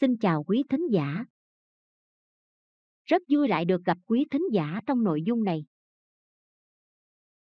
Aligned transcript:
Xin 0.00 0.16
chào 0.16 0.44
quý 0.44 0.64
thính 0.68 0.86
giả. 0.92 1.24
Rất 3.04 3.22
vui 3.28 3.48
lại 3.48 3.64
được 3.64 3.84
gặp 3.84 3.98
quý 4.06 4.26
thính 4.30 4.42
giả 4.52 4.80
trong 4.86 5.04
nội 5.04 5.22
dung 5.26 5.44
này. 5.44 5.64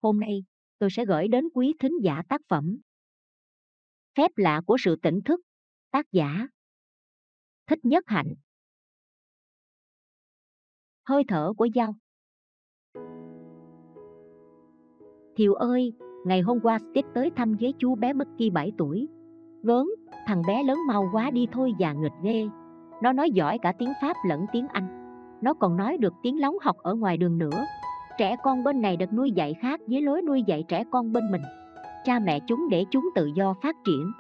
Hôm 0.03 0.21
nay, 0.21 0.45
tôi 0.79 0.91
sẽ 0.93 1.05
gửi 1.05 1.29
đến 1.29 1.45
quý 1.55 1.75
thính 1.79 1.93
giả 2.03 2.23
tác 2.29 2.41
phẩm 2.49 2.79
Phép 4.17 4.31
lạ 4.37 4.63
của 4.67 4.77
sự 4.81 4.97
tỉnh 5.03 5.21
thức, 5.25 5.41
tác 5.91 6.07
giả 6.13 6.47
Thích 7.67 7.79
Nhất 7.83 8.05
Hạnh 8.07 8.35
Hơi 11.05 11.25
thở 11.29 11.53
của 11.57 11.69
dao 11.75 11.95
Thiều 15.37 15.55
ơi, 15.55 15.93
ngày 16.27 16.41
hôm 16.41 16.59
qua 16.63 16.79
Steve 16.79 17.09
tới 17.15 17.31
thăm 17.37 17.57
với 17.61 17.75
chú 17.79 17.95
bé 17.95 18.13
Mickey 18.13 18.51
7 18.51 18.73
tuổi. 18.79 19.09
Gớm, 19.63 19.91
thằng 20.27 20.43
bé 20.47 20.63
lớn 20.63 20.79
mau 20.89 21.09
quá 21.13 21.31
đi 21.31 21.47
thôi 21.53 21.73
già 21.79 21.93
nghịch 21.93 22.13
ghê. 22.23 22.49
Nó 23.03 23.13
nói 23.13 23.31
giỏi 23.31 23.59
cả 23.59 23.73
tiếng 23.79 23.93
Pháp 24.03 24.17
lẫn 24.29 24.47
tiếng 24.53 24.67
Anh. 24.69 24.89
Nó 25.41 25.55
còn 25.55 25.77
nói 25.77 25.97
được 25.99 26.15
tiếng 26.23 26.41
lóng 26.41 26.57
học 26.63 26.77
ở 26.83 26.95
ngoài 26.95 27.17
đường 27.17 27.39
nữa. 27.39 27.65
Trẻ 28.19 28.37
con 28.43 28.65
bên 28.65 28.83
này 28.83 28.97
được 28.97 29.13
nuôi 29.13 29.31
dạy 29.31 29.55
khác 29.55 29.81
với 29.87 30.03
lối 30.03 30.23
nuôi 30.23 30.43
dạy 30.43 30.65
trẻ 30.69 30.85
con 30.91 31.13
bên 31.13 31.31
mình. 31.31 31.43
Cha 32.05 32.19
mẹ 32.19 32.41
chúng 32.47 32.69
để 32.69 32.85
chúng 32.91 33.11
tự 33.15 33.27
do 33.35 33.55
phát 33.63 33.77
triển. 33.85 34.13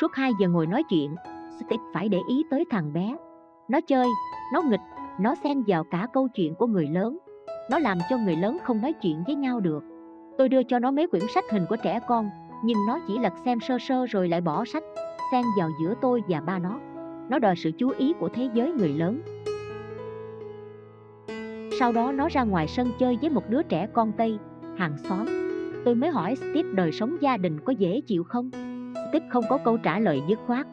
Suốt 0.00 0.14
2 0.14 0.32
giờ 0.40 0.48
ngồi 0.48 0.66
nói 0.66 0.82
chuyện, 0.88 1.14
Steve 1.56 1.82
phải 1.94 2.08
để 2.08 2.18
ý 2.28 2.44
tới 2.50 2.64
thằng 2.70 2.92
bé. 2.92 3.16
Nó 3.68 3.80
chơi, 3.80 4.06
nó 4.52 4.62
nghịch, 4.62 4.80
nó 5.20 5.34
xen 5.44 5.62
vào 5.66 5.84
cả 5.84 6.06
câu 6.12 6.28
chuyện 6.28 6.54
của 6.54 6.66
người 6.66 6.86
lớn. 6.86 7.18
Nó 7.70 7.78
làm 7.78 7.98
cho 8.10 8.18
người 8.18 8.36
lớn 8.36 8.58
không 8.62 8.82
nói 8.82 8.92
chuyện 8.92 9.22
với 9.26 9.34
nhau 9.34 9.60
được 9.60 9.84
Tôi 10.38 10.48
đưa 10.48 10.62
cho 10.62 10.78
nó 10.78 10.90
mấy 10.90 11.06
quyển 11.06 11.22
sách 11.34 11.44
hình 11.50 11.66
của 11.68 11.76
trẻ 11.76 12.00
con 12.06 12.30
nhưng 12.64 12.78
nó 12.86 12.98
chỉ 13.06 13.18
lật 13.18 13.32
xem 13.44 13.60
sơ 13.60 13.78
sơ 13.78 14.06
rồi 14.06 14.28
lại 14.28 14.40
bỏ 14.40 14.64
sách 14.64 14.84
Xen 15.32 15.44
vào 15.58 15.70
giữa 15.80 15.94
tôi 16.00 16.22
và 16.28 16.40
ba 16.40 16.58
nó. 16.58 16.80
Nó 17.28 17.38
đòi 17.38 17.56
sự 17.56 17.70
chú 17.78 17.92
ý 17.98 18.12
của 18.20 18.28
thế 18.28 18.48
giới 18.54 18.72
người 18.72 18.88
lớn. 18.88 19.20
Sau 21.78 21.92
đó 21.92 22.12
nó 22.12 22.28
ra 22.28 22.42
ngoài 22.42 22.68
sân 22.68 22.88
chơi 22.98 23.18
với 23.20 23.30
một 23.30 23.50
đứa 23.50 23.62
trẻ 23.62 23.86
con 23.92 24.12
Tây 24.12 24.38
Hàng 24.76 24.96
xóm. 24.98 25.26
Tôi 25.84 25.94
mới 25.94 26.10
hỏi 26.10 26.36
Steve 26.36 26.72
đời 26.72 26.92
sống 26.92 27.16
gia 27.20 27.36
đình 27.36 27.60
có 27.60 27.72
dễ 27.72 28.00
chịu 28.00 28.24
không? 28.24 28.50
Steve 29.10 29.26
không 29.30 29.44
có 29.48 29.58
câu 29.58 29.76
trả 29.76 29.98
lời 29.98 30.22
dứt 30.28 30.38
khoát. 30.46 30.66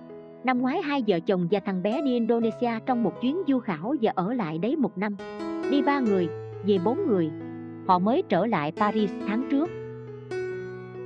Năm 0.43 0.61
ngoái 0.61 0.81
hai 0.81 1.03
vợ 1.07 1.19
chồng 1.19 1.47
và 1.51 1.59
thằng 1.65 1.83
bé 1.83 2.01
đi 2.01 2.13
Indonesia 2.13 2.71
trong 2.85 3.03
một 3.03 3.21
chuyến 3.21 3.37
du 3.47 3.59
khảo 3.59 3.95
và 4.01 4.11
ở 4.15 4.33
lại 4.33 4.57
đấy 4.57 4.75
một 4.75 4.97
năm. 4.97 5.15
Đi 5.71 5.81
ba 5.81 5.99
người, 5.99 6.27
về 6.67 6.77
bốn 6.85 7.07
người. 7.07 7.29
Họ 7.87 7.99
mới 7.99 8.23
trở 8.29 8.45
lại 8.45 8.71
Paris 8.71 9.11
tháng. 9.27 9.32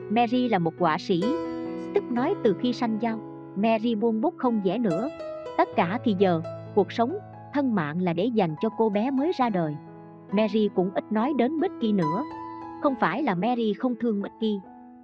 Mary 0.10 0.50
là 0.50 0.60
một 0.60 0.74
họa 0.80 0.98
sĩ, 0.98 1.24
tức 1.94 2.04
nói 2.12 2.36
từ 2.44 2.56
khi 2.60 2.74
sanh 2.74 2.98
giao, 3.02 3.20
Mary 3.56 3.96
buông 3.96 4.22
bút 4.22 4.34
không 4.38 4.62
vẽ 4.64 4.78
nữa. 4.78 5.10
Tất 5.58 5.70
cả 5.76 6.00
thì 6.04 6.16
giờ, 6.20 6.42
cuộc 6.76 6.92
sống, 6.92 7.18
thân 7.54 7.76
mạng 7.76 8.02
là 8.02 8.14
để 8.14 8.26
dành 8.26 8.56
cho 8.62 8.70
cô 8.78 8.90
bé 8.90 9.12
mới 9.12 9.32
ra 9.38 9.50
đời. 9.50 9.76
Mary 10.32 10.70
cũng 10.76 10.92
ít 10.94 11.12
nói 11.12 11.34
đến 11.38 11.60
Mickey 11.60 11.92
nữa. 11.92 12.24
Không 12.84 12.96
phải 13.00 13.24
là 13.24 13.36
Mary 13.36 13.74
không 13.74 13.96
thương 14.00 14.22
Mickey. 14.22 14.60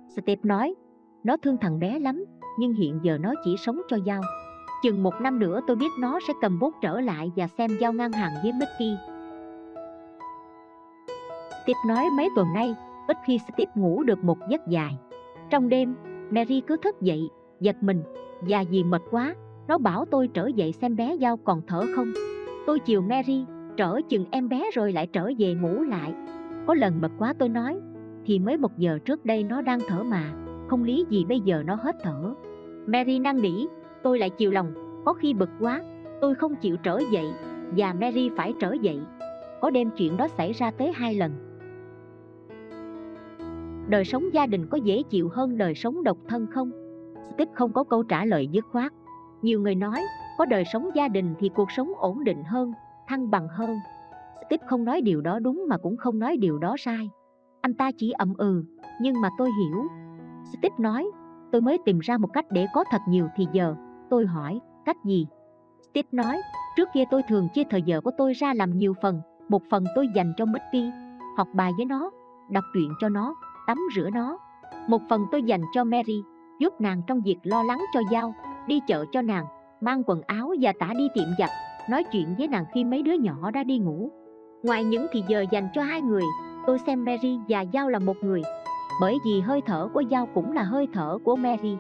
Steve 0.09 0.41
nói, 0.43 0.75
nó 1.23 1.37
thương 1.37 1.57
thằng 1.57 1.79
bé 1.79 1.99
lắm, 1.99 2.25
nhưng 2.59 2.73
hiện 2.73 2.99
giờ 3.03 3.17
nó 3.17 3.33
chỉ 3.45 3.55
sống 3.57 3.81
cho 3.89 3.97
Giao. 4.05 4.21
Chừng 4.83 5.03
một 5.03 5.13
năm 5.21 5.39
nữa 5.39 5.59
tôi 5.67 5.75
biết 5.75 5.91
nó 5.99 6.19
sẽ 6.27 6.33
cầm 6.41 6.59
bút 6.59 6.73
trở 6.81 6.99
lại 6.99 7.31
và 7.35 7.47
xem 7.47 7.71
Giao 7.79 7.93
ngang 7.93 8.11
hàng 8.11 8.33
với 8.43 8.51
Mickey. 8.53 8.95
Steve 11.63 11.79
nói 11.87 12.05
mấy 12.17 12.29
tuần 12.35 12.47
nay, 12.53 12.75
ít 13.07 13.17
khi 13.25 13.37
Steve 13.37 13.71
ngủ 13.75 14.03
được 14.03 14.23
một 14.23 14.37
giấc 14.49 14.67
dài. 14.67 14.97
Trong 15.49 15.69
đêm, 15.69 15.95
Mary 16.29 16.61
cứ 16.67 16.77
thức 16.77 17.01
dậy, 17.01 17.29
giật 17.59 17.75
mình, 17.81 18.03
và 18.41 18.63
vì 18.69 18.83
mệt 18.83 19.01
quá, 19.11 19.35
nó 19.67 19.77
bảo 19.77 20.05
tôi 20.05 20.27
trở 20.27 20.47
dậy 20.47 20.71
xem 20.71 20.95
bé 20.95 21.15
Giao 21.15 21.37
còn 21.37 21.61
thở 21.67 21.85
không. 21.95 22.11
Tôi 22.67 22.79
chiều 22.79 23.01
Mary, 23.01 23.45
trở 23.77 24.01
chừng 24.09 24.25
em 24.31 24.49
bé 24.49 24.63
rồi 24.73 24.93
lại 24.93 25.07
trở 25.07 25.31
về 25.37 25.53
ngủ 25.53 25.83
lại. 25.83 26.13
Có 26.65 26.73
lần 26.73 27.01
mệt 27.01 27.11
quá 27.19 27.33
tôi 27.39 27.49
nói, 27.49 27.79
thì 28.25 28.39
mới 28.39 28.57
một 28.57 28.77
giờ 28.77 28.99
trước 29.05 29.25
đây 29.25 29.43
nó 29.43 29.61
đang 29.61 29.79
thở 29.87 30.03
mà, 30.03 30.33
không 30.67 30.83
lý 30.83 31.05
gì 31.09 31.25
bây 31.25 31.39
giờ 31.39 31.63
nó 31.65 31.75
hết 31.75 31.95
thở. 32.03 32.33
Mary 32.85 33.19
năn 33.19 33.41
nỉ, 33.41 33.65
tôi 34.03 34.19
lại 34.19 34.29
chiều 34.29 34.51
lòng, 34.51 34.73
có 35.05 35.13
khi 35.13 35.33
bực 35.33 35.49
quá, 35.59 35.81
tôi 36.21 36.35
không 36.35 36.55
chịu 36.55 36.77
trở 36.77 36.99
dậy, 37.11 37.27
và 37.77 37.93
Mary 37.93 38.29
phải 38.37 38.53
trở 38.59 38.73
dậy. 38.81 38.99
Có 39.61 39.69
đêm 39.69 39.89
chuyện 39.97 40.17
đó 40.17 40.27
xảy 40.27 40.53
ra 40.53 40.71
tới 40.71 40.91
hai 40.95 41.15
lần 41.15 41.31
đời 43.87 44.05
sống 44.05 44.33
gia 44.33 44.45
đình 44.45 44.67
có 44.67 44.77
dễ 44.77 45.03
chịu 45.09 45.29
hơn 45.29 45.57
đời 45.57 45.75
sống 45.75 46.03
độc 46.03 46.17
thân 46.27 46.47
không? 46.47 46.71
Steve 47.23 47.51
không 47.53 47.73
có 47.73 47.83
câu 47.83 48.03
trả 48.03 48.25
lời 48.25 48.47
dứt 48.47 48.65
khoát. 48.71 48.93
Nhiều 49.41 49.61
người 49.61 49.75
nói, 49.75 50.01
có 50.37 50.45
đời 50.45 50.63
sống 50.73 50.89
gia 50.95 51.07
đình 51.07 51.33
thì 51.39 51.49
cuộc 51.55 51.71
sống 51.71 51.91
ổn 51.97 52.23
định 52.23 52.43
hơn, 52.43 52.73
thăng 53.07 53.31
bằng 53.31 53.47
hơn. 53.47 53.77
Steve 54.45 54.67
không 54.67 54.85
nói 54.85 55.01
điều 55.01 55.21
đó 55.21 55.39
đúng 55.39 55.65
mà 55.69 55.77
cũng 55.77 55.97
không 55.97 56.19
nói 56.19 56.37
điều 56.37 56.57
đó 56.57 56.75
sai. 56.79 57.09
Anh 57.61 57.73
ta 57.73 57.91
chỉ 57.97 58.11
ậm 58.11 58.33
ừ, 58.37 58.63
nhưng 59.01 59.21
mà 59.21 59.29
tôi 59.37 59.49
hiểu. 59.59 59.83
Steve 60.43 60.75
nói, 60.79 61.11
tôi 61.51 61.61
mới 61.61 61.77
tìm 61.85 61.99
ra 61.99 62.17
một 62.17 62.29
cách 62.33 62.45
để 62.51 62.67
có 62.73 62.83
thật 62.91 63.01
nhiều 63.07 63.27
thì 63.35 63.47
giờ. 63.51 63.75
Tôi 64.09 64.25
hỏi, 64.25 64.59
cách 64.85 64.97
gì? 65.05 65.27
Steve 65.81 66.09
nói, 66.11 66.41
trước 66.77 66.89
kia 66.93 67.03
tôi 67.11 67.21
thường 67.29 67.47
chia 67.53 67.63
thời 67.69 67.81
giờ 67.81 68.01
của 68.01 68.11
tôi 68.17 68.33
ra 68.33 68.53
làm 68.53 68.77
nhiều 68.77 68.93
phần. 69.01 69.21
Một 69.49 69.61
phần 69.69 69.83
tôi 69.95 70.07
dành 70.15 70.33
cho 70.37 70.45
Mickey, 70.45 70.91
học 71.37 71.47
bài 71.53 71.71
với 71.77 71.85
nó, 71.85 72.11
đọc 72.49 72.63
truyện 72.73 72.89
cho 72.99 73.09
nó, 73.09 73.35
tắm 73.67 73.77
rửa 73.95 74.09
nó. 74.13 74.37
Một 74.87 75.01
phần 75.09 75.25
tôi 75.31 75.43
dành 75.43 75.61
cho 75.73 75.83
Mary, 75.83 76.23
giúp 76.59 76.81
nàng 76.81 77.01
trong 77.07 77.21
việc 77.21 77.37
lo 77.43 77.63
lắng 77.63 77.81
cho 77.93 77.99
Giao, 78.11 78.35
đi 78.67 78.79
chợ 78.87 79.05
cho 79.11 79.21
nàng, 79.21 79.45
mang 79.81 80.03
quần 80.05 80.21
áo 80.21 80.53
và 80.61 80.73
tả 80.79 80.89
đi 80.97 81.07
tiệm 81.13 81.27
giặt, 81.39 81.49
nói 81.89 82.03
chuyện 82.11 82.35
với 82.37 82.47
nàng 82.47 82.65
khi 82.73 82.83
mấy 82.83 83.03
đứa 83.03 83.13
nhỏ 83.13 83.51
đã 83.51 83.63
đi 83.63 83.77
ngủ. 83.77 84.11
Ngoài 84.63 84.83
những 84.83 85.07
thì 85.11 85.23
giờ 85.27 85.45
dành 85.51 85.67
cho 85.73 85.81
hai 85.81 86.01
người, 86.01 86.23
tôi 86.67 86.79
xem 86.79 87.05
Mary 87.05 87.39
và 87.49 87.61
Giao 87.61 87.89
là 87.89 87.99
một 87.99 88.17
người, 88.21 88.41
bởi 89.01 89.17
vì 89.25 89.41
hơi 89.41 89.61
thở 89.65 89.87
của 89.93 90.01
Giao 90.01 90.25
cũng 90.33 90.51
là 90.51 90.63
hơi 90.63 90.87
thở 90.93 91.17
của 91.23 91.35
Mary. 91.35 91.77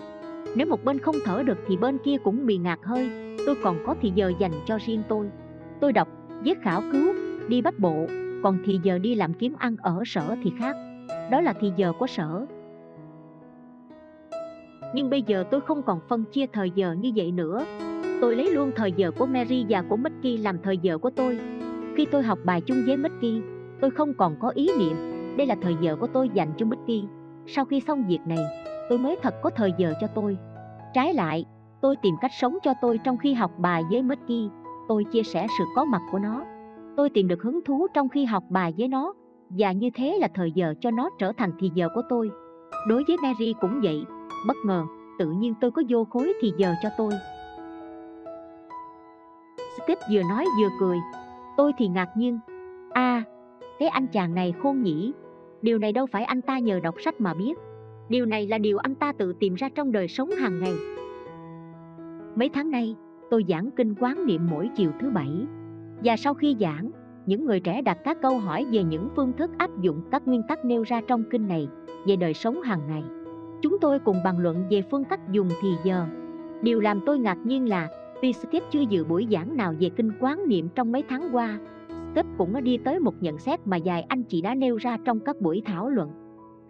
Nếu 0.55 0.67
một 0.67 0.83
bên 0.83 0.99
không 0.99 1.15
thở 1.25 1.43
được 1.43 1.57
thì 1.67 1.77
bên 1.77 1.97
kia 1.97 2.17
cũng 2.23 2.45
bị 2.45 2.57
ngạt 2.57 2.79
hơi, 2.83 3.35
tôi 3.45 3.55
còn 3.63 3.77
có 3.85 3.95
thì 4.01 4.11
giờ 4.15 4.31
dành 4.39 4.51
cho 4.65 4.79
riêng 4.85 5.03
tôi. 5.07 5.29
Tôi 5.79 5.93
đọc, 5.93 6.07
viết 6.43 6.61
khảo 6.61 6.81
cứu, 6.91 7.13
đi 7.47 7.61
bắt 7.61 7.79
bộ, 7.79 8.05
còn 8.43 8.57
thì 8.65 8.79
giờ 8.83 8.97
đi 8.97 9.15
làm 9.15 9.33
kiếm 9.33 9.53
ăn 9.57 9.75
ở 9.81 10.03
sở 10.05 10.35
thì 10.43 10.51
khác 10.59 10.75
đó 11.31 11.41
là 11.41 11.53
thì 11.59 11.71
giờ 11.75 11.93
của 11.99 12.07
sở. 12.07 12.45
Nhưng 14.93 15.09
bây 15.09 15.21
giờ 15.21 15.43
tôi 15.51 15.61
không 15.61 15.83
còn 15.83 15.99
phân 16.09 16.23
chia 16.31 16.45
thời 16.53 16.71
giờ 16.75 16.93
như 16.93 17.11
vậy 17.15 17.31
nữa. 17.31 17.65
Tôi 18.21 18.35
lấy 18.35 18.51
luôn 18.51 18.71
thời 18.75 18.91
giờ 18.91 19.11
của 19.11 19.25
Mary 19.25 19.65
và 19.69 19.81
của 19.81 19.95
Mickey 19.95 20.37
làm 20.37 20.57
thời 20.63 20.77
giờ 20.77 20.97
của 20.97 21.09
tôi. 21.09 21.39
Khi 21.95 22.05
tôi 22.05 22.23
học 22.23 22.39
bài 22.45 22.61
chung 22.61 22.77
với 22.85 22.97
Mickey, 22.97 23.41
tôi 23.81 23.91
không 23.91 24.13
còn 24.13 24.35
có 24.39 24.49
ý 24.49 24.69
niệm. 24.79 24.95
Đây 25.37 25.47
là 25.47 25.55
thời 25.61 25.75
giờ 25.81 25.95
của 25.95 26.07
tôi 26.07 26.29
dành 26.33 26.49
cho 26.57 26.65
Mickey. 26.65 27.03
Sau 27.47 27.65
khi 27.65 27.79
xong 27.79 28.03
việc 28.07 28.19
này, 28.25 28.45
tôi 28.89 28.97
mới 28.97 29.15
thật 29.21 29.33
có 29.41 29.49
thời 29.49 29.73
giờ 29.77 29.93
cho 30.01 30.07
tôi. 30.07 30.37
Trái 30.93 31.13
lại, 31.13 31.45
tôi 31.81 31.95
tìm 32.01 32.15
cách 32.21 32.31
sống 32.39 32.57
cho 32.63 32.73
tôi 32.81 32.99
trong 33.03 33.17
khi 33.17 33.33
học 33.33 33.51
bài 33.57 33.83
với 33.91 34.01
Mickey. 34.01 34.49
Tôi 34.87 35.03
chia 35.03 35.23
sẻ 35.23 35.47
sự 35.57 35.63
có 35.75 35.85
mặt 35.85 36.01
của 36.11 36.19
nó. 36.19 36.45
Tôi 36.97 37.09
tìm 37.09 37.27
được 37.27 37.43
hứng 37.43 37.59
thú 37.65 37.87
trong 37.93 38.09
khi 38.09 38.25
học 38.25 38.43
bài 38.49 38.73
với 38.77 38.87
nó 38.87 39.13
và 39.57 39.71
như 39.71 39.89
thế 39.93 40.17
là 40.21 40.27
thời 40.33 40.51
giờ 40.51 40.73
cho 40.79 40.91
nó 40.91 41.09
trở 41.19 41.31
thành 41.37 41.51
thì 41.59 41.71
giờ 41.73 41.89
của 41.95 42.01
tôi. 42.09 42.31
Đối 42.87 43.03
với 43.07 43.17
Mary 43.23 43.53
cũng 43.61 43.81
vậy, 43.83 44.05
bất 44.47 44.57
ngờ, 44.65 44.83
tự 45.19 45.31
nhiên 45.31 45.53
tôi 45.61 45.71
có 45.71 45.81
vô 45.89 46.03
khối 46.03 46.33
thì 46.41 46.53
giờ 46.57 46.73
cho 46.83 46.89
tôi. 46.97 47.11
Steve 49.83 50.01
vừa 50.11 50.21
nói 50.29 50.45
vừa 50.59 50.69
cười, 50.79 50.97
tôi 51.57 51.71
thì 51.77 51.87
ngạc 51.87 52.09
nhiên. 52.17 52.39
À, 52.93 53.23
cái 53.79 53.89
anh 53.89 54.07
chàng 54.07 54.35
này 54.35 54.53
khôn 54.63 54.81
nhỉ, 54.81 55.13
điều 55.61 55.77
này 55.77 55.91
đâu 55.93 56.05
phải 56.05 56.23
anh 56.23 56.41
ta 56.41 56.59
nhờ 56.59 56.79
đọc 56.79 56.95
sách 57.05 57.21
mà 57.21 57.33
biết. 57.33 57.53
Điều 58.09 58.25
này 58.25 58.47
là 58.47 58.57
điều 58.57 58.77
anh 58.77 58.95
ta 58.95 59.13
tự 59.17 59.33
tìm 59.39 59.53
ra 59.55 59.69
trong 59.75 59.91
đời 59.91 60.07
sống 60.07 60.31
hàng 60.31 60.59
ngày. 60.59 60.73
Mấy 62.35 62.49
tháng 62.49 62.71
nay, 62.71 62.95
tôi 63.29 63.45
giảng 63.47 63.69
kinh 63.71 63.95
quán 63.95 64.25
niệm 64.25 64.47
mỗi 64.51 64.69
chiều 64.75 64.91
thứ 64.99 65.09
bảy. 65.09 65.45
Và 66.03 66.17
sau 66.17 66.33
khi 66.33 66.55
giảng, 66.59 66.91
những 67.25 67.45
người 67.45 67.59
trẻ 67.59 67.81
đặt 67.81 67.97
các 68.03 68.17
câu 68.21 68.39
hỏi 68.39 68.65
về 68.71 68.83
những 68.83 69.09
phương 69.15 69.33
thức 69.33 69.51
áp 69.57 69.69
dụng 69.81 70.01
các 70.11 70.27
nguyên 70.27 70.43
tắc 70.47 70.65
nêu 70.65 70.83
ra 70.83 71.01
trong 71.07 71.23
kinh 71.31 71.47
này 71.47 71.67
về 72.07 72.15
đời 72.15 72.33
sống 72.33 72.61
hàng 72.61 72.81
ngày. 72.87 73.03
Chúng 73.61 73.77
tôi 73.81 73.99
cùng 73.99 74.17
bàn 74.23 74.39
luận 74.39 74.63
về 74.69 74.81
phương 74.91 75.03
cách 75.03 75.19
dùng 75.31 75.49
thì 75.61 75.69
giờ. 75.83 76.05
Điều 76.61 76.79
làm 76.79 76.99
tôi 77.05 77.19
ngạc 77.19 77.37
nhiên 77.43 77.69
là 77.69 77.89
vì 78.21 78.33
Steve 78.33 78.65
chưa 78.71 78.81
dự 78.89 79.05
buổi 79.05 79.27
giảng 79.31 79.57
nào 79.57 79.73
về 79.79 79.89
kinh 79.89 80.11
quán 80.19 80.47
niệm 80.47 80.69
trong 80.75 80.91
mấy 80.91 81.03
tháng 81.09 81.29
qua, 81.31 81.59
Steve 82.11 82.29
cũng 82.37 82.53
đã 82.53 82.59
đi 82.59 82.77
tới 82.77 82.99
một 82.99 83.13
nhận 83.19 83.37
xét 83.37 83.59
mà 83.65 83.77
vài 83.85 84.01
anh 84.01 84.23
chị 84.23 84.41
đã 84.41 84.55
nêu 84.55 84.75
ra 84.75 84.97
trong 85.05 85.19
các 85.19 85.41
buổi 85.41 85.61
thảo 85.65 85.89
luận. 85.89 86.11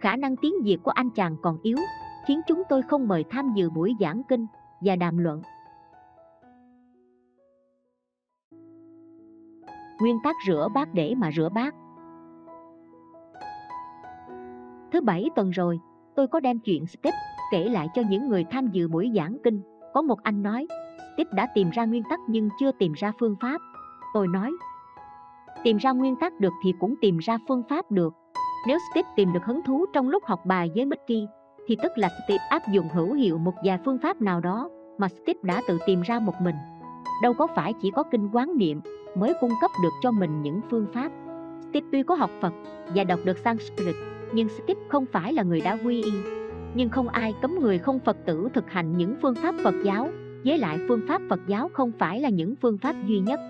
Khả 0.00 0.16
năng 0.16 0.36
tiếng 0.36 0.54
Việt 0.64 0.78
của 0.82 0.90
anh 0.90 1.10
chàng 1.10 1.36
còn 1.42 1.58
yếu, 1.62 1.76
khiến 2.26 2.40
chúng 2.46 2.62
tôi 2.68 2.82
không 2.82 3.08
mời 3.08 3.24
tham 3.30 3.52
dự 3.56 3.70
buổi 3.70 3.94
giảng 4.00 4.22
kinh 4.28 4.46
và 4.80 4.96
đàm 4.96 5.18
luận 5.18 5.42
nguyên 10.00 10.18
tắc 10.24 10.36
rửa 10.46 10.68
bát 10.74 10.88
để 10.94 11.14
mà 11.14 11.30
rửa 11.36 11.48
bát. 11.48 11.74
Thứ 14.92 15.00
bảy 15.00 15.30
tuần 15.36 15.50
rồi, 15.50 15.80
tôi 16.16 16.26
có 16.26 16.40
đem 16.40 16.58
chuyện 16.58 16.86
Steve 16.86 17.16
kể 17.52 17.68
lại 17.68 17.88
cho 17.94 18.02
những 18.08 18.28
người 18.28 18.44
tham 18.50 18.68
dự 18.72 18.88
buổi 18.88 19.12
giảng 19.16 19.36
kinh. 19.44 19.62
Có 19.94 20.02
một 20.02 20.22
anh 20.22 20.42
nói, 20.42 20.66
Steve 21.14 21.30
đã 21.32 21.46
tìm 21.54 21.70
ra 21.70 21.84
nguyên 21.84 22.02
tắc 22.10 22.20
nhưng 22.28 22.48
chưa 22.60 22.70
tìm 22.78 22.92
ra 22.92 23.12
phương 23.20 23.36
pháp. 23.40 23.60
Tôi 24.14 24.28
nói, 24.28 24.52
tìm 25.64 25.76
ra 25.76 25.92
nguyên 25.92 26.16
tắc 26.16 26.40
được 26.40 26.52
thì 26.64 26.72
cũng 26.80 26.94
tìm 27.00 27.18
ra 27.18 27.38
phương 27.48 27.62
pháp 27.68 27.90
được. 27.90 28.14
Nếu 28.66 28.78
Steve 28.90 29.08
tìm 29.16 29.32
được 29.32 29.44
hứng 29.44 29.62
thú 29.62 29.84
trong 29.92 30.08
lúc 30.08 30.24
học 30.24 30.46
bài 30.46 30.70
với 30.74 30.84
Mickey, 30.84 31.26
thì 31.66 31.76
tức 31.82 31.92
là 31.96 32.08
Steve 32.24 32.44
áp 32.50 32.62
dụng 32.72 32.88
hữu 32.88 33.12
hiệu 33.12 33.38
một 33.38 33.54
vài 33.64 33.78
phương 33.84 33.98
pháp 34.02 34.22
nào 34.22 34.40
đó 34.40 34.68
mà 34.98 35.08
Steve 35.08 35.40
đã 35.42 35.62
tự 35.68 35.78
tìm 35.86 36.00
ra 36.00 36.18
một 36.18 36.34
mình. 36.40 36.56
Đâu 37.22 37.34
có 37.34 37.46
phải 37.46 37.72
chỉ 37.72 37.90
có 37.90 38.02
kinh 38.02 38.28
quán 38.32 38.56
niệm 38.56 38.80
mới 39.16 39.32
cung 39.40 39.52
cấp 39.60 39.70
được 39.82 39.92
cho 40.02 40.10
mình 40.10 40.42
những 40.42 40.60
phương 40.70 40.86
pháp. 40.94 41.12
Steve 41.70 41.86
tuy 41.92 42.02
có 42.02 42.14
học 42.14 42.30
Phật 42.40 42.52
và 42.94 43.04
đọc 43.04 43.20
được 43.24 43.38
Sanskrit, 43.38 43.94
nhưng 44.32 44.48
Steve 44.48 44.80
không 44.88 45.06
phải 45.12 45.32
là 45.32 45.42
người 45.42 45.60
đã 45.60 45.78
quy 45.84 46.02
y. 46.02 46.12
Nhưng 46.74 46.88
không 46.88 47.08
ai 47.08 47.34
cấm 47.42 47.60
người 47.60 47.78
không 47.78 47.98
Phật 47.98 48.16
tử 48.26 48.48
thực 48.54 48.70
hành 48.70 48.96
những 48.96 49.14
phương 49.22 49.34
pháp 49.34 49.54
Phật 49.64 49.74
giáo, 49.84 50.08
với 50.44 50.58
lại 50.58 50.78
phương 50.88 51.00
pháp 51.08 51.22
Phật 51.28 51.40
giáo 51.46 51.70
không 51.72 51.92
phải 51.98 52.20
là 52.20 52.28
những 52.28 52.54
phương 52.56 52.78
pháp 52.78 52.96
duy 53.06 53.18
nhất. 53.18 53.40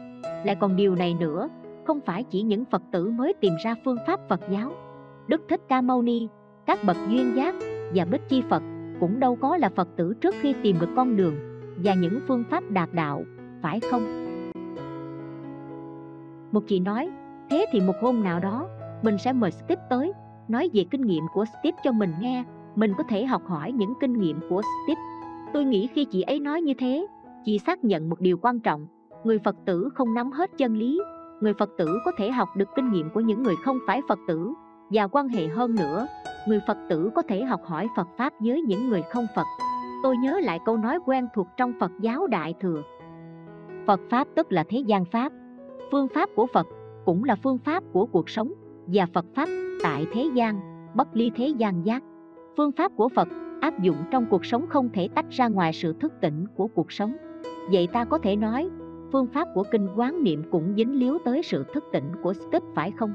Lại 0.45 0.57
còn 0.61 0.77
điều 0.77 0.95
này 0.95 1.17
nữa, 1.21 1.49
không 1.85 2.01
phải 2.07 2.25
chỉ 2.25 2.43
những 2.43 2.65
Phật 2.65 2.83
tử 2.93 3.11
mới 3.11 3.35
tìm 3.41 3.53
ra 3.65 3.75
phương 3.85 3.99
pháp 4.07 4.21
Phật 4.29 4.41
giáo. 4.51 4.73
Đức 5.29 5.43
Thích 5.49 5.61
Ca 5.69 5.81
Mâu 5.81 6.03
Ni, 6.03 6.29
các 6.67 6.85
bậc 6.85 6.97
duyên 7.09 7.37
giác 7.37 7.55
và 7.95 8.05
Bích 8.05 8.29
Chi 8.29 8.43
Phật 8.51 8.63
cũng 9.01 9.21
đâu 9.21 9.37
có 9.37 9.57
là 9.57 9.71
Phật 9.77 9.89
tử 9.97 10.15
trước 10.21 10.35
khi 10.41 10.55
tìm 10.63 10.77
được 10.81 10.89
con 10.97 11.17
đường 11.17 11.35
và 11.77 11.95
những 11.95 12.21
phương 12.29 12.45
pháp 12.51 12.65
đạt 12.71 12.89
đạo, 12.93 13.25
phải 13.65 13.81
không? 13.91 14.03
Một 16.53 16.61
chị 16.67 16.81
nói, 16.81 17.11
thế 17.51 17.67
thì 17.73 17.81
một 17.81 17.95
hôm 18.01 18.25
nào 18.25 18.41
đó, 18.41 18.69
mình 19.03 19.19
sẽ 19.19 19.33
mời 19.33 19.51
Steve 19.51 19.83
tới, 19.91 20.13
nói 20.49 20.71
về 20.73 20.85
kinh 20.91 21.01
nghiệm 21.01 21.25
của 21.35 21.45
Steve 21.45 21.79
cho 21.85 21.93
mình 21.93 22.13
nghe, 22.21 22.45
mình 22.75 22.93
có 22.99 23.05
thể 23.09 23.25
học 23.25 23.43
hỏi 23.47 23.73
những 23.73 23.95
kinh 24.01 24.21
nghiệm 24.21 24.41
của 24.49 24.63
Steve. 24.63 25.01
Tôi 25.53 25.65
nghĩ 25.65 25.87
khi 25.87 26.05
chị 26.05 26.23
ấy 26.23 26.41
nói 26.41 26.63
như 26.63 26.75
thế, 26.79 27.07
chị 27.45 27.59
xác 27.59 27.85
nhận 27.85 28.09
một 28.11 28.21
điều 28.21 28.39
quan 28.43 28.61
trọng, 28.61 28.87
người 29.25 29.39
Phật 29.39 29.57
tử 29.65 29.89
không 29.95 30.15
nắm 30.15 30.33
hết 30.33 30.51
chân 30.59 30.77
lý, 30.77 31.01
người 31.41 31.55
Phật 31.55 31.71
tử 31.79 31.99
có 32.05 32.13
thể 32.19 32.31
học 32.31 32.49
được 32.57 32.69
kinh 32.77 32.93
nghiệm 32.93 33.11
của 33.11 33.21
những 33.21 33.43
người 33.43 33.57
không 33.65 33.79
phải 33.87 34.01
Phật 34.09 34.19
tử, 34.29 34.53
và 34.91 35.07
quan 35.07 35.29
hệ 35.29 35.49
hơn 35.49 35.75
nữa, 35.75 36.07
người 36.49 36.61
Phật 36.67 36.79
tử 36.89 37.11
có 37.15 37.23
thể 37.23 37.45
học 37.45 37.61
hỏi 37.65 37.89
Phật 37.97 38.09
Pháp 38.17 38.33
với 38.41 38.63
những 38.63 38.89
người 38.89 39.03
không 39.03 39.27
Phật. 39.35 39.47
Tôi 40.03 40.17
nhớ 40.17 40.41
lại 40.43 40.59
câu 40.65 40.77
nói 40.77 40.99
quen 41.07 41.27
thuộc 41.35 41.47
trong 41.57 41.73
Phật 41.81 41.91
giáo 42.01 42.27
Đại 42.27 42.55
Thừa. 42.61 42.83
Phật 43.87 44.01
Pháp 44.11 44.29
tức 44.35 44.53
là 44.53 44.65
thế 44.69 44.79
gian 44.79 45.05
Pháp. 45.05 45.33
Phương 45.91 46.09
pháp 46.15 46.29
của 46.37 46.47
Phật 46.47 46.67
cũng 47.05 47.25
là 47.25 47.37
phương 47.43 47.59
pháp 47.59 47.85
của 47.93 48.07
cuộc 48.07 48.29
sống 48.29 48.53
và 48.87 49.07
Phật 49.15 49.25
Pháp 49.35 49.49
tại 49.83 50.07
thế 50.13 50.31
gian, 50.35 50.61
bất 50.95 51.09
ly 51.13 51.31
thế 51.37 51.49
gian 51.49 51.87
giác. 51.87 52.03
Phương 52.57 52.73
pháp 52.73 52.93
của 52.97 53.09
Phật 53.09 53.29
áp 53.61 53.83
dụng 53.83 53.97
trong 54.11 54.27
cuộc 54.31 54.45
sống 54.45 54.67
không 54.69 54.89
thể 54.93 55.09
tách 55.15 55.31
ra 55.31 55.49
ngoài 55.49 55.73
sự 55.73 55.93
thức 55.93 56.13
tỉnh 56.21 56.47
của 56.57 56.67
cuộc 56.67 56.93
sống. 56.93 57.17
Vậy 57.71 57.89
ta 57.93 58.05
có 58.05 58.19
thể 58.19 58.37
nói, 58.37 58.69
phương 59.13 59.27
pháp 59.27 59.49
của 59.55 59.63
kinh 59.71 59.89
quán 59.97 60.25
niệm 60.25 60.43
cũng 60.51 60.75
dính 60.77 60.99
líu 60.99 61.19
tới 61.25 61.43
sự 61.43 61.65
thức 61.75 61.85
tỉnh 61.93 62.13
của 62.23 62.33
step 62.33 62.63
phải 62.75 62.91
không? 62.91 63.15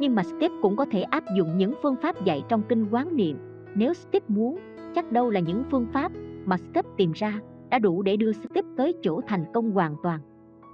Nhưng 0.00 0.14
mà 0.14 0.22
step 0.22 0.50
cũng 0.62 0.76
có 0.76 0.86
thể 0.90 1.02
áp 1.02 1.24
dụng 1.36 1.58
những 1.58 1.72
phương 1.82 1.96
pháp 2.02 2.24
dạy 2.24 2.42
trong 2.48 2.62
kinh 2.68 2.86
quán 2.90 3.16
niệm. 3.16 3.38
Nếu 3.74 3.94
step 3.94 4.30
muốn, 4.30 4.58
chắc 4.94 5.12
đâu 5.12 5.30
là 5.30 5.40
những 5.40 5.62
phương 5.70 5.86
pháp 5.92 6.12
mà 6.44 6.56
step 6.56 6.86
tìm 6.96 7.12
ra 7.12 7.40
đã 7.70 7.78
đủ 7.78 8.02
để 8.02 8.16
đưa 8.16 8.32
Steve 8.32 8.68
tới 8.76 8.94
chỗ 9.02 9.20
thành 9.26 9.44
công 9.54 9.70
hoàn 9.70 9.96
toàn. 10.02 10.20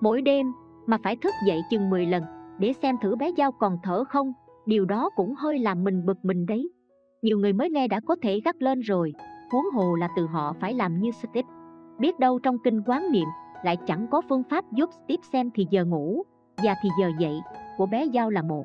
Mỗi 0.00 0.22
đêm 0.22 0.52
mà 0.86 0.98
phải 1.04 1.16
thức 1.16 1.34
dậy 1.46 1.62
chừng 1.70 1.90
10 1.90 2.06
lần 2.06 2.22
để 2.58 2.72
xem 2.72 2.96
thử 3.02 3.16
bé 3.16 3.30
Giao 3.36 3.52
còn 3.52 3.78
thở 3.82 4.04
không, 4.04 4.32
điều 4.66 4.84
đó 4.84 5.10
cũng 5.16 5.34
hơi 5.34 5.58
làm 5.58 5.84
mình 5.84 6.06
bực 6.06 6.24
mình 6.24 6.46
đấy. 6.46 6.70
Nhiều 7.22 7.38
người 7.38 7.52
mới 7.52 7.70
nghe 7.70 7.88
đã 7.88 8.00
có 8.06 8.16
thể 8.22 8.40
gắt 8.44 8.62
lên 8.62 8.80
rồi, 8.80 9.12
huống 9.52 9.64
hồ 9.74 9.94
là 9.94 10.08
từ 10.16 10.26
họ 10.26 10.54
phải 10.60 10.74
làm 10.74 11.00
như 11.00 11.10
Steve. 11.10 11.48
Biết 11.98 12.18
đâu 12.18 12.38
trong 12.38 12.58
kinh 12.64 12.82
quán 12.86 13.12
niệm 13.12 13.28
lại 13.64 13.76
chẳng 13.86 14.06
có 14.10 14.22
phương 14.28 14.42
pháp 14.50 14.72
giúp 14.72 14.90
Steve 14.92 15.22
xem 15.32 15.50
thì 15.54 15.66
giờ 15.70 15.84
ngủ 15.84 16.22
và 16.64 16.74
thì 16.82 16.88
giờ 17.00 17.10
dậy 17.18 17.40
của 17.76 17.86
bé 17.86 18.04
Giao 18.04 18.30
là 18.30 18.42
một. 18.42 18.64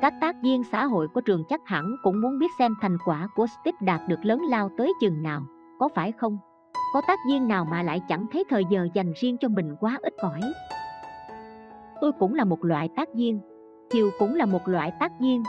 Các 0.00 0.14
tác 0.20 0.36
viên 0.42 0.64
xã 0.64 0.84
hội 0.84 1.08
của 1.08 1.20
trường 1.20 1.44
chắc 1.48 1.60
hẳn 1.66 1.96
cũng 2.02 2.20
muốn 2.20 2.38
biết 2.38 2.50
xem 2.58 2.74
thành 2.80 2.98
quả 3.04 3.28
của 3.36 3.46
Steve 3.46 3.78
đạt 3.80 4.00
được 4.08 4.24
lớn 4.24 4.40
lao 4.48 4.70
tới 4.76 4.92
chừng 5.00 5.22
nào, 5.22 5.42
có 5.80 5.88
phải 5.94 6.12
không? 6.12 6.38
Có 6.92 7.00
tác 7.06 7.18
viên 7.28 7.48
nào 7.48 7.64
mà 7.64 7.82
lại 7.82 8.02
chẳng 8.08 8.26
thấy 8.32 8.44
thời 8.50 8.64
giờ 8.70 8.88
dành 8.94 9.12
riêng 9.16 9.36
cho 9.40 9.48
mình 9.48 9.76
quá 9.80 9.98
ít 10.02 10.16
ỏi? 10.16 10.40
Tôi 12.00 12.12
cũng 12.12 12.34
là 12.34 12.44
một 12.44 12.64
loại 12.64 12.88
tác 12.96 13.14
viên, 13.14 13.40
Kiều 13.90 14.10
cũng 14.18 14.34
là 14.34 14.46
một 14.46 14.68
loại 14.68 14.92
tác 15.00 15.12
viên. 15.20 15.42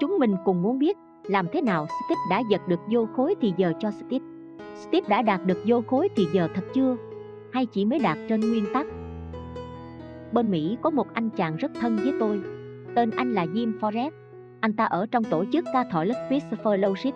Chúng 0.00 0.18
mình 0.18 0.36
cùng 0.44 0.62
muốn 0.62 0.78
biết 0.78 0.96
làm 1.24 1.46
thế 1.52 1.60
nào 1.60 1.86
Steve 1.86 2.20
đã 2.30 2.42
giật 2.50 2.68
được 2.68 2.80
vô 2.90 3.06
khối 3.16 3.34
thì 3.40 3.54
giờ 3.56 3.72
cho 3.78 3.90
Steve. 3.90 4.24
Steve 4.74 5.08
đã 5.08 5.22
đạt 5.22 5.46
được 5.46 5.58
vô 5.66 5.82
khối 5.86 6.08
thì 6.16 6.26
giờ 6.32 6.48
thật 6.54 6.64
chưa? 6.74 6.96
Hay 7.52 7.66
chỉ 7.66 7.84
mới 7.84 7.98
đạt 7.98 8.18
trên 8.28 8.40
nguyên 8.40 8.64
tắc? 8.74 8.86
Bên 10.32 10.50
Mỹ 10.50 10.76
có 10.82 10.90
một 10.90 11.06
anh 11.14 11.30
chàng 11.30 11.56
rất 11.56 11.70
thân 11.80 11.96
với 11.96 12.12
tôi, 12.20 12.42
Tên 12.94 13.10
anh 13.10 13.32
là 13.32 13.44
Jim 13.46 13.78
Forrest. 13.78 14.10
Anh 14.60 14.72
ta 14.72 14.84
ở 14.84 15.06
trong 15.10 15.24
tổ 15.24 15.44
chức 15.52 15.64
Catholic 15.72 16.16
christopher 16.28 16.80
Fellowship. 16.80 17.12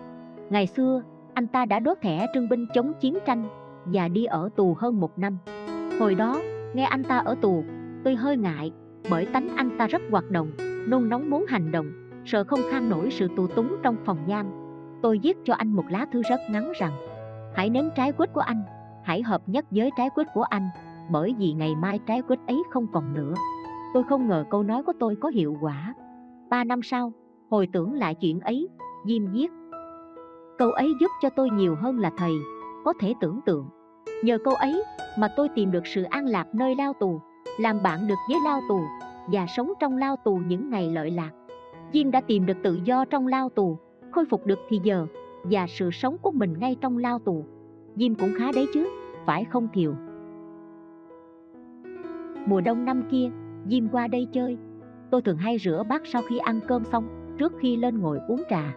Ngày 0.51 0.67
xưa, 0.67 1.03
anh 1.35 1.47
ta 1.47 1.65
đã 1.65 1.81
đốt 1.81 1.99
thẻ 2.01 2.27
trưng 2.35 2.49
binh 2.49 2.67
chống 2.75 2.93
chiến 3.01 3.19
tranh 3.27 3.49
và 3.85 4.09
đi 4.09 4.25
ở 4.25 4.49
tù 4.57 4.77
hơn 4.79 5.01
một 5.01 5.19
năm. 5.19 5.39
Hồi 6.01 6.15
đó, 6.15 6.41
nghe 6.75 6.85
anh 6.85 7.05
ta 7.05 7.19
ở 7.19 7.35
tù, 7.41 7.65
tôi 8.05 8.15
hơi 8.15 8.37
ngại 8.37 8.73
bởi 9.11 9.27
tánh 9.27 9.49
anh 9.57 9.79
ta 9.79 9.87
rất 9.87 10.03
hoạt 10.11 10.31
động, 10.31 10.51
nôn 10.89 11.09
nóng 11.09 11.31
muốn 11.31 11.45
hành 11.49 11.73
động, 11.73 11.87
sợ 12.25 12.45
không 12.45 12.61
kham 12.71 12.89
nổi 12.89 13.09
sự 13.11 13.29
tù 13.37 13.47
túng 13.47 13.77
trong 13.83 13.97
phòng 14.05 14.19
giam. 14.29 14.47
Tôi 15.03 15.21
viết 15.23 15.37
cho 15.45 15.55
anh 15.55 15.69
một 15.69 15.85
lá 15.89 16.07
thư 16.13 16.23
rất 16.23 16.41
ngắn 16.51 16.73
rằng 16.81 16.93
Hãy 17.55 17.71
nếm 17.71 17.85
trái 17.97 18.13
quýt 18.13 18.33
của 18.33 18.41
anh, 18.41 18.63
hãy 19.05 19.23
hợp 19.23 19.49
nhất 19.49 19.65
với 19.71 19.91
trái 19.97 20.11
quýt 20.11 20.27
của 20.35 20.43
anh 20.43 20.69
bởi 21.11 21.35
vì 21.39 21.53
ngày 21.53 21.75
mai 21.75 21.99
trái 22.07 22.23
quýt 22.23 22.39
ấy 22.47 22.63
không 22.71 22.87
còn 22.93 23.15
nữa. 23.15 23.35
Tôi 23.95 24.05
không 24.09 24.29
ngờ 24.29 24.45
câu 24.51 24.63
nói 24.63 24.83
của 24.83 24.93
tôi 25.01 25.17
có 25.17 25.29
hiệu 25.29 25.57
quả. 25.61 25.95
Ba 26.51 26.65
năm 26.65 26.83
sau, 26.83 27.13
hồi 27.51 27.69
tưởng 27.73 27.93
lại 27.93 28.15
chuyện 28.15 28.41
ấy, 28.41 28.69
Diêm 29.07 29.33
viết. 29.33 29.49
Câu 30.59 30.71
ấy 30.71 30.95
giúp 31.01 31.11
cho 31.23 31.31
tôi 31.31 31.51
nhiều 31.51 31.75
hơn 31.75 31.99
là 31.99 32.11
thầy, 32.17 32.33
có 32.85 32.93
thể 33.01 33.15
tưởng 33.21 33.41
tượng. 33.47 33.67
Nhờ 34.23 34.39
câu 34.45 34.55
ấy 34.55 34.85
mà 35.19 35.29
tôi 35.37 35.49
tìm 35.49 35.71
được 35.71 35.87
sự 35.87 36.03
an 36.03 36.27
lạc 36.27 36.55
nơi 36.55 36.75
lao 36.75 36.93
tù, 36.93 37.21
làm 37.59 37.83
bạn 37.83 38.09
được 38.09 38.19
với 38.29 38.39
lao 38.45 38.61
tù 38.69 38.81
và 39.27 39.47
sống 39.57 39.73
trong 39.81 39.97
lao 39.97 40.17
tù 40.25 40.41
những 40.47 40.71
ngày 40.71 40.91
lợi 40.91 41.11
lạc. 41.11 41.31
Diêm 41.93 42.11
đã 42.11 42.21
tìm 42.21 42.47
được 42.47 42.57
tự 42.63 42.79
do 42.85 43.05
trong 43.05 43.27
lao 43.27 43.49
tù, 43.49 43.79
khôi 44.11 44.25
phục 44.25 44.47
được 44.47 44.59
thì 44.69 44.81
giờ 44.83 45.07
và 45.43 45.67
sự 45.69 45.91
sống 45.91 46.17
của 46.23 46.31
mình 46.31 46.55
ngay 46.59 46.77
trong 46.81 46.99
lao 46.99 47.19
tù. 47.19 47.45
Diêm 47.97 48.15
cũng 48.15 48.35
khá 48.39 48.53
đấy 48.55 48.67
chứ, 48.75 48.89
phải 49.27 49.45
không 49.45 49.69
Thiều? 49.73 49.95
Mùa 52.47 52.61
đông 52.61 52.85
năm 52.85 53.03
kia, 53.11 53.31
Diêm 53.67 53.89
qua 53.89 54.07
đây 54.07 54.29
chơi 54.33 54.57
Tôi 55.11 55.23
thường 55.23 55.37
hay 55.37 55.59
rửa 55.59 55.83
bát 55.89 56.03
sau 56.05 56.23
khi 56.29 56.39
ăn 56.39 56.61
cơm 56.69 56.85
xong 56.85 57.35
Trước 57.39 57.53
khi 57.59 57.77
lên 57.77 57.99
ngồi 57.99 58.19
uống 58.29 58.43
trà 58.51 58.75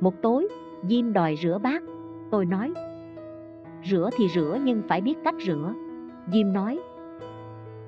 Một 0.00 0.22
tối 0.22 0.48
Diêm 0.82 1.12
đòi 1.12 1.36
rửa 1.42 1.58
bát. 1.62 1.82
Tôi 2.30 2.46
nói, 2.46 2.72
Rửa 3.84 4.10
thì 4.16 4.28
rửa 4.28 4.58
nhưng 4.64 4.82
phải 4.88 5.00
biết 5.00 5.18
cách 5.24 5.34
rửa. 5.46 5.74
Diêm 6.32 6.52
nói, 6.52 6.78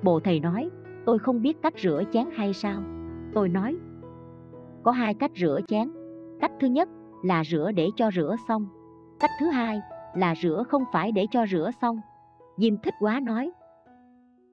Bộ 0.03 0.19
thầy 0.19 0.39
nói, 0.39 0.69
Tôi 1.05 1.19
không 1.19 1.41
biết 1.41 1.61
cách 1.61 1.73
rửa 1.77 2.03
chén 2.13 2.25
hay 2.35 2.53
sao? 2.53 2.81
Tôi 3.33 3.49
nói, 3.49 3.77
Có 4.83 4.91
hai 4.91 5.13
cách 5.13 5.31
rửa 5.35 5.59
chén. 5.67 5.91
Cách 6.39 6.51
thứ 6.59 6.67
nhất 6.67 6.89
là 7.23 7.43
rửa 7.43 7.71
để 7.71 7.89
cho 7.95 8.11
rửa 8.11 8.35
xong. 8.47 8.67
Cách 9.19 9.31
thứ 9.39 9.45
hai 9.45 9.81
là 10.15 10.35
rửa 10.41 10.63
không 10.67 10.83
phải 10.91 11.11
để 11.11 11.25
cho 11.31 11.45
rửa 11.45 11.69
xong. 11.81 11.99
Diêm 12.57 12.77
thích 12.77 12.93
quá 12.99 13.19
nói, 13.19 13.51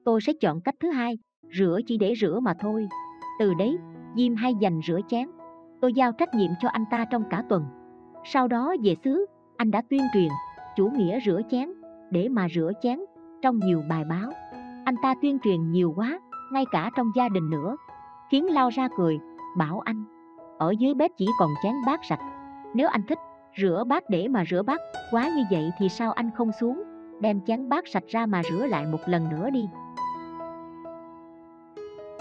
Tôi 0.05 0.21
sẽ 0.21 0.33
chọn 0.41 0.61
cách 0.61 0.75
thứ 0.79 0.89
hai, 0.89 1.17
rửa 1.57 1.79
chỉ 1.85 1.97
để 1.97 2.13
rửa 2.21 2.39
mà 2.39 2.53
thôi. 2.59 2.87
Từ 3.39 3.53
đấy, 3.53 3.77
diêm 4.15 4.35
hay 4.35 4.55
dành 4.59 4.79
rửa 4.87 4.99
chén. 5.07 5.27
Tôi 5.81 5.93
giao 5.93 6.11
trách 6.11 6.35
nhiệm 6.35 6.51
cho 6.61 6.69
anh 6.69 6.85
ta 6.91 7.05
trong 7.05 7.23
cả 7.29 7.43
tuần 7.49 7.63
sau 8.23 8.47
đó 8.47 8.75
về 8.83 8.95
xứ 9.03 9.25
anh 9.57 9.71
đã 9.71 9.81
tuyên 9.89 10.01
truyền 10.13 10.29
chủ 10.75 10.89
nghĩa 10.89 11.19
rửa 11.25 11.41
chén 11.49 11.69
để 12.11 12.29
mà 12.29 12.47
rửa 12.55 12.71
chén 12.81 12.99
trong 13.41 13.59
nhiều 13.59 13.83
bài 13.89 14.03
báo. 14.03 14.31
Anh 14.85 14.95
ta 15.03 15.15
tuyên 15.21 15.39
truyền 15.39 15.71
nhiều 15.71 15.93
quá 15.95 16.19
ngay 16.51 16.65
cả 16.71 16.89
trong 16.97 17.11
gia 17.15 17.29
đình 17.29 17.49
nữa 17.49 17.77
khiến 18.31 18.45
lao 18.45 18.69
ra 18.69 18.87
cười 18.97 19.19
bảo 19.57 19.79
anh 19.79 20.03
ở 20.57 20.73
dưới 20.79 20.93
bếp 20.93 21.11
chỉ 21.17 21.27
còn 21.39 21.49
chén 21.63 21.73
bát 21.85 21.99
sạch. 22.09 22.19
Nếu 22.73 22.87
anh 22.87 23.01
thích 23.07 23.19
rửa 23.57 23.83
bát 23.87 24.03
để 24.09 24.27
mà 24.27 24.43
rửa 24.49 24.61
bát 24.61 24.81
quá 25.11 25.29
như 25.35 25.43
vậy 25.51 25.71
thì 25.77 25.89
sao 25.89 26.11
anh 26.11 26.29
không 26.35 26.51
xuống 26.59 26.83
đem 27.19 27.41
chén 27.41 27.69
bát 27.69 27.87
sạch 27.87 28.03
ra 28.07 28.25
mà 28.25 28.41
rửa 28.43 28.65
lại 28.65 28.85
một 28.85 28.99
lần 29.05 29.29
nữa 29.29 29.49
đi? 29.49 29.69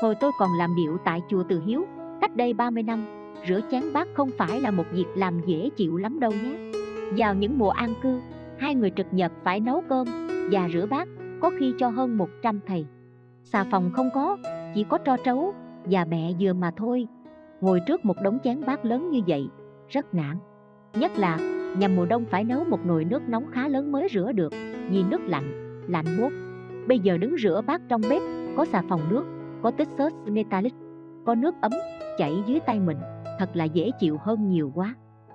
Hồi 0.01 0.15
tôi 0.15 0.33
còn 0.39 0.59
làm 0.59 0.75
điệu 0.75 0.99
tại 1.05 1.23
chùa 1.29 1.43
Từ 1.49 1.63
Hiếu, 1.67 1.87
cách 2.21 2.37
đây 2.37 2.55
30 2.55 2.83
năm, 2.83 3.07
rửa 3.49 3.61
chén 3.71 3.83
bát 3.93 4.09
không 4.15 4.31
phải 4.39 4.61
là 4.61 4.71
một 4.71 4.85
việc 4.93 5.07
làm 5.15 5.41
dễ 5.47 5.71
chịu 5.77 5.97
lắm 5.97 6.21
đâu 6.21 6.31
nhé. 6.31 6.71
Vào 7.17 7.35
những 7.35 7.59
mùa 7.59 7.71
an 7.71 7.95
cư, 8.03 8.21
hai 8.59 8.75
người 8.75 8.91
trực 8.97 9.07
nhật 9.11 9.33
phải 9.45 9.61
nấu 9.61 9.83
cơm 9.89 10.07
và 10.53 10.69
rửa 10.73 10.87
bát, 10.87 11.09
có 11.41 11.51
khi 11.59 11.75
cho 11.79 11.89
hơn 11.89 12.17
100 12.17 12.61
thầy. 12.67 12.87
Xà 13.45 13.65
phòng 13.71 13.91
không 13.95 14.11
có, 14.15 14.37
chỉ 14.75 14.85
có 14.85 14.99
tro 14.99 15.17
trấu 15.17 15.55
và 15.85 16.05
bẹ 16.05 16.33
dừa 16.41 16.53
mà 16.53 16.71
thôi. 16.77 17.07
Ngồi 17.61 17.81
trước 17.87 18.05
một 18.05 18.17
đống 18.23 18.39
chén 18.45 18.65
bát 18.67 18.85
lớn 18.85 19.11
như 19.11 19.21
vậy, 19.27 19.49
rất 19.89 20.15
nản. 20.15 20.37
Nhất 20.95 21.13
là 21.17 21.39
Nhằm 21.77 21.97
mùa 21.97 22.07
đông 22.07 22.25
phải 22.25 22.45
nấu 22.45 22.65
một 22.65 22.87
nồi 22.87 23.05
nước 23.05 23.29
nóng 23.29 23.47
khá 23.51 23.69
lớn 23.69 23.93
mới 23.93 24.09
rửa 24.13 24.33
được 24.33 24.53
Vì 24.91 25.03
nước 25.03 25.21
lạnh, 25.25 25.81
lạnh 25.89 26.05
buốt 26.19 26.33
Bây 26.89 26.99
giờ 26.99 27.19
đứng 27.19 27.37
rửa 27.43 27.63
bát 27.67 27.81
trong 27.89 28.01
bếp 28.11 28.23
Có 28.57 28.65
xà 28.65 28.83
phòng 28.89 29.01
nước, 29.11 29.25
có 29.63 29.71
tích 29.71 29.89
sớt 29.99 30.13
metallic 30.27 30.75
Có 31.27 31.35
nước 31.35 31.55
ấm 31.61 31.73
chảy 32.19 32.43
dưới 32.47 32.61
tay 32.61 32.81
mình 32.81 32.97
Thật 33.39 33.51
là 33.55 33.65
dễ 33.65 33.91
chịu 34.01 34.17
hơn 34.21 34.49
nhiều 34.49 34.73
quá. 34.75 34.95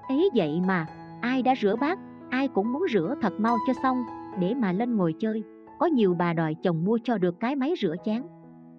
Ấy 0.09 0.29
vậy 0.35 0.61
mà, 0.67 0.87
ai 1.21 1.41
đã 1.41 1.53
rửa 1.61 1.75
bát 1.75 1.99
Ai 2.29 2.47
cũng 2.47 2.73
muốn 2.73 2.85
rửa 2.93 3.15
thật 3.21 3.33
mau 3.39 3.57
cho 3.67 3.73
xong 3.83 4.03
Để 4.39 4.53
mà 4.53 4.71
lên 4.71 4.95
ngồi 4.95 5.13
chơi. 5.19 5.43
Có 5.79 5.85
nhiều 5.85 6.13
bà 6.13 6.33
đòi 6.33 6.55
chồng 6.63 6.85
mua 6.85 6.97
cho 7.03 7.17
được 7.17 7.39
cái 7.39 7.55
máy 7.55 7.73
rửa 7.81 7.95
chén. 8.05 8.23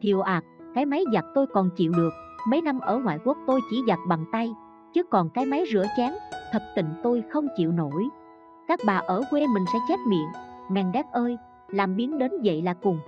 Thiều 0.00 0.20
ạt, 0.20 0.44
à, 0.44 0.46
cái 0.74 0.86
máy 0.86 1.04
giặt 1.12 1.24
tôi 1.34 1.46
còn 1.46 1.70
chịu 1.76 1.92
được 1.96 2.10
Mấy 2.48 2.62
năm 2.62 2.80
ở 2.80 2.98
ngoại 2.98 3.18
quốc 3.24 3.38
tôi 3.46 3.60
chỉ 3.70 3.82
giặt 3.88 3.98
bằng 4.08 4.24
tay 4.32 4.52
Chứ 4.94 5.02
còn 5.10 5.30
cái 5.30 5.46
máy 5.46 5.64
rửa 5.72 5.84
chén 5.96 6.12
Thật 6.52 6.62
tình 6.76 6.86
tôi 7.02 7.22
không 7.30 7.46
chịu 7.56 7.72
nổi. 7.72 8.04
Các 8.68 8.80
bà 8.86 8.96
ở 8.96 9.22
quê 9.30 9.46
mình 9.46 9.64
sẽ 9.72 9.78
chết 9.88 10.00
miệng 10.08 10.28
Mèn 10.70 10.92
đét 10.92 11.06
ơi, 11.12 11.36
làm 11.68 11.96
biến 11.96 12.18
đến 12.18 12.30
vậy 12.44 12.62
là 12.62 12.74
cùng. 12.74 12.98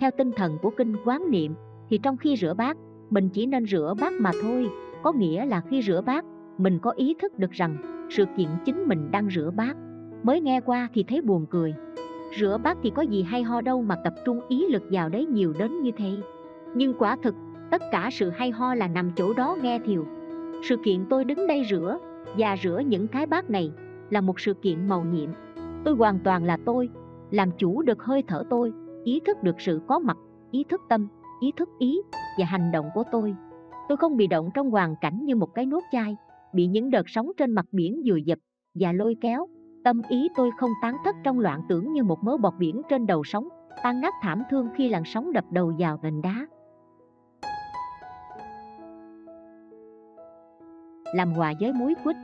Theo 0.00 0.10
tinh 0.10 0.32
thần 0.36 0.58
của 0.62 0.70
kinh 0.70 0.96
quán 1.04 1.30
niệm 1.30 1.54
Thì 1.88 1.98
trong 1.98 2.16
khi 2.16 2.36
rửa 2.36 2.54
bát 2.54 2.76
mình 3.10 3.28
chỉ 3.28 3.46
nên 3.46 3.66
rửa 3.66 3.94
bát 4.00 4.12
mà 4.12 4.30
thôi. 4.42 4.70
Có 5.02 5.12
nghĩa 5.12 5.46
là 5.46 5.60
khi 5.60 5.82
rửa 5.82 6.00
bát, 6.06 6.24
Mình 6.58 6.78
có 6.78 6.90
ý 6.90 7.14
thức 7.22 7.38
được 7.38 7.50
rằng 7.50 7.76
Sự 8.10 8.24
kiện 8.36 8.48
chính 8.64 8.88
mình 8.88 9.10
đang 9.10 9.30
rửa 9.30 9.50
bát. 9.56 9.76
Mới 10.22 10.40
nghe 10.40 10.60
qua 10.60 10.88
thì 10.94 11.02
thấy 11.02 11.20
buồn 11.22 11.46
cười. 11.50 11.74
Rửa 12.38 12.58
bát 12.62 12.78
thì 12.82 12.90
có 12.94 13.02
gì 13.02 13.22
hay 13.22 13.42
ho 13.42 13.60
đâu 13.60 13.82
mà 13.82 13.96
tập 14.04 14.14
trung 14.24 14.40
ý 14.48 14.66
lực 14.68 14.82
vào 14.90 15.08
đấy 15.08 15.26
nhiều 15.26 15.52
đến 15.58 15.82
như 15.82 15.90
thế. 15.96 16.10
Nhưng 16.74 16.94
quả 16.98 17.16
thực, 17.22 17.34
tất 17.70 17.82
cả 17.90 18.08
sự 18.12 18.30
hay 18.30 18.50
ho 18.50 18.74
là 18.74 18.88
nằm 18.88 19.10
chỗ 19.16 19.32
đó 19.32 19.56
nghe 19.62 19.78
thiều. 19.78 20.04
Sự 20.62 20.76
kiện 20.84 21.06
tôi 21.10 21.24
đứng 21.24 21.46
đây 21.46 21.62
rửa 21.70 21.98
và 22.38 22.56
rửa 22.62 22.82
những 22.86 23.08
cái 23.08 23.26
bát 23.26 23.50
này 23.50 23.72
là 24.10 24.20
một 24.20 24.40
sự 24.40 24.54
kiện 24.54 24.88
màu 24.88 25.04
nhiệm. 25.04 25.30
Tôi 25.84 25.94
hoàn 25.94 26.18
toàn 26.24 26.44
là 26.44 26.58
tôi, 26.64 26.88
làm 27.30 27.50
chủ 27.58 27.82
được 27.82 28.02
hơi 28.02 28.22
thở 28.26 28.44
tôi, 28.50 28.72
ý 29.04 29.20
thức 29.26 29.42
được 29.42 29.60
sự 29.60 29.80
có 29.86 29.98
mặt, 29.98 30.16
ý 30.50 30.64
thức 30.68 30.80
tâm 30.88 31.08
ý 31.40 31.52
thức, 31.56 31.68
ý 31.78 32.00
và 32.38 32.44
hành 32.44 32.72
động 32.72 32.90
của 32.94 33.02
tôi. 33.12 33.34
Tôi 33.88 33.96
không 33.96 34.16
bị 34.16 34.26
động 34.26 34.50
trong 34.54 34.70
hoàn 34.70 34.96
cảnh 35.00 35.24
như 35.24 35.36
một 35.36 35.54
cái 35.54 35.66
nốt 35.66 35.80
chai, 35.92 36.16
bị 36.52 36.66
những 36.66 36.90
đợt 36.90 37.02
sóng 37.06 37.30
trên 37.36 37.50
mặt 37.50 37.66
biển 37.72 38.02
dùi 38.08 38.22
dập 38.22 38.38
và 38.74 38.92
lôi 38.92 39.16
kéo. 39.20 39.46
Tâm 39.84 40.02
ý 40.08 40.28
tôi 40.36 40.50
không 40.58 40.70
tán 40.82 40.96
thất 41.04 41.16
trong 41.24 41.40
loạn 41.40 41.62
tưởng 41.68 41.92
như 41.92 42.02
một 42.02 42.24
mớ 42.24 42.36
bọt 42.36 42.54
biển 42.58 42.82
trên 42.88 43.06
đầu 43.06 43.24
sóng, 43.24 43.48
tan 43.82 44.00
nát 44.00 44.14
thảm 44.22 44.42
thương 44.50 44.68
khi 44.74 44.88
làn 44.88 45.02
sóng 45.04 45.32
đập 45.32 45.44
đầu 45.50 45.72
vào 45.78 45.98
nền 46.02 46.22
đá. 46.22 46.46
Làm 51.14 51.32
hòa 51.32 51.52
với 51.60 51.72
muối 51.72 51.94
quýt. 52.04 52.16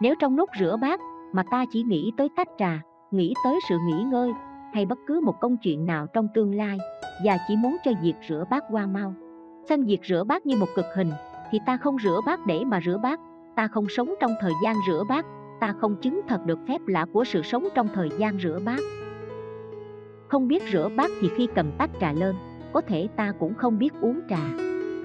Nếu 0.00 0.14
trong 0.20 0.36
lúc 0.36 0.50
rửa 0.60 0.76
bát 0.80 1.00
mà 1.32 1.42
ta 1.50 1.64
chỉ 1.70 1.82
nghĩ 1.82 2.12
tới 2.16 2.28
tách 2.36 2.48
trà, 2.58 2.80
nghĩ 3.10 3.34
tới 3.44 3.58
sự 3.68 3.76
nghỉ 3.86 4.02
ngơi 4.02 4.32
hay 4.74 4.86
bất 4.86 4.98
cứ 5.06 5.20
một 5.20 5.40
công 5.40 5.56
chuyện 5.56 5.86
nào 5.86 6.06
trong 6.06 6.28
tương 6.34 6.54
lai, 6.54 6.78
và 7.24 7.38
chỉ 7.48 7.56
muốn 7.56 7.76
cho 7.84 7.90
việc 8.02 8.14
rửa 8.28 8.44
bát 8.50 8.64
qua 8.70 8.86
mau. 8.86 9.14
Xem 9.68 9.84
việc 9.84 10.00
rửa 10.04 10.24
bát 10.24 10.46
như 10.46 10.56
một 10.56 10.66
cực 10.76 10.84
hình, 10.94 11.10
thì 11.50 11.58
ta 11.66 11.76
không 11.76 11.96
rửa 12.04 12.20
bát 12.26 12.46
để 12.46 12.64
mà 12.64 12.80
rửa 12.84 12.98
bát, 13.02 13.20
ta 13.56 13.68
không 13.68 13.86
sống 13.88 14.14
trong 14.20 14.34
thời 14.40 14.52
gian 14.64 14.76
rửa 14.88 15.04
bát, 15.08 15.26
ta 15.60 15.74
không 15.80 15.96
chứng 15.96 16.20
thật 16.28 16.46
được 16.46 16.58
phép 16.68 16.78
lạ 16.86 17.06
của 17.12 17.24
sự 17.24 17.42
sống 17.42 17.68
trong 17.74 17.88
thời 17.94 18.08
gian 18.18 18.38
rửa 18.38 18.58
bát. 18.64 18.80
Không 20.28 20.48
biết 20.48 20.62
rửa 20.72 20.88
bát 20.96 21.10
thì 21.20 21.28
khi 21.36 21.48
cầm 21.54 21.70
tách 21.78 21.90
trà 22.00 22.12
lên, 22.12 22.34
có 22.72 22.80
thể 22.80 23.08
ta 23.16 23.32
cũng 23.38 23.54
không 23.54 23.78
biết 23.78 23.92
uống 24.00 24.20
trà. 24.28 24.40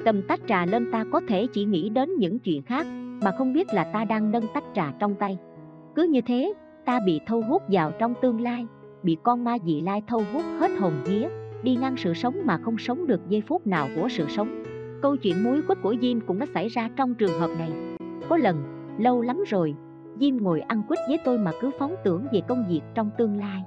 Cầm 0.05 0.21
tách 0.21 0.39
trà 0.47 0.65
lên 0.65 0.91
ta 0.91 1.05
có 1.11 1.21
thể 1.27 1.47
chỉ 1.53 1.65
nghĩ 1.65 1.89
đến 1.89 2.09
những 2.17 2.39
chuyện 2.39 2.63
khác, 2.63 2.87
mà 3.23 3.31
không 3.37 3.53
biết 3.53 3.67
là 3.73 3.83
ta 3.83 4.05
đang 4.05 4.31
nâng 4.31 4.47
tách 4.53 4.63
trà 4.75 4.93
trong 4.99 5.15
tay. 5.15 5.37
Cứ 5.95 6.03
như 6.03 6.21
thế, 6.21 6.53
ta 6.85 6.99
bị 7.05 7.19
thâu 7.25 7.41
hút 7.41 7.63
vào 7.67 7.91
trong 7.99 8.13
tương 8.21 8.41
lai 8.41 8.65
bị 9.03 9.17
con 9.23 9.43
ma 9.43 9.57
dị 9.65 9.81
lai 9.81 10.01
thâu 10.07 10.21
hút 10.33 10.43
hết 10.59 10.71
hồn 10.79 10.93
vía, 11.05 11.29
đi 11.63 11.75
ngăn 11.75 11.97
sự 11.97 12.13
sống 12.13 12.35
mà 12.45 12.57
không 12.57 12.77
sống 12.77 13.07
được 13.07 13.21
giây 13.29 13.41
phút 13.47 13.67
nào 13.67 13.87
của 13.95 14.07
sự 14.09 14.25
sống. 14.29 14.63
Câu 15.01 15.17
chuyện 15.17 15.43
muối 15.43 15.61
quất 15.61 15.81
của 15.81 15.95
Diêm 16.01 16.21
cũng 16.21 16.39
đã 16.39 16.45
xảy 16.53 16.67
ra 16.67 16.89
trong 16.95 17.15
trường 17.15 17.39
hợp 17.39 17.49
này. 17.57 17.71
Có 18.29 18.37
lần, 18.37 18.63
lâu 18.97 19.21
lắm 19.21 19.43
rồi, 19.47 19.75
Diêm 20.19 20.37
ngồi 20.37 20.61
ăn 20.61 20.83
quýt 20.87 20.99
với 21.07 21.17
tôi 21.25 21.37
mà 21.37 21.51
cứ 21.61 21.71
phóng 21.79 21.95
tưởng 22.03 22.25
về 22.33 22.41
công 22.47 22.65
việc 22.69 22.81
trong 22.95 23.09
tương 23.17 23.37
lai. 23.37 23.63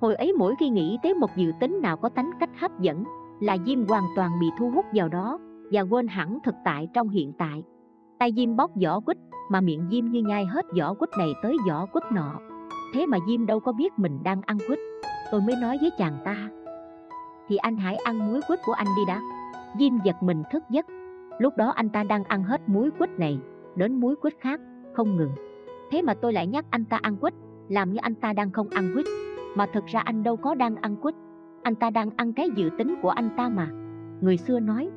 Hồi 0.00 0.14
ấy 0.14 0.32
mỗi 0.32 0.54
khi 0.60 0.68
nghĩ 0.68 0.98
tới 1.02 1.14
một 1.14 1.30
dự 1.36 1.52
tính 1.60 1.80
nào 1.82 1.96
có 1.96 2.08
tánh 2.08 2.30
cách 2.40 2.50
hấp 2.60 2.80
dẫn, 2.80 3.04
là 3.40 3.56
Diêm 3.66 3.86
hoàn 3.86 4.04
toàn 4.16 4.30
bị 4.40 4.46
thu 4.58 4.70
hút 4.70 4.84
vào 4.94 5.08
đó 5.08 5.38
và 5.72 5.80
quên 5.80 6.08
hẳn 6.08 6.38
thực 6.44 6.54
tại 6.64 6.88
trong 6.94 7.08
hiện 7.08 7.32
tại. 7.38 7.62
Tay 8.18 8.32
diêm 8.36 8.56
bóc 8.56 8.70
vỏ 8.82 9.00
quýt 9.00 9.18
mà 9.50 9.60
miệng 9.60 9.88
diêm 9.90 10.04
như 10.04 10.22
nhai 10.22 10.46
hết 10.46 10.66
vỏ 10.78 10.94
quýt 10.94 11.10
này 11.18 11.32
tới 11.42 11.56
vỏ 11.68 11.86
quýt 11.86 12.04
nọ 12.12 12.49
thế 12.94 13.06
mà 13.06 13.18
diêm 13.28 13.46
đâu 13.46 13.60
có 13.60 13.72
biết 13.72 13.98
mình 13.98 14.18
đang 14.22 14.42
ăn 14.42 14.58
quýt. 14.66 14.78
Tôi 15.30 15.40
mới 15.40 15.56
nói 15.56 15.78
với 15.80 15.90
chàng 15.98 16.18
ta. 16.24 16.48
Thì 17.48 17.56
anh 17.56 17.76
hãy 17.76 17.96
ăn 17.96 18.30
muối 18.30 18.40
quýt 18.48 18.58
của 18.66 18.72
anh 18.72 18.86
đi 18.96 19.02
đã. 19.08 19.20
Diêm 19.78 19.92
giật 20.04 20.16
mình 20.22 20.42
thức 20.52 20.62
giấc. 20.70 20.86
Lúc 21.38 21.56
đó 21.56 21.70
anh 21.70 21.88
ta 21.88 22.02
đang 22.02 22.24
ăn 22.24 22.42
hết 22.42 22.68
muối 22.68 22.90
quýt 22.90 23.10
này, 23.18 23.38
đến 23.76 24.00
muối 24.00 24.16
quýt 24.16 24.34
khác, 24.40 24.60
không 24.92 25.16
ngừng. 25.16 25.32
Thế 25.90 26.02
mà 26.02 26.14
tôi 26.14 26.32
lại 26.32 26.46
nhắc 26.46 26.64
anh 26.70 26.84
ta 26.84 26.96
ăn 27.02 27.16
quýt, 27.16 27.34
làm 27.68 27.92
như 27.92 27.98
anh 28.02 28.14
ta 28.14 28.32
đang 28.32 28.50
không 28.50 28.68
ăn 28.68 28.90
quýt. 28.94 29.06
Mà 29.56 29.66
thực 29.72 29.86
ra 29.86 30.00
anh 30.00 30.22
đâu 30.22 30.36
có 30.36 30.54
đang 30.54 30.76
ăn 30.76 30.96
quýt. 30.96 31.14
Anh 31.62 31.74
ta 31.74 31.90
đang 31.90 32.10
ăn 32.16 32.32
cái 32.32 32.50
dự 32.56 32.70
tính 32.78 32.94
của 33.02 33.10
anh 33.10 33.30
ta 33.36 33.48
mà. 33.48 33.68
Người 34.20 34.36
xưa 34.36 34.60
nói, 34.60 34.90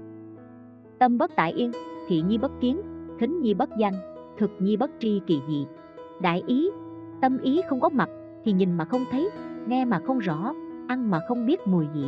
tâm 1.00 1.18
bất 1.18 1.32
tại 1.36 1.52
yên, 1.52 1.72
thị 2.08 2.22
nhi 2.22 2.38
bất 2.38 2.52
kiến, 2.62 2.82
thính 3.20 3.42
nhi 3.42 3.54
bất 3.54 3.70
danh, 3.78 3.94
thực 4.38 4.52
nhi 4.60 4.78
bất 4.78 4.92
tri 5.00 5.22
kỳ 5.28 5.42
dị. 5.48 5.66
Đại 6.22 6.44
ý 6.48 6.70
tâm 7.22 7.38
ý 7.38 7.62
không 7.70 7.80
có 7.80 7.90
mặt 7.90 8.10
thì 8.44 8.52
nhìn 8.52 8.72
mà 8.72 8.86
không 8.86 9.04
thấy, 9.12 9.30
nghe 9.68 9.86
mà 9.86 10.00
không 10.00 10.20
rõ, 10.20 10.54
ăn 10.88 11.12
mà 11.12 11.20
không 11.28 11.46
biết 11.46 11.68
mùi 11.68 11.86
vị. 11.94 12.06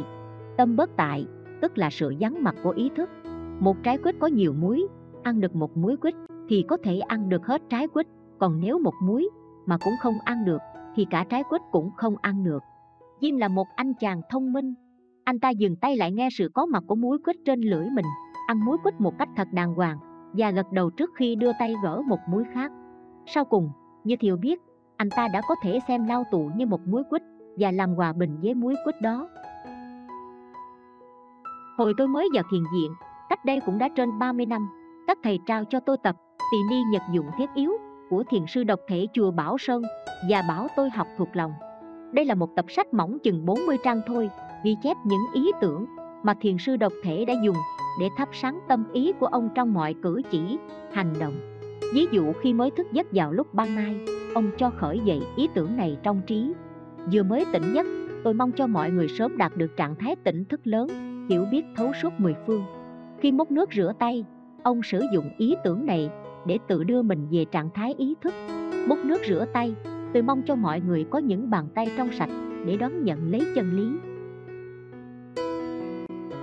Tâm 0.58 0.76
bất 0.76 0.90
tại, 0.96 1.26
tức 1.62 1.78
là 1.78 1.90
sự 1.90 2.14
vắng 2.20 2.44
mặt 2.44 2.56
của 2.64 2.70
ý 2.70 2.90
thức. 2.96 3.10
Một 3.60 3.78
trái 3.84 3.98
quýt 3.98 4.16
có 4.20 4.28
nhiều 4.28 4.54
muối, 4.54 4.88
ăn 5.24 5.40
được 5.40 5.56
một 5.56 5.78
muối 5.78 5.98
quýt 5.98 6.16
thì 6.50 6.66
có 6.68 6.78
thể 6.84 7.00
ăn 7.00 7.30
được 7.30 7.46
hết 7.46 7.62
trái 7.70 7.88
quýt. 7.88 8.08
Còn 8.40 8.60
nếu 8.60 8.80
một 8.80 8.94
muối 9.02 9.30
mà 9.66 9.78
cũng 9.78 9.94
không 10.02 10.14
ăn 10.24 10.46
được 10.46 10.62
thì 10.96 11.06
cả 11.10 11.26
trái 11.30 11.44
quýt 11.50 11.62
cũng 11.72 11.92
không 11.98 12.16
ăn 12.22 12.44
được. 12.44 12.64
Jim 13.22 13.38
là 13.38 13.48
một 13.48 13.68
anh 13.76 13.94
chàng 14.00 14.22
thông 14.30 14.54
minh. 14.54 14.74
Anh 15.24 15.40
ta 15.40 15.50
dừng 15.50 15.76
tay 15.76 15.98
lại 15.98 16.12
nghe 16.12 16.30
sự 16.32 16.50
có 16.54 16.66
mặt 16.66 16.84
của 16.88 16.96
muối 16.96 17.18
quýt 17.26 17.36
trên 17.46 17.62
lưỡi 17.62 17.90
mình, 17.90 18.06
ăn 18.48 18.66
muối 18.66 18.78
quýt 18.84 19.02
một 19.02 19.14
cách 19.20 19.30
thật 19.36 19.48
đàng 19.54 19.74
hoàng 19.74 19.98
và 20.34 20.52
gật 20.52 20.72
đầu 20.72 20.90
trước 20.90 21.10
khi 21.16 21.36
đưa 21.36 21.52
tay 21.60 21.76
gỡ 21.84 22.02
một 22.02 22.20
muối 22.30 22.44
khác. 22.54 22.72
Sau 23.26 23.46
cùng, 23.46 23.70
như 24.04 24.16
thiều 24.20 24.38
biết 24.38 24.62
anh 24.98 25.10
ta 25.10 25.28
đã 25.34 25.42
có 25.48 25.56
thể 25.64 25.80
xem 25.88 26.08
lao 26.08 26.24
tù 26.32 26.52
như 26.56 26.66
một 26.66 26.88
muối 26.88 27.04
quýt 27.10 27.22
và 27.58 27.72
làm 27.72 27.96
hòa 27.96 28.14
bình 28.14 28.38
với 28.42 28.54
muối 28.54 28.76
quýt 28.84 29.02
đó 29.02 29.30
hồi 31.78 31.94
tôi 31.98 32.08
mới 32.08 32.28
vào 32.34 32.44
thiền 32.52 32.64
viện 32.74 32.92
cách 33.30 33.46
đây 33.46 33.60
cũng 33.66 33.78
đã 33.78 33.90
trên 33.96 34.20
30 34.20 34.46
năm 34.46 34.70
các 35.08 35.18
thầy 35.24 35.40
trao 35.46 35.64
cho 35.70 35.80
tôi 35.80 35.98
tập 36.04 36.16
tỳ 36.52 36.58
ni 36.70 36.82
nhật 36.92 37.02
dụng 37.12 37.26
thiết 37.38 37.50
yếu 37.56 37.72
của 38.10 38.24
thiền 38.30 38.46
sư 38.48 38.64
độc 38.64 38.80
thể 38.88 39.08
chùa 39.14 39.32
Bảo 39.32 39.58
Sơn 39.58 39.82
và 40.30 40.42
bảo 40.48 40.68
tôi 40.76 40.90
học 40.90 41.08
thuộc 41.18 41.28
lòng. 41.34 41.54
Đây 42.12 42.26
là 42.26 42.36
một 42.36 42.50
tập 42.56 42.66
sách 42.70 42.94
mỏng 42.94 43.18
chừng 43.20 43.46
40 43.46 43.78
trang 43.84 44.02
thôi, 44.08 44.30
ghi 44.64 44.76
chép 44.84 44.98
những 45.06 45.26
ý 45.34 45.52
tưởng 45.62 45.86
mà 46.24 46.34
thiền 46.42 46.58
sư 46.58 46.78
độc 46.78 46.94
thể 47.04 47.26
đã 47.26 47.34
dùng 47.44 47.56
để 48.00 48.10
thắp 48.18 48.30
sáng 48.34 48.60
tâm 48.68 48.86
ý 48.94 49.14
của 49.20 49.26
ông 49.26 49.50
trong 49.56 49.74
mọi 49.74 49.94
cử 49.94 50.22
chỉ, 50.32 50.58
hành 50.94 51.14
động. 51.20 51.60
Ví 51.94 52.08
dụ 52.12 52.34
khi 52.42 52.54
mới 52.54 52.72
thức 52.72 52.88
giấc 52.92 53.08
vào 53.12 53.32
lúc 53.32 53.54
ban 53.54 53.76
mai, 53.76 53.96
ông 54.36 54.52
cho 54.58 54.70
khởi 54.70 55.00
dậy 55.00 55.22
ý 55.36 55.48
tưởng 55.54 55.78
này 55.78 55.98
trong 56.04 56.22
trí. 56.28 56.54
Vừa 57.14 57.24
mới 57.24 57.46
tỉnh 57.54 57.74
giấc, 57.74 57.88
tôi 58.24 58.34
mong 58.34 58.52
cho 58.52 58.68
mọi 58.68 58.92
người 58.92 59.08
sớm 59.08 59.38
đạt 59.38 59.58
được 59.58 59.78
trạng 59.78 59.96
thái 59.96 60.16
tỉnh 60.16 60.46
thức 60.46 60.62
lớn, 60.64 60.88
hiểu 61.30 61.46
biết 61.52 61.66
thấu 61.76 61.92
suốt 62.02 62.10
mười 62.18 62.36
phương. 62.48 62.64
Khi 63.20 63.32
múc 63.32 63.52
nước 63.52 63.70
rửa 63.74 63.94
tay, 64.00 64.26
ông 64.64 64.84
sử 64.84 65.04
dụng 65.14 65.30
ý 65.38 65.56
tưởng 65.64 65.86
này 65.86 66.10
để 66.46 66.58
tự 66.68 66.84
đưa 66.84 67.02
mình 67.02 67.28
về 67.32 67.46
trạng 67.46 67.70
thái 67.74 67.96
ý 67.98 68.16
thức. 68.22 68.34
Múc 68.88 69.06
nước 69.06 69.22
rửa 69.28 69.46
tay, 69.54 69.76
tôi 70.14 70.24
mong 70.24 70.42
cho 70.46 70.56
mọi 70.56 70.82
người 70.82 71.06
có 71.10 71.20
những 71.20 71.50
bàn 71.50 71.68
tay 71.76 71.88
trong 71.98 72.10
sạch 72.12 72.30
để 72.66 72.78
đón 72.78 73.04
nhận 73.04 73.32
lấy 73.32 73.42
chân 73.56 73.72
lý. 73.74 73.98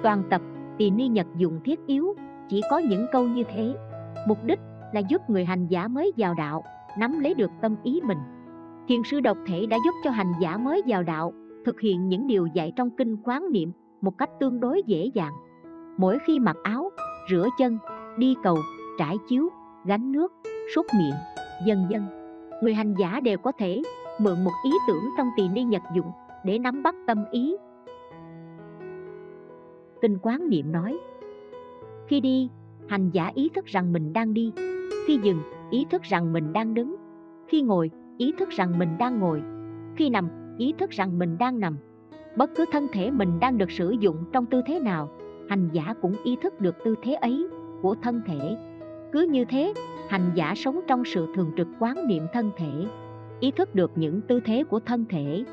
Toàn 0.02 0.22
tập 0.30 0.42
tỳ 0.78 0.90
ni 0.90 1.08
nhật 1.08 1.26
dùng 1.36 1.60
thiết 1.64 1.86
yếu 1.86 2.14
chỉ 2.48 2.60
có 2.70 2.78
những 2.78 3.06
câu 3.12 3.28
như 3.28 3.42
thế 3.54 3.74
mục 4.28 4.38
đích 4.44 4.60
là 4.92 5.00
giúp 5.00 5.30
người 5.30 5.44
hành 5.44 5.66
giả 5.66 5.88
mới 5.88 6.12
vào 6.16 6.34
đạo 6.34 6.64
nắm 6.98 7.20
lấy 7.20 7.34
được 7.34 7.50
tâm 7.62 7.76
ý 7.82 8.00
mình. 8.04 8.18
Thiền 8.88 9.02
sư 9.04 9.20
độc 9.20 9.38
thể 9.46 9.66
đã 9.66 9.76
giúp 9.84 9.92
cho 10.04 10.10
hành 10.10 10.32
giả 10.40 10.56
mới 10.56 10.82
vào 10.86 11.02
đạo, 11.02 11.32
thực 11.64 11.80
hiện 11.80 12.08
những 12.08 12.26
điều 12.26 12.46
dạy 12.46 12.72
trong 12.76 12.90
kinh 12.90 13.16
quán 13.24 13.52
niệm 13.52 13.72
một 14.00 14.18
cách 14.18 14.30
tương 14.40 14.60
đối 14.60 14.82
dễ 14.86 15.10
dàng. 15.14 15.32
Mỗi 15.98 16.18
khi 16.26 16.38
mặc 16.38 16.56
áo, 16.62 16.90
rửa 17.30 17.48
chân, 17.58 17.78
đi 18.16 18.34
cầu, 18.42 18.56
trải 18.98 19.16
chiếu, 19.28 19.48
gánh 19.84 20.12
nước, 20.12 20.32
súc 20.74 20.86
miệng 20.98 21.14
dần 21.66 21.86
dần 21.90 22.22
người 22.62 22.74
hành 22.74 22.94
giả 22.98 23.20
đều 23.20 23.38
có 23.38 23.52
thể 23.52 23.82
mượn 24.18 24.44
một 24.44 24.52
ý 24.64 24.70
tưởng 24.86 25.10
trong 25.18 25.30
tỳ 25.36 25.48
ni 25.48 25.62
nhật 25.62 25.82
dụng 25.94 26.10
để 26.44 26.58
nắm 26.58 26.82
bắt 26.82 26.94
tâm 27.06 27.24
ý. 27.30 27.56
Kinh 30.02 30.18
quán 30.22 30.48
niệm 30.48 30.72
nói, 30.72 30.98
khi 32.08 32.20
đi, 32.20 32.50
hành 32.88 33.10
giả 33.10 33.30
ý 33.34 33.48
thức 33.54 33.66
rằng 33.66 33.92
mình 33.92 34.12
đang 34.12 34.34
đi, 34.34 34.52
khi 35.06 35.18
dừng 35.22 35.38
ý 35.72 35.86
thức 35.90 36.02
rằng 36.02 36.32
mình 36.32 36.52
đang 36.52 36.74
đứng. 36.74 36.96
Khi 37.48 37.62
ngồi, 37.62 37.90
ý 38.18 38.32
thức 38.38 38.48
rằng 38.48 38.78
mình 38.78 38.98
đang 38.98 39.20
ngồi. 39.20 39.42
Khi 39.96 40.10
nằm, 40.10 40.28
ý 40.58 40.74
thức 40.78 40.90
rằng 40.90 41.18
mình 41.18 41.38
đang 41.38 41.60
nằm. 41.60 41.76
Bất 42.36 42.50
cứ 42.56 42.64
thân 42.72 42.86
thể 42.92 43.10
mình 43.10 43.40
đang 43.40 43.58
được 43.58 43.70
sử 43.70 43.90
dụng 43.90 44.16
trong 44.32 44.46
tư 44.46 44.62
thế 44.66 44.80
nào, 44.80 45.08
hành 45.48 45.68
giả 45.72 45.94
cũng 46.02 46.16
ý 46.24 46.36
thức 46.42 46.60
được 46.60 46.76
tư 46.84 46.94
thế 47.02 47.14
ấy 47.14 47.48
của 47.82 47.94
thân 48.02 48.20
thể. 48.26 48.56
Cứ 49.12 49.22
như 49.30 49.44
thế, 49.44 49.74
hành 50.08 50.30
giả 50.34 50.54
sống 50.56 50.80
trong 50.86 51.04
sự 51.04 51.26
thường 51.34 51.50
trực 51.56 51.68
quán 51.78 52.08
niệm 52.08 52.22
thân 52.32 52.50
thể, 52.56 52.86
ý 53.40 53.50
thức 53.50 53.74
được 53.74 53.90
những 53.96 54.20
tư 54.20 54.40
thế 54.44 54.64
của 54.64 54.80
thân 54.80 55.04
thể. 55.08 55.44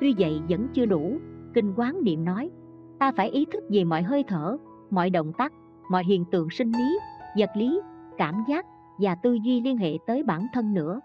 Tuy 0.00 0.14
vậy 0.18 0.40
vẫn 0.48 0.68
chưa 0.72 0.86
đủ, 0.86 1.18
kinh 1.54 1.72
quán 1.76 2.04
niệm 2.04 2.24
nói, 2.24 2.50
ta 2.98 3.12
phải 3.12 3.30
ý 3.30 3.46
thức 3.52 3.64
về 3.70 3.84
mọi 3.84 4.02
hơi 4.02 4.24
thở, 4.28 4.56
mọi 4.90 5.10
động 5.10 5.32
tác, 5.38 5.52
mọi 5.90 6.04
hiện 6.04 6.24
tượng 6.30 6.50
sinh 6.50 6.72
lý, 6.72 6.98
vật 7.38 7.50
lý, 7.56 7.80
cảm 8.18 8.44
giác 8.48 8.66
và 8.98 9.14
tư 9.14 9.38
duy 9.44 9.60
liên 9.60 9.76
hệ 9.76 9.92
tới 10.06 10.22
bản 10.22 10.46
thân 10.52 10.74
nữa. 10.74 11.00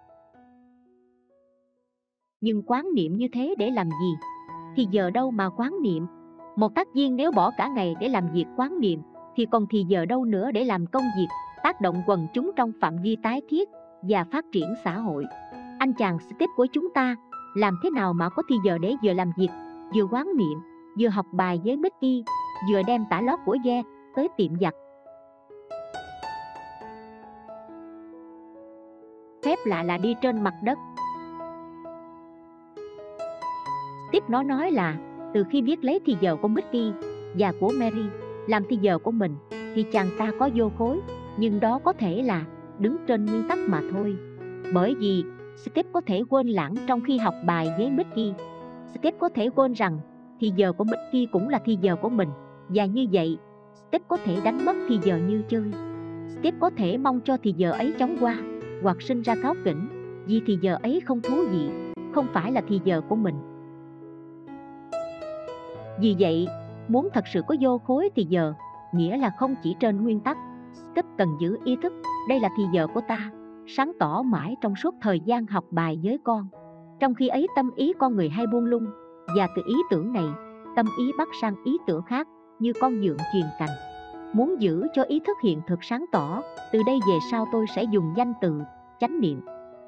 Nhưng 2.41 2.63
quán 2.67 2.87
niệm 2.95 3.17
như 3.17 3.27
thế 3.33 3.55
để 3.57 3.71
làm 3.71 3.89
gì? 3.89 4.13
Thì 4.75 4.87
giờ 4.91 5.09
đâu 5.09 5.31
mà 5.31 5.49
quán 5.49 5.73
niệm? 5.81 6.05
Một 6.55 6.75
tác 6.75 6.87
viên 6.93 7.15
nếu 7.15 7.31
bỏ 7.31 7.51
cả 7.57 7.67
ngày 7.67 7.95
để 7.99 8.07
làm 8.07 8.31
việc 8.33 8.45
quán 8.57 8.79
niệm, 8.79 9.01
thì 9.35 9.45
còn 9.51 9.65
thì 9.69 9.85
giờ 9.87 10.05
đâu 10.05 10.25
nữa 10.25 10.51
để 10.51 10.63
làm 10.63 10.85
công 10.85 11.03
việc, 11.17 11.27
tác 11.63 11.81
động 11.81 12.01
quần 12.07 12.27
chúng 12.33 12.51
trong 12.55 12.71
phạm 12.81 12.97
vi 13.01 13.17
tái 13.23 13.41
thiết 13.49 13.69
và 14.01 14.23
phát 14.23 14.45
triển 14.51 14.73
xã 14.83 14.97
hội. 14.97 15.25
Anh 15.79 15.93
chàng 15.93 16.19
Steve 16.19 16.45
của 16.55 16.65
chúng 16.65 16.93
ta, 16.93 17.15
làm 17.55 17.79
thế 17.83 17.89
nào 17.89 18.13
mà 18.13 18.29
có 18.29 18.43
thì 18.49 18.55
giờ 18.65 18.77
để 18.77 18.95
vừa 19.03 19.13
làm 19.13 19.31
việc, 19.37 19.49
vừa 19.95 20.07
quán 20.11 20.27
niệm, 20.37 20.59
vừa 20.99 21.07
học 21.07 21.25
bài 21.31 21.61
với 21.63 21.77
Mickey, 21.77 22.23
vừa 22.71 22.81
đem 22.87 23.05
tả 23.09 23.21
lót 23.21 23.39
của 23.45 23.57
ghe 23.63 23.83
tới 24.15 24.27
tiệm 24.37 24.59
giặt. 24.61 24.73
Phép 29.59 29.69
lạ 29.69 29.83
là 29.83 29.97
đi 29.97 30.15
trên 30.21 30.43
mặt 30.43 30.53
đất. 30.63 30.77
Tiếp 34.11 34.23
nó 34.27 34.43
nói 34.43 34.71
là, 34.71 34.95
từ 35.33 35.43
khi 35.49 35.61
biết 35.61 35.83
lấy 35.83 35.99
thì 36.05 36.17
giờ 36.21 36.35
của 36.35 36.47
Mickey 36.47 36.91
và 37.37 37.53
của 37.59 37.71
Mary 37.79 38.03
làm 38.47 38.63
thì 38.69 38.77
giờ 38.81 38.97
của 38.97 39.11
mình, 39.11 39.35
thì 39.75 39.83
chàng 39.83 40.07
ta 40.17 40.31
có 40.39 40.49
vô 40.55 40.71
khối, 40.77 40.99
nhưng 41.37 41.59
đó 41.59 41.79
có 41.83 41.93
thể 41.93 42.21
là 42.21 42.45
đứng 42.79 42.97
trên 43.07 43.25
nguyên 43.25 43.43
tắc 43.49 43.59
mà 43.67 43.81
thôi. 43.91 44.15
Bởi 44.73 44.95
vì 44.99 45.23
Steve 45.55 45.89
có 45.93 46.01
thể 46.05 46.23
quên 46.29 46.47
lãng 46.47 46.75
trong 46.87 47.01
khi 47.01 47.17
học 47.17 47.33
bài 47.45 47.71
với 47.77 47.89
Mickey. 47.89 48.33
Steve 48.87 49.17
có 49.19 49.29
thể 49.29 49.49
quên 49.55 49.73
rằng 49.73 49.99
thì 50.39 50.51
giờ 50.55 50.73
của 50.73 50.83
Mickey 50.83 51.27
cũng 51.31 51.49
là 51.49 51.59
thì 51.65 51.77
giờ 51.81 51.95
của 51.95 52.09
mình, 52.09 52.29
và 52.69 52.85
như 52.85 53.07
vậy, 53.11 53.37
Steve 53.73 54.05
có 54.07 54.17
thể 54.25 54.37
đánh 54.43 54.65
mất 54.65 54.75
thì 54.89 54.99
giờ 55.03 55.17
như 55.27 55.43
chơi. 55.49 55.71
Steve 56.27 56.57
có 56.59 56.69
thể 56.77 56.97
mong 56.97 57.19
cho 57.25 57.37
thì 57.43 57.53
giờ 57.57 57.71
ấy 57.71 57.93
chóng 57.99 58.17
qua 58.19 58.37
hoặc 58.83 59.01
sinh 59.01 59.21
ra 59.21 59.35
cáo 59.43 59.53
kỉnh, 59.65 59.87
vì 60.25 60.41
thì 60.45 60.57
giờ 60.61 60.77
ấy 60.83 61.01
không 61.05 61.21
thú 61.21 61.35
vị, 61.51 61.69
không 62.13 62.27
phải 62.33 62.51
là 62.51 62.61
thì 62.67 62.81
giờ 62.83 63.01
của 63.09 63.15
mình. 63.15 63.35
Vì 65.99 66.15
vậy, 66.19 66.47
muốn 66.87 67.09
thật 67.13 67.23
sự 67.33 67.41
có 67.47 67.55
vô 67.61 67.77
khối 67.77 68.09
thì 68.15 68.25
giờ, 68.29 68.53
nghĩa 68.93 69.17
là 69.17 69.31
không 69.39 69.55
chỉ 69.63 69.75
trên 69.79 70.03
nguyên 70.03 70.19
tắc 70.19 70.37
cấp 70.95 71.05
cần 71.17 71.29
giữ 71.39 71.57
ý 71.63 71.75
thức, 71.83 71.93
đây 72.29 72.39
là 72.39 72.49
thì 72.57 72.63
giờ 72.73 72.87
của 72.93 73.01
ta, 73.07 73.31
sáng 73.67 73.91
tỏ 73.99 74.21
mãi 74.21 74.55
trong 74.61 74.75
suốt 74.75 74.95
thời 75.01 75.19
gian 75.19 75.47
học 75.47 75.65
bài 75.71 75.99
với 76.03 76.19
con. 76.23 76.47
Trong 76.99 77.15
khi 77.15 77.27
ấy 77.27 77.47
tâm 77.55 77.71
ý 77.75 77.93
con 77.99 78.15
người 78.15 78.29
hay 78.29 78.47
buông 78.47 78.65
lung, 78.65 78.85
và 79.35 79.47
từ 79.55 79.61
ý 79.67 79.75
tưởng 79.89 80.13
này, 80.13 80.25
tâm 80.75 80.85
ý 80.97 81.11
bắt 81.17 81.27
sang 81.41 81.55
ý 81.65 81.77
tưởng 81.87 82.01
khác, 82.01 82.27
như 82.59 82.73
con 82.81 83.01
dượng 83.01 83.17
truyền 83.33 83.45
cành 83.59 83.88
muốn 84.33 84.61
giữ 84.61 84.87
cho 84.93 85.03
ý 85.03 85.19
thức 85.19 85.37
hiện 85.43 85.61
thực 85.67 85.83
sáng 85.83 86.05
tỏ, 86.11 86.41
từ 86.73 86.79
đây 86.85 86.99
về 87.07 87.17
sau 87.31 87.45
tôi 87.51 87.65
sẽ 87.75 87.83
dùng 87.83 88.13
danh 88.17 88.33
từ, 88.41 88.61
chánh 88.99 89.19
niệm. 89.19 89.41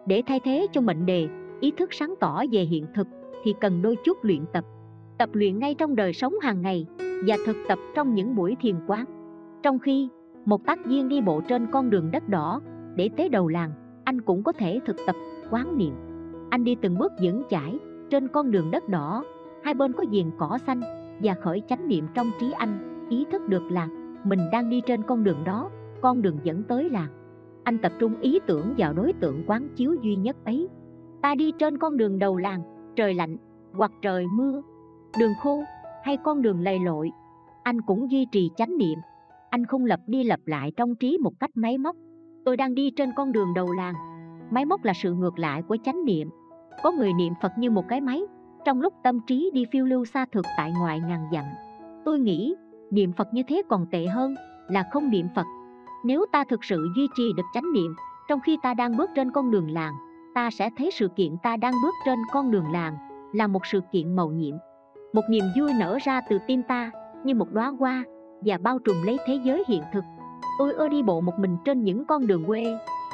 Để 0.05 0.23
thay 0.27 0.39
thế 0.39 0.67
cho 0.71 0.81
mệnh 0.81 1.05
đề, 1.05 1.27
ý 1.59 1.71
thức 1.71 1.93
sáng 1.93 2.13
tỏ 2.19 2.43
về 2.51 2.61
hiện 2.61 2.85
thực, 2.95 3.07
thì 3.43 3.53
cần 3.61 3.81
đôi 3.81 3.95
chút 4.03 4.17
luyện 4.23 4.45
tập. 4.53 4.65
Tập 5.17 5.29
luyện 5.33 5.59
ngay 5.59 5.75
trong 5.75 5.95
đời 5.95 6.13
sống 6.13 6.33
hàng 6.41 6.61
ngày, 6.61 6.85
và 7.27 7.37
thực 7.45 7.57
tập 7.67 7.79
trong 7.95 8.15
những 8.15 8.35
buổi 8.35 8.55
thiền 8.61 8.75
quán. 8.87 9.05
Trong 9.63 9.79
khi, 9.79 10.09
một 10.45 10.65
tác 10.65 10.85
viên 10.85 11.09
đi 11.09 11.21
bộ 11.21 11.41
trên 11.41 11.67
con 11.71 11.89
đường 11.89 12.11
đất 12.11 12.29
đỏ, 12.29 12.61
để 12.95 13.09
tới 13.17 13.29
đầu 13.29 13.47
làng, 13.47 13.71
anh 14.03 14.21
cũng 14.21 14.43
có 14.43 14.51
thể 14.51 14.79
thực 14.85 14.95
tập, 15.07 15.15
quán 15.49 15.77
niệm. 15.77 15.93
Anh 16.49 16.63
đi 16.63 16.75
từng 16.81 16.97
bước 16.97 17.11
vững 17.21 17.43
chãi, 17.49 17.79
trên 18.09 18.27
con 18.27 18.51
đường 18.51 18.71
đất 18.71 18.89
đỏ, 18.89 19.23
hai 19.63 19.73
bên 19.73 19.93
có 19.93 20.03
viền 20.09 20.31
cỏ 20.37 20.57
xanh, 20.67 20.81
và 21.23 21.33
khởi 21.33 21.61
chánh 21.69 21.87
niệm 21.87 22.07
trong 22.13 22.31
trí 22.39 22.51
anh, 22.51 23.07
ý 23.09 23.25
thức 23.31 23.41
được 23.47 23.63
là 23.71 23.87
mình 24.23 24.39
đang 24.51 24.69
đi 24.69 24.81
trên 24.85 25.03
con 25.03 25.23
đường 25.23 25.43
đó, 25.43 25.69
con 26.01 26.21
đường 26.21 26.39
dẫn 26.43 26.63
tới 26.63 26.89
là 26.89 27.07
anh 27.63 27.77
tập 27.77 27.91
trung 27.99 28.15
ý 28.21 28.39
tưởng 28.47 28.73
vào 28.77 28.93
đối 28.93 29.13
tượng 29.13 29.43
quán 29.47 29.69
chiếu 29.75 29.95
duy 30.01 30.15
nhất 30.15 30.35
ấy. 30.45 30.67
Ta 31.21 31.35
đi 31.35 31.51
trên 31.59 31.77
con 31.77 31.97
đường 31.97 32.19
đầu 32.19 32.37
làng, 32.37 32.61
trời 32.95 33.13
lạnh 33.13 33.37
hoặc 33.73 33.91
trời 34.01 34.25
mưa, 34.33 34.61
đường 35.19 35.33
khô 35.43 35.63
hay 36.03 36.17
con 36.17 36.41
đường 36.41 36.61
lầy 36.61 36.79
lội, 36.79 37.11
anh 37.63 37.81
cũng 37.81 38.11
duy 38.11 38.25
trì 38.31 38.49
chánh 38.55 38.77
niệm. 38.77 38.99
Anh 39.49 39.65
không 39.65 39.85
lập 39.85 39.99
đi 40.07 40.23
lập 40.23 40.39
lại 40.45 40.71
trong 40.77 40.95
trí 40.95 41.17
một 41.17 41.39
cách 41.39 41.51
máy 41.55 41.77
móc. 41.77 41.95
Tôi 42.45 42.57
đang 42.57 42.75
đi 42.75 42.91
trên 42.91 43.09
con 43.15 43.31
đường 43.31 43.53
đầu 43.53 43.71
làng. 43.71 43.93
Máy 44.51 44.65
móc 44.65 44.83
là 44.83 44.93
sự 44.93 45.13
ngược 45.13 45.39
lại 45.39 45.61
của 45.61 45.77
chánh 45.83 46.05
niệm. 46.05 46.29
Có 46.83 46.91
người 46.91 47.13
niệm 47.13 47.33
phật 47.41 47.51
như 47.57 47.71
một 47.71 47.87
cái 47.87 48.01
máy, 48.01 48.21
trong 48.65 48.81
lúc 48.81 48.93
tâm 49.03 49.19
trí 49.27 49.51
đi 49.53 49.65
phiêu 49.71 49.85
lưu 49.85 50.05
xa 50.05 50.25
thực 50.31 50.45
tại 50.57 50.71
ngoài 50.79 50.99
ngàn 50.99 51.19
dặm. 51.31 51.45
Tôi 52.05 52.19
nghĩ 52.19 52.55
niệm 52.91 53.13
phật 53.13 53.33
như 53.33 53.43
thế 53.47 53.61
còn 53.69 53.85
tệ 53.91 54.05
hơn 54.05 54.35
là 54.67 54.83
không 54.91 55.09
niệm 55.09 55.27
phật. 55.35 55.45
Nếu 56.05 56.25
ta 56.31 56.43
thực 56.43 56.63
sự 56.63 56.87
duy 56.95 57.07
trì 57.15 57.33
được 57.37 57.43
chánh 57.53 57.73
niệm, 57.73 57.95
trong 58.29 58.39
khi 58.39 58.57
ta 58.63 58.73
đang 58.73 58.97
bước 58.97 59.09
trên 59.15 59.31
con 59.31 59.51
đường 59.51 59.71
làng, 59.71 59.93
ta 60.35 60.49
sẽ 60.51 60.69
thấy 60.77 60.91
sự 60.91 61.07
kiện 61.15 61.37
ta 61.43 61.57
đang 61.57 61.73
bước 61.83 61.93
trên 62.05 62.19
con 62.31 62.51
đường 62.51 62.71
làng 62.71 62.95
là 63.33 63.47
một 63.47 63.65
sự 63.65 63.81
kiện 63.91 64.15
màu 64.15 64.29
nhiệm. 64.29 64.55
Một 65.13 65.21
niềm 65.29 65.43
vui 65.57 65.73
nở 65.79 65.97
ra 66.03 66.21
từ 66.29 66.39
tim 66.47 66.63
ta, 66.63 66.91
như 67.23 67.35
một 67.35 67.51
đóa 67.51 67.67
hoa, 67.67 68.03
và 68.41 68.57
bao 68.57 68.79
trùm 68.79 68.95
lấy 69.03 69.17
thế 69.27 69.39
giới 69.43 69.63
hiện 69.67 69.81
thực. 69.93 70.03
Tôi 70.59 70.73
ưa 70.73 70.89
đi 70.89 71.03
bộ 71.03 71.21
một 71.21 71.39
mình 71.39 71.57
trên 71.65 71.83
những 71.83 72.05
con 72.05 72.27
đường 72.27 72.45
quê. 72.45 72.63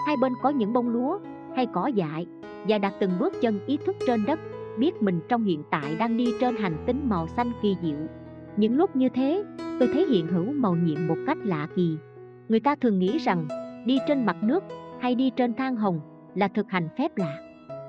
Hai 0.05 0.15
bên 0.21 0.33
có 0.41 0.49
những 0.49 0.73
bông 0.73 0.89
lúa, 0.89 1.19
hay 1.55 1.65
cỏ 1.73 1.87
dại, 1.87 2.25
và 2.67 2.77
đặt 2.77 2.93
từng 2.99 3.11
bước 3.19 3.33
chân 3.41 3.59
ý 3.65 3.77
thức 3.77 3.95
trên 4.07 4.25
đất, 4.25 4.39
biết 4.77 5.01
mình 5.01 5.21
trong 5.29 5.43
hiện 5.43 5.63
tại 5.71 5.95
đang 5.99 6.17
đi 6.17 6.33
trên 6.39 6.57
hành 6.57 6.83
tinh 6.85 7.09
màu 7.09 7.27
xanh 7.27 7.51
kỳ 7.61 7.77
diệu. 7.81 7.97
Những 8.57 8.75
lúc 8.75 8.95
như 8.95 9.09
thế 9.09 9.43
tôi 9.79 9.89
thấy 9.93 10.05
hiện 10.05 10.27
hữu 10.27 10.53
màu 10.53 10.75
nhiệm 10.75 11.07
một 11.07 11.17
cách 11.27 11.37
lạ 11.43 11.67
kỳ. 11.75 11.97
Người 12.49 12.59
ta 12.59 12.75
thường 12.75 12.99
nghĩ 12.99 13.17
rằng, 13.17 13.47
đi 13.85 13.97
trên 14.07 14.25
mặt 14.25 14.37
nước, 14.41 14.63
hay 14.99 15.15
đi 15.15 15.31
trên 15.35 15.53
thang 15.53 15.75
hồng, 15.75 15.99
là 16.35 16.47
thực 16.47 16.69
hành 16.69 16.89
phép 16.97 17.17
lạ. 17.17 17.37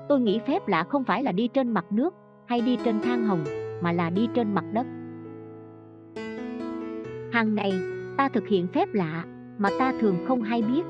Tôi 0.09 0.19
nghĩ 0.19 0.39
phép 0.47 0.67
lạ 0.67 0.83
không 0.83 1.03
phải 1.03 1.23
là 1.23 1.31
đi 1.31 1.47
trên 1.47 1.71
mặt 1.71 1.85
nước, 1.91 2.13
hay 2.45 2.61
đi 2.61 2.77
trên 2.85 3.01
thang 3.01 3.25
hồng, 3.25 3.43
mà 3.81 3.91
là 3.91 4.09
đi 4.09 4.27
trên 4.33 4.53
mặt 4.53 4.65
đất. 4.73 4.87
Hàng 7.31 7.55
ngày 7.55 7.71
ta 8.17 8.29
thực 8.29 8.47
hiện 8.47 8.67
phép 8.67 8.93
lạ, 8.93 9.25
mà 9.57 9.69
ta 9.79 9.93
thường 9.99 10.15
không 10.27 10.41
hay 10.41 10.61
biết. 10.61 10.83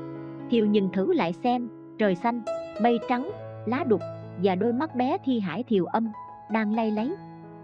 Thiều 0.50 0.66
nhìn 0.66 0.90
thử 0.92 1.12
lại 1.12 1.32
xem, 1.32 1.68
trời 1.98 2.14
xanh, 2.14 2.42
mây 2.82 2.98
trắng, 3.08 3.30
lá 3.66 3.84
đục, 3.88 4.00
và 4.42 4.54
đôi 4.54 4.72
mắt 4.72 4.96
bé 4.96 5.16
thi 5.24 5.40
hải 5.40 5.62
thiều 5.62 5.84
âm, 5.84 6.08
đang 6.52 6.74
lay 6.74 6.90
lấy. 6.90 7.14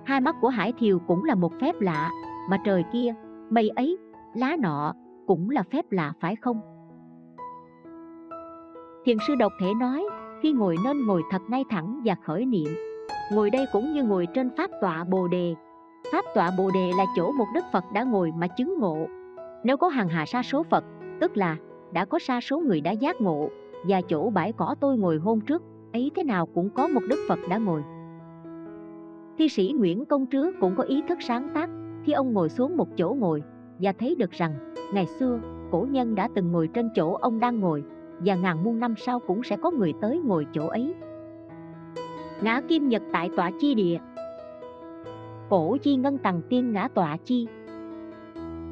Hai 0.05 0.20
mắt 0.20 0.37
của 0.40 0.49
hải 0.49 0.72
thiều 0.79 0.99
cũng 0.99 1.25
là 1.25 1.35
một 1.35 1.53
phép 1.61 1.81
lạ, 1.81 2.11
mà 2.51 2.59
trời 2.64 2.85
kia 2.92 3.14
mây 3.50 3.68
ấy, 3.68 3.98
lá 4.35 4.56
nọ 4.59 4.94
cũng 5.26 5.50
là 5.50 5.62
phép 5.72 5.85
lạ 5.90 6.12
phải 6.20 6.37
không? 6.37 6.61
Thiền 9.04 9.16
sư 9.26 9.35
độc 9.35 9.52
thể 9.61 9.74
nói, 9.74 10.06
khi 10.42 10.52
ngồi 10.52 10.76
nên 10.85 11.06
ngồi 11.06 11.22
thật 11.30 11.42
ngay 11.48 11.64
thẳng 11.70 12.00
và 12.04 12.14
khởi 12.24 12.46
niệm. 12.46 12.68
Ngồi 13.32 13.50
đây 13.50 13.66
cũng 13.72 13.92
như 13.92 14.04
ngồi 14.04 14.26
trên 14.35 14.50
pháp 14.56 14.70
tọa 14.80 15.04
bồ 15.04 15.28
đề. 15.28 15.54
Pháp 16.12 16.24
tọa 16.35 16.50
bồ 16.59 16.70
đề 16.70 16.90
là 16.98 17.04
chỗ 17.16 17.32
một 17.32 17.46
đức 17.54 17.64
phật 17.72 17.85
đã 17.94 18.02
ngồi 18.02 18.32
mà 18.37 18.46
chứng 18.46 18.78
ngộ. 18.78 19.06
Nếu 19.64 19.76
có 19.76 19.88
hàng 19.88 20.09
hà 20.09 20.26
sa 20.26 20.42
số 20.42 20.62
phật, 20.62 20.85
tức 21.20 21.37
là 21.37 21.56
đã 21.92 22.04
có 22.04 22.18
sa 22.18 22.40
số 22.40 22.59
người 22.59 22.80
đã 22.80 22.90
giác 22.90 23.20
ngộ, 23.20 23.48
và 23.88 24.00
chỗ 24.09 24.30
bãi 24.30 24.52
cỏ 24.52 24.74
tôi 24.80 24.98
ngồi 24.98 25.18
hôm 25.18 25.40
trước, 25.40 25.62
ấy 25.92 26.11
thế 26.14 26.24
nào 26.24 26.46
cũng 26.46 26.70
có 26.70 26.88
một 26.88 27.00
đức 27.09 27.18
phật 27.28 27.38
đã 27.50 27.59
ngồi. 27.59 27.82
Thi 29.38 29.48
sĩ 29.48 29.74
nguyễn 29.76 30.04
công 30.04 30.26
trứ 30.26 30.52
cũng 30.61 30.74
có 30.76 30.82
ý 30.82 31.02
thức 31.09 31.18
sáng 31.22 31.48
tác 31.54 31.70
khi 32.07 32.12
ông 32.12 32.33
ngồi 32.33 32.49
xuống 32.49 32.77
một 32.77 32.88
chỗ 32.97 33.16
ngồi 33.19 33.42
và 33.79 33.92
thấy 33.92 34.14
được 34.14 34.31
rằng, 34.31 34.75
ngày 34.92 35.07
xưa, 35.07 35.40
cổ 35.71 35.87
nhân 35.90 36.14
đã 36.14 36.29
từng 36.35 36.53
ngồi 36.53 36.69
trên 36.75 36.90
chỗ 36.95 37.12
ông 37.12 37.40
đang 37.40 37.61
ngồi 37.61 37.85
và 38.19 38.35
ngàn 38.35 38.64
muôn 38.64 38.81
năm 38.81 38.95
sau 38.97 39.21
cũng 39.21 39.42
sẽ 39.42 39.57
có 39.57 39.71
người 39.71 39.92
tới 40.01 40.21
ngồi 40.25 40.47
chỗ 40.53 40.66
ấy. 40.66 40.95
Ngã 42.42 42.61
kim 42.69 42.88
nhật 42.88 43.03
tại 43.12 43.31
tọa 43.37 43.51
chi 43.61 43.75
địa. 43.75 43.99
Cổ 45.49 45.77
chi 45.83 45.97
ngân 45.97 46.19
tầng 46.19 46.42
tiên 46.49 46.73
ngã 46.73 46.88
tọa 46.95 47.16
chi. 47.25 47.47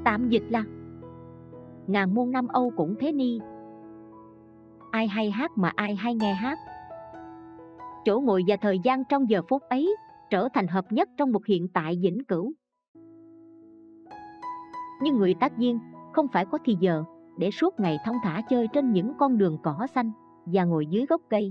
Tạm 0.05 0.29
dịch 0.29 0.45
là 0.49 0.65
ngàn 1.87 2.15
muôn 2.15 2.31
năm 2.31 2.49
âu 2.49 2.73
cũng 2.77 2.95
thế 3.01 3.13
ni. 3.13 3.41
Ai 4.91 5.09
hay 5.09 5.31
hát 5.31 5.51
mà 5.57 5.73
ai 5.77 5.95
hay 5.95 6.15
nghe 6.15 6.33
hát. 6.33 6.59
Chỗ 8.05 8.21
ngồi 8.21 8.43
và 8.47 8.57
thời 8.57 8.79
gian 8.85 9.05
trong 9.05 9.31
giờ 9.31 9.43
phút 9.49 9.63
ấy 9.63 9.97
trở 10.31 10.49
thành 10.55 10.67
hợp 10.67 10.93
nhất 10.93 11.09
trong 11.17 11.33
một 11.33 11.47
hiện 11.47 11.69
tại 11.69 11.99
vĩnh 12.03 12.25
cửu 12.25 12.53
nhưng 15.03 15.17
người 15.17 15.35
tác 15.35 15.57
viên 15.57 15.79
không 16.13 16.29
phải 16.29 16.45
có 16.45 16.59
thì 16.65 16.77
giờ 16.81 17.05
để 17.39 17.51
suốt 17.51 17.81
ngày 17.81 17.99
thong 18.05 18.17
thả 18.23 18.41
chơi 18.51 18.69
trên 18.73 18.93
những 18.93 19.15
con 19.19 19.39
đường 19.39 19.59
cỏ 19.63 19.87
xanh 19.95 20.13
và 20.47 20.65
ngồi 20.65 20.87
dưới 20.87 21.07
gốc 21.07 21.21
cây. 21.31 21.49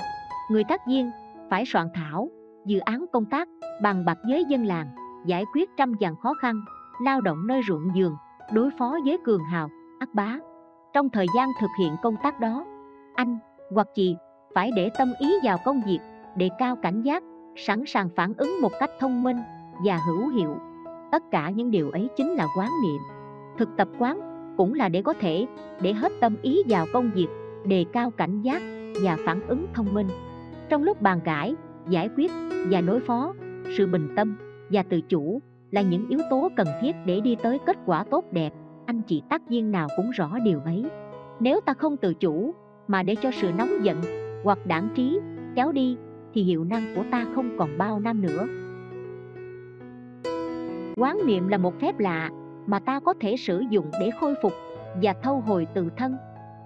Người 0.51 0.63
tác 0.63 0.87
viên 0.87 1.11
phải 1.49 1.63
soạn 1.65 1.87
thảo, 1.93 2.29
dự 2.65 2.79
án 2.79 3.05
công 3.13 3.25
tác 3.25 3.47
bàn 3.81 4.05
bạc 4.05 4.17
với 4.27 4.45
dân 4.49 4.65
làng, 4.65 4.87
giải 5.25 5.45
quyết 5.53 5.69
trăm 5.77 5.93
dàn 6.01 6.15
khó 6.15 6.33
khăn, 6.33 6.61
lao 7.01 7.21
động 7.21 7.47
nơi 7.47 7.61
ruộng 7.67 7.87
vườn, 7.95 8.15
đối 8.53 8.69
phó 8.79 8.97
với 9.05 9.17
cường 9.23 9.43
hào, 9.43 9.69
ác 9.99 10.13
bá. 10.13 10.37
Trong 10.93 11.09
thời 11.09 11.25
gian 11.35 11.49
thực 11.61 11.69
hiện 11.79 11.95
công 12.03 12.15
tác 12.23 12.39
đó, 12.39 12.65
anh 13.15 13.37
hoặc 13.71 13.87
chị 13.95 14.15
phải 14.55 14.71
để 14.75 14.89
tâm 14.97 15.13
ý 15.19 15.33
vào 15.43 15.57
công 15.65 15.81
việc 15.85 15.99
đề 16.35 16.49
cao 16.59 16.75
cảnh 16.75 17.01
giác, 17.01 17.23
sẵn 17.55 17.83
sàng 17.85 18.09
phản 18.15 18.33
ứng 18.37 18.61
một 18.61 18.71
cách 18.79 18.91
thông 18.99 19.23
minh 19.23 19.37
và 19.85 19.99
hữu 20.07 20.27
hiệu. 20.27 20.55
Tất 21.11 21.23
cả 21.31 21.49
những 21.49 21.71
điều 21.71 21.91
ấy 21.91 22.09
chính 22.17 22.29
là 22.29 22.47
quán 22.57 22.69
niệm 22.83 23.01
thực 23.57 23.69
tập 23.77 23.87
quán 23.99 24.19
cũng 24.57 24.73
là 24.73 24.89
để 24.89 25.01
có 25.01 25.13
thể, 25.13 25.45
để 25.81 25.93
hết 25.93 26.11
tâm 26.19 26.35
ý 26.41 26.63
vào 26.67 26.85
công 26.93 27.11
việc, 27.15 27.27
đề 27.65 27.85
cao 27.93 28.11
cảnh 28.11 28.41
giác 28.41 28.61
và 29.03 29.17
phản 29.25 29.47
ứng 29.47 29.67
thông 29.73 29.93
minh. 29.93 30.07
Trong 30.69 30.83
lúc 30.83 31.01
bàn 31.01 31.19
cãi, 31.23 31.55
giải 31.89 32.09
quyết 32.17 32.31
và 32.69 32.81
đối 32.81 32.99
phó, 32.99 33.33
sự 33.77 33.87
bình 33.87 34.09
tâm 34.15 34.35
và 34.71 34.83
tự 34.83 35.01
chủ 35.01 35.41
là 35.71 35.81
những 35.81 36.09
yếu 36.09 36.19
tố 36.29 36.49
cần 36.55 36.67
thiết 36.81 36.91
để 37.05 37.19
đi 37.19 37.35
tới 37.43 37.59
kết 37.65 37.77
quả 37.85 38.03
tốt 38.03 38.25
đẹp. 38.31 38.53
Anh 38.85 39.01
chị 39.01 39.21
tác 39.29 39.49
viên 39.49 39.71
nào 39.71 39.87
cũng 39.97 40.11
rõ 40.11 40.37
điều 40.45 40.59
ấy. 40.59 40.85
Nếu 41.39 41.61
ta 41.61 41.73
không 41.73 41.97
tự 41.97 42.13
chủ 42.13 42.53
mà 42.87 43.03
để 43.03 43.15
cho 43.15 43.31
sự 43.31 43.51
nóng 43.57 43.85
giận 43.85 44.01
hoặc 44.43 44.65
đảng 44.65 44.89
trí 44.95 45.19
kéo 45.55 45.71
đi, 45.71 45.97
thì 46.33 46.43
hiệu 46.43 46.63
năng 46.63 46.95
của 46.95 47.03
ta 47.11 47.25
không 47.35 47.57
còn 47.57 47.77
bao 47.77 47.99
năm 47.99 48.21
nữa. 48.21 48.47
Quán 50.97 51.17
niệm 51.25 51.47
là 51.47 51.57
một 51.57 51.79
phép 51.79 51.99
lạ 51.99 52.29
mà 52.67 52.79
ta 52.79 52.99
có 52.99 53.13
thể 53.19 53.35
sử 53.37 53.63
dụng 53.69 53.85
để 53.99 54.09
khôi 54.19 54.35
phục 54.41 54.53
và 55.01 55.13
thâu 55.23 55.39
hồi 55.39 55.67
tự 55.73 55.89
thân. 55.97 56.17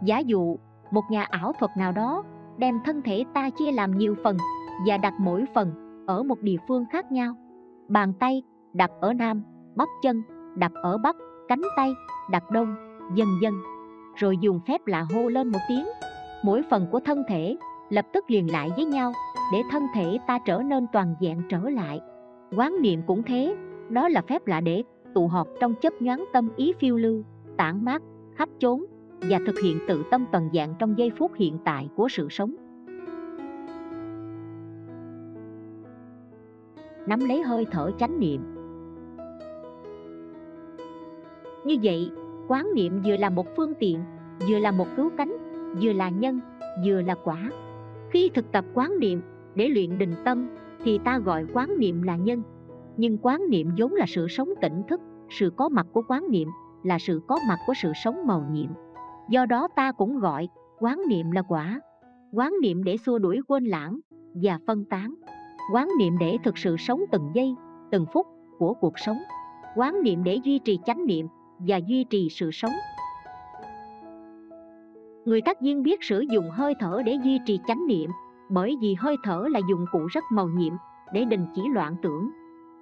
Giả 0.03 0.19
dụ, 0.19 0.57
một 0.91 1.03
nhà 1.09 1.23
ảo 1.23 1.53
thuật 1.59 1.71
nào 1.77 1.91
đó 1.91 2.23
đem 2.57 2.79
thân 2.85 3.01
thể 3.01 3.23
ta 3.33 3.49
chia 3.49 3.71
làm 3.71 3.97
nhiều 3.97 4.15
phần 4.23 4.37
và 4.87 4.97
đặt 4.97 5.13
mỗi 5.19 5.45
phần 5.55 5.71
ở 6.07 6.23
một 6.23 6.41
địa 6.41 6.57
phương 6.67 6.85
khác 6.91 7.11
nhau. 7.11 7.33
Bàn 7.87 8.13
tay 8.19 8.43
đặt 8.73 8.91
ở 9.01 9.13
nam, 9.13 9.43
bắp 9.75 9.87
chân 10.01 10.23
đặt 10.55 10.71
ở 10.73 10.97
bắc, 10.97 11.15
cánh 11.47 11.61
tay 11.75 11.93
đặt 12.29 12.51
đông, 12.51 12.75
dần 13.15 13.27
dần. 13.41 13.53
Rồi 14.15 14.37
dùng 14.37 14.59
phép 14.67 14.87
lạ 14.87 15.05
hô 15.13 15.27
lên 15.27 15.47
một 15.47 15.59
tiếng. 15.69 15.85
Mỗi 16.43 16.61
phần 16.69 16.87
của 16.91 16.99
thân 16.99 17.23
thể 17.27 17.57
lập 17.89 18.05
tức 18.13 18.31
liền 18.31 18.51
lại 18.51 18.69
với 18.75 18.85
nhau 18.85 19.13
để 19.53 19.61
thân 19.71 19.83
thể 19.95 20.17
ta 20.27 20.39
trở 20.45 20.61
nên 20.65 20.85
toàn 20.93 21.15
vẹn 21.21 21.41
trở 21.49 21.59
lại. 21.69 21.99
Quán 22.57 22.81
niệm 22.81 23.01
cũng 23.07 23.23
thế, 23.23 23.55
đó 23.89 24.09
là 24.09 24.21
phép 24.21 24.47
lạ 24.47 24.61
để 24.61 24.83
tụ 25.17 25.27
họp 25.27 25.47
trong 25.59 25.75
chấp 25.75 26.01
nhoáng 26.01 26.25
tâm 26.33 26.49
ý 26.55 26.73
phiêu 26.79 26.97
lưu, 26.97 27.23
tản 27.57 27.85
mát 27.85 28.01
khắp 28.35 28.49
chốn 28.59 28.85
và 29.21 29.39
thực 29.45 29.59
hiện 29.59 29.79
tự 29.87 30.03
tâm 30.11 30.25
toàn 30.31 30.49
dạng 30.53 30.73
trong 30.79 30.97
giây 30.97 31.11
phút 31.17 31.31
hiện 31.35 31.57
tại 31.65 31.89
của 31.95 32.07
sự 32.09 32.27
sống. 32.29 32.55
Nắm 37.07 37.19
lấy 37.19 37.41
hơi 37.41 37.65
thở 37.71 37.91
chánh 37.99 38.19
niệm. 38.19 38.41
Như 41.65 41.75
vậy, 41.83 42.11
quán 42.47 42.67
niệm 42.75 43.01
vừa 43.05 43.17
là 43.17 43.29
một 43.29 43.47
phương 43.55 43.73
tiện, 43.79 43.99
vừa 44.49 44.59
là 44.59 44.71
một 44.71 44.87
cứu 44.97 45.09
cánh, 45.17 45.37
vừa 45.81 45.93
là 45.93 46.09
nhân, 46.09 46.39
vừa 46.85 47.01
là 47.01 47.15
quả. 47.23 47.51
Khi 48.09 48.29
thực 48.33 48.51
tập 48.51 48.65
quán 48.73 48.99
niệm 48.99 49.21
để 49.55 49.69
luyện 49.69 49.97
định 49.97 50.13
tâm 50.25 50.47
thì 50.83 50.99
ta 51.03 51.19
gọi 51.19 51.45
quán 51.53 51.79
niệm 51.79 52.01
là 52.01 52.15
nhân 52.15 52.41
nhưng 52.97 53.17
quán 53.21 53.41
niệm 53.49 53.71
vốn 53.77 53.93
là 53.93 54.05
sự 54.07 54.27
sống 54.27 54.49
tỉnh 54.61 54.81
thức, 54.87 55.01
sự 55.29 55.51
có 55.57 55.69
mặt 55.69 55.87
của 55.93 56.01
quán 56.07 56.23
niệm 56.29 56.47
là 56.83 56.99
sự 56.99 57.21
có 57.27 57.39
mặt 57.47 57.57
của 57.67 57.73
sự 57.73 57.91
sống 58.03 58.27
màu 58.27 58.45
nhiệm. 58.51 58.69
Do 59.29 59.45
đó 59.45 59.67
ta 59.75 59.91
cũng 59.91 60.19
gọi 60.19 60.47
quán 60.79 61.01
niệm 61.07 61.31
là 61.31 61.41
quả. 61.41 61.81
Quán 62.33 62.53
niệm 62.61 62.83
để 62.83 62.97
xua 62.97 63.19
đuổi 63.19 63.39
quên 63.47 63.65
lãng 63.65 63.99
và 64.33 64.59
phân 64.67 64.85
tán. 64.85 65.15
Quán 65.73 65.89
niệm 65.99 66.17
để 66.17 66.37
thực 66.43 66.57
sự 66.57 66.77
sống 66.77 67.01
từng 67.11 67.31
giây, 67.33 67.55
từng 67.91 68.05
phút 68.13 68.27
của 68.59 68.73
cuộc 68.73 68.99
sống. 68.99 69.17
Quán 69.75 70.03
niệm 70.03 70.23
để 70.23 70.39
duy 70.43 70.59
trì 70.59 70.79
chánh 70.85 71.05
niệm 71.05 71.27
và 71.59 71.77
duy 71.77 72.03
trì 72.03 72.27
sự 72.29 72.51
sống. 72.51 72.73
Người 75.25 75.41
tác 75.41 75.61
viên 75.61 75.83
biết 75.83 76.03
sử 76.03 76.19
dụng 76.19 76.49
hơi 76.51 76.73
thở 76.79 77.01
để 77.05 77.17
duy 77.23 77.39
trì 77.45 77.59
chánh 77.67 77.87
niệm, 77.87 78.11
bởi 78.49 78.75
vì 78.81 78.93
hơi 78.93 79.15
thở 79.23 79.45
là 79.51 79.59
dụng 79.69 79.85
cụ 79.91 79.99
rất 80.11 80.23
màu 80.31 80.47
nhiệm 80.47 80.73
để 81.13 81.25
đình 81.25 81.45
chỉ 81.55 81.61
loạn 81.73 81.95
tưởng 82.01 82.29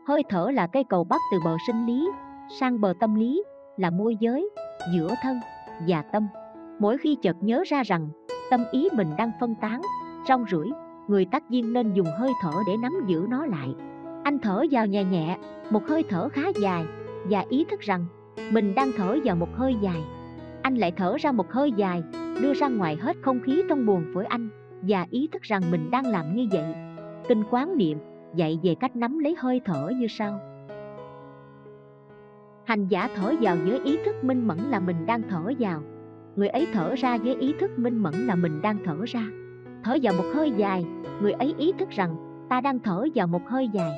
hơi 0.08 0.24
thở 0.30 0.50
là 0.54 0.68
cây 0.68 0.84
cầu 0.84 1.04
bắc 1.04 1.22
từ 1.32 1.38
bờ 1.46 1.56
sinh 1.68 1.86
lý, 1.86 2.10
sang 2.60 2.82
bờ 2.82 2.94
tâm 3.00 3.16
lý, 3.16 3.44
là 3.78 3.90
môi 3.90 4.16
giới, 4.20 4.50
giữa 4.94 5.10
thân 5.24 5.40
và 5.88 6.02
tâm. 6.02 6.28
Mỗi 6.80 6.98
khi 6.98 7.18
chợt 7.22 7.36
nhớ 7.42 7.64
ra 7.68 7.84
rằng 7.84 8.10
tâm 8.50 8.64
ý 8.72 8.90
mình 8.94 9.08
đang 9.18 9.32
phân 9.40 9.56
tán, 9.62 9.82
rong 10.28 10.46
rủi 10.52 10.72
người 11.08 11.26
tác 11.26 11.50
viên 11.50 11.74
nên 11.74 11.94
dùng 11.94 12.08
hơi 12.20 12.32
thở 12.42 12.52
để 12.68 12.78
nắm 12.78 12.92
giữ 13.08 13.26
nó 13.30 13.46
lại. 13.46 13.76
Anh 14.24 14.40
thở 14.40 14.64
vào 14.72 14.86
nhẹ 14.86 15.04
nhẹ, 15.04 15.38
một 15.70 15.88
hơi 15.88 16.04
thở 16.10 16.30
khá 16.30 16.42
dài, 16.56 16.86
và 17.30 17.46
ý 17.50 17.66
thức 17.72 17.80
rằng 17.80 18.06
mình 18.52 18.76
đang 18.76 18.92
thở 18.98 19.18
vào 19.24 19.36
một 19.36 19.50
hơi 19.56 19.76
dài. 19.82 20.04
Anh 20.62 20.76
lại 20.76 20.92
thở 20.98 21.16
ra 21.20 21.32
một 21.32 21.52
hơi 21.52 21.72
dài, 21.72 22.04
đưa 22.42 22.54
ra 22.54 22.68
ngoài 22.68 22.96
hết 22.96 23.16
không 23.22 23.40
khí 23.40 23.62
trong 23.70 23.86
buồng 23.86 24.06
phổi 24.14 24.26
anh, 24.26 24.50
và 24.82 25.06
ý 25.10 25.30
thức 25.32 25.42
rằng 25.42 25.62
mình 25.72 25.92
đang 25.92 26.06
làm 26.06 26.36
như 26.36 26.48
vậy. 26.52 26.76
Kinh 27.28 27.44
quán 27.50 27.78
niệm 27.78 27.98
dạy 28.36 28.60
về 28.64 28.76
cách 28.76 28.96
nắm 28.96 29.20
lấy 29.20 29.36
hơi 29.40 29.62
thở 29.66 29.92
như 30.00 30.08
sau. 30.08 30.40
Hành 32.66 32.88
giả 32.88 33.10
thở 33.16 33.34
vào 33.42 33.56
với 33.66 33.80
ý 33.84 33.98
thức 34.06 34.24
minh 34.24 34.48
mẫn 34.48 34.58
là 34.58 34.80
mình 34.80 35.06
đang 35.06 35.22
thở 35.30 35.52
vào. 35.60 35.82
Người 36.36 36.48
ấy 36.48 36.68
thở 36.74 36.96
ra 36.98 37.18
với 37.18 37.36
ý 37.36 37.54
thức 37.60 37.80
minh 37.80 37.98
mẫn 37.98 38.14
là 38.14 38.36
mình 38.36 38.62
đang 38.62 38.78
thở 38.86 38.98
ra. 39.06 39.22
Thở 39.84 39.98
vào 40.04 40.14
một 40.14 40.26
hơi 40.34 40.52
dài, 40.58 40.86
người 41.22 41.32
ấy 41.32 41.54
ý 41.58 41.74
thức 41.80 41.90
rằng, 41.90 42.16
ta 42.50 42.62
đang 42.62 42.80
thở 42.80 43.06
vào 43.16 43.28
một 43.28 43.42
hơi 43.48 43.70
dài. 43.74 43.92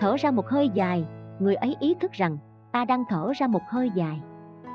Thở 0.00 0.16
ra 0.16 0.30
một 0.30 0.46
hơi 0.46 0.68
dài, 0.74 1.04
người 1.38 1.54
ấy 1.54 1.74
ý 1.80 1.94
thức 2.00 2.12
rằng, 2.12 2.38
ta 2.72 2.84
đang 2.84 3.04
thở 3.08 3.32
ra 3.36 3.46
một 3.46 3.62
hơi 3.68 3.90
dài. 3.94 4.20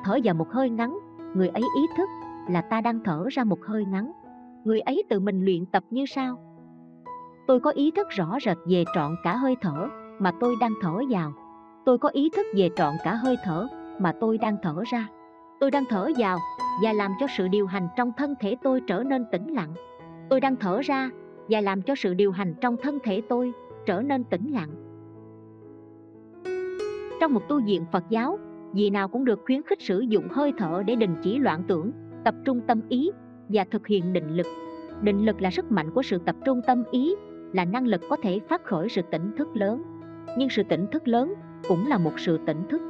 Thở 0.03 0.19
vào 0.23 0.33
một 0.33 0.51
hơi 0.51 0.69
ngắn, 0.69 0.99
người 1.35 1.47
ấy 1.47 1.63
ý 1.75 1.81
thức 1.97 2.09
là 2.49 2.61
ta 2.61 2.81
đang 2.81 2.99
thở 3.03 3.25
ra 3.31 3.43
một 3.43 3.59
hơi 3.65 3.85
ngắn. 3.85 4.11
Người 4.63 4.79
ấy 4.79 5.03
tự 5.09 5.19
mình 5.19 5.45
luyện 5.45 5.65
tập 5.65 5.83
như 5.89 6.05
sau 6.05 6.46
tôi 7.47 7.59
có 7.59 7.71
ý 7.71 7.91
thức 7.91 8.07
rõ 8.09 8.37
rệt 8.45 8.57
về 8.65 8.83
trọn 8.95 9.15
cả 9.23 9.35
hơi 9.35 9.55
thở 9.61 9.87
mà 10.19 10.31
tôi 10.39 10.55
đang 10.61 10.73
thở 10.81 10.99
vào. 11.09 11.33
Tôi 11.85 11.97
có 11.97 12.09
ý 12.09 12.29
thức 12.29 12.45
về 12.55 12.69
trọn 12.75 12.93
cả 13.03 13.15
hơi 13.15 13.37
thở 13.43 13.67
mà 13.99 14.13
tôi 14.19 14.37
đang 14.37 14.57
thở 14.63 14.83
ra. 14.91 15.07
Tôi 15.59 15.71
đang 15.71 15.83
thở 15.89 16.09
vào 16.17 16.37
và 16.83 16.93
làm 16.93 17.11
cho 17.19 17.27
sự 17.37 17.47
điều 17.47 17.67
hành 17.67 17.87
trong 17.97 18.11
thân 18.17 18.33
thể 18.39 18.55
tôi 18.63 18.81
trở 18.87 19.03
nên 19.03 19.25
tĩnh 19.31 19.53
lặng. 19.53 19.73
Tôi 20.29 20.39
đang 20.39 20.55
thở 20.55 20.81
ra 20.83 21.09
và 21.49 21.61
làm 21.61 21.81
cho 21.81 21.95
sự 21.95 22.13
điều 22.13 22.31
hành 22.31 22.53
trong 22.61 22.77
thân 22.77 22.99
thể 23.03 23.21
tôi 23.29 23.53
trở 23.85 24.01
nên 24.01 24.23
tĩnh 24.23 24.51
lặng. 24.51 24.69
Trong 27.21 27.33
một 27.33 27.41
tu 27.47 27.61
viện 27.65 27.85
phật 27.91 28.03
giáo, 28.09 28.39
vị 28.73 28.89
nào 28.89 29.07
cũng 29.07 29.25
được 29.25 29.39
khuyến 29.45 29.63
khích 29.63 29.81
sử 29.81 29.99
dụng 29.99 30.27
hơi 30.31 30.53
thở 30.57 30.83
để 30.85 30.95
đình 30.95 31.15
chỉ 31.23 31.37
loạn 31.37 31.63
tưởng, 31.67 31.91
tập 32.23 32.35
trung 32.45 32.61
tâm 32.67 32.81
ý 32.89 33.11
và 33.49 33.65
thực 33.71 33.87
hiện 33.87 34.13
định 34.13 34.37
lực. 34.37 34.47
Định 35.01 35.25
lực 35.25 35.41
là 35.41 35.51
sức 35.51 35.71
mạnh 35.71 35.91
của 35.91 36.01
sự 36.01 36.17
tập 36.25 36.35
trung 36.45 36.61
tâm 36.67 36.83
ý 36.91 37.15
là 37.53 37.65
năng 37.65 37.87
lực 37.87 38.01
có 38.09 38.17
thể 38.23 38.39
phát 38.39 38.63
khởi 38.63 38.89
sự 38.89 39.01
tỉnh 39.11 39.31
thức 39.37 39.47
lớn. 39.53 39.83
Nhưng 40.37 40.49
sự 40.49 40.63
tỉnh 40.63 40.85
thức 40.91 41.07
lớn 41.07 41.33
cũng 41.67 41.87
là 41.87 41.97
một 41.97 42.19
sự 42.19 42.39
tỉnh 42.45 42.63
thức. 42.69 42.81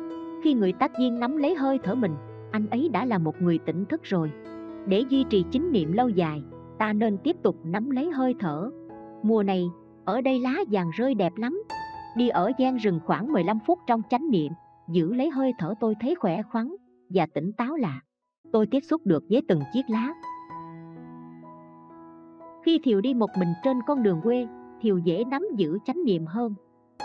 Khi 0.44 0.54
người 0.54 0.74
tác 0.74 0.92
viên 1.00 1.20
nắm 1.20 1.38
lấy 1.38 1.56
hơi 1.56 1.80
thở 1.84 1.96
mình, 1.96 2.16
anh 2.52 2.70
ấy 2.70 2.90
đã 2.90 3.06
là 3.06 3.18
một 3.18 3.42
người 3.42 3.58
tỉnh 3.58 3.86
thức 3.86 4.04
rồi. 4.04 4.32
Để 4.88 5.04
duy 5.10 5.26
trì 5.30 5.46
chính 5.52 5.72
niệm 5.72 5.92
lâu 5.92 6.10
dài, 6.10 6.44
ta 6.78 6.94
nên 6.94 7.18
tiếp 7.18 7.36
tục 7.44 7.56
nắm 7.64 7.90
lấy 7.90 8.12
hơi 8.12 8.36
thở. 8.40 8.70
Mùa 9.24 9.44
này, 9.44 9.66
ở 10.06 10.22
đây 10.22 10.40
lá 10.40 10.56
vàng 10.72 10.92
rơi 10.98 11.16
đẹp 11.16 11.34
lắm. 11.36 11.64
Đi 12.18 12.30
ở 12.30 12.52
gian 12.58 12.78
rừng 12.78 13.00
khoảng 13.06 13.32
15 13.34 13.60
phút 13.68 13.80
trong 13.88 14.02
chánh 14.10 14.32
niệm, 14.32 14.52
giữ 14.90 15.14
lấy 15.14 15.30
hơi 15.30 15.54
thở 15.60 15.74
tôi 15.80 15.96
thấy 16.02 16.16
khỏe 16.16 16.42
khoắn 16.52 16.76
và 17.10 17.26
tỉnh 17.34 17.52
táo 17.54 17.76
lạ. 17.76 18.00
Tôi 18.52 18.68
tiếp 18.72 18.80
xúc 18.80 19.02
được 19.06 19.24
với 19.30 19.42
từng 19.48 19.62
chiếc 19.74 19.90
lá 19.90 20.14
khi 22.68 22.80
thiều 22.84 23.02
đi 23.02 23.14
một 23.14 23.30
mình 23.40 23.54
trên 23.64 23.82
con 23.88 24.04
đường 24.04 24.22
quê, 24.24 24.48
thiều 24.82 24.98
dễ 24.98 25.24
nắm 25.24 25.42
giữ 25.56 25.78
chánh 25.86 26.04
niệm 26.06 26.26
hơn. 26.26 26.56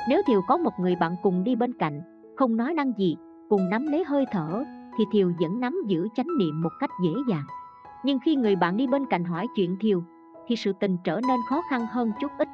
Nếu 0.08 0.22
thiều 0.26 0.40
có 0.48 0.56
một 0.56 0.70
người 0.80 0.96
bạn 0.96 1.16
cùng 1.22 1.44
đi 1.44 1.56
bên 1.56 1.72
cạnh, 1.72 2.02
không 2.36 2.56
nói 2.56 2.74
năng 2.74 2.92
gì, 2.98 3.16
cùng 3.48 3.68
nắm 3.70 3.86
lấy 3.86 4.04
hơi 4.04 4.24
thở, 4.32 4.64
thì 4.98 5.04
thiều 5.12 5.32
vẫn 5.40 5.60
nắm 5.60 5.76
giữ 5.86 6.08
chánh 6.14 6.26
niệm 6.38 6.62
một 6.62 6.68
cách 6.80 6.90
dễ 7.04 7.10
dàng. 7.28 7.44
Nhưng 8.04 8.18
khi 8.18 8.36
người 8.36 8.56
bạn 8.56 8.76
đi 8.76 8.86
bên 8.86 9.06
cạnh 9.06 9.24
hỏi 9.24 9.46
chuyện 9.56 9.76
thiều, 9.80 10.02
thì 10.46 10.56
sự 10.56 10.72
tình 10.80 10.96
trở 11.04 11.20
nên 11.28 11.40
khó 11.48 11.62
khăn 11.70 11.86
hơn 11.90 12.12
chút 12.20 12.30
ít. 12.38 12.48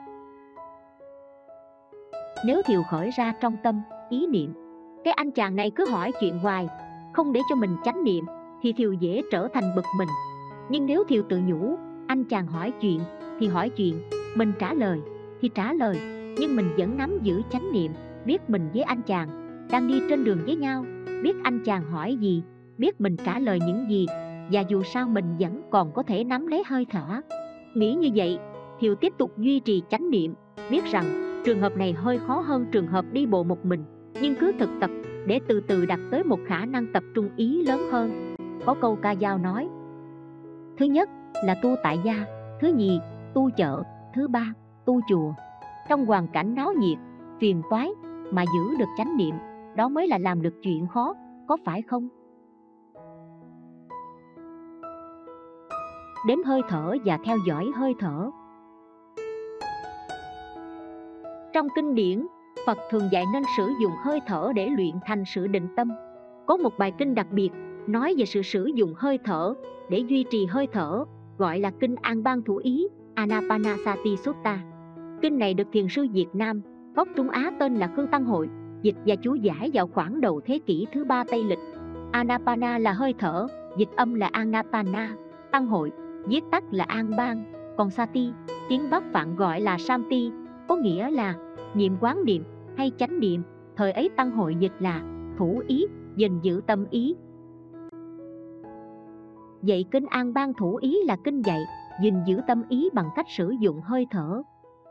Nếu 2.47 2.63
thiều 2.63 2.83
khởi 2.83 3.11
ra 3.11 3.33
trong 3.41 3.57
tâm, 3.63 3.81
ý 4.11 4.27
niệm, 4.27 4.53
cái 5.05 5.15
anh 5.15 5.31
chàng 5.31 5.57
này 5.57 5.71
cứ 5.71 5.91
hỏi 5.91 6.13
chuyện 6.21 6.39
hoài, 6.39 6.69
không 7.13 7.33
để 7.33 7.41
cho 7.51 7.57
mình 7.57 7.77
chánh 7.85 8.05
niệm, 8.05 8.25
thì 8.63 8.73
thiều 8.73 8.93
dễ 8.93 9.23
trở 9.31 9.49
thành 9.49 9.73
bực 9.77 9.85
mình. 9.99 10.09
Nhưng 10.71 10.87
nếu 10.87 11.05
thiều 11.09 11.23
tự 11.29 11.39
nhủ 11.39 11.77
anh 12.09 12.25
chàng 12.25 12.47
hỏi 12.47 12.73
chuyện, 12.81 13.01
thì 13.39 13.47
hỏi 13.47 13.69
chuyện, 13.69 13.95
mình 14.35 14.53
trả 14.59 14.75
lời, 14.75 15.01
thì 15.41 15.51
trả 15.55 15.73
lời, 15.73 15.99
nhưng 16.39 16.57
mình 16.57 16.69
vẫn 16.79 16.97
nắm 16.97 17.19
giữ 17.23 17.43
chánh 17.51 17.73
niệm, 17.73 17.93
biết 18.25 18.51
mình 18.51 18.69
với 18.75 18.83
anh 18.83 19.03
chàng, 19.03 19.29
đang 19.71 19.89
đi 19.89 20.01
trên 20.11 20.25
đường 20.25 20.39
với 20.47 20.57
nhau, 20.57 20.85
biết 21.23 21.37
anh 21.43 21.61
chàng 21.65 21.91
hỏi 21.91 22.17
gì, 22.17 22.43
biết 22.79 23.01
mình 23.01 23.17
trả 23.25 23.39
lời 23.39 23.59
những 23.67 23.91
gì, 23.91 24.07
và 24.53 24.61
dù 24.69 24.83
sao 24.83 25.09
mình 25.09 25.25
vẫn 25.39 25.63
còn 25.71 25.93
có 25.93 26.03
thể 26.03 26.25
nắm 26.25 26.47
lấy 26.47 26.63
hơi 26.67 26.87
thở. 26.91 27.21
Nghĩ 27.75 27.95
như 27.95 28.09
vậy, 28.15 28.39
thiều 28.81 28.95
tiếp 28.95 29.13
tục 29.19 29.39
duy 29.39 29.61
trì 29.61 29.83
chánh 29.91 30.11
niệm, 30.11 30.35
biết 30.71 30.85
rằng 30.85 31.05
trường 31.45 31.61
hợp 31.61 31.77
này 31.77 31.93
hơi 31.93 32.19
khó 32.19 32.41
hơn 32.41 32.67
trường 32.73 32.87
hợp 32.87 33.05
đi 33.13 33.27
bộ 33.27 33.43
một 33.43 33.67
mình, 33.67 33.85
nhưng 34.23 34.35
cứ 34.35 34.53
thực 34.59 34.71
tập 34.81 34.91
để 35.27 35.41
từ 35.49 35.61
từ 35.61 35.87
đạt 35.87 36.01
tới 36.11 36.25
một 36.25 36.41
khả 36.47 36.67
năng 36.67 36.93
tập 36.93 37.03
trung 37.15 37.29
ý 37.37 37.63
lớn 37.63 37.81
hơn. 37.91 38.35
Có 38.67 38.75
câu 38.75 38.97
ca 38.97 39.15
dao 39.15 39.39
nói, 39.39 39.69
thứ 40.79 40.85
nhất 40.85 41.11
là 41.45 41.55
tu 41.55 41.75
tại 41.83 41.99
gia, 42.05 42.15
thứ 42.61 42.73
nhì, 42.77 43.01
tu 43.35 43.51
chợ, 43.57 43.83
thứ 44.15 44.29
ba, 44.29 44.53
tu 44.85 45.01
chùa. 45.09 45.33
Trong 45.89 46.07
hoàn 46.07 46.29
cảnh 46.29 46.55
náo 46.55 46.73
nhiệt, 46.73 46.99
phiền 47.41 47.63
toái 47.71 47.91
mà 48.31 48.45
giữ 48.55 48.77
được 48.79 48.89
chánh 48.99 49.17
niệm, 49.17 49.35
đó 49.77 49.89
mới 49.89 50.09
là 50.09 50.19
làm 50.19 50.43
được 50.43 50.55
chuyện 50.63 50.87
khó, 50.87 51.15
có 51.49 51.57
phải 51.65 51.83
không? 51.83 52.09
Đếm 56.27 56.43
hơi 56.47 56.63
thở 56.69 56.95
và 57.05 57.19
theo 57.25 57.37
dõi 57.47 57.71
hơi 57.75 57.95
thở. 57.99 58.31
Trong 61.53 61.69
kinh 61.75 61.95
điển, 61.95 62.27
phật 62.67 62.79
thường 62.91 63.09
dạy 63.13 63.25
nên 63.33 63.43
sử 63.57 63.69
dụng 63.83 63.93
hơi 64.05 64.21
thở 64.27 64.53
để 64.55 64.67
luyện 64.67 64.95
thành 65.07 65.25
sự 65.27 65.47
định 65.47 65.69
tâm. 65.77 65.91
Có 66.47 66.57
một 66.57 66.79
bài 66.79 66.93
kinh 66.99 67.15
đặc 67.15 67.27
biệt 67.31 67.51
nói 67.87 68.15
về 68.19 68.25
sự 68.25 68.43
sử 68.43 68.71
dụng 68.75 68.95
hơi 68.97 69.19
thở 69.25 69.55
để 69.89 69.99
duy 69.99 70.25
trì 70.31 70.47
hơi 70.47 70.67
thở 70.73 71.05
gọi 71.39 71.61
là 71.61 71.71
kinh 71.71 71.97
an 71.97 72.23
bang 72.23 72.43
thủ 72.43 72.57
ý, 72.57 72.89
anapanasati 73.15 74.17
sutta. 74.17 74.59
Kinh 75.23 75.39
này 75.39 75.55
được 75.55 75.69
thiền 75.73 75.89
sư 75.89 76.07
việt 76.13 76.29
nam 76.33 76.63
gốc 76.95 77.09
trung 77.17 77.31
á 77.31 77.51
tên 77.59 77.75
là 77.75 77.93
khương 77.97 78.07
tăng 78.07 78.25
hội, 78.25 78.49
dịch 78.83 78.97
và 79.07 79.17
chú 79.17 79.35
giải 79.35 79.71
vào 79.75 79.87
khoảng 79.87 80.21
đầu 80.21 80.41
thế 80.45 80.59
kỷ 80.67 80.87
thứ 80.93 81.05
ba 81.05 81.25
tây 81.31 81.45
lịch. 81.45 81.59
Anapana 82.13 82.79
là 82.79 82.93
hơi 82.93 83.15
thở, 83.19 83.47
dịch 83.77 83.89
âm 83.97 84.15
là 84.15 84.27
anapana, 84.27 85.17
tăng 85.53 85.67
hội, 85.67 85.93
viết 86.27 86.45
tắt 86.51 86.65
là 86.71 86.85
an 86.85 87.11
bang 87.17 87.45
còn 87.77 87.91
sati, 87.91 88.33
tiếng 88.69 88.91
bắc 88.91 89.05
phạn 89.13 89.37
gọi 89.37 89.61
là 89.61 89.79
samti 89.79 90.31
có 90.69 90.77
nghĩa 90.77 91.11
là 91.11 91.35
niệm 91.75 91.97
quán 92.01 92.25
niệm 92.25 92.45
hay 92.77 92.93
chánh 92.97 93.21
niệm. 93.21 93.43
Thời 93.77 93.93
ấy 93.93 94.11
tăng 94.17 94.31
hội 94.31 94.55
dịch 94.55 94.73
là 94.79 95.03
thủ 95.39 95.63
ý, 95.67 95.87
gìn 96.17 96.41
giữ 96.43 96.61
tâm 96.67 96.85
ý 96.91 97.15
dạy 99.63 99.85
kinh 99.91 100.07
an 100.07 100.33
bang 100.35 100.55
thủ 100.55 100.77
ý 100.77 100.97
là 101.07 101.17
kinh 101.25 101.43
dạy, 101.43 101.61
gìn 102.03 102.15
giữ 102.27 102.41
tâm 102.47 102.63
ý 102.69 102.89
bằng 102.95 103.09
cách 103.17 103.27
sử 103.29 103.51
dụng 103.61 103.81
hơi 103.85 104.07
thở. 104.11 104.43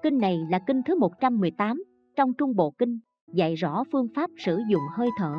Kinh 0.03 0.17
này 0.17 0.47
là 0.49 0.59
kinh 0.59 0.81
thứ 0.83 0.99
118 0.99 1.83
trong 2.15 2.33
trung 2.33 2.55
bộ 2.55 2.71
kinh, 2.77 2.99
dạy 3.33 3.55
rõ 3.55 3.83
phương 3.91 4.07
pháp 4.15 4.29
sử 4.37 4.61
dụng 4.69 4.83
hơi 4.93 5.09
thở. 5.17 5.35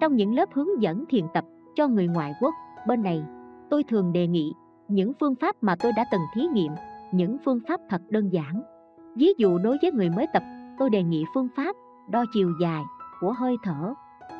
Trong 0.00 0.16
những 0.16 0.34
lớp 0.34 0.48
hướng 0.52 0.82
dẫn 0.82 1.04
thiền 1.08 1.24
tập 1.34 1.44
cho 1.74 1.88
người 1.88 2.06
ngoại 2.06 2.32
quốc, 2.40 2.54
bên 2.86 3.02
này, 3.02 3.22
tôi 3.70 3.84
thường 3.84 4.12
đề 4.12 4.26
nghị, 4.26 4.52
những 4.88 5.12
phương 5.20 5.34
pháp 5.40 5.56
mà 5.60 5.76
tôi 5.76 5.92
đã 5.96 6.04
từng 6.12 6.20
thí 6.34 6.42
nghiệm, 6.52 6.72
những 7.12 7.36
phương 7.44 7.58
pháp 7.68 7.80
thật 7.90 8.02
đơn 8.08 8.32
giản. 8.32 8.62
Ví 9.16 9.32
dụ 9.38 9.58
đối 9.58 9.78
với 9.82 9.92
người 9.92 10.10
mới 10.10 10.26
tập, 10.32 10.42
tôi 10.78 10.90
đề 10.90 11.02
nghị 11.02 11.24
phương 11.34 11.48
pháp 11.56 11.76
đo 12.10 12.24
chiều 12.32 12.52
dài 12.60 12.82
của 13.20 13.32
hơi 13.32 13.56
thở. 13.62 13.94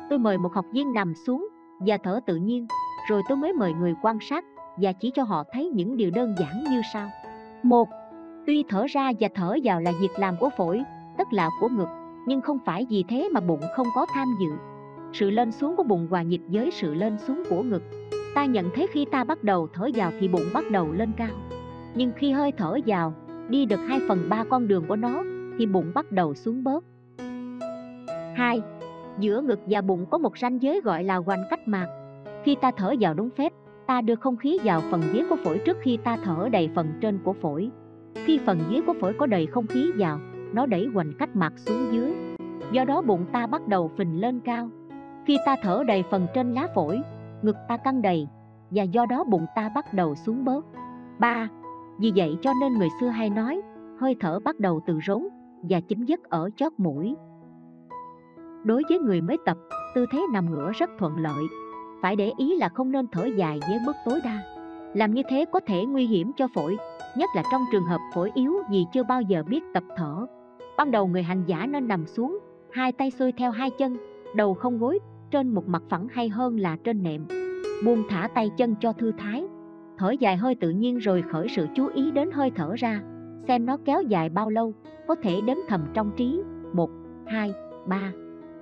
Tôi 0.09 0.19
mời 0.19 0.37
một 0.37 0.53
học 0.53 0.65
viên 0.73 0.93
nằm 0.93 1.13
xuống 1.27 1.47
và 1.79 1.97
thở 2.03 2.19
tự 2.25 2.35
nhiên 2.35 2.67
rồi 3.07 3.21
tôi 3.29 3.37
mới 3.37 3.53
mời 3.53 3.73
người 3.73 3.93
quan 4.01 4.17
sát 4.21 4.45
và 4.77 4.93
chỉ 4.93 5.11
cho 5.15 5.23
họ 5.23 5.43
thấy 5.51 5.69
những 5.69 5.97
điều 5.97 6.11
đơn 6.11 6.35
giản 6.39 6.63
như 6.69 6.81
sau. 6.93 7.09
Một, 7.63 7.89
tuy 8.47 8.63
thở 8.69 8.85
ra 8.89 9.11
và 9.19 9.27
thở 9.35 9.55
vào 9.63 9.81
là 9.81 9.91
việc 10.01 10.11
làm 10.19 10.35
của 10.39 10.49
phổi, 10.57 10.83
tức 11.17 11.27
là 11.31 11.49
của 11.61 11.69
ngực, 11.69 11.87
nhưng 12.25 12.41
không 12.41 12.59
phải 12.65 12.87
vì 12.89 13.03
thế 13.07 13.29
mà 13.33 13.39
bụng 13.39 13.61
không 13.75 13.87
có 13.95 14.05
tham 14.13 14.27
dự. 14.39 14.51
Sự 15.13 15.29
lên 15.29 15.51
xuống 15.51 15.75
của 15.75 15.83
bụng 15.83 16.07
hòa 16.09 16.21
nhịp 16.21 16.41
với 16.47 16.71
sự 16.71 16.93
lên 16.93 17.17
xuống 17.17 17.43
của 17.49 17.63
ngực. 17.63 17.83
Ta 18.35 18.45
nhận 18.45 18.69
thấy 18.75 18.87
khi 18.91 19.05
ta 19.11 19.23
bắt 19.23 19.43
đầu 19.43 19.67
thở 19.73 19.89
vào 19.95 20.11
thì 20.19 20.27
bụng 20.27 20.45
bắt 20.53 20.71
đầu 20.71 20.91
lên 20.91 21.11
cao. 21.17 21.35
Nhưng 21.95 22.11
khi 22.15 22.31
hơi 22.31 22.51
thở 22.51 22.77
vào, 22.85 23.13
đi 23.49 23.65
được 23.65 23.79
2 23.87 23.99
phần 24.07 24.29
3 24.29 24.43
con 24.49 24.67
đường 24.67 24.85
của 24.87 24.95
nó, 24.95 25.23
thì 25.59 25.65
bụng 25.65 25.91
bắt 25.95 26.11
đầu 26.11 26.33
xuống 26.33 26.63
bớt. 26.63 26.83
2. 28.35 28.61
Giữa 29.19 29.41
ngực 29.41 29.59
và 29.65 29.81
bụng 29.81 30.05
có 30.09 30.17
một 30.17 30.37
ranh 30.37 30.61
giới 30.61 30.81
gọi 30.81 31.03
là 31.03 31.15
hoành 31.15 31.43
cách 31.49 31.67
mạc. 31.67 31.87
Khi 32.45 32.55
ta 32.55 32.71
thở 32.77 32.93
vào 32.99 33.13
đúng 33.13 33.29
phép, 33.29 33.53
ta 33.87 34.01
đưa 34.01 34.15
không 34.15 34.37
khí 34.37 34.59
vào 34.63 34.81
phần 34.91 35.01
dưới 35.13 35.25
của 35.29 35.35
phổi 35.43 35.61
trước 35.65 35.77
khi 35.81 35.97
ta 35.97 36.17
thở 36.23 36.49
đầy 36.51 36.69
phần 36.75 36.87
trên 37.01 37.19
của 37.23 37.33
phổi. 37.33 37.69
Khi 38.15 38.39
phần 38.45 38.59
dưới 38.69 38.81
của 38.87 38.93
phổi 39.01 39.13
có 39.13 39.25
đầy 39.25 39.45
không 39.45 39.67
khí 39.67 39.91
vào, 39.97 40.19
nó 40.53 40.65
đẩy 40.65 40.87
hoành 40.93 41.13
cách 41.19 41.35
mạc 41.35 41.53
xuống 41.57 41.87
dưới. 41.91 42.13
Do 42.71 42.85
đó 42.85 43.01
bụng 43.01 43.25
ta 43.31 43.47
bắt 43.47 43.67
đầu 43.67 43.91
phình 43.97 44.21
lên 44.21 44.39
cao. 44.39 44.69
Khi 45.25 45.37
ta 45.45 45.55
thở 45.61 45.83
đầy 45.87 46.03
phần 46.11 46.27
trên 46.33 46.53
lá 46.53 46.67
phổi, 46.75 47.01
ngực 47.41 47.55
ta 47.67 47.77
căng 47.77 48.01
đầy 48.01 48.27
Và 48.71 48.83
do 48.83 49.05
đó 49.05 49.23
bụng 49.23 49.45
ta 49.55 49.69
bắt 49.75 49.93
đầu 49.93 50.15
xuống 50.15 50.45
bớt. 50.45 50.65
3. 51.19 51.47
Vì 51.99 52.11
vậy 52.15 52.37
cho 52.41 52.53
nên 52.61 52.73
người 52.73 52.89
xưa 52.99 53.07
hay 53.07 53.29
nói 53.29 53.61
Hơi 53.99 54.15
thở 54.19 54.39
bắt 54.39 54.59
đầu 54.59 54.81
từ 54.87 54.99
rốn 55.07 55.23
và 55.69 55.79
chính 55.79 56.05
dứt 56.05 56.23
ở 56.23 56.49
chót 56.55 56.73
mũi. 56.77 57.15
Đối 58.63 58.83
với 58.89 58.99
người 58.99 59.21
mới 59.21 59.37
tập 59.45 59.57
tư 59.95 60.05
thế 60.11 60.21
nằm 60.33 60.51
ngửa 60.51 60.71
rất 60.71 60.89
thuận 60.99 61.17
lợi 61.17 61.43
phải 62.05 62.15
để 62.15 62.31
ý 62.37 62.57
là 62.57 62.69
không 62.69 62.91
nên 62.91 63.07
thở 63.11 63.25
dài 63.25 63.59
với 63.69 63.79
mức 63.85 63.93
tối 64.05 64.19
đa. 64.23 64.39
Làm 64.93 65.13
như 65.13 65.21
thế 65.29 65.45
có 65.51 65.59
thể 65.59 65.85
nguy 65.85 66.07
hiểm 66.07 66.31
cho 66.37 66.47
phổi, 66.55 66.77
nhất 67.17 67.29
là 67.35 67.43
trong 67.51 67.61
trường 67.71 67.85
hợp 67.85 68.01
phổi 68.13 68.31
yếu 68.33 68.53
vì 68.69 68.85
chưa 68.93 69.03
bao 69.03 69.21
giờ 69.21 69.43
biết 69.43 69.63
tập 69.73 69.83
thở. 69.97 70.25
Ban 70.77 70.91
đầu 70.91 71.07
người 71.07 71.23
hành 71.23 71.43
giả 71.45 71.65
nên 71.65 71.87
nằm 71.87 72.05
xuống, 72.05 72.39
hai 72.71 72.91
tay 72.91 73.11
xuôi 73.11 73.31
theo 73.31 73.51
hai 73.51 73.69
chân, 73.69 73.97
đầu 74.35 74.53
không 74.53 74.79
gối, 74.79 74.99
trên 75.31 75.49
một 75.49 75.67
mặt 75.67 75.83
phẳng 75.89 76.07
hay 76.11 76.29
hơn 76.29 76.59
là 76.59 76.77
trên 76.83 77.03
nệm. 77.03 77.27
Buông 77.85 78.03
thả 78.09 78.29
tay 78.35 78.51
chân 78.57 78.75
cho 78.79 78.93
thư 78.93 79.11
thái. 79.17 79.47
Thở 79.97 80.11
dài 80.11 80.37
hơi 80.37 80.55
tự 80.55 80.69
nhiên 80.69 80.97
rồi 80.97 81.23
khởi 81.31 81.47
sự 81.55 81.67
chú 81.75 81.87
ý 81.87 82.11
đến 82.11 82.31
hơi 82.31 82.51
thở 82.55 82.73
ra, 82.77 83.01
xem 83.47 83.65
nó 83.65 83.77
kéo 83.85 84.01
dài 84.01 84.29
bao 84.29 84.49
lâu, 84.49 84.73
có 85.07 85.15
thể 85.15 85.41
đếm 85.41 85.57
thầm 85.67 85.85
trong 85.93 86.11
trí. 86.17 86.41
Một, 86.73 86.89
hai, 87.25 87.53
ba. 87.85 88.11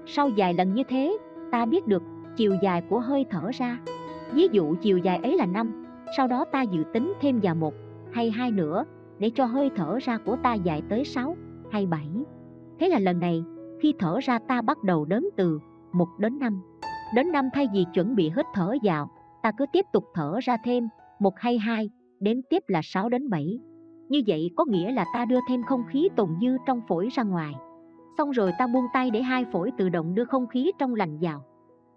Sau 0.06 0.30
vài 0.38 0.54
lần 0.54 0.74
như 0.74 0.84
thế, 0.84 1.18
ta 1.52 1.66
biết 1.66 1.88
được 1.88 2.04
chiều 2.36 2.56
dài 2.62 2.82
của 2.90 3.00
hơi 3.00 3.26
thở 3.30 3.52
ra. 3.54 3.80
Ví 4.32 4.48
dụ 4.52 4.76
chiều 4.82 4.98
dài 4.98 5.20
ấy 5.24 5.38
là 5.38 5.46
5 5.46 5.86
sau 6.18 6.28
đó 6.28 6.46
ta 6.52 6.62
dự 6.62 6.84
tính 6.94 7.14
thêm 7.22 7.40
vào 7.44 7.56
một 7.56 7.74
hay 8.12 8.32
hai 8.32 8.52
nữa 8.52 8.86
để 9.20 9.32
cho 9.36 9.46
hơi 9.46 9.72
thở 9.76 10.00
ra 10.04 10.18
của 10.18 10.36
ta 10.36 10.54
dài 10.54 10.82
tới 10.90 11.06
6 11.06 11.36
hay 11.72 11.86
7 11.86 12.08
thế 12.80 12.90
là 12.90 13.00
lần 13.00 13.20
này, 13.20 13.44
khi 13.82 13.94
thở 14.00 14.20
ra 14.24 14.40
ta 14.40 14.62
bắt 14.62 14.84
đầu 14.84 15.06
đếm 15.06 15.22
từ 15.38 15.60
1 15.94 16.08
đến 16.18 16.40
5 16.40 16.62
đến 17.16 17.32
5 17.32 17.50
thay 17.54 17.68
vì 17.74 17.86
chuẩn 17.94 18.16
bị 18.16 18.32
hít 18.36 18.46
thở 18.54 18.76
vào, 18.84 19.10
ta 19.44 19.52
cứ 19.58 19.66
tiếp 19.74 19.86
tục 19.94 20.04
thở 20.14 20.40
ra 20.44 20.58
thêm 20.66 20.88
một 21.20 21.34
hay 21.38 21.58
hai, 21.58 21.90
đếm 22.20 22.38
tiếp 22.50 22.64
là 22.68 22.82
6 22.84 23.10
đến 23.10 23.30
7 23.30 23.60
như 24.10 24.22
vậy 24.28 24.52
có 24.56 24.66
nghĩa 24.66 24.92
là 24.92 25.06
ta 25.14 25.26
đưa 25.26 25.40
thêm 25.50 25.64
không 25.64 25.84
khí 25.90 26.10
tồn 26.16 26.30
dư 26.42 26.58
trong 26.66 26.82
phổi 26.88 27.10
ra 27.14 27.24
ngoài. 27.24 27.54
Xong 28.18 28.32
rồi 28.32 28.52
ta 28.60 28.68
buông 28.68 28.86
tay 28.94 29.12
để 29.12 29.22
hai 29.22 29.46
phổi 29.52 29.72
tự 29.78 29.90
động 29.90 30.16
đưa 30.16 30.26
không 30.26 30.48
khí 30.48 30.72
trong 30.80 30.96
lành 30.96 31.18
vào. 31.22 31.44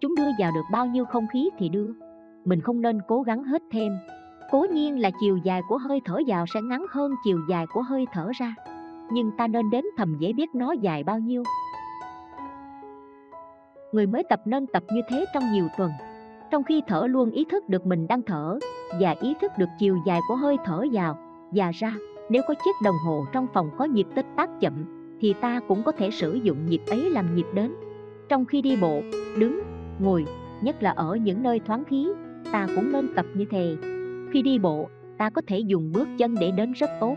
Chúng 0.01 0.15
đưa 0.15 0.29
vào 0.39 0.51
được 0.51 0.65
bao 0.71 0.85
nhiêu 0.85 1.05
không 1.05 1.27
khí 1.33 1.49
thì 1.57 1.69
đưa. 1.69 1.87
Mình 2.45 2.61
không 2.61 2.81
nên 2.81 2.99
cố 3.07 3.21
gắng 3.21 3.43
hết 3.43 3.61
thêm. 3.71 3.97
Cố 4.51 4.65
nhiên 4.71 4.99
là 4.99 5.11
chiều 5.21 5.37
dài 5.37 5.61
của 5.69 5.77
hơi 5.77 6.01
thở 6.05 6.19
vào 6.27 6.45
sẽ 6.53 6.61
ngắn 6.61 6.85
hơn 6.89 7.11
chiều 7.23 7.39
dài 7.49 7.65
của 7.73 7.81
hơi 7.81 8.05
thở 8.13 8.31
ra. 8.39 8.55
Nhưng 9.11 9.31
ta 9.37 9.47
nên 9.47 9.69
đến 9.69 9.85
thầm 9.97 10.17
dễ 10.19 10.33
biết 10.33 10.49
nó 10.55 10.71
dài 10.71 11.03
bao 11.03 11.19
nhiêu. 11.19 11.43
Người 13.91 14.07
mới 14.07 14.23
tập 14.29 14.41
nên 14.45 14.67
tập 14.67 14.83
như 14.93 15.01
thế 15.09 15.25
trong 15.33 15.43
nhiều 15.51 15.67
tuần. 15.77 15.91
Trong 16.51 16.63
khi 16.63 16.81
thở 16.87 17.07
luôn 17.07 17.31
ý 17.31 17.45
thức 17.45 17.69
được 17.69 17.85
mình 17.85 18.07
đang 18.07 18.21
thở 18.21 18.59
Và 18.99 19.15
ý 19.21 19.33
thức 19.41 19.51
được 19.57 19.69
chiều 19.79 19.97
dài 20.05 20.19
của 20.27 20.35
hơi 20.35 20.57
thở 20.65 20.85
vào 20.91 21.17
và 21.51 21.71
ra, 21.71 21.93
Nếu 22.29 22.41
có 22.47 22.53
chiếc 22.53 22.75
đồng 22.83 22.95
hồ 23.05 23.25
trong 23.31 23.47
phòng 23.53 23.69
có 23.77 23.85
nhịp 23.85 24.07
tích 24.15 24.25
tác 24.35 24.49
chậm 24.59 24.73
thì 25.21 25.33
ta 25.33 25.59
cũng 25.67 25.83
có 25.83 25.91
thể 25.91 26.11
sử 26.11 26.33
dụng 26.33 26.65
nhịp 26.65 26.81
ấy 26.87 27.09
làm 27.09 27.35
nhịp 27.35 27.47
đến. 27.53 27.75
Trong 28.29 28.45
khi 28.45 28.61
đi 28.61 28.75
bộ, 28.81 29.01
đứng 29.39 29.66
ngồi 29.99 30.25
nhất 30.61 30.83
là 30.83 30.91
ở 30.91 31.15
những 31.15 31.43
nơi 31.43 31.59
thoáng 31.59 31.83
khí 31.83 32.07
ta 32.51 32.67
cũng 32.75 32.91
nên 32.91 33.13
tập 33.15 33.25
như 33.35 33.45
thế. 33.51 33.75
Khi 34.33 34.41
đi 34.41 34.59
bộ 34.59 34.89
ta 35.17 35.29
có 35.29 35.41
thể 35.47 35.59
dùng 35.59 35.91
bước 35.91 36.07
chân 36.17 36.35
để 36.39 36.51
đến 36.51 36.71
rất 36.71 36.89
tốt. 36.99 37.15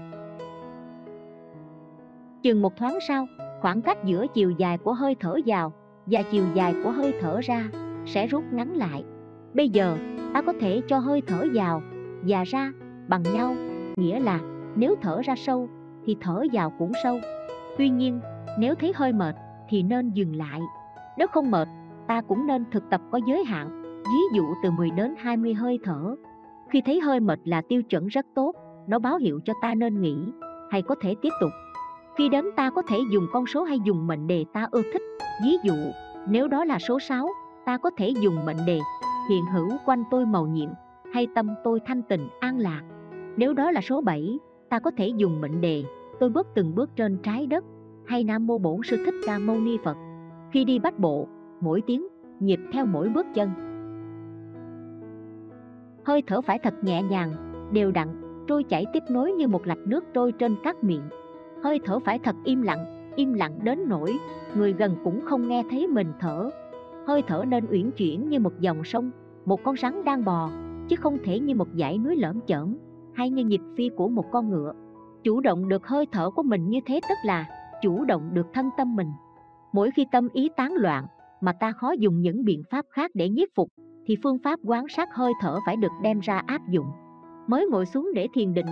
Chừng 2.43 2.63
một 2.63 2.77
thoáng 2.77 2.99
sau 3.09 3.27
khoảng 3.61 3.83
cách 3.83 4.05
giữa 4.05 4.27
chiều 4.35 4.51
dài 4.51 4.79
của 4.79 4.93
hơi 4.93 5.17
thở 5.21 5.37
vào 5.47 5.73
và 6.07 6.23
chiều 6.23 6.45
dài 6.55 6.75
của 6.85 6.91
hơi 6.91 7.15
thở 7.21 7.41
ra 7.45 7.71
sẽ 8.07 8.27
rút 8.27 8.45
ngắn 8.53 8.77
lại. 8.77 9.05
Bây 9.55 9.69
giờ 9.69 9.97
ta 10.35 10.43
có 10.43 10.53
thể 10.61 10.81
cho 10.89 10.99
hơi 10.99 11.23
thở 11.27 11.47
vào 11.55 11.83
và 12.27 12.45
ra 12.45 12.73
bằng 13.09 13.23
nhau 13.23 13.55
nghĩa 13.97 14.21
là 14.21 14.41
nếu 14.77 14.95
thở 15.03 15.21
ra 15.25 15.35
sâu 15.37 15.69
thì 16.07 16.17
thở 16.21 16.43
vào 16.53 16.73
cũng 16.79 16.93
sâu. 17.03 17.19
Tuy 17.79 17.89
nhiên, 17.89 18.21
nếu 18.59 18.75
thấy 18.75 18.93
hơi 18.97 19.13
mệt 19.13 19.37
thì 19.69 19.83
nên 19.83 20.11
dừng 20.11 20.37
lại. 20.37 20.61
Nếu 21.19 21.27
không 21.29 21.51
mệt, 21.51 21.69
ta 22.11 22.21
cũng 22.29 22.47
nên 22.47 22.65
thực 22.71 22.91
tập 22.91 23.01
có 23.11 23.21
giới 23.27 23.45
hạn, 23.45 23.83
ví 24.05 24.37
dụ 24.37 24.45
từ 24.63 24.71
10 24.71 24.91
đến 24.91 25.15
20 25.19 25.55
hơi 25.55 25.79
thở. 25.83 26.17
Khi 26.71 26.83
thấy 26.87 27.01
hơi 27.01 27.21
mệt 27.21 27.41
là 27.45 27.63
tiêu 27.69 27.83
chuẩn 27.83 28.07
rất 28.07 28.27
tốt, 28.35 28.53
nó 28.89 28.99
báo 28.99 29.17
hiệu 29.17 29.41
cho 29.45 29.53
ta 29.63 29.75
nên 29.75 30.01
nghỉ 30.01 30.17
hay 30.71 30.83
có 30.83 30.95
thể 31.01 31.15
tiếp 31.23 31.29
tục. 31.41 31.51
Khi 32.17 32.29
đếm 32.29 32.45
ta 32.57 32.71
có 32.71 32.83
thể 32.89 32.99
dùng 33.11 33.27
con 33.33 33.47
số 33.47 33.63
hay 33.63 33.79
dùng 33.85 34.07
mệnh 34.07 34.27
đề 34.27 34.45
ta 34.53 34.67
ưa 34.71 34.83
thích. 34.93 35.03
Ví 35.45 35.57
dụ, 35.63 35.75
nếu 36.29 36.49
đó 36.49 36.65
là 36.65 36.79
số 36.79 36.99
6, 37.01 37.29
ta 37.67 37.79
có 37.79 37.91
thể 37.97 38.09
dùng 38.21 38.47
mệnh 38.47 38.67
đề 38.67 38.79
hiện 39.29 39.45
hữu 39.53 39.69
quanh 39.87 40.05
tôi 40.11 40.27
màu 40.27 40.47
nhiệm 40.47 40.71
hay 41.13 41.27
tâm 41.35 41.55
tôi 41.65 41.81
thanh 41.87 42.03
tịnh 42.03 42.29
an 42.41 42.59
lạc. 42.59 42.83
Nếu 43.37 43.55
đó 43.55 43.71
là 43.71 43.81
số 43.81 44.01
7, 44.01 44.39
ta 44.69 44.79
có 44.79 44.91
thể 44.97 45.09
dùng 45.17 45.41
mệnh 45.41 45.61
đề, 45.61 45.85
tôi 46.21 46.31
bước 46.31 46.47
từng 46.55 46.75
bước 46.75 46.91
trên 46.97 47.19
trái 47.23 47.47
đất, 47.47 47.65
hay 48.07 48.25
Nam 48.25 48.47
Mô 48.47 48.59
Bổn 48.59 48.81
Sư 48.85 48.97
Thích 49.07 49.15
Ca 49.27 49.39
Mâu 49.39 49.57
Ni 49.57 49.77
Phật. 49.85 49.97
Khi 50.53 50.65
đi 50.65 50.79
bách 50.79 50.99
bộ, 50.99 51.29
mỗi 51.61 51.83
tiếng, 51.87 52.07
nhịp 52.41 52.61
theo 52.73 52.87
mỗi 52.87 53.09
bước 53.09 53.27
chân. 53.35 53.51
Hơi 56.05 56.23
thở 56.27 56.41
phải 56.41 56.59
thật 56.59 56.75
nhẹ 56.83 57.03
nhàng, 57.03 57.33
đều 57.73 57.91
đặn, 57.91 58.09
trôi 58.49 58.65
chảy 58.65 58.87
tiếp 58.93 59.03
nối 59.11 59.33
như 59.33 59.49
một 59.49 59.67
lạch 59.67 59.87
nước 59.87 60.05
trôi 60.15 60.33
trên 60.33 60.57
các 60.63 60.85
miệng. 60.85 61.03
Hơi 61.63 61.81
thở 61.85 61.99
phải 61.99 62.19
thật 62.19 62.37
im 62.45 62.63
lặng, 62.63 63.13
im 63.17 63.33
lặng 63.33 63.59
đến 63.63 63.79
nỗi 63.87 64.19
người 64.55 64.73
gần 64.73 64.97
cũng 65.05 65.21
không 65.25 65.49
nghe 65.49 65.65
thấy 65.71 65.87
mình 65.87 66.13
thở. 66.21 66.51
Hơi 67.07 67.23
thở 67.27 67.45
nên 67.49 67.67
uyển 67.71 67.91
chuyển 67.91 68.29
như 68.29 68.41
một 68.41 68.61
dòng 68.61 68.85
sông, 68.85 69.11
một 69.45 69.61
con 69.65 69.77
rắn 69.77 70.05
đang 70.05 70.25
bò, 70.25 70.51
chứ 70.89 70.97
không 70.97 71.19
thể 71.25 71.39
như 71.39 71.55
một 71.55 71.69
dãy 71.79 71.99
núi 71.99 72.17
lởm 72.17 72.41
chởm 72.47 72.77
hay 73.15 73.31
như 73.31 73.45
nhịp 73.45 73.61
phi 73.77 73.91
của 73.97 74.09
một 74.09 74.25
con 74.33 74.51
ngựa. 74.51 74.73
Chủ 75.23 75.41
động 75.41 75.69
được 75.69 75.87
hơi 75.87 76.07
thở 76.13 76.31
của 76.31 76.43
mình 76.43 76.71
như 76.71 76.79
thế 76.87 77.01
tức 77.09 77.15
là 77.25 77.47
chủ 77.83 78.05
động 78.05 78.31
được 78.33 78.47
thân 78.53 78.71
tâm 78.77 78.97
mình. 78.97 79.13
Mỗi 79.73 79.91
khi 79.91 80.07
tâm 80.13 80.29
ý 80.33 80.49
tán 80.57 80.75
loạn 80.75 81.07
mà 81.41 81.53
ta 81.53 81.73
khó 81.73 81.93
dùng 81.93 82.21
những 82.21 82.45
biện 82.45 82.63
pháp 82.71 82.85
khác 82.91 83.11
để 83.15 83.29
nhiếp 83.29 83.49
phục 83.55 83.69
thì 84.07 84.17
phương 84.23 84.39
pháp 84.45 84.61
quán 84.65 84.89
sát 84.89 85.09
hơi 85.15 85.33
thở 85.41 85.59
phải 85.67 85.77
được 85.77 85.93
đem 86.03 86.21
ra 86.21 86.43
áp 86.47 86.69
dụng. 86.69 86.87
Mới 87.47 87.67
ngồi 87.71 87.87
xuống 87.87 88.11
để 88.15 88.29
thiền 88.35 88.55
định, 88.55 88.67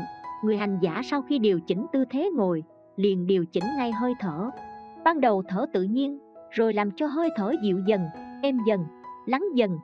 người 0.44 0.56
hành 0.56 0.78
giả 0.82 1.00
sau 1.04 1.22
khi 1.22 1.38
điều 1.38 1.60
chỉnh 1.60 1.86
tư 1.92 2.04
thế 2.10 2.30
ngồi, 2.34 2.62
liền 2.96 3.26
điều 3.26 3.44
chỉnh 3.44 3.64
ngay 3.76 3.92
hơi 3.92 4.14
thở. 4.20 4.50
Ban 5.04 5.20
đầu 5.20 5.42
thở 5.48 5.66
tự 5.72 5.82
nhiên, 5.82 6.18
rồi 6.50 6.72
làm 6.72 6.90
cho 6.90 7.06
hơi 7.06 7.30
thở 7.36 7.52
dịu 7.62 7.78
dần, 7.86 8.00
êm 8.42 8.58
dần, 8.66 8.84
lắng 9.26 9.44
dần, 9.54 9.78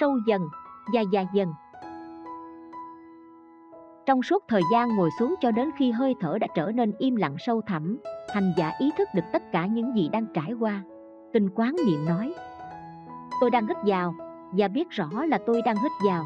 sâu 0.00 0.18
dần, 0.26 0.42
dài 0.94 1.04
dài 1.12 1.26
dần. 1.34 1.48
Trong 4.06 4.22
suốt 4.22 4.44
thời 4.48 4.62
gian 4.72 4.96
ngồi 4.96 5.10
xuống 5.18 5.34
cho 5.40 5.50
đến 5.50 5.70
khi 5.76 5.90
hơi 5.90 6.14
thở 6.20 6.38
đã 6.38 6.46
trở 6.54 6.72
nên 6.74 6.92
im 6.98 7.16
lặng 7.16 7.36
sâu 7.38 7.60
thẳm, 7.66 7.98
hành 8.34 8.52
giả 8.56 8.72
ý 8.78 8.90
thức 8.98 9.08
được 9.14 9.24
tất 9.32 9.52
cả 9.52 9.66
những 9.66 9.96
gì 9.96 10.08
đang 10.08 10.26
trải 10.34 10.52
qua. 10.52 10.82
Tình 11.32 11.48
quán 11.54 11.76
niệm 11.86 12.04
nói, 12.04 12.34
tôi 13.40 13.50
đang 13.50 13.66
hít 13.66 13.76
vào 13.86 14.14
và 14.52 14.68
biết 14.68 14.90
rõ 14.90 15.24
là 15.28 15.38
tôi 15.46 15.62
đang 15.62 15.76
hít 15.76 15.92
vào. 16.06 16.24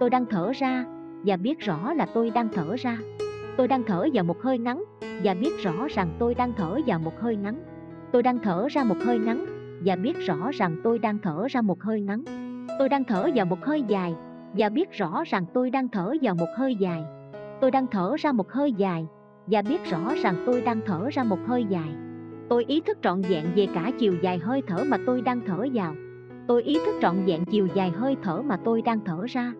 Tôi 0.00 0.10
đang 0.10 0.26
thở 0.26 0.52
ra 0.56 0.84
và 1.24 1.36
biết 1.36 1.60
rõ 1.60 1.92
là 1.92 2.06
tôi 2.14 2.30
đang 2.30 2.48
thở 2.54 2.76
ra. 2.78 2.98
Tôi 3.56 3.68
đang 3.68 3.82
thở 3.86 4.06
vào 4.14 4.24
một 4.24 4.42
hơi 4.42 4.58
ngắn 4.58 4.84
và 5.24 5.34
biết 5.34 5.52
rõ 5.62 5.72
rằng 5.90 6.16
tôi 6.18 6.34
đang 6.34 6.52
thở 6.56 6.80
vào 6.86 6.98
một 6.98 7.20
hơi 7.20 7.36
ngắn. 7.36 7.62
Tôi 8.12 8.22
đang 8.22 8.38
thở 8.38 8.68
ra 8.70 8.84
một 8.84 8.96
hơi 9.04 9.18
ngắn 9.18 9.46
và 9.84 9.96
biết 9.96 10.16
rõ 10.26 10.50
rằng 10.52 10.76
tôi 10.84 10.98
đang 10.98 11.18
thở 11.18 11.46
ra 11.50 11.60
một 11.60 11.82
hơi 11.82 12.00
ngắn. 12.00 12.24
Tôi 12.78 12.88
đang 12.88 13.04
thở 13.04 13.30
vào 13.34 13.46
một 13.46 13.64
hơi 13.64 13.82
dài 13.82 14.14
và 14.56 14.68
biết 14.68 14.92
rõ 14.92 15.22
rằng 15.26 15.46
tôi 15.54 15.70
đang 15.70 15.88
thở 15.88 16.14
vào 16.22 16.34
một 16.34 16.48
hơi 16.56 16.74
dài. 16.74 17.02
Tôi 17.60 17.70
đang 17.70 17.86
thở 17.86 18.16
ra 18.18 18.32
một 18.32 18.52
hơi 18.52 18.72
dài 18.72 19.06
và 19.46 19.62
biết 19.62 19.84
rõ 19.90 20.14
rằng 20.22 20.42
tôi 20.46 20.62
đang 20.62 20.80
thở 20.86 21.08
ra 21.12 21.24
một 21.24 21.38
hơi 21.46 21.64
dài. 21.68 21.88
Tôi 22.48 22.64
ý 22.64 22.80
thức 22.80 22.98
trọn 23.02 23.22
vẹn 23.22 23.44
về 23.56 23.66
cả 23.74 23.90
chiều 23.98 24.14
dài 24.22 24.38
hơi 24.38 24.62
thở 24.66 24.84
mà 24.84 24.96
tôi 25.06 25.22
đang 25.22 25.40
thở 25.46 25.66
vào. 25.74 25.94
Tôi 26.48 26.62
ý 26.62 26.78
thức 26.86 26.94
trọn 27.02 27.24
vẹn 27.26 27.44
chiều 27.44 27.68
dài 27.74 27.90
hơi 27.90 28.16
thở 28.22 28.42
mà 28.42 28.56
tôi 28.64 28.82
đang 28.82 29.00
thở 29.04 29.26
ra. 29.28 29.52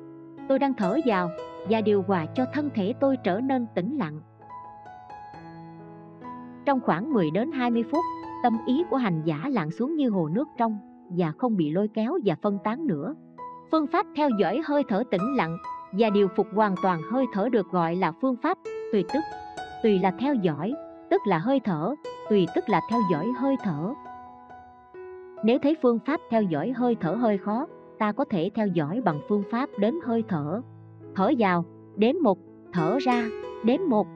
Tôi 0.49 0.59
đang 0.59 0.75
thở 0.75 0.99
vào 1.07 1.31
và 1.71 1.81
điều 1.81 2.03
hòa 2.03 2.27
cho 2.35 2.45
thân 2.53 2.71
thể 2.75 2.95
tôi 3.01 3.17
trở 3.25 3.41
nên 3.41 3.67
tĩnh 3.75 3.97
lặng. 3.99 4.21
Trong 6.67 6.81
khoảng 6.81 7.13
10 7.13 7.31
đến 7.31 7.53
20 7.53 7.85
phút, 7.93 8.05
tâm 8.43 8.59
ý 8.67 8.85
của 8.91 8.97
hành 8.97 9.23
giả 9.25 9.41
lặn 9.49 9.71
xuống 9.71 9.97
như 9.97 10.11
hồ 10.11 10.29
nước 10.29 10.49
trong 10.59 10.79
và 11.17 11.33
không 11.39 11.57
bị 11.57 11.71
lôi 11.71 11.89
kéo 11.95 12.19
và 12.25 12.35
phân 12.43 12.59
tán 12.65 12.87
nữa. 12.87 13.15
Phương 13.73 13.87
pháp 13.87 14.07
theo 14.17 14.29
dõi 14.41 14.61
hơi 14.65 14.83
thở 14.89 15.03
tĩnh 15.11 15.37
lặng 15.37 15.57
và 15.93 16.11
điều 16.11 16.29
phục 16.37 16.47
hoàn 16.55 16.75
toàn 16.83 17.01
hơi 17.13 17.27
thở 17.33 17.49
được 17.49 17.71
gọi 17.71 17.97
là 17.97 18.13
phương 18.21 18.37
pháp 18.43 18.59
tùy 18.93 19.05
tức. 19.15 19.21
Tùy 19.83 19.99
là 19.99 20.11
theo 20.19 20.35
dõi, 20.35 20.73
tức 21.11 21.21
là 21.27 21.39
hơi 21.39 21.61
thở, 21.65 21.95
tùy 22.31 22.47
tức 22.55 22.69
là 22.69 22.81
theo 22.91 23.01
dõi 23.11 23.27
hơi 23.39 23.57
thở. 23.65 23.95
Nếu 25.45 25.59
thấy 25.59 25.77
phương 25.83 25.99
pháp 26.07 26.21
theo 26.31 26.43
dõi 26.43 26.73
hơi 26.77 26.97
thở 27.01 27.15
hơi 27.15 27.39
khó, 27.39 27.67
ta 27.99 28.13
có 28.13 28.25
thể 28.25 28.51
theo 28.55 28.67
dõi 28.67 29.01
bằng 29.05 29.21
phương 29.29 29.43
pháp 29.51 29.69
đếm 29.79 29.95
hơi 30.05 30.25
thở. 30.29 30.61
Thở 31.15 31.31
vào, 31.39 31.65
đếm 31.97 32.15
một, 32.23 32.39
thở 32.73 32.99
ra, 33.03 33.29
đếm 33.65 33.81
một, 33.89 34.07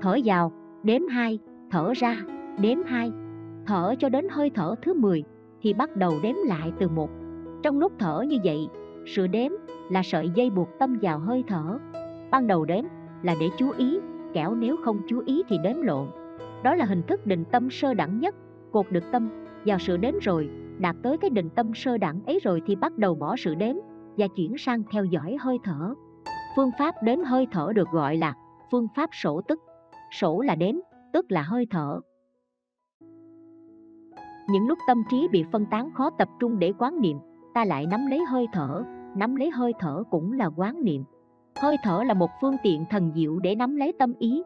thở 0.00 0.18
vào, 0.24 0.52
đếm 0.82 1.06
hai, 1.06 1.38
thở 1.70 1.92
ra, 1.96 2.16
đếm 2.58 2.78
hai, 2.86 3.12
thở 3.66 3.94
cho 3.98 4.08
đến 4.08 4.28
hơi 4.30 4.50
thở 4.54 4.74
thứ 4.82 4.94
10 4.94 5.24
thì 5.62 5.72
bắt 5.72 5.96
đầu 5.96 6.12
đếm 6.22 6.34
lại 6.46 6.72
từ 6.78 6.88
một. 6.88 7.10
Trong 7.62 7.78
lúc 7.78 7.92
thở 7.98 8.24
như 8.28 8.38
vậy, 8.44 8.68
sự 9.06 9.26
đếm 9.26 9.52
là 9.90 10.02
sợi 10.02 10.30
dây 10.34 10.50
buộc 10.50 10.68
tâm 10.78 10.98
vào 11.02 11.18
hơi 11.18 11.44
thở. 11.48 11.78
Ban 12.30 12.46
đầu 12.46 12.64
đếm 12.64 12.84
là 13.22 13.34
để 13.40 13.50
chú 13.58 13.70
ý, 13.76 13.98
kẻo 14.32 14.54
nếu 14.54 14.76
không 14.84 15.00
chú 15.08 15.22
ý 15.26 15.42
thì 15.48 15.56
đếm 15.64 15.82
lộn. 15.82 16.06
Đó 16.62 16.74
là 16.74 16.84
hình 16.84 17.02
thức 17.02 17.26
định 17.26 17.44
tâm 17.52 17.70
sơ 17.70 17.94
đẳng 17.94 18.20
nhất, 18.20 18.34
cột 18.72 18.86
được 18.90 19.04
tâm 19.12 19.30
vào 19.64 19.78
sự 19.78 19.96
đến 19.96 20.14
rồi, 20.22 20.50
đạt 20.78 20.96
tới 21.02 21.18
cái 21.18 21.30
định 21.30 21.50
tâm 21.50 21.74
sơ 21.74 21.98
đẳng 21.98 22.20
ấy 22.26 22.38
rồi 22.42 22.62
thì 22.66 22.76
bắt 22.76 22.98
đầu 22.98 23.14
bỏ 23.14 23.36
sự 23.36 23.54
đếm 23.54 23.76
và 24.16 24.26
chuyển 24.36 24.58
sang 24.58 24.82
theo 24.90 25.04
dõi 25.04 25.36
hơi 25.40 25.58
thở. 25.64 25.94
Phương 26.56 26.70
pháp 26.78 26.94
đếm 27.02 27.18
hơi 27.18 27.46
thở 27.52 27.72
được 27.74 27.88
gọi 27.88 28.16
là 28.16 28.34
phương 28.70 28.86
pháp 28.96 29.10
sổ 29.12 29.40
tức. 29.48 29.60
Sổ 30.10 30.40
là 30.40 30.54
đếm, 30.54 30.74
tức 31.12 31.26
là 31.32 31.42
hơi 31.42 31.66
thở. 31.70 32.00
Những 34.50 34.68
lúc 34.68 34.78
tâm 34.86 35.02
trí 35.10 35.28
bị 35.32 35.44
phân 35.52 35.66
tán 35.70 35.90
khó 35.94 36.10
tập 36.10 36.28
trung 36.40 36.58
để 36.58 36.72
quán 36.78 37.00
niệm, 37.00 37.16
ta 37.54 37.64
lại 37.64 37.86
nắm 37.86 38.06
lấy 38.06 38.20
hơi 38.28 38.46
thở, 38.52 38.84
nắm 39.16 39.36
lấy 39.36 39.50
hơi 39.50 39.72
thở 39.78 40.02
cũng 40.10 40.32
là 40.32 40.46
quán 40.56 40.84
niệm. 40.84 41.04
Hơi 41.62 41.76
thở 41.82 42.02
là 42.06 42.14
một 42.14 42.30
phương 42.40 42.56
tiện 42.62 42.84
thần 42.90 43.12
diệu 43.14 43.38
để 43.38 43.54
nắm 43.54 43.76
lấy 43.76 43.92
tâm 43.98 44.14
ý. 44.18 44.42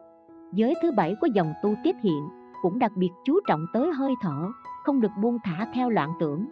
Giới 0.55 0.75
thứ 0.81 0.91
bảy 0.91 1.15
của 1.21 1.27
dòng 1.33 1.53
tu 1.63 1.75
tiếp 1.83 1.95
hiện 2.03 2.29
cũng 2.61 2.79
đặc 2.79 2.91
biệt 2.95 3.09
chú 3.23 3.39
trọng 3.47 3.65
tới 3.73 3.91
hơi 3.91 4.13
thở, 4.21 4.51
không 4.83 5.01
được 5.01 5.11
buông 5.21 5.37
thả 5.43 5.67
theo 5.73 5.89
loạn 5.89 6.13
tưởng. 6.19 6.45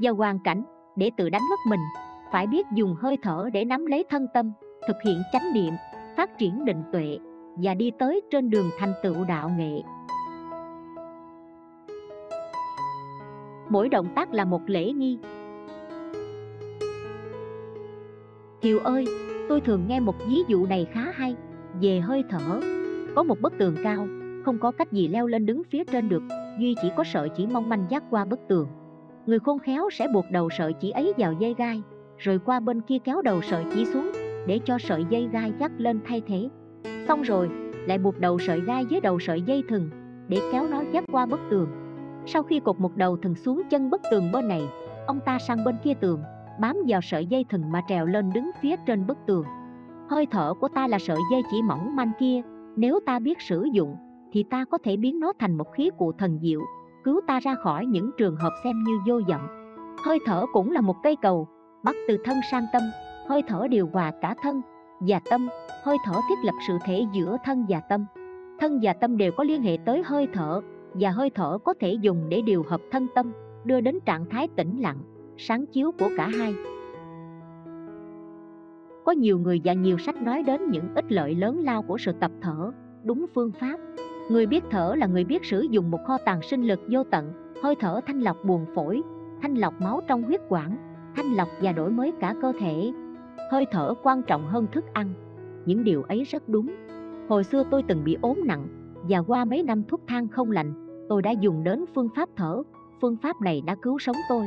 Do 0.00 0.12
hoàn 0.12 0.38
cảnh, 0.38 0.62
để 0.96 1.10
tự 1.16 1.30
đánh 1.30 1.42
mất 1.50 1.58
mình, 1.68 1.80
phải 2.32 2.46
biết 2.46 2.66
dùng 2.74 2.96
hơi 2.98 3.18
thở 3.22 3.50
để 3.52 3.64
nắm 3.64 3.86
lấy 3.86 4.04
thân 4.10 4.26
tâm, 4.34 4.52
thực 4.88 4.96
hiện 5.04 5.22
chánh 5.32 5.52
niệm, 5.54 5.74
phát 6.16 6.38
triển 6.38 6.64
định 6.64 6.82
tuệ 6.92 7.18
và 7.56 7.74
đi 7.74 7.90
tới 7.98 8.20
trên 8.30 8.50
đường 8.50 8.70
thành 8.78 8.92
tựu 9.02 9.24
đạo 9.28 9.50
nghệ. 9.58 9.82
Mỗi 13.68 13.88
động 13.88 14.08
tác 14.14 14.32
là 14.32 14.44
một 14.44 14.60
lễ 14.66 14.92
nghi. 14.92 15.18
Kiều 18.60 18.78
ơi, 18.78 19.06
tôi 19.48 19.60
thường 19.60 19.84
nghe 19.88 20.00
một 20.00 20.14
ví 20.26 20.42
dụ 20.48 20.66
này 20.66 20.86
khá 20.92 21.12
hay 21.14 21.36
về 21.80 22.00
hơi 22.00 22.24
thở. 22.30 22.60
Có 23.14 23.22
một 23.22 23.40
bức 23.40 23.52
tường 23.58 23.76
cao, 23.82 24.06
không 24.44 24.58
có 24.58 24.70
cách 24.70 24.92
gì 24.92 25.08
leo 25.08 25.26
lên 25.26 25.46
đứng 25.46 25.62
phía 25.70 25.84
trên 25.84 26.08
được, 26.08 26.22
duy 26.58 26.74
chỉ 26.82 26.90
có 26.96 27.04
sợi 27.04 27.28
chỉ 27.28 27.46
mong 27.46 27.68
manh 27.68 27.86
dắt 27.88 28.02
qua 28.10 28.24
bức 28.24 28.40
tường. 28.48 28.68
Người 29.26 29.38
khôn 29.38 29.58
khéo 29.58 29.90
sẽ 29.92 30.08
buộc 30.12 30.24
đầu 30.30 30.48
sợi 30.58 30.72
chỉ 30.72 30.90
ấy 30.90 31.12
vào 31.18 31.32
dây 31.32 31.54
gai, 31.58 31.82
rồi 32.18 32.38
qua 32.38 32.60
bên 32.60 32.80
kia 32.80 32.98
kéo 33.04 33.22
đầu 33.22 33.42
sợi 33.42 33.64
chỉ 33.74 33.84
xuống 33.84 34.12
để 34.46 34.60
cho 34.64 34.78
sợi 34.78 35.04
dây 35.10 35.28
gai 35.32 35.52
dắt 35.58 35.72
lên 35.78 36.00
thay 36.06 36.22
thế. 36.26 36.48
Xong 37.08 37.22
rồi, 37.22 37.48
lại 37.86 37.98
buộc 37.98 38.20
đầu 38.20 38.38
sợi 38.38 38.60
gai 38.60 38.84
với 38.90 39.00
đầu 39.00 39.18
sợi 39.18 39.42
dây 39.42 39.62
thừng 39.68 39.90
để 40.28 40.40
kéo 40.52 40.68
nó 40.68 40.82
dắt 40.92 41.04
qua 41.12 41.26
bức 41.26 41.40
tường. 41.50 41.68
Sau 42.26 42.42
khi 42.42 42.60
cột 42.60 42.80
một 42.80 42.96
đầu 42.96 43.16
thừng 43.16 43.34
xuống 43.34 43.62
chân 43.70 43.90
bức 43.90 44.00
tường 44.10 44.32
bên 44.32 44.48
này, 44.48 44.62
ông 45.06 45.20
ta 45.20 45.38
sang 45.38 45.64
bên 45.64 45.76
kia 45.84 45.94
tường, 45.94 46.22
bám 46.60 46.76
vào 46.88 47.00
sợi 47.00 47.26
dây 47.26 47.44
thừng 47.48 47.72
mà 47.72 47.82
trèo 47.88 48.06
lên 48.06 48.32
đứng 48.32 48.50
phía 48.60 48.76
trên 48.86 49.06
bức 49.06 49.18
tường. 49.26 49.44
Hơi 50.10 50.26
thở 50.30 50.54
của 50.60 50.68
ta 50.68 50.88
là 50.88 50.98
sợi 50.98 51.18
dây 51.30 51.42
chỉ 51.50 51.62
mỏng 51.62 51.96
manh 51.96 52.12
kia, 52.20 52.42
nếu 52.76 53.00
ta 53.06 53.18
biết 53.18 53.40
sử 53.40 53.64
dụng, 53.72 53.96
thì 54.32 54.44
ta 54.50 54.64
có 54.64 54.78
thể 54.78 54.96
biến 54.96 55.20
nó 55.20 55.32
thành 55.38 55.56
một 55.56 55.72
khí 55.72 55.90
cụ 55.98 56.12
thần 56.12 56.38
diệu, 56.42 56.60
cứu 57.04 57.20
ta 57.26 57.40
ra 57.40 57.54
khỏi 57.54 57.86
những 57.86 58.10
trường 58.18 58.36
hợp 58.36 58.52
xem 58.64 58.84
như 58.84 58.98
vô 59.06 59.20
vọng. 59.28 59.46
Hơi 60.04 60.18
thở 60.26 60.46
cũng 60.52 60.70
là 60.70 60.80
một 60.80 60.96
cây 61.02 61.16
cầu, 61.22 61.48
bắt 61.84 61.96
từ 62.08 62.16
thân 62.24 62.36
sang 62.50 62.64
tâm, 62.72 62.82
hơi 63.28 63.42
thở 63.48 63.66
điều 63.70 63.88
hòa 63.92 64.12
cả 64.20 64.34
thân 64.42 64.60
và 65.00 65.20
tâm, 65.30 65.48
hơi 65.84 65.96
thở 66.04 66.20
thiết 66.28 66.38
lập 66.44 66.54
sự 66.68 66.78
thể 66.84 67.06
giữa 67.12 67.36
thân 67.44 67.66
và 67.68 67.80
tâm. 67.80 68.06
Thân 68.60 68.78
và 68.82 68.92
tâm 68.92 69.16
đều 69.16 69.32
có 69.32 69.44
liên 69.44 69.62
hệ 69.62 69.78
tới 69.84 70.02
hơi 70.04 70.28
thở, 70.32 70.60
và 70.94 71.10
hơi 71.10 71.30
thở 71.30 71.58
có 71.64 71.74
thể 71.80 71.96
dùng 72.00 72.26
để 72.28 72.40
điều 72.40 72.64
hợp 72.68 72.80
thân 72.90 73.06
tâm, 73.14 73.32
đưa 73.64 73.80
đến 73.80 73.98
trạng 74.06 74.28
thái 74.30 74.48
tĩnh 74.56 74.80
lặng, 74.80 74.98
sáng 75.36 75.66
chiếu 75.66 75.92
của 75.98 76.08
cả 76.16 76.28
hai. 76.38 76.54
Có 79.04 79.12
nhiều 79.12 79.38
người 79.38 79.60
và 79.64 79.72
nhiều 79.72 79.98
sách 79.98 80.22
nói 80.22 80.42
đến 80.42 80.70
những 80.70 80.94
ích 80.94 81.12
lợi 81.12 81.34
lớn 81.34 81.60
lao 81.64 81.82
của 81.82 81.98
sự 81.98 82.12
tập 82.20 82.30
thở, 82.40 82.70
đúng 83.04 83.26
phương 83.34 83.52
pháp. 83.60 83.76
Người 84.30 84.46
biết 84.46 84.64
thở 84.70 84.94
là 84.98 85.06
người 85.06 85.24
biết 85.24 85.44
sử 85.44 85.60
dụng 85.60 85.90
một 85.90 85.98
kho 86.06 86.18
tàng 86.24 86.42
sinh 86.42 86.66
lực 86.66 86.80
vô 86.88 87.04
tận, 87.04 87.32
hơi 87.62 87.74
thở 87.80 88.00
thanh 88.06 88.20
lọc 88.20 88.36
buồng 88.44 88.66
phổi, 88.74 89.02
thanh 89.42 89.54
lọc 89.54 89.80
máu 89.80 90.00
trong 90.08 90.22
huyết 90.22 90.40
quản, 90.48 90.76
thanh 91.16 91.32
lọc 91.32 91.48
và 91.62 91.72
đổi 91.72 91.90
mới 91.90 92.12
cả 92.20 92.34
cơ 92.42 92.52
thể. 92.60 92.92
Hơi 93.50 93.66
thở 93.70 93.94
quan 94.02 94.22
trọng 94.22 94.46
hơn 94.46 94.66
thức 94.72 94.84
ăn. 94.92 95.14
Những 95.66 95.84
điều 95.84 96.02
ấy 96.02 96.24
rất 96.24 96.48
đúng. 96.48 96.74
Hồi 97.28 97.44
xưa 97.44 97.64
tôi 97.70 97.82
từng 97.82 98.04
bị 98.04 98.16
ốm 98.22 98.40
nặng 98.44 98.66
và 99.08 99.18
qua 99.18 99.44
mấy 99.44 99.62
năm 99.62 99.82
thuốc 99.88 100.00
thang 100.06 100.28
không 100.28 100.50
lành, 100.50 100.72
tôi 101.08 101.22
đã 101.22 101.30
dùng 101.30 101.64
đến 101.64 101.84
phương 101.94 102.08
pháp 102.16 102.28
thở. 102.36 102.62
Phương 103.00 103.16
pháp 103.16 103.40
này 103.40 103.62
đã 103.66 103.74
cứu 103.82 103.98
sống 103.98 104.16
tôi. 104.28 104.46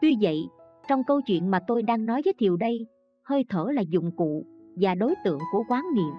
Tuy 0.00 0.16
vậy, 0.20 0.48
trong 0.88 1.04
câu 1.04 1.20
chuyện 1.20 1.50
mà 1.50 1.60
tôi 1.66 1.82
đang 1.82 2.06
nói 2.06 2.22
giới 2.24 2.34
thiệu 2.38 2.56
đây, 2.56 2.86
hơi 3.24 3.44
thở 3.48 3.66
là 3.72 3.82
dụng 3.82 4.10
cụ 4.16 4.46
và 4.80 4.94
đối 4.94 5.14
tượng 5.24 5.38
của 5.52 5.64
quán 5.68 5.84
niệm. 5.94 6.14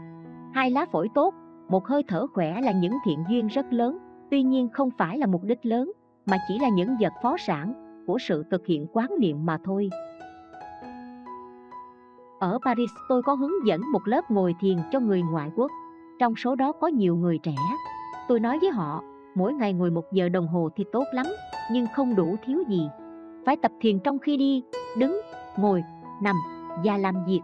Hai 0.54 0.72
lá 0.72 0.86
phổi 0.92 1.08
tốt, 1.16 1.34
một 1.70 1.88
hơi 1.88 2.04
thở 2.08 2.28
khỏe 2.34 2.62
là 2.62 2.72
những 2.72 2.94
thiện 3.06 3.24
duyên 3.30 3.48
rất 3.48 3.74
lớn, 3.74 3.98
tuy 4.32 4.44
nhiên 4.44 4.70
không 4.74 4.90
phải 4.98 5.18
là 5.18 5.26
mục 5.26 5.44
đích 5.44 5.66
lớn, 5.66 5.92
mà 6.26 6.38
chỉ 6.48 6.60
là 6.60 6.70
những 6.70 6.96
vật 7.00 7.14
phó 7.24 7.38
sản 7.38 7.74
của 8.08 8.18
sự 8.20 8.44
thực 8.52 8.66
hiện 8.66 8.88
quán 8.94 9.10
niệm 9.20 9.46
mà 9.46 9.58
thôi. 9.64 9.90
Ở 12.40 12.60
Paris 12.66 12.92
tôi 13.10 13.24
có 13.24 13.34
hướng 13.34 13.68
dẫn 13.68 13.82
một 13.92 14.02
lớp 14.06 14.32
ngồi 14.32 14.56
thiền 14.62 14.78
cho 14.92 15.00
người 15.00 15.22
ngoại 15.22 15.52
quốc, 15.56 15.72
trong 16.20 16.36
số 16.36 16.56
đó 16.56 16.72
có 16.72 16.88
nhiều 16.88 17.16
người 17.16 17.40
trẻ. 17.44 17.56
Tôi 18.28 18.40
nói 18.40 18.60
với 18.62 18.70
họ, 18.70 19.04
mỗi 19.36 19.54
ngày 19.54 19.74
ngồi 19.74 19.92
một 19.92 20.14
giờ 20.14 20.30
đồng 20.30 20.48
hồ 20.48 20.70
thì 20.76 20.86
tốt 20.92 21.04
lắm, 21.14 21.26
nhưng 21.72 21.86
không 21.96 22.16
đủ 22.16 22.36
thiếu 22.46 22.64
gì. 22.68 22.88
Phải 23.50 23.58
tập 23.58 23.72
thiền 23.82 24.00
trong 24.00 24.20
khi 24.20 24.38
đi, 24.38 24.64
đứng, 24.98 25.22
ngồi, 25.58 25.84
nằm 26.22 26.36
và 26.84 26.98
làm 26.98 27.16
việc. 27.28 27.42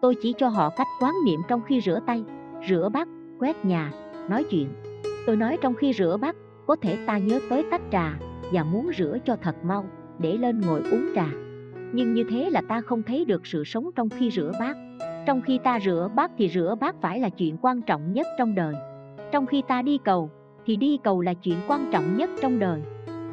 Tôi 0.00 0.14
chỉ 0.22 0.34
cho 0.38 0.48
họ 0.48 0.70
cách 0.70 0.86
quán 1.00 1.14
niệm 1.26 1.40
trong 1.48 1.60
khi 1.66 1.80
rửa 1.80 2.00
tay, 2.06 2.24
rửa 2.68 2.88
bát, 2.92 3.08
quét 3.38 3.64
nhà, 3.64 3.92
nói 4.28 4.44
chuyện. 4.50 4.68
Tôi 5.26 5.36
nói 5.36 5.58
trong 5.60 5.74
khi 5.74 5.92
rửa 5.92 6.16
bát, 6.20 6.36
có 6.66 6.76
thể 6.76 6.98
ta 7.06 7.18
nhớ 7.18 7.40
tới 7.50 7.64
tách 7.70 7.80
trà 7.92 8.18
và 8.52 8.64
muốn 8.64 8.90
rửa 8.98 9.18
cho 9.24 9.36
thật 9.42 9.64
mau, 9.64 9.84
để 10.18 10.36
lên 10.36 10.60
ngồi 10.60 10.82
uống 10.90 11.08
trà. 11.14 11.26
Nhưng 11.92 12.14
như 12.14 12.24
thế 12.30 12.50
là 12.50 12.62
ta 12.68 12.80
không 12.80 13.02
thấy 13.02 13.24
được 13.24 13.46
sự 13.46 13.64
sống 13.64 13.90
trong 13.96 14.08
khi 14.08 14.30
rửa 14.30 14.52
bát. 14.60 14.76
Trong 15.26 15.42
khi 15.42 15.58
ta 15.58 15.80
rửa 15.80 16.08
bát 16.14 16.30
thì 16.38 16.48
rửa 16.48 16.74
bát 16.80 16.96
phải 17.00 17.20
là 17.20 17.28
chuyện 17.28 17.56
quan 17.62 17.82
trọng 17.82 18.12
nhất 18.12 18.26
trong 18.38 18.54
đời. 18.54 18.74
Trong 19.32 19.46
khi 19.46 19.62
ta 19.68 19.82
đi 19.82 19.98
cầu 20.04 20.30
thì 20.66 20.76
đi 20.76 20.98
cầu 21.04 21.20
là 21.20 21.34
chuyện 21.34 21.58
quan 21.68 21.90
trọng 21.92 22.16
nhất 22.16 22.30
trong 22.40 22.58
đời. 22.58 22.80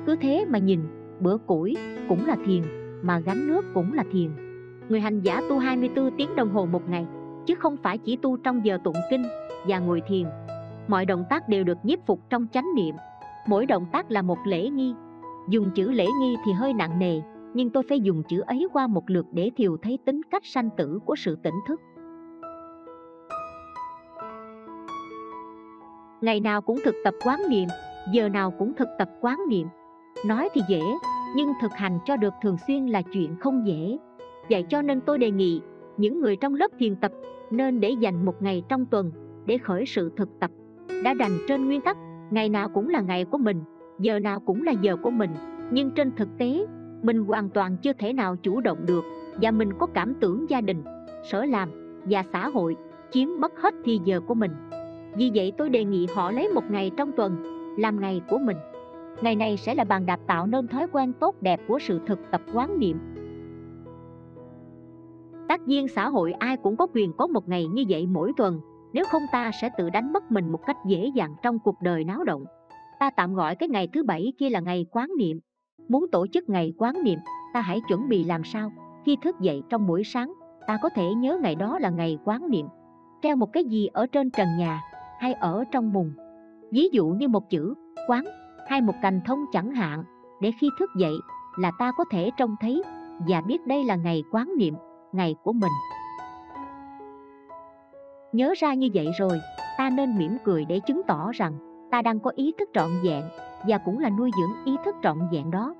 Cứ 0.05 0.15
thế 0.15 0.45
mà 0.49 0.59
nhìn, 0.59 0.79
bữa 1.21 1.37
củi 1.37 1.77
cũng 2.09 2.25
là 2.25 2.35
thiền, 2.45 2.61
mà 3.01 3.19
gánh 3.19 3.47
nước 3.47 3.65
cũng 3.73 3.93
là 3.93 4.03
thiền. 4.11 4.29
Người 4.89 4.99
hành 4.99 5.21
giả 5.21 5.41
tu 5.49 5.57
24 5.57 6.11
tiếng 6.17 6.35
đồng 6.35 6.49
hồ 6.49 6.65
một 6.65 6.89
ngày, 6.89 7.05
chứ 7.45 7.55
không 7.55 7.77
phải 7.77 7.97
chỉ 7.97 8.17
tu 8.17 8.37
trong 8.37 8.65
giờ 8.65 8.77
tụng 8.83 8.95
kinh 9.09 9.23
và 9.67 9.79
ngồi 9.79 10.01
thiền. 10.07 10.25
Mọi 10.87 11.05
động 11.05 11.23
tác 11.29 11.49
đều 11.49 11.63
được 11.63 11.77
nhiếp 11.83 11.99
phục 12.05 12.19
trong 12.29 12.47
chánh 12.53 12.75
niệm. 12.75 12.95
Mỗi 13.47 13.65
động 13.65 13.85
tác 13.91 14.11
là 14.11 14.21
một 14.21 14.37
lễ 14.45 14.69
nghi. 14.69 14.93
Dùng 15.49 15.71
chữ 15.75 15.91
lễ 15.91 16.07
nghi 16.19 16.35
thì 16.45 16.51
hơi 16.51 16.73
nặng 16.73 16.99
nề, 16.99 17.21
nhưng 17.53 17.69
tôi 17.69 17.83
phải 17.89 17.99
dùng 17.99 18.23
chữ 18.23 18.41
ấy 18.41 18.67
qua 18.73 18.87
một 18.87 19.09
lượt 19.09 19.25
để 19.31 19.51
thiều 19.57 19.77
thấy 19.77 19.99
tính 20.05 20.21
cách 20.31 20.45
sanh 20.45 20.69
tử 20.77 20.99
của 21.05 21.15
sự 21.15 21.37
tỉnh 21.43 21.53
thức. 21.67 21.81
Ngày 26.21 26.39
nào 26.39 26.61
cũng 26.61 26.79
thực 26.85 26.95
tập 27.03 27.13
quán 27.25 27.41
niệm, 27.49 27.69
giờ 28.13 28.29
nào 28.29 28.51
cũng 28.51 28.73
thực 28.73 28.87
tập 28.99 29.09
quán 29.21 29.39
niệm. 29.49 29.67
Nói 30.25 30.49
thì 30.53 30.61
dễ, 30.69 30.81
nhưng 31.35 31.53
thực 31.61 31.73
hành 31.73 31.99
cho 32.05 32.17
được 32.17 32.33
thường 32.41 32.57
xuyên 32.67 32.85
là 32.85 33.01
chuyện 33.01 33.35
không 33.39 33.67
dễ. 33.67 33.97
Vậy 34.49 34.65
cho 34.69 34.81
nên 34.81 35.01
tôi 35.01 35.17
đề 35.17 35.31
nghị 35.31 35.61
những 35.97 36.21
người 36.21 36.35
trong 36.35 36.55
lớp 36.55 36.71
thiền 36.79 36.95
tập 36.95 37.11
nên 37.51 37.79
để 37.79 37.89
dành 37.89 38.25
một 38.25 38.41
ngày 38.41 38.63
trong 38.69 38.85
tuần 38.85 39.11
để 39.45 39.57
khởi 39.57 39.85
sự 39.85 40.11
thực 40.17 40.29
tập. 40.39 40.51
Đã 41.03 41.13
đành 41.13 41.31
trên 41.47 41.65
nguyên 41.65 41.81
tắc, 41.81 41.97
ngày 42.31 42.49
nào 42.49 42.69
cũng 42.69 42.89
là 42.89 43.01
ngày 43.01 43.25
của 43.25 43.37
mình, 43.37 43.63
giờ 43.99 44.19
nào 44.19 44.39
cũng 44.39 44.63
là 44.63 44.71
giờ 44.71 44.95
của 44.95 45.11
mình, 45.11 45.29
nhưng 45.71 45.91
trên 45.91 46.11
thực 46.15 46.27
tế, 46.37 46.65
mình 47.03 47.23
hoàn 47.23 47.49
toàn 47.49 47.77
chưa 47.77 47.93
thể 47.93 48.13
nào 48.13 48.35
chủ 48.35 48.61
động 48.61 48.77
được 48.85 49.03
và 49.41 49.51
mình 49.51 49.73
có 49.79 49.87
cảm 49.93 50.13
tưởng 50.21 50.49
gia 50.49 50.61
đình, 50.61 50.83
sở 51.31 51.45
làm 51.45 51.69
và 52.05 52.23
xã 52.33 52.49
hội 52.49 52.75
chiếm 53.11 53.27
mất 53.39 53.59
hết 53.61 53.73
thì 53.85 53.99
giờ 54.03 54.19
của 54.19 54.33
mình. 54.33 54.51
Vì 55.15 55.31
vậy 55.35 55.51
tôi 55.57 55.69
đề 55.69 55.85
nghị 55.85 56.07
họ 56.15 56.31
lấy 56.31 56.49
một 56.49 56.63
ngày 56.71 56.91
trong 56.97 57.11
tuần 57.11 57.43
làm 57.77 57.99
ngày 57.99 58.21
của 58.29 58.37
mình. 58.37 58.57
Ngày 59.21 59.35
này 59.35 59.57
sẽ 59.57 59.75
là 59.75 59.83
bàn 59.83 60.05
đạp 60.05 60.19
tạo 60.27 60.47
nên 60.47 60.67
thói 60.67 60.87
quen 60.91 61.13
tốt 61.19 61.35
đẹp 61.41 61.61
của 61.67 61.79
sự 61.79 61.99
thực 62.05 62.19
tập 62.31 62.41
quán 62.53 62.79
niệm. 62.79 62.99
Tác 65.47 65.65
viên 65.65 65.87
xã 65.87 66.09
hội 66.09 66.31
ai 66.31 66.57
cũng 66.57 66.77
có 66.77 66.87
quyền 66.93 67.13
có 67.13 67.27
một 67.27 67.49
ngày 67.49 67.67
như 67.67 67.83
vậy 67.89 68.07
mỗi 68.07 68.31
tuần, 68.37 68.61
nếu 68.93 69.05
không 69.11 69.21
ta 69.31 69.51
sẽ 69.61 69.69
tự 69.77 69.89
đánh 69.89 70.13
mất 70.13 70.31
mình 70.31 70.51
một 70.51 70.65
cách 70.65 70.77
dễ 70.85 71.11
dàng 71.15 71.35
trong 71.43 71.59
cuộc 71.59 71.75
đời 71.81 72.03
náo 72.03 72.23
động. 72.23 72.45
Ta 72.99 73.09
tạm 73.09 73.33
gọi 73.33 73.55
cái 73.55 73.69
ngày 73.69 73.87
thứ 73.93 74.03
bảy 74.03 74.33
kia 74.37 74.49
là 74.49 74.59
ngày 74.59 74.85
quán 74.91 75.09
niệm. 75.17 75.39
Muốn 75.89 76.05
tổ 76.11 76.27
chức 76.27 76.49
ngày 76.49 76.73
quán 76.77 77.03
niệm, 77.03 77.19
ta 77.53 77.61
hãy 77.61 77.81
chuẩn 77.87 78.09
bị 78.09 78.23
làm 78.23 78.43
sao? 78.43 78.71
Khi 79.05 79.17
thức 79.21 79.39
dậy 79.39 79.63
trong 79.69 79.87
buổi 79.87 80.03
sáng, 80.03 80.33
ta 80.67 80.77
có 80.81 80.89
thể 80.89 81.13
nhớ 81.13 81.37
ngày 81.41 81.55
đó 81.55 81.79
là 81.79 81.89
ngày 81.89 82.17
quán 82.25 82.49
niệm. 82.49 82.65
Treo 83.21 83.35
một 83.35 83.53
cái 83.53 83.65
gì 83.65 83.87
ở 83.87 84.05
trên 84.07 84.29
trần 84.29 84.47
nhà 84.57 84.81
hay 85.19 85.33
ở 85.33 85.63
trong 85.71 85.93
mùng 85.93 86.11
ví 86.71 86.89
dụ 86.91 87.07
như 87.07 87.27
một 87.27 87.49
chữ, 87.49 87.73
quán 88.07 88.23
hay 88.67 88.81
một 88.81 88.93
cành 89.01 89.21
thông 89.25 89.45
chẳng 89.51 89.71
hạn, 89.71 90.03
để 90.41 90.51
khi 90.61 90.69
thức 90.79 90.89
dậy 90.97 91.13
là 91.57 91.71
ta 91.79 91.91
có 91.97 92.05
thể 92.11 92.31
trông 92.37 92.55
thấy 92.61 92.83
và 93.27 93.41
biết 93.41 93.67
đây 93.67 93.83
là 93.83 93.95
ngày 93.95 94.23
quán 94.31 94.51
niệm, 94.57 94.75
ngày 95.11 95.35
của 95.43 95.53
mình. 95.53 95.71
Nhớ 98.31 98.53
ra 98.57 98.73
như 98.73 98.89
vậy 98.93 99.07
rồi, 99.19 99.39
ta 99.77 99.89
nên 99.89 100.17
mỉm 100.17 100.37
cười 100.43 100.65
để 100.65 100.79
chứng 100.79 101.01
tỏ 101.07 101.31
rằng 101.31 101.53
ta 101.91 102.01
đang 102.01 102.19
có 102.19 102.31
ý 102.35 102.53
thức 102.59 102.69
trọn 102.73 102.89
vẹn 103.03 103.23
và 103.67 103.77
cũng 103.77 103.99
là 103.99 104.09
nuôi 104.09 104.31
dưỡng 104.37 104.65
ý 104.65 104.75
thức 104.85 104.95
trọn 105.03 105.17
vẹn 105.31 105.51
đó. 105.51 105.75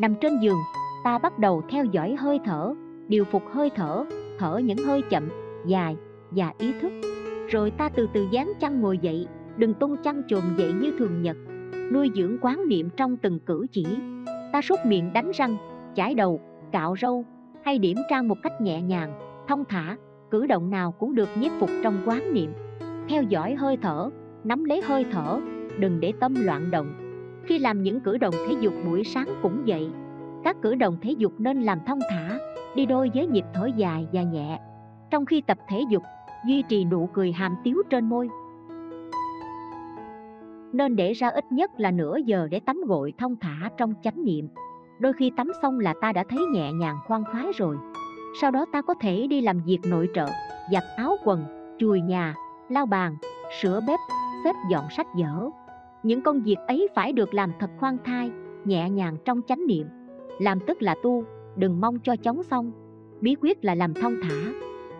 Nằm 0.00 0.14
trên 0.20 0.38
giường, 0.38 0.58
ta 1.04 1.18
bắt 1.18 1.38
đầu 1.38 1.62
theo 1.70 1.84
dõi 1.84 2.16
hơi 2.18 2.40
thở, 2.44 2.74
điều 3.08 3.24
phục 3.24 3.42
hơi 3.52 3.70
thở 3.76 4.04
thở 4.38 4.58
những 4.58 4.78
hơi 4.78 5.02
chậm, 5.02 5.28
dài 5.66 5.96
và 6.30 6.52
ý 6.58 6.72
thức. 6.80 6.92
Rồi 7.50 7.70
ta 7.70 7.88
từ 7.88 8.08
từ 8.12 8.26
dán 8.30 8.52
chăn 8.60 8.80
ngồi 8.80 8.98
dậy, 8.98 9.26
đừng 9.56 9.74
tung 9.74 9.96
chăn 10.02 10.22
chồm 10.28 10.42
dậy 10.56 10.72
như 10.72 10.94
thường 10.98 11.22
nhật 11.22 11.36
nuôi 11.92 12.10
dưỡng 12.14 12.38
quán 12.40 12.68
niệm 12.68 12.88
trong 12.96 13.16
từng 13.16 13.38
cử 13.40 13.66
chỉ. 13.72 13.86
Ta 14.52 14.62
súc 14.62 14.78
miệng 14.86 15.12
đánh 15.12 15.30
răng, 15.34 15.56
chải 15.96 16.14
đầu, 16.14 16.40
cạo 16.72 16.94
râu, 17.00 17.24
hay 17.64 17.78
điểm 17.78 17.96
trang 18.10 18.28
một 18.28 18.36
cách 18.42 18.60
nhẹ 18.60 18.82
nhàng, 18.82 19.12
thông 19.48 19.64
thả, 19.64 19.96
cử 20.30 20.46
động 20.46 20.70
nào 20.70 20.92
cũng 20.92 21.14
được 21.14 21.28
nhiếp 21.38 21.52
phục 21.60 21.70
trong 21.82 22.02
quán 22.06 22.34
niệm. 22.34 22.52
Theo 23.08 23.22
dõi 23.22 23.54
hơi 23.54 23.76
thở, 23.82 24.10
nắm 24.44 24.64
lấy 24.64 24.82
hơi 24.82 25.04
thở, 25.12 25.40
đừng 25.78 26.00
để 26.00 26.12
tâm 26.20 26.34
loạn 26.38 26.70
động. 26.70 26.94
Khi 27.44 27.58
làm 27.58 27.82
những 27.82 28.00
cử 28.00 28.18
động 28.18 28.34
thể 28.48 28.56
dục 28.60 28.72
buổi 28.86 29.04
sáng 29.04 29.28
cũng 29.42 29.62
vậy. 29.66 29.88
Các 30.44 30.56
cử 30.62 30.74
động 30.74 30.96
thể 31.02 31.10
dục 31.10 31.32
nên 31.38 31.62
làm 31.62 31.78
thông 31.86 31.98
thả, 32.10 32.38
đi 32.76 32.86
đôi 32.86 33.10
với 33.14 33.26
nhịp 33.26 33.44
thở 33.54 33.66
dài 33.76 34.06
và 34.12 34.22
nhẹ. 34.22 34.58
Trong 35.10 35.26
khi 35.26 35.40
tập 35.40 35.58
thể 35.68 35.80
dục, 35.90 36.02
duy 36.46 36.62
trì 36.68 36.84
nụ 36.84 37.08
cười 37.12 37.32
hàm 37.32 37.54
tiếu 37.64 37.82
trên 37.90 38.08
môi 38.08 38.28
nên 40.74 40.96
để 40.96 41.12
ra 41.12 41.28
ít 41.28 41.44
nhất 41.52 41.70
là 41.76 41.90
nửa 41.90 42.16
giờ 42.24 42.48
để 42.50 42.60
tắm 42.60 42.80
gội 42.86 43.12
thông 43.18 43.36
thả 43.36 43.70
trong 43.76 43.94
chánh 44.02 44.24
niệm. 44.24 44.48
Đôi 44.98 45.12
khi 45.12 45.30
tắm 45.36 45.50
xong 45.62 45.80
là 45.80 45.94
ta 46.00 46.12
đã 46.12 46.24
thấy 46.28 46.38
nhẹ 46.52 46.72
nhàng 46.72 46.96
khoan 47.06 47.24
khoái 47.24 47.46
rồi. 47.56 47.76
Sau 48.40 48.50
đó 48.50 48.64
ta 48.72 48.82
có 48.82 48.94
thể 49.00 49.26
đi 49.26 49.40
làm 49.40 49.60
việc 49.66 49.78
nội 49.86 50.08
trợ, 50.14 50.26
giặt 50.72 50.82
áo 50.96 51.16
quần, 51.24 51.44
chùi 51.78 52.00
nhà, 52.00 52.34
lau 52.68 52.86
bàn, 52.86 53.16
sửa 53.60 53.80
bếp, 53.86 54.00
xếp 54.44 54.52
dọn 54.70 54.84
sách 54.96 55.06
vở. 55.18 55.50
Những 56.02 56.22
công 56.22 56.42
việc 56.42 56.58
ấy 56.66 56.88
phải 56.94 57.12
được 57.12 57.34
làm 57.34 57.52
thật 57.58 57.70
khoan 57.78 57.96
thai, 58.04 58.30
nhẹ 58.64 58.90
nhàng 58.90 59.16
trong 59.24 59.40
chánh 59.48 59.66
niệm. 59.66 59.86
Làm 60.38 60.58
tức 60.66 60.82
là 60.82 60.94
tu, 61.02 61.24
đừng 61.56 61.80
mong 61.80 61.98
cho 61.98 62.16
chóng 62.16 62.42
xong. 62.42 62.72
Bí 63.20 63.36
quyết 63.40 63.64
là 63.64 63.74
làm 63.74 63.94
thông 63.94 64.14
thả. 64.22 64.52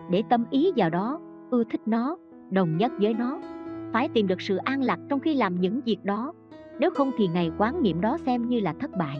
Để 0.09 0.23
tâm 0.29 0.45
ý 0.49 0.71
vào 0.75 0.89
đó, 0.89 1.19
ưa 1.49 1.63
thích 1.63 1.81
nó, 1.85 2.17
đồng 2.49 2.77
nhất 2.77 2.91
với 2.99 3.13
nó 3.13 3.39
phải 3.95 4.09
tìm 4.09 4.27
được 4.27 4.41
sự 4.41 4.57
an 4.57 4.81
lạc 4.81 4.99
trong 5.09 5.19
khi 5.19 5.35
làm 5.35 5.61
những 5.61 5.81
việc 5.85 5.97
đó. 6.03 6.33
Nếu 6.79 6.89
không 6.91 7.11
thì 7.17 7.27
ngày 7.27 7.51
quán 7.57 7.83
niệm 7.83 8.01
đó 8.01 8.17
xem 8.25 8.49
như 8.49 8.59
là 8.59 8.73
thất 8.79 8.91
bại. 8.97 9.17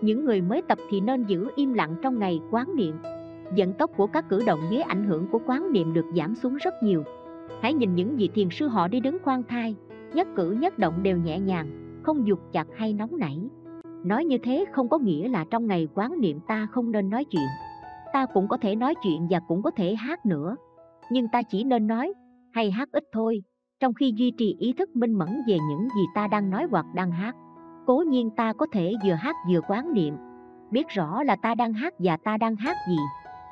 Những 0.00 0.24
người 0.24 0.42
mới 0.42 0.62
tập 0.62 0.78
thì 0.90 1.00
nên 1.00 1.24
giữ 1.24 1.48
im 1.56 1.72
lặng 1.72 1.96
trong 2.02 2.18
ngày 2.18 2.40
quán 2.50 2.76
niệm. 2.76 2.94
Vận 3.56 3.72
tốc 3.72 3.90
của 3.96 4.06
các 4.06 4.28
cử 4.28 4.42
động 4.46 4.60
dưới 4.70 4.82
ảnh 4.82 5.04
hưởng 5.04 5.26
của 5.32 5.40
quán 5.46 5.72
niệm 5.72 5.92
được 5.92 6.06
giảm 6.16 6.34
xuống 6.34 6.56
rất 6.56 6.74
nhiều. 6.82 7.04
Hãy 7.62 7.74
nhìn 7.74 7.94
những 7.94 8.16
vị 8.16 8.28
thiền 8.34 8.48
sư 8.50 8.68
họ 8.68 8.88
đi 8.88 9.00
đứng 9.00 9.18
khoan 9.24 9.42
thai, 9.42 9.76
nhất 10.14 10.28
cử 10.36 10.50
nhất 10.50 10.78
động 10.78 11.02
đều 11.02 11.16
nhẹ 11.16 11.38
nhàng, 11.38 12.00
không 12.02 12.26
dục 12.26 12.40
chặt 12.52 12.66
hay 12.76 12.92
nóng 12.92 13.18
nảy. 13.18 13.38
Nói 14.04 14.24
như 14.24 14.38
thế 14.38 14.64
không 14.72 14.88
có 14.88 14.98
nghĩa 14.98 15.28
là 15.28 15.44
trong 15.50 15.66
ngày 15.66 15.88
quán 15.94 16.20
niệm 16.20 16.40
ta 16.48 16.68
không 16.70 16.92
nên 16.92 17.10
nói 17.10 17.24
chuyện. 17.24 17.46
Ta 18.12 18.26
cũng 18.34 18.48
có 18.48 18.56
thể 18.56 18.74
nói 18.76 18.94
chuyện 19.02 19.26
và 19.30 19.40
cũng 19.48 19.62
có 19.62 19.70
thể 19.70 19.94
hát 19.94 20.26
nữa. 20.26 20.56
Nhưng 21.10 21.26
ta 21.32 21.42
chỉ 21.42 21.64
nên 21.64 21.86
nói, 21.86 22.12
hay 22.52 22.70
hát 22.70 22.88
ít 22.92 23.04
thôi 23.12 23.42
trong 23.80 23.94
khi 23.94 24.12
duy 24.16 24.30
trì 24.30 24.56
ý 24.58 24.72
thức 24.72 24.96
minh 24.96 25.14
mẫn 25.14 25.42
về 25.46 25.58
những 25.68 25.88
gì 25.96 26.02
ta 26.14 26.26
đang 26.26 26.50
nói 26.50 26.66
hoặc 26.70 26.86
đang 26.94 27.10
hát. 27.10 27.34
Cố 27.86 28.04
nhiên 28.06 28.30
ta 28.30 28.52
có 28.52 28.66
thể 28.72 28.92
vừa 29.04 29.12
hát 29.12 29.36
vừa 29.50 29.60
quán 29.68 29.92
niệm. 29.92 30.14
Biết 30.70 30.88
rõ 30.88 31.22
là 31.22 31.36
ta 31.36 31.54
đang 31.54 31.72
hát 31.72 31.94
và 31.98 32.16
ta 32.16 32.36
đang 32.36 32.56
hát 32.56 32.76
gì. 32.88 32.96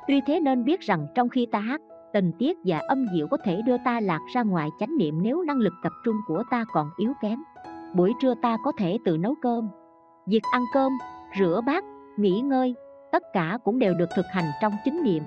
Tuy 0.07 0.21
thế 0.25 0.39
nên 0.39 0.63
biết 0.63 0.79
rằng 0.81 1.07
trong 1.15 1.29
khi 1.29 1.47
ta 1.51 1.59
hát, 1.59 1.81
tình 2.13 2.31
tiết 2.39 2.57
và 2.65 2.79
âm 2.79 3.05
diệu 3.13 3.27
có 3.27 3.37
thể 3.43 3.61
đưa 3.65 3.77
ta 3.85 3.99
lạc 3.99 4.19
ra 4.33 4.43
ngoài 4.43 4.69
chánh 4.79 4.97
niệm 4.97 5.21
nếu 5.21 5.41
năng 5.41 5.57
lực 5.57 5.73
tập 5.83 5.91
trung 6.05 6.15
của 6.27 6.43
ta 6.51 6.65
còn 6.73 6.89
yếu 6.97 7.13
kém. 7.21 7.39
Buổi 7.95 8.13
trưa 8.21 8.33
ta 8.41 8.57
có 8.63 8.71
thể 8.77 8.97
tự 9.05 9.17
nấu 9.17 9.35
cơm, 9.41 9.69
việc 10.27 10.43
ăn 10.51 10.63
cơm, 10.73 10.91
rửa 11.39 11.61
bát, 11.65 11.83
nghỉ 12.17 12.39
ngơi, 12.39 12.75
tất 13.11 13.23
cả 13.33 13.57
cũng 13.63 13.79
đều 13.79 13.93
được 13.93 14.09
thực 14.15 14.25
hành 14.31 14.45
trong 14.61 14.73
chính 14.85 15.03
niệm. 15.03 15.23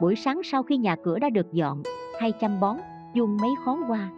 Buổi 0.00 0.14
sáng 0.16 0.40
sau 0.44 0.62
khi 0.62 0.76
nhà 0.76 0.96
cửa 1.04 1.18
đã 1.18 1.30
được 1.30 1.52
dọn, 1.52 1.82
hay 2.20 2.32
chăm 2.32 2.60
bón, 2.60 2.76
dùng 3.14 3.36
mấy 3.40 3.50
khón 3.64 3.82
hoa 3.82 4.10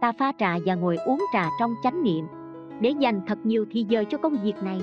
ta 0.00 0.12
pha 0.12 0.32
trà 0.38 0.58
và 0.66 0.74
ngồi 0.74 0.96
uống 0.96 1.24
trà 1.32 1.48
trong 1.60 1.74
chánh 1.82 2.02
niệm. 2.02 2.24
Để 2.80 2.94
dành 2.98 3.20
thật 3.26 3.38
nhiều 3.44 3.66
thì 3.70 3.86
giờ 3.88 4.04
cho 4.10 4.18
công 4.18 4.36
việc 4.42 4.54
này. 4.64 4.80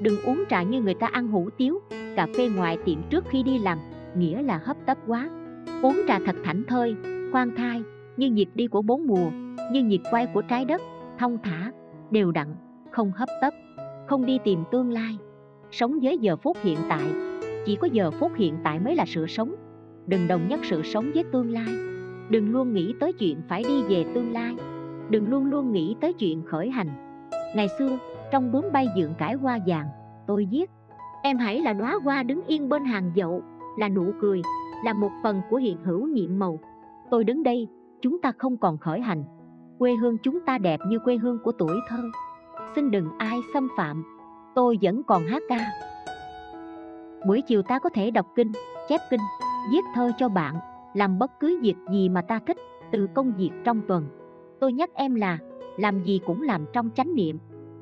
Đừng 0.00 0.22
uống 0.24 0.44
trà 0.50 0.62
như 0.62 0.80
người 0.80 0.94
ta 0.94 1.06
ăn 1.06 1.28
hủ 1.28 1.48
tiếu, 1.58 1.80
cà 2.16 2.26
phê 2.36 2.48
ngoài 2.56 2.78
tiệm 2.84 2.98
trước 3.10 3.24
khi 3.28 3.42
đi 3.42 3.58
làm, 3.58 3.78
nghĩa 4.16 4.42
là 4.42 4.60
hấp 4.64 4.76
tấp 4.86 4.98
quá. 5.06 5.30
Uống 5.82 6.00
trà 6.08 6.18
thật 6.26 6.36
thảnh 6.44 6.62
thơi, 6.68 6.96
khoan 7.32 7.56
thai, 7.56 7.82
như 8.16 8.30
nhịp 8.30 8.48
đi 8.54 8.66
của 8.66 8.82
bốn 8.82 9.06
mùa, 9.06 9.30
như 9.72 9.84
nhịp 9.84 10.00
quay 10.10 10.26
của 10.26 10.42
trái 10.42 10.64
đất, 10.64 10.82
thông 11.18 11.38
thả, 11.42 11.72
đều 12.10 12.32
đặn, 12.32 12.46
không 12.90 13.12
hấp 13.16 13.28
tấp, 13.40 13.54
không 14.06 14.26
đi 14.26 14.38
tìm 14.44 14.64
tương 14.72 14.90
lai. 14.90 15.18
Sống 15.70 15.98
với 16.02 16.18
giờ 16.18 16.36
phút 16.36 16.56
hiện 16.62 16.78
tại, 16.88 17.06
chỉ 17.66 17.76
có 17.76 17.88
giờ 17.92 18.10
phút 18.10 18.32
hiện 18.36 18.54
tại 18.64 18.80
mới 18.80 18.96
là 18.96 19.04
sự 19.06 19.26
sống. 19.26 19.54
Đừng 20.06 20.28
đồng 20.28 20.48
nhất 20.48 20.60
sự 20.62 20.82
sống 20.82 21.10
với 21.14 21.24
tương 21.32 21.50
lai 21.50 21.91
đừng 22.32 22.52
luôn 22.52 22.72
nghĩ 22.72 22.94
tới 23.00 23.12
chuyện 23.12 23.40
phải 23.48 23.62
đi 23.68 23.82
về 23.82 24.04
tương 24.14 24.32
lai. 24.32 24.56
Đừng 25.10 25.30
luôn 25.30 25.44
luôn 25.44 25.72
nghĩ 25.72 25.96
tới 26.00 26.12
chuyện 26.12 26.42
khởi 26.46 26.70
hành. 26.70 26.88
Ngày 27.56 27.68
xưa, 27.78 27.98
trong 28.32 28.52
bướm 28.52 28.64
bay 28.72 28.86
dượng 28.96 29.14
cải 29.14 29.34
hoa 29.34 29.58
vàng, 29.66 29.86
tôi 30.26 30.48
viết, 30.50 30.70
em 31.22 31.38
hãy 31.38 31.60
là 31.60 31.72
đóa 31.72 31.98
hoa 32.04 32.22
đứng 32.22 32.42
yên 32.46 32.68
bên 32.68 32.84
hàng 32.84 33.12
dậu, 33.16 33.42
là 33.78 33.88
nụ 33.88 34.12
cười, 34.20 34.42
là 34.84 34.92
một 34.92 35.10
phần 35.22 35.40
của 35.50 35.56
hiện 35.56 35.76
hữu 35.84 36.06
nhiệm 36.06 36.38
màu. 36.38 36.58
Tôi 37.10 37.24
đứng 37.24 37.42
đây, 37.42 37.68
chúng 38.02 38.20
ta 38.20 38.32
không 38.38 38.56
còn 38.56 38.78
khởi 38.78 39.00
hành. 39.00 39.24
Quê 39.78 39.94
hương 39.94 40.16
chúng 40.22 40.40
ta 40.40 40.58
đẹp 40.58 40.80
như 40.88 40.98
quê 40.98 41.16
hương 41.16 41.38
của 41.44 41.52
tuổi 41.52 41.76
thơ. 41.88 42.02
Xin 42.74 42.90
đừng 42.90 43.08
ai 43.18 43.40
xâm 43.54 43.68
phạm, 43.76 44.04
tôi 44.54 44.78
vẫn 44.82 45.02
còn 45.02 45.26
hát 45.26 45.42
ca. 45.48 45.66
Buổi 47.26 47.42
chiều 47.46 47.62
ta 47.62 47.78
có 47.78 47.90
thể 47.94 48.10
đọc 48.10 48.26
kinh, 48.36 48.52
chép 48.88 49.00
kinh, 49.10 49.20
viết 49.72 49.84
thơ 49.94 50.12
cho 50.18 50.28
bạn 50.28 50.54
làm 50.94 51.18
bất 51.18 51.30
cứ 51.40 51.58
việc 51.62 51.74
gì 51.92 52.08
mà 52.08 52.22
ta 52.22 52.40
thích 52.46 52.56
từ 52.92 53.08
công 53.14 53.32
việc 53.36 53.50
trong 53.64 53.80
tuần. 53.88 54.04
Tôi 54.60 54.72
nhắc 54.72 54.90
em 54.94 55.14
là 55.14 55.38
làm 55.76 56.02
gì 56.02 56.20
cũng 56.26 56.42
làm 56.42 56.64
trong 56.72 56.90
chánh 56.94 57.14
niệm. 57.14 57.38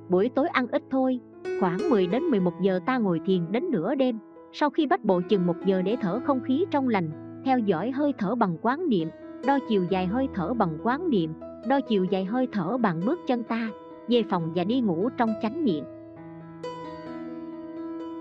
Buổi 0.09 0.29
tối 0.29 0.49
ăn 0.49 0.67
ít 0.73 0.83
thôi 0.91 1.21
khoảng 1.61 1.79
10 1.91 2.07
đến 2.07 2.23
11 2.23 2.53
giờ 2.61 2.81
ta 2.87 2.99
ngồi 2.99 3.21
thiền 3.27 3.53
đến 3.53 3.71
nửa 3.71 3.95
đêm. 3.95 4.19
Sau 4.53 4.71
khi 4.71 4.87
bắt 4.87 5.05
bộ 5.05 5.21
chừng 5.29 5.47
một 5.47 5.57
giờ 5.65 5.83
để 5.83 5.97
thở 6.01 6.21
không 6.25 6.41
khí 6.41 6.65
trong 6.71 6.89
lành 6.89 7.11
theo 7.45 7.59
dõi 7.59 7.91
hơi 7.91 8.13
thở 8.19 8.35
bằng 8.35 8.57
quán 8.63 8.89
niệm 8.89 9.09
đo 9.47 9.59
chiều 9.69 9.85
dài 9.91 10.07
hơi 10.07 10.29
thở 10.35 10.55
bằng 10.55 10.79
quán 10.83 11.11
niệm 11.11 11.33
đo 11.69 11.81
chiều 11.81 12.05
dài 12.05 12.25
hơi 12.25 12.49
thở 12.53 12.77
bằng 12.79 13.01
bước 13.07 13.21
chân 13.27 13.43
ta 13.43 13.69
về 14.09 14.23
phòng 14.31 14.53
và 14.55 14.65
đi 14.65 14.81
ngủ 14.81 15.09
trong 15.17 15.35
chánh 15.43 15.65
niệm. 15.65 15.85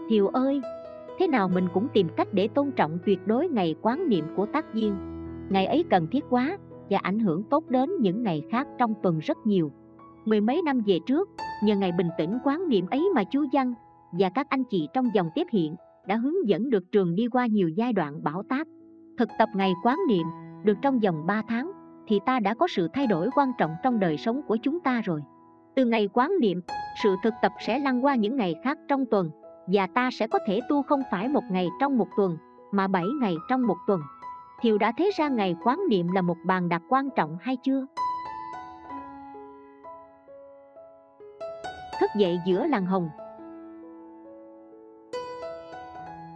Thiều 0.09 0.27
ơi, 0.27 0.61
thế 1.20 1.28
nào 1.28 1.49
mình 1.49 1.67
cũng 1.74 1.88
tìm 1.93 2.07
cách 2.15 2.28
để 2.34 2.47
tôn 2.47 2.72
trọng 2.72 2.97
tuyệt 3.05 3.20
đối 3.26 3.47
ngày 3.47 3.76
quán 3.82 4.09
niệm 4.09 4.26
của 4.36 4.45
tác 4.45 4.74
viên. 4.74 4.95
Ngày 5.49 5.65
ấy 5.65 5.86
cần 5.89 6.07
thiết 6.07 6.24
quá 6.30 6.57
và 6.89 6.97
ảnh 6.97 7.20
hưởng 7.20 7.43
tốt 7.43 7.70
đến 7.70 7.89
những 7.99 8.24
ngày 8.24 8.43
khác 8.51 8.67
trong 8.78 8.93
tuần 9.03 9.20
rất 9.20 9.38
nhiều. 9.45 9.72
Mười 10.26 10.41
mấy 10.41 10.61
năm 10.61 10.82
về 10.86 10.99
trước, 11.05 11.30
nhờ 11.63 11.76
ngày 11.76 11.91
bình 11.91 12.09
tĩnh 12.17 12.38
quán 12.43 12.70
niệm 12.70 12.88
ấy 12.91 13.09
mà 13.15 13.24
chú 13.24 13.45
Văn 13.53 13.74
và 14.11 14.30
các 14.30 14.47
anh 14.49 14.63
chị 14.63 14.88
trong 14.93 15.05
dòng 15.13 15.30
tiếp 15.36 15.47
hiện 15.51 15.76
đã 16.07 16.15
hướng 16.15 16.47
dẫn 16.47 16.70
được 16.70 16.91
trường 16.91 17.15
đi 17.15 17.28
qua 17.28 17.45
nhiều 17.47 17.70
giai 17.70 17.93
đoạn 17.93 18.24
bảo 18.24 18.43
tác. 18.49 18.67
Thực 19.17 19.30
tập 19.39 19.49
ngày 19.55 19.74
quán 19.84 19.97
niệm 20.07 20.28
được 20.63 20.78
trong 20.82 20.99
vòng 20.99 21.26
3 21.28 21.41
tháng 21.47 21.72
thì 22.07 22.20
ta 22.26 22.39
đã 22.39 22.53
có 22.53 22.67
sự 22.67 22.88
thay 22.93 23.07
đổi 23.07 23.30
quan 23.36 23.51
trọng 23.57 23.72
trong 23.84 23.99
đời 23.99 24.17
sống 24.17 24.41
của 24.47 24.57
chúng 24.63 24.80
ta 24.80 25.01
rồi. 25.01 25.22
Từ 25.76 25.86
ngày 25.86 26.09
quán 26.13 26.32
niệm 26.41 26.61
sự 27.03 27.15
thực 27.24 27.34
tập 27.41 27.51
sẽ 27.65 27.80
lăn 27.80 28.05
qua 28.05 28.15
những 28.15 28.36
ngày 28.36 28.55
khác 28.63 28.78
trong 28.88 29.05
tuần 29.05 29.30
và 29.72 29.88
ta 29.88 30.09
sẽ 30.11 30.28
có 30.28 30.39
thể 30.45 30.59
tu 30.70 30.84
không 30.84 31.01
phải 31.11 31.28
một 31.28 31.43
ngày 31.51 31.67
trong 31.80 31.97
một 31.97 32.07
tuần, 32.17 32.38
mà 32.72 32.88
bảy 32.88 33.05
ngày 33.22 33.36
trong 33.49 33.67
một 33.67 33.78
tuần. 33.88 34.01
Thiều 34.61 34.78
đã 34.78 34.91
thấy 34.97 35.11
ra 35.17 35.28
ngày 35.28 35.55
quán 35.63 35.80
niệm 35.89 36.07
là 36.11 36.22
một 36.22 36.38
bàn 36.45 36.70
đạp 36.70 36.82
quan 36.89 37.09
trọng 37.15 37.38
hay 37.41 37.57
chưa? 37.63 37.86
Thức 41.99 42.09
dậy 42.15 42.39
giữa 42.45 42.65
làng 42.65 42.86
hồng. 42.86 43.09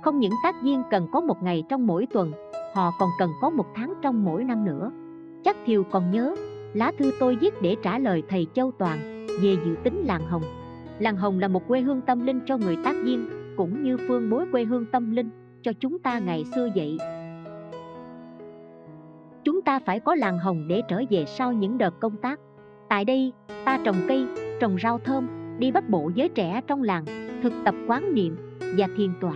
Không 0.02 0.20
những 0.20 0.34
tác 0.44 0.62
viên 0.62 0.84
cần 0.92 1.08
có 1.12 1.22
một 1.22 1.44
ngày 1.44 1.64
trong 1.70 1.88
mỗi 1.88 2.08
tuần, 2.14 2.32
họ 2.76 2.92
còn 3.00 3.10
cần 3.20 3.32
có 3.42 3.50
một 3.50 3.66
tháng 3.76 3.94
trong 4.02 4.26
mỗi 4.26 4.44
năm 4.44 4.66
nữa. 4.66 4.92
Chắc 5.44 5.58
thiều 5.66 5.84
còn 5.92 6.12
nhớ, 6.12 6.36
lá 6.74 6.92
thư 6.98 7.12
tôi 7.20 7.36
viết 7.36 7.62
để 7.62 7.76
trả 7.84 8.00
lời 8.00 8.24
thầy 8.30 8.48
châu 8.54 8.72
toàn 8.72 9.28
về 9.42 9.58
dự 9.66 9.76
tính 9.84 10.04
làng 10.06 10.28
hồng 10.28 10.62
làng 11.00 11.18
hồng 11.18 11.39
là 11.39 11.48
một 11.48 11.68
quê 11.68 11.82
hương 11.82 12.02
tâm 12.02 12.26
linh 12.26 12.39
cho 12.46 12.58
người 12.58 12.78
tác 12.84 12.96
viên 13.04 13.30
cũng 13.58 13.84
như 13.84 13.98
phương 14.08 14.30
bối 14.30 14.46
quê 14.52 14.64
hương 14.64 14.86
tâm 14.86 15.12
linh 15.12 15.30
cho 15.62 15.72
chúng 15.80 16.00
ta 16.00 16.20
ngày 16.20 16.46
xưa 16.56 16.70
vậy 16.76 16.98
chúng 19.44 19.62
ta 19.62 19.80
phải 19.80 20.00
có 20.00 20.16
làng 20.16 20.39
hồng 20.39 20.68
để 20.68 20.82
trở 20.88 21.02
về 21.10 21.26
sau 21.26 21.54
những 21.54 21.78
đợt 21.78 22.00
công 22.00 22.18
tác. 22.18 22.39
Tại 22.89 23.06
đây, 23.06 23.34
ta 23.66 23.80
trồng 23.84 23.96
cây, 24.08 24.26
trồng 24.60 24.78
rau 24.84 25.00
thơm, 25.00 25.28
đi 25.60 25.72
bắt 25.72 25.89
bộ 25.89 26.12
với 26.16 26.30
trẻ 26.30 26.62
trong 26.68 26.84
làng, 26.84 27.06
thực 27.44 27.54
tập 27.66 27.76
quán 27.88 28.14
niệm 28.14 28.38
và 28.78 28.88
thiền 28.98 29.10
tọa. 29.22 29.36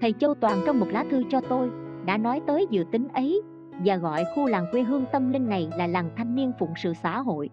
Thầy 0.00 0.12
châu 0.12 0.34
toàn 0.34 0.58
trong 0.66 0.80
một 0.80 0.86
lá 0.90 1.04
thư 1.10 1.22
cho 1.30 1.40
tôi, 1.40 1.70
đã 2.06 2.16
nói 2.16 2.40
tới 2.46 2.66
dự 2.70 2.84
tính 2.90 3.08
ấy 3.14 3.42
và 3.84 3.96
gọi 3.96 4.24
khu 4.34 4.46
làng 4.46 4.66
quê 4.72 4.82
hương 4.82 5.04
tâm 5.12 5.32
linh 5.32 5.48
này 5.48 5.68
là 5.78 5.86
làng 5.86 6.10
thanh 6.16 6.34
niên 6.34 6.52
phụng 6.58 6.72
sự 6.76 6.92
xã 7.02 7.20
hội. 7.20 7.50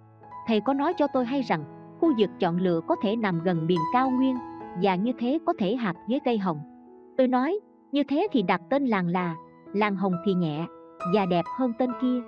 Thầy 0.47 0.61
có 0.61 0.73
nói 0.73 0.93
cho 0.97 1.07
tôi 1.13 1.25
hay 1.25 1.41
rằng 1.41 1.63
khu 2.01 2.13
vực 2.17 2.29
chọn 2.39 2.57
lựa 2.57 2.81
có 2.87 2.95
thể 3.01 3.15
nằm 3.15 3.43
gần 3.43 3.67
miền 3.67 3.79
cao 3.93 4.09
nguyên 4.09 4.35
và 4.81 4.95
như 4.95 5.11
thế 5.19 5.39
có 5.45 5.53
thể 5.59 5.75
hạt 5.75 5.93
với 6.09 6.19
cây 6.25 6.37
hồng. 6.37 6.59
Tôi 7.17 7.27
nói, 7.27 7.59
như 7.91 8.03
thế 8.03 8.27
thì 8.31 8.41
đặt 8.41 8.61
tên 8.69 8.85
làng 8.85 9.07
là 9.07 9.35
làng 9.73 9.95
hồng 9.95 10.13
thì 10.25 10.33
nhẹ 10.33 10.65
và 11.13 11.25
đẹp 11.25 11.45
hơn 11.57 11.73
tên 11.79 11.89
kia. 12.01 12.21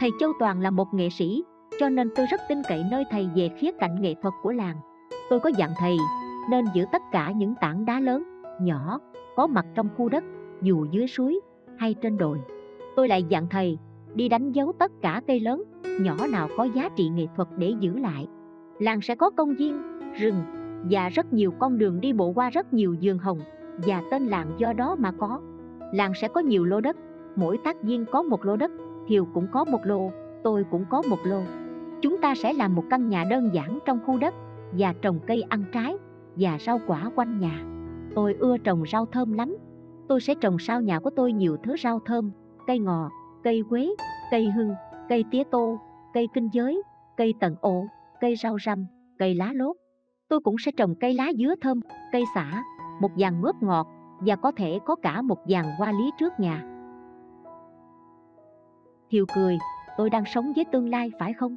Thầy 0.00 0.10
châu 0.20 0.32
toàn 0.38 0.60
là 0.60 0.70
một 0.70 0.94
nghệ 0.94 1.10
sĩ, 1.10 1.44
cho 1.80 1.88
nên 1.88 2.10
tôi 2.16 2.26
rất 2.26 2.40
tin 2.48 2.58
cậy 2.68 2.84
nơi 2.90 3.04
thầy 3.10 3.28
về 3.34 3.50
khía 3.58 3.70
cạnh 3.80 4.02
nghệ 4.02 4.14
thuật 4.22 4.34
của 4.42 4.52
làng. 4.52 4.76
Tôi 5.30 5.40
có 5.40 5.50
dặn 5.56 5.70
thầy 5.78 5.96
nên 6.50 6.64
giữ 6.74 6.84
tất 6.92 7.02
cả 7.12 7.32
những 7.36 7.54
tảng 7.60 7.84
đá 7.84 8.00
lớn, 8.00 8.42
nhỏ, 8.60 9.00
có 9.36 9.46
mặt 9.46 9.66
trong 9.74 9.88
khu 9.96 10.08
đất, 10.08 10.24
dù 10.62 10.86
dưới 10.90 11.06
suối 11.06 11.40
hay 11.76 11.94
trên 11.94 12.16
đồi. 12.16 12.38
Tôi 12.96 13.08
lại 13.08 13.24
dặn 13.28 13.46
thầy, 13.50 13.78
đi 14.14 14.28
đánh 14.28 14.52
dấu 14.52 14.72
tất 14.78 14.92
cả 15.02 15.22
cây 15.26 15.40
lớn, 15.40 15.62
nhỏ 16.00 16.26
nào 16.32 16.48
có 16.56 16.64
giá 16.64 16.88
trị 16.96 17.08
nghệ 17.08 17.26
thuật 17.36 17.48
để 17.56 17.74
giữ 17.80 17.98
lại 17.98 18.26
làng 18.78 19.00
sẽ 19.00 19.14
có 19.14 19.30
công 19.30 19.54
viên, 19.54 19.82
rừng 20.14 20.42
và 20.90 21.08
rất 21.08 21.32
nhiều 21.32 21.52
con 21.58 21.78
đường 21.78 22.00
đi 22.00 22.12
bộ 22.12 22.32
qua 22.32 22.50
rất 22.50 22.72
nhiều 22.72 22.94
giường 22.94 23.18
hồng 23.18 23.40
và 23.86 24.02
tên 24.10 24.26
làng 24.26 24.52
do 24.58 24.72
đó 24.72 24.96
mà 24.98 25.12
có. 25.12 25.40
Làng 25.92 26.12
sẽ 26.20 26.28
có 26.28 26.40
nhiều 26.40 26.64
lô 26.64 26.80
đất, 26.80 26.96
mỗi 27.36 27.58
tác 27.64 27.82
viên 27.82 28.04
có 28.12 28.22
một 28.22 28.44
lô 28.44 28.56
đất, 28.56 28.70
thiều 29.06 29.24
cũng 29.34 29.46
có 29.52 29.64
một 29.64 29.80
lô, 29.84 30.10
tôi 30.42 30.64
cũng 30.70 30.84
có 30.90 31.02
một 31.10 31.18
lô. 31.24 31.40
Chúng 32.00 32.20
ta 32.20 32.34
sẽ 32.34 32.52
làm 32.52 32.74
một 32.74 32.84
căn 32.90 33.08
nhà 33.08 33.24
đơn 33.30 33.50
giản 33.52 33.78
trong 33.84 33.98
khu 34.06 34.18
đất 34.18 34.34
và 34.72 34.94
trồng 35.02 35.18
cây 35.26 35.42
ăn 35.48 35.64
trái 35.72 35.96
và 36.36 36.58
rau 36.66 36.80
quả 36.86 37.10
quanh 37.14 37.40
nhà. 37.40 37.64
Tôi 38.14 38.34
ưa 38.38 38.58
trồng 38.58 38.82
rau 38.92 39.06
thơm 39.06 39.32
lắm. 39.32 39.56
Tôi 40.08 40.20
sẽ 40.20 40.34
trồng 40.34 40.58
sau 40.58 40.80
nhà 40.80 40.98
của 40.98 41.10
tôi 41.10 41.32
nhiều 41.32 41.56
thứ 41.62 41.76
rau 41.76 42.00
thơm, 42.04 42.30
cây 42.66 42.78
ngò, 42.78 43.10
cây 43.42 43.62
quế, 43.68 43.94
cây 44.30 44.50
hương 44.50 44.74
cây 45.08 45.24
tía 45.30 45.42
tô, 45.50 45.80
cây 46.14 46.28
kinh 46.34 46.48
giới, 46.52 46.82
cây 47.16 47.34
tần 47.40 47.56
ổ 47.60 47.86
cây 48.26 48.36
rau 48.36 48.56
răm, 48.66 48.86
cây 49.18 49.34
lá 49.34 49.52
lốt. 49.54 49.76
Tôi 50.28 50.40
cũng 50.40 50.56
sẽ 50.58 50.72
trồng 50.76 50.94
cây 51.00 51.14
lá 51.14 51.32
dứa 51.38 51.54
thơm, 51.60 51.80
cây 52.12 52.24
xả 52.34 52.62
một 53.00 53.08
dàn 53.16 53.40
mướp 53.40 53.54
ngọt 53.60 53.86
và 54.20 54.36
có 54.36 54.52
thể 54.56 54.78
có 54.86 54.94
cả 54.94 55.22
một 55.22 55.38
dàn 55.48 55.64
hoa 55.78 55.92
lý 55.92 56.10
trước 56.18 56.32
nhà. 56.40 56.62
Thiều 59.10 59.24
cười, 59.34 59.58
tôi 59.96 60.10
đang 60.10 60.24
sống 60.26 60.52
với 60.56 60.64
tương 60.64 60.88
lai, 60.88 61.10
phải 61.18 61.32
không? 61.32 61.56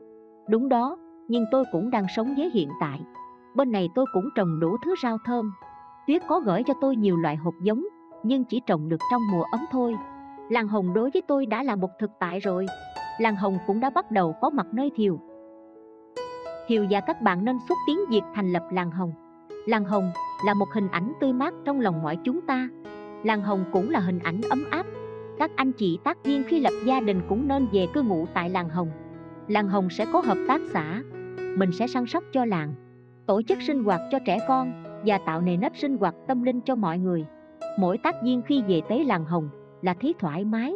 Đúng 0.50 0.70
đó, 0.70 0.98
nhưng 1.28 1.46
tôi 1.52 1.64
cũng 1.72 1.90
đang 1.90 2.06
sống 2.16 2.34
với 2.38 2.50
hiện 2.54 2.70
tại. 2.80 3.02
Bên 3.56 3.72
này 3.72 3.90
tôi 3.96 4.06
cũng 4.14 4.30
trồng 4.36 4.60
đủ 4.60 4.78
thứ 4.86 4.96
rau 5.04 5.18
thơm. 5.26 5.52
Tuyết 6.08 6.22
có 6.28 6.40
gửi 6.40 6.64
cho 6.64 6.74
tôi 6.82 6.96
nhiều 6.96 7.18
loại 7.18 7.36
hột 7.36 7.54
giống, 7.64 7.84
nhưng 8.24 8.44
chỉ 8.44 8.62
trồng 8.66 8.90
được 8.90 9.02
trong 9.12 9.22
mùa 9.32 9.44
ấm 9.52 9.62
thôi. 9.72 9.96
Làng 10.50 10.68
hồng 10.68 10.94
đối 10.94 11.10
với 11.14 11.22
tôi 11.28 11.46
đã 11.46 11.64
là 11.64 11.76
một 11.76 11.90
thực 12.00 12.12
tại 12.20 12.40
rồi. 12.40 12.66
Làng 13.20 13.36
hồng 13.36 13.58
cũng 13.68 13.80
đã 13.80 13.90
bắt 13.90 14.12
đầu 14.12 14.36
có 14.42 14.50
mặt 14.50 14.68
nơi 14.74 14.92
thiều 14.96 15.29
thiều 16.70 16.84
và 16.84 16.88
dạ 16.90 17.00
các 17.00 17.22
bạn 17.22 17.46
nên 17.46 17.58
xúc 17.70 17.78
tiến 17.88 18.00
việc 18.10 18.22
thành 18.36 18.54
lập 18.54 18.64
làng 18.72 18.92
hồng. 18.92 19.14
Làng 19.66 19.86
hồng 19.86 20.12
là 20.46 20.54
một 20.54 20.68
hình 20.74 20.88
ảnh 20.92 21.14
tươi 21.20 21.34
mát 21.34 21.54
trong 21.66 21.80
lòng 21.80 22.04
mọi 22.04 22.18
chúng 22.24 22.42
ta. 22.42 22.70
Làng 23.24 23.42
hồng 23.42 23.66
cũng 23.72 23.90
là 23.90 24.00
hình 24.00 24.20
ảnh 24.20 24.42
ấm 24.50 24.64
áp. 24.72 24.86
Các 25.40 25.52
anh 25.56 25.72
chị 25.72 26.00
tác 26.04 26.18
viên 26.24 26.44
khi 26.44 26.60
lập 26.60 26.74
gia 26.86 27.00
đình 27.00 27.22
cũng 27.30 27.48
nên 27.48 27.68
về 27.72 27.88
cư 27.94 28.02
ngụ 28.02 28.26
tại 28.34 28.50
làng 28.50 28.70
hồng. 28.70 28.92
Làng 29.48 29.68
hồng 29.68 29.90
sẽ 29.90 30.06
có 30.14 30.22
hợp 30.22 30.38
tác 30.48 30.62
xã. 30.74 31.02
Mình 31.58 31.72
sẽ 31.72 31.88
săn 31.88 32.06
sóc 32.06 32.24
cho 32.34 32.46
làng, 32.46 32.74
tổ 33.26 33.42
chức 33.42 33.58
sinh 33.62 33.84
hoạt 33.84 34.02
cho 34.12 34.20
trẻ 34.26 34.40
con 34.48 34.84
và 35.06 35.18
tạo 35.18 35.42
nề 35.42 35.58
nếp 35.58 35.78
sinh 35.78 35.98
hoạt 35.98 36.16
tâm 36.28 36.44
linh 36.44 36.62
cho 36.62 36.76
mọi 36.76 36.98
người. 36.98 37.26
Mỗi 37.80 37.98
tác 37.98 38.16
viên 38.24 38.42
khi 38.42 38.64
về 38.68 38.82
tới 38.90 39.06
làng 39.06 39.26
hồng 39.26 39.50
là 39.82 39.94
thấy 40.02 40.16
thoải 40.20 40.46
mái. 40.46 40.74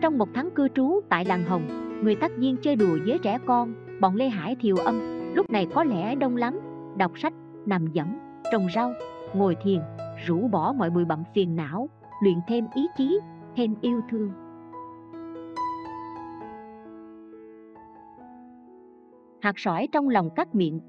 Trong 0.00 0.18
một 0.18 0.28
tháng 0.34 0.50
cư 0.50 0.68
trú 0.68 1.00
tại 1.08 1.24
làng 1.24 1.44
hồng 1.44 1.87
người 2.02 2.14
tác 2.14 2.32
viên 2.36 2.56
chơi 2.56 2.76
đùa 2.76 2.98
với 3.06 3.18
trẻ 3.18 3.38
con, 3.46 3.74
bọn 4.00 4.16
lê 4.16 4.28
hải 4.28 4.56
thiều 4.60 4.76
âm. 4.76 5.00
Lúc 5.34 5.50
này 5.50 5.66
có 5.74 5.84
lẽ 5.84 6.14
đông 6.14 6.36
lắm. 6.36 6.60
Đọc 6.96 7.18
sách, 7.18 7.32
nằm 7.66 7.86
dẫm, 7.86 8.18
trồng 8.52 8.66
rau, 8.74 8.92
ngồi 9.34 9.56
thiền, 9.62 9.80
rũ 10.26 10.48
bỏ 10.48 10.72
mọi 10.72 10.90
bụi 10.90 11.04
bặm 11.04 11.22
phiền 11.34 11.56
não, 11.56 11.88
luyện 12.22 12.40
thêm 12.48 12.66
ý 12.74 12.86
chí, 12.96 13.20
thêm 13.56 13.74
yêu 13.80 14.00
thương. 14.10 14.30
Hạt 19.40 19.52
sỏi 19.56 19.88
trong 19.92 20.08
lòng 20.08 20.30
cắt 20.36 20.54
miệng. 20.54 20.80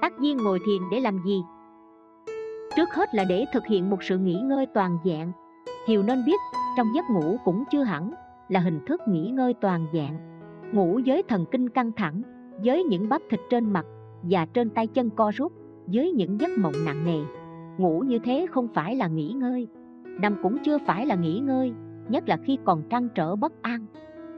Tác 0.00 0.18
viên 0.18 0.36
ngồi 0.36 0.58
thiền 0.66 0.82
để 0.90 1.00
làm 1.00 1.18
gì? 1.26 1.42
Trước 2.76 2.88
hết 2.94 3.14
là 3.14 3.24
để 3.24 3.44
thực 3.52 3.66
hiện 3.66 3.90
một 3.90 4.02
sự 4.02 4.18
nghỉ 4.18 4.34
ngơi 4.34 4.66
toàn 4.74 4.98
dạng 5.04 5.32
Thiều 5.88 6.02
nên 6.02 6.24
biết 6.24 6.40
trong 6.76 6.94
giấc 6.94 7.04
ngủ 7.10 7.36
cũng 7.44 7.64
chưa 7.70 7.82
hẳn, 7.82 8.12
là 8.48 8.60
hình 8.60 8.80
thức 8.86 9.00
nghỉ 9.08 9.30
ngơi 9.30 9.54
toàn 9.54 9.86
vẹn. 9.92 10.18
Ngủ 10.72 11.00
với 11.06 11.22
thần 11.22 11.44
kinh 11.50 11.68
căng 11.68 11.92
thẳng, 11.92 12.22
với 12.64 12.84
những 12.84 13.08
bắp 13.08 13.22
thịt 13.30 13.40
trên 13.50 13.72
mặt 13.72 13.86
và 14.22 14.46
trên 14.46 14.70
tay 14.70 14.86
chân 14.86 15.10
co 15.10 15.30
rút, 15.34 15.52
với 15.86 16.12
những 16.12 16.40
giấc 16.40 16.58
mộng 16.58 16.84
nặng 16.84 17.04
nề. 17.04 17.18
Ngủ 17.78 18.00
như 18.00 18.18
thế 18.18 18.46
không 18.50 18.68
phải 18.74 18.96
là 18.96 19.08
nghỉ 19.08 19.32
ngơi. 19.32 19.68
Nằm 20.04 20.36
cũng 20.42 20.58
chưa 20.64 20.78
phải 20.86 21.06
là 21.06 21.14
nghỉ 21.14 21.38
ngơi, 21.38 21.72
nhất 22.08 22.28
là 22.28 22.36
khi 22.36 22.58
còn 22.64 22.82
trăn 22.90 23.08
trở 23.14 23.36
bất 23.36 23.62
an. 23.62 23.86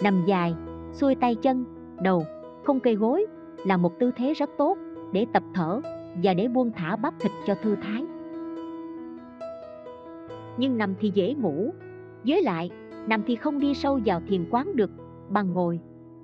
Nằm 0.02 0.22
dài, 0.26 0.54
xuôi 0.92 1.14
tay 1.14 1.34
chân, 1.34 1.64
đầu, 2.02 2.24
không 2.64 2.80
cây 2.80 2.94
gối 2.94 3.26
là 3.64 3.76
một 3.76 3.98
tư 3.98 4.10
thế 4.16 4.32
rất 4.34 4.50
tốt 4.58 4.78
để 5.12 5.26
tập 5.32 5.42
thở 5.54 5.80
và 6.22 6.34
để 6.34 6.48
buông 6.48 6.72
thả 6.72 6.96
bắp 6.96 7.14
thịt 7.20 7.32
cho 7.46 7.54
thư 7.62 7.76
thái. 7.82 8.04
Nhưng 10.58 10.78
nằm 10.78 10.94
thì 11.00 11.10
dễ 11.14 11.34
ngủ 11.34 11.70
với 12.26 12.42
lại, 12.42 12.70
nằm 13.08 13.22
thì 13.26 13.36
không 13.36 13.58
đi 13.58 13.74
sâu 13.74 14.00
vào 14.04 14.20
thiền 14.28 14.44
quán 14.50 14.76
được, 14.76 14.90
bằng 15.30 15.52
ngồi. 15.52 15.80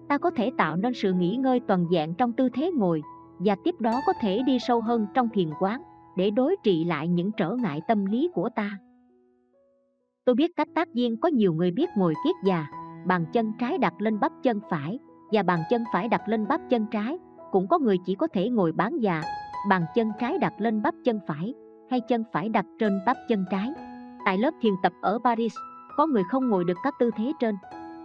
Ta 0.08 0.18
có 0.18 0.30
thể 0.30 0.50
tạo 0.58 0.76
nên 0.76 0.94
sự 0.94 1.12
nghỉ 1.12 1.36
ngơi 1.36 1.60
toàn 1.60 1.86
dạng 1.92 2.14
trong 2.14 2.32
tư 2.32 2.48
thế 2.48 2.70
ngồi, 2.70 3.02
và 3.38 3.56
tiếp 3.64 3.74
đó 3.80 4.00
có 4.06 4.12
thể 4.20 4.42
đi 4.46 4.58
sâu 4.58 4.80
hơn 4.80 5.06
trong 5.14 5.28
thiền 5.28 5.50
quán, 5.60 5.82
để 6.16 6.30
đối 6.30 6.56
trị 6.62 6.84
lại 6.84 7.08
những 7.08 7.30
trở 7.36 7.56
ngại 7.56 7.80
tâm 7.88 8.04
lý 8.04 8.30
của 8.34 8.48
ta. 8.56 8.70
Tôi 10.24 10.34
biết 10.34 10.56
cách 10.56 10.68
tác 10.74 10.88
viên 10.94 11.20
có 11.20 11.28
nhiều 11.28 11.54
người 11.54 11.70
biết 11.70 11.88
ngồi 11.96 12.14
kiết 12.24 12.36
già, 12.44 12.66
bàn 13.06 13.26
chân 13.32 13.52
trái 13.58 13.78
đặt 13.78 13.94
lên 13.98 14.20
bắp 14.20 14.32
chân 14.42 14.60
phải, 14.70 14.98
và 15.32 15.42
bàn 15.42 15.60
chân 15.70 15.84
phải 15.92 16.08
đặt 16.08 16.28
lên 16.28 16.48
bắp 16.48 16.60
chân 16.70 16.86
trái. 16.90 17.18
Cũng 17.52 17.68
có 17.68 17.78
người 17.78 17.98
chỉ 18.04 18.14
có 18.14 18.26
thể 18.26 18.48
ngồi 18.48 18.72
bán 18.72 18.98
già, 18.98 19.22
bàn 19.68 19.82
chân 19.94 20.12
trái 20.20 20.38
đặt 20.38 20.52
lên 20.58 20.82
bắp 20.82 20.94
chân 21.04 21.20
phải, 21.26 21.54
hay 21.90 22.00
chân 22.00 22.24
phải 22.32 22.48
đặt 22.48 22.66
trên 22.78 23.00
bắp 23.06 23.16
chân 23.28 23.44
trái. 23.50 23.72
Tại 24.24 24.38
lớp 24.38 24.54
thiền 24.60 24.74
tập 24.82 24.92
ở 25.02 25.18
paris 25.24 25.52
có 25.96 26.06
người 26.06 26.22
không 26.30 26.48
ngồi 26.48 26.64
được 26.64 26.78
các 26.82 26.94
tư 26.98 27.10
thế 27.16 27.32
trên. 27.40 27.54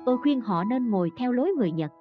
Tôi 0.06 0.18
khuyên 0.18 0.42
họ 0.42 0.64
nên 0.64 0.90
ngồi 0.90 1.12
theo 1.18 1.32
lối 1.32 1.50
người 1.58 1.72
nhật. 1.72 1.92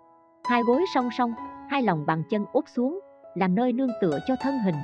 Hai 0.45 0.63
gối 0.63 0.85
song 0.95 1.09
song, 1.19 1.33
hai 1.71 1.83
lòng 1.83 2.07
bàn 2.07 2.23
chân 2.31 2.45
úp 2.53 2.65
xuống 2.69 3.01
làm 3.35 3.55
nơi 3.55 3.73
nương 3.73 3.91
tựa 4.01 4.19
cho 4.27 4.37
thân 4.41 4.59
hình, 4.65 4.75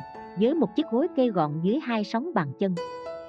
với 0.40 0.54
một 0.54 0.76
chiếc 0.76 0.86
gối 0.90 1.08
kê 1.16 1.28
gọn 1.28 1.60
dưới 1.62 1.80
hai 1.80 2.04
sóng 2.04 2.34
bàn 2.34 2.52
chân. 2.58 2.74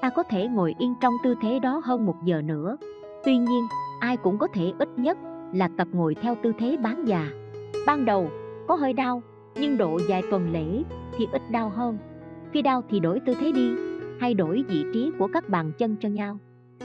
Ta 0.01 0.09
có 0.09 0.23
thể 0.23 0.47
ngồi 0.47 0.75
yên 0.79 0.93
trong 1.01 1.13
tư 1.23 1.35
thế 1.41 1.59
đó 1.59 1.81
hơn 1.83 2.05
một 2.05 2.15
giờ 2.25 2.41
nữa. 2.41 2.77
Tuy 3.23 3.37
nhiên, 3.37 3.67
ai 3.99 4.17
cũng 4.17 4.37
có 4.37 4.47
thể 4.53 4.73
ít 4.79 4.89
nhất 4.97 5.17
là 5.53 5.69
tập 5.77 5.87
ngồi 5.91 6.15
theo 6.15 6.35
tư 6.43 6.53
thế 6.59 6.77
bán 6.77 7.07
già. 7.07 7.27
Ban 7.87 8.05
đầu, 8.05 8.29
có 8.67 8.75
hơi 8.75 8.93
đau, 8.93 9.21
nhưng 9.55 9.77
độ 9.77 9.99
dài 10.09 10.23
tuần 10.31 10.51
lễ 10.51 10.83
thì 11.17 11.27
ít 11.31 11.41
đau 11.51 11.69
hơn. 11.69 11.97
Khi 12.51 12.61
đau 12.61 12.81
thì 12.89 12.99
đổi 12.99 13.19
tư 13.19 13.33
thế 13.39 13.51
đi 13.51 13.71
hay 14.19 14.33
đổi 14.33 14.63
vị 14.67 14.83
trí 14.93 15.11
của 15.19 15.27
các 15.33 15.49
bàn 15.49 15.71
chân 15.77 15.95
cho 15.99 16.09
nhau 16.09 16.37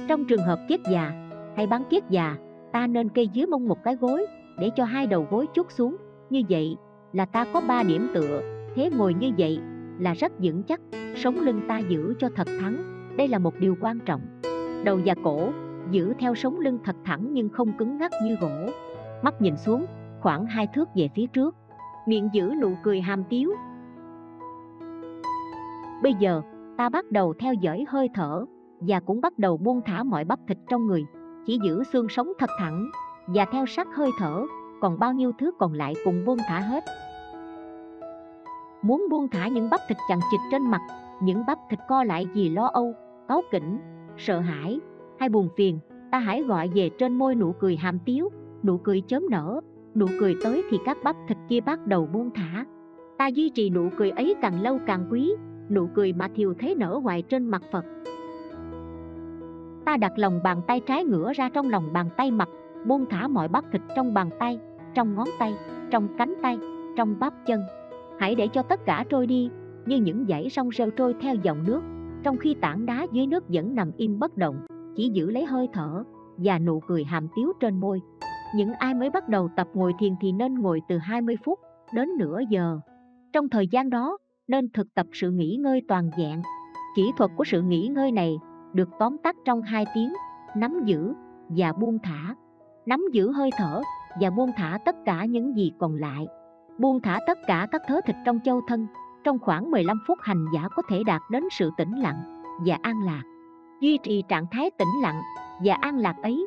trong 0.08 0.24
trường 0.24 0.42
hợp 0.42 0.58
kiết 0.68 0.80
già, 0.90 1.12
hay 1.56 1.66
bán 1.66 1.84
kiết 1.90 2.02
già, 2.08 2.36
ta 2.72 2.86
nên 2.86 3.08
kê 3.08 3.22
dưới 3.22 3.46
mông 3.46 3.68
một 3.68 3.84
cái 3.84 3.96
gối, 3.96 4.26
để 4.58 4.70
cho 4.76 4.84
hai 4.84 5.06
đầu 5.06 5.26
gối 5.30 5.46
chút 5.54 5.72
xuống. 5.72 5.96
Như 6.30 6.42
vậy 6.48 6.76
là 7.12 7.24
ta 7.24 7.46
có 7.52 7.60
ba 7.68 7.82
điểm 7.82 8.10
tựa. 8.14 8.42
Thế 8.74 8.90
ngồi 8.90 9.14
như 9.14 9.30
vậy 9.38 9.58
là 9.98 10.14
rất 10.14 10.32
vững 10.38 10.62
chắc, 10.62 10.80
sống 11.16 11.40
lưng 11.40 11.60
ta 11.68 11.78
giữ 11.78 12.14
cho 12.18 12.28
thật 12.36 12.48
thẳng 12.60 12.92
đây 13.16 13.28
là 13.28 13.38
một 13.38 13.54
điều 13.58 13.76
quan 13.80 13.98
trọng. 14.00 14.20
Đầu 14.84 15.00
và 15.04 15.14
cổ 15.24 15.50
giữ 15.90 16.12
theo 16.18 16.34
sống 16.34 16.60
lưng 16.60 16.78
thật 16.84 16.96
thẳng 17.04 17.28
nhưng 17.32 17.48
không 17.48 17.72
cứng 17.78 17.98
ngắc 17.98 18.12
như 18.24 18.36
gỗ. 18.40 18.70
Mắt 19.22 19.40
nhìn 19.40 19.56
xuống, 19.56 19.86
khoảng 20.20 20.46
hai 20.46 20.66
thước 20.74 20.88
về 20.94 21.08
phía 21.14 21.26
trước. 21.26 21.56
Miệng 22.06 22.28
giữ 22.32 22.52
nụ 22.60 22.72
cười 22.82 23.00
hàm 23.00 23.24
tiếu. 23.28 23.52
Bây 26.02 26.14
giờ, 26.14 26.42
ta 26.76 26.88
bắt 26.88 27.10
đầu 27.10 27.34
theo 27.38 27.54
dõi 27.54 27.84
hơi 27.88 28.08
thở 28.14 28.44
và 28.86 29.00
cũng 29.00 29.20
bắt 29.20 29.38
đầu 29.38 29.56
buông 29.56 29.80
thả 29.84 30.02
mọi 30.02 30.24
bắp 30.24 30.38
thịt 30.48 30.58
trong 30.70 30.86
người, 30.86 31.04
chỉ 31.46 31.58
giữ 31.64 31.82
xương 31.92 32.08
sống 32.08 32.32
thật 32.38 32.50
thẳng, 32.58 32.90
và 33.26 33.44
theo 33.52 33.66
sát 33.66 33.88
hơi 33.94 34.10
thở, 34.18 34.46
còn 34.80 34.98
bao 34.98 35.12
nhiêu 35.12 35.32
thứ 35.38 35.50
còn 35.58 35.72
lại 35.72 35.94
cùng 36.04 36.24
buông 36.24 36.38
thả 36.48 36.60
hết. 36.60 36.84
Muốn 38.82 39.06
buông 39.10 39.28
thả 39.28 39.48
những 39.48 39.70
bắp 39.70 39.80
thịt 39.88 39.98
chằng 40.08 40.20
chịt 40.30 40.40
trên 40.50 40.62
mặt, 40.62 40.80
những 41.22 41.42
bắp 41.46 41.58
thịt 41.70 41.78
co 41.88 42.04
lại 42.04 42.26
vì 42.34 42.48
lo 42.48 42.66
âu, 42.66 42.94
cáu 43.28 43.42
kỉnh, 43.50 43.78
sợ 44.16 44.40
hãi, 44.40 44.80
hay 45.18 45.28
buồn 45.28 45.48
phiền, 45.56 45.78
ta 46.10 46.18
hãy 46.18 46.42
gọi 46.42 46.68
về 46.74 46.90
trên 46.98 47.18
môi 47.18 47.34
nụ 47.34 47.52
cười 47.52 47.76
hàm 47.76 47.98
tiếu, 48.04 48.28
nụ 48.62 48.78
cười 48.78 49.00
chớm 49.00 49.22
nở, 49.30 49.60
nụ 49.94 50.06
cười 50.20 50.36
tới 50.44 50.62
thì 50.70 50.78
các 50.84 50.98
bắp 51.04 51.16
thịt 51.28 51.38
kia 51.48 51.60
bắt 51.60 51.86
đầu 51.86 52.06
buông 52.12 52.30
thả. 52.34 52.64
Ta 53.18 53.26
duy 53.26 53.50
trì 53.50 53.70
nụ 53.70 53.88
cười 53.96 54.10
ấy 54.10 54.34
càng 54.42 54.62
lâu 54.62 54.78
càng 54.86 55.08
quý, 55.10 55.32
nụ 55.70 55.88
cười 55.94 56.12
mà 56.12 56.28
thiều 56.34 56.54
thế 56.58 56.74
nở 56.74 57.00
hoài 57.02 57.22
trên 57.22 57.44
mặt 57.44 57.62
phật 57.72 57.84
ta 59.84 59.96
đặt 59.96 60.12
lòng 60.16 60.40
bàn 60.44 60.62
tay 60.66 60.80
trái 60.80 61.04
ngửa 61.04 61.32
ra 61.32 61.48
trong 61.48 61.70
lòng 61.70 61.92
bàn 61.92 62.08
tay 62.16 62.30
mặt, 62.30 62.48
buông 62.86 63.06
thả 63.10 63.28
mọi 63.28 63.48
bắp 63.48 63.64
thịt 63.72 63.82
trong 63.96 64.14
bàn 64.14 64.30
tay, 64.38 64.58
trong 64.94 65.14
ngón 65.14 65.28
tay, 65.38 65.54
trong 65.90 66.08
cánh 66.18 66.34
tay, 66.42 66.58
trong 66.96 67.18
bắp 67.20 67.34
chân. 67.46 67.62
Hãy 68.18 68.34
để 68.34 68.48
cho 68.48 68.62
tất 68.62 68.84
cả 68.84 69.04
trôi 69.08 69.26
đi, 69.26 69.50
như 69.86 69.96
những 69.96 70.24
dãy 70.28 70.50
sông 70.50 70.70
rêu 70.78 70.90
trôi 70.90 71.14
theo 71.20 71.34
dòng 71.34 71.64
nước, 71.66 71.82
trong 72.22 72.36
khi 72.36 72.54
tảng 72.54 72.86
đá 72.86 73.06
dưới 73.12 73.26
nước 73.26 73.44
vẫn 73.48 73.74
nằm 73.74 73.90
im 73.96 74.18
bất 74.18 74.36
động, 74.36 74.66
chỉ 74.96 75.08
giữ 75.08 75.30
lấy 75.30 75.44
hơi 75.44 75.68
thở 75.72 76.04
và 76.36 76.58
nụ 76.58 76.80
cười 76.80 77.04
hàm 77.04 77.28
tiếu 77.36 77.52
trên 77.60 77.80
môi. 77.80 78.00
Những 78.54 78.72
ai 78.72 78.94
mới 78.94 79.10
bắt 79.10 79.28
đầu 79.28 79.48
tập 79.56 79.68
ngồi 79.74 79.92
thiền 79.98 80.14
thì 80.20 80.32
nên 80.32 80.54
ngồi 80.54 80.80
từ 80.88 80.98
20 80.98 81.36
phút 81.44 81.58
đến 81.94 82.08
nửa 82.18 82.40
giờ. 82.48 82.78
Trong 83.32 83.48
thời 83.48 83.66
gian 83.66 83.90
đó, 83.90 84.18
nên 84.48 84.68
thực 84.72 84.94
tập 84.94 85.06
sự 85.12 85.30
nghỉ 85.30 85.56
ngơi 85.56 85.82
toàn 85.88 86.10
vẹn. 86.18 86.42
Kỹ 86.96 87.12
thuật 87.16 87.30
của 87.36 87.44
sự 87.44 87.62
nghỉ 87.62 87.88
ngơi 87.88 88.12
này 88.12 88.38
được 88.72 88.88
tóm 88.98 89.18
tắt 89.18 89.36
trong 89.44 89.62
hai 89.62 89.84
tiếng, 89.94 90.12
nắm 90.56 90.84
giữ 90.84 91.14
và 91.48 91.72
buông 91.72 91.98
thả. 92.02 92.34
Nắm 92.86 93.04
giữ 93.12 93.32
hơi 93.32 93.50
thở 93.56 93.82
và 94.20 94.30
buông 94.30 94.50
thả 94.56 94.78
tất 94.84 94.96
cả 95.04 95.24
những 95.24 95.56
gì 95.56 95.72
còn 95.78 95.96
lại. 95.96 96.26
Buông 96.78 97.00
thả 97.00 97.20
tất 97.26 97.38
cả 97.46 97.68
các 97.70 97.82
thớ 97.86 98.00
thịt 98.06 98.16
trong 98.24 98.38
châu 98.44 98.60
thân, 98.68 98.86
trong 99.24 99.38
khoảng 99.38 99.70
15 99.70 99.98
phút 100.06 100.18
hành 100.22 100.44
giả 100.54 100.68
có 100.76 100.82
thể 100.88 101.02
đạt 101.06 101.20
đến 101.30 101.44
sự 101.50 101.70
tĩnh 101.76 101.92
lặng 102.00 102.42
và 102.66 102.78
an 102.82 103.02
lạc. 103.02 103.22
Duy 103.80 103.98
trì 104.02 104.22
trạng 104.28 104.46
thái 104.50 104.70
tĩnh 104.70 105.00
lặng 105.02 105.20
và 105.64 105.74
an 105.74 105.98
lạc 105.98 106.16
ấy. 106.22 106.46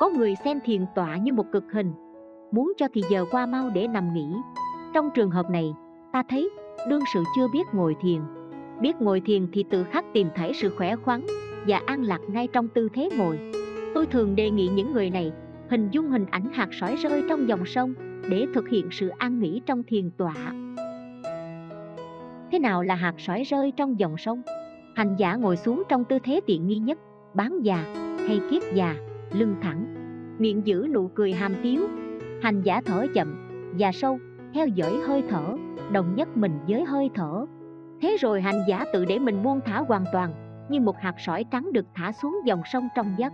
Có 0.00 0.10
người 0.10 0.34
xem 0.44 0.60
thiền 0.64 0.86
tọa 0.94 1.16
như 1.16 1.32
một 1.32 1.46
cực 1.52 1.64
hình, 1.72 1.92
muốn 2.52 2.72
cho 2.76 2.86
thì 2.94 3.02
giờ 3.10 3.24
qua 3.30 3.46
mau 3.46 3.70
để 3.70 3.88
nằm 3.88 4.14
nghỉ. 4.14 4.34
Trong 4.94 5.10
trường 5.14 5.30
hợp 5.30 5.50
này, 5.50 5.74
ta 6.12 6.22
thấy 6.28 6.50
đương 6.88 7.02
sự 7.14 7.24
chưa 7.36 7.48
biết 7.48 7.64
ngồi 7.72 7.96
thiền 8.00 8.20
biết 8.80 9.00
ngồi 9.00 9.20
thiền 9.20 9.46
thì 9.52 9.64
tự 9.70 9.84
khắc 9.84 10.04
tìm 10.12 10.28
thấy 10.34 10.52
sự 10.54 10.70
khỏe 10.76 10.96
khoắn 10.96 11.20
và 11.66 11.80
an 11.86 12.02
lạc 12.02 12.20
ngay 12.28 12.48
trong 12.52 12.68
tư 12.68 12.88
thế 12.94 13.08
ngồi. 13.18 13.38
Tôi 13.94 14.06
thường 14.06 14.36
đề 14.36 14.50
nghị 14.50 14.68
những 14.68 14.92
người 14.92 15.10
này 15.10 15.32
hình 15.70 15.88
dung 15.90 16.08
hình 16.08 16.26
ảnh 16.30 16.52
hạt 16.52 16.68
sỏi 16.72 16.96
rơi 16.96 17.22
trong 17.28 17.48
dòng 17.48 17.66
sông 17.66 17.94
để 18.30 18.46
thực 18.54 18.68
hiện 18.68 18.88
sự 18.90 19.08
an 19.08 19.38
nghỉ 19.38 19.62
trong 19.66 19.82
thiền 19.82 20.10
tọa. 20.10 20.34
Thế 22.52 22.58
nào 22.58 22.82
là 22.82 22.94
hạt 22.94 23.14
sỏi 23.18 23.42
rơi 23.42 23.72
trong 23.76 23.98
dòng 23.98 24.16
sông? 24.18 24.42
Hành 24.94 25.16
giả 25.18 25.34
ngồi 25.34 25.56
xuống 25.56 25.82
trong 25.88 26.04
tư 26.04 26.18
thế 26.24 26.40
tiện 26.46 26.66
nghi 26.66 26.78
nhất 26.78 26.98
bán 27.34 27.60
già 27.62 27.84
hay 28.28 28.40
kiết 28.50 28.62
già, 28.74 28.96
lưng 29.32 29.56
thẳng, 29.62 29.94
miệng 30.38 30.66
giữ 30.66 30.88
nụ 30.94 31.10
cười 31.14 31.32
hàm 31.32 31.54
tiếu. 31.62 31.88
Hành 32.42 32.62
giả 32.62 32.80
thở 32.86 33.06
chậm 33.14 33.48
và 33.78 33.92
sâu 33.92 34.18
theo 34.54 34.66
dõi 34.66 34.92
hơi 35.06 35.22
thở, 35.28 35.56
đồng 35.92 36.14
nhất 36.16 36.36
mình 36.36 36.52
với 36.68 36.84
hơi 36.84 37.10
thở 37.14 37.46
thế 38.02 38.16
rồi 38.20 38.40
hành 38.40 38.64
giả 38.68 38.84
tự 38.92 39.04
để 39.04 39.18
mình 39.18 39.42
buông 39.42 39.60
thả 39.66 39.78
hoàn 39.78 40.04
toàn, 40.12 40.32
như 40.70 40.80
một 40.80 40.96
hạt 40.98 41.14
sỏi 41.18 41.44
trắng 41.44 41.72
được 41.72 41.86
thả 41.94 42.12
xuống 42.12 42.40
dòng 42.44 42.62
sông 42.72 42.88
trong 42.96 43.14
giấc. 43.18 43.32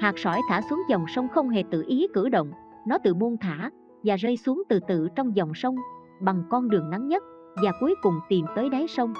Hạt 0.00 0.12
sỏi 0.16 0.40
thả 0.48 0.60
xuống 0.70 0.82
dòng 0.88 1.04
sông 1.14 1.28
không 1.28 1.48
hề 1.48 1.64
tự 1.70 1.84
ý 1.86 2.06
cử 2.14 2.28
động, 2.28 2.52
nó 2.86 2.98
tự 2.98 3.14
buông 3.14 3.36
thả 3.36 3.70
và 4.02 4.16
rơi 4.16 4.36
xuống 4.36 4.62
từ 4.68 4.80
từ 4.88 5.08
trong 5.16 5.36
dòng 5.36 5.54
sông, 5.54 5.76
bằng 6.20 6.42
con 6.50 6.68
đường 6.68 6.90
ngắn 6.90 7.08
nhất 7.08 7.22
và 7.62 7.72
cuối 7.80 7.94
cùng 8.02 8.14
tìm 8.28 8.46
tới 8.56 8.70
đáy 8.70 8.88
sông. 8.88 9.14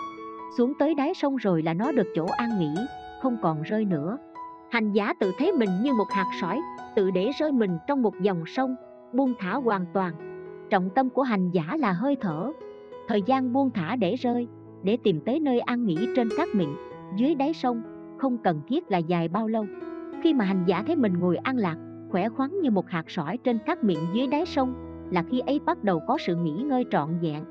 Xuống 0.59 0.73
tới 0.79 0.95
đáy 0.95 1.15
sông 1.15 1.37
rồi 1.37 1.63
là 1.63 1.75
nó 1.75 1.93
được 1.93 2.07
chỗ 2.15 2.27
an 2.37 2.51
nghỉ, 2.59 2.75
không 3.23 3.37
còn 3.43 3.63
rơi 3.63 3.85
nữa. 3.85 4.19
Hành 4.71 4.93
giả 4.93 5.15
tự 5.21 5.33
thấy 5.39 5.53
mình 5.53 5.71
như 5.83 5.93
một 5.93 6.11
hạt 6.11 6.27
sỏi, 6.41 6.61
tự 6.97 7.11
để 7.11 7.31
rơi 7.39 7.53
mình 7.53 7.79
trong 7.87 8.03
một 8.03 8.15
dòng 8.21 8.43
sông, 8.47 8.77
buông 9.13 9.35
thả 9.39 9.55
hoàn 9.55 9.87
toàn. 9.95 10.13
Trọng 10.71 10.91
tâm 10.95 11.11
của 11.11 11.23
hành 11.23 11.51
giả 11.51 11.77
là 11.79 11.93
hơi 11.93 12.17
thở 12.21 12.53
thời 13.09 13.23
gian 13.23 13.53
buông 13.53 13.71
thả 13.71 13.97
để 13.97 14.15
rơi, 14.15 14.49
để 14.83 14.97
tìm 15.03 15.21
tới 15.21 15.41
nơi 15.41 15.61
an 15.61 15.87
nghỉ 15.87 15.97
trên 16.17 16.29
cát 16.37 16.49
mịn, 16.55 16.69
dưới 17.17 17.35
đáy 17.35 17.55
sông, 17.55 17.83
không 18.19 18.39
cần 18.39 18.61
thiết 18.69 18.91
là 18.91 18.99
dài 18.99 19.29
bao 19.29 19.49
lâu. 19.49 19.67
Khi 20.23 20.35
mà 20.35 20.45
hành 20.45 20.65
giả 20.67 20.83
thấy 20.87 20.97
mình 20.97 21.19
ngồi 21.19 21.37
an 21.37 21.57
lạc, 21.57 21.77
khỏe 22.11 22.29
khoắn 22.29 22.61
như 22.63 22.71
một 22.71 22.89
hạt 22.89 23.05
sỏi 23.11 23.37
trên 23.37 23.59
cát 23.67 23.85
mịn 23.85 23.99
dưới 24.15 24.27
đáy 24.27 24.47
sông, 24.47 24.75
là 25.11 25.23
khi 25.23 25.41
ấy 25.41 25.61
bắt 25.67 25.85
đầu 25.85 26.01
có 26.07 26.19
sự 26.27 26.37
nghỉ 26.37 26.53
ngơi 26.53 26.85
trọn 26.91 27.19
vẹn. 27.23 27.45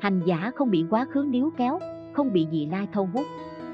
Hành 0.00 0.20
giả 0.24 0.50
không 0.54 0.70
bị 0.70 0.84
quá 0.90 1.04
khứ 1.04 1.26
níu 1.30 1.50
kéo, 1.56 1.78
không 2.12 2.32
bị 2.32 2.46
gì 2.52 2.66
lai 2.66 2.88
thâu 2.92 3.08
hút. 3.14 3.26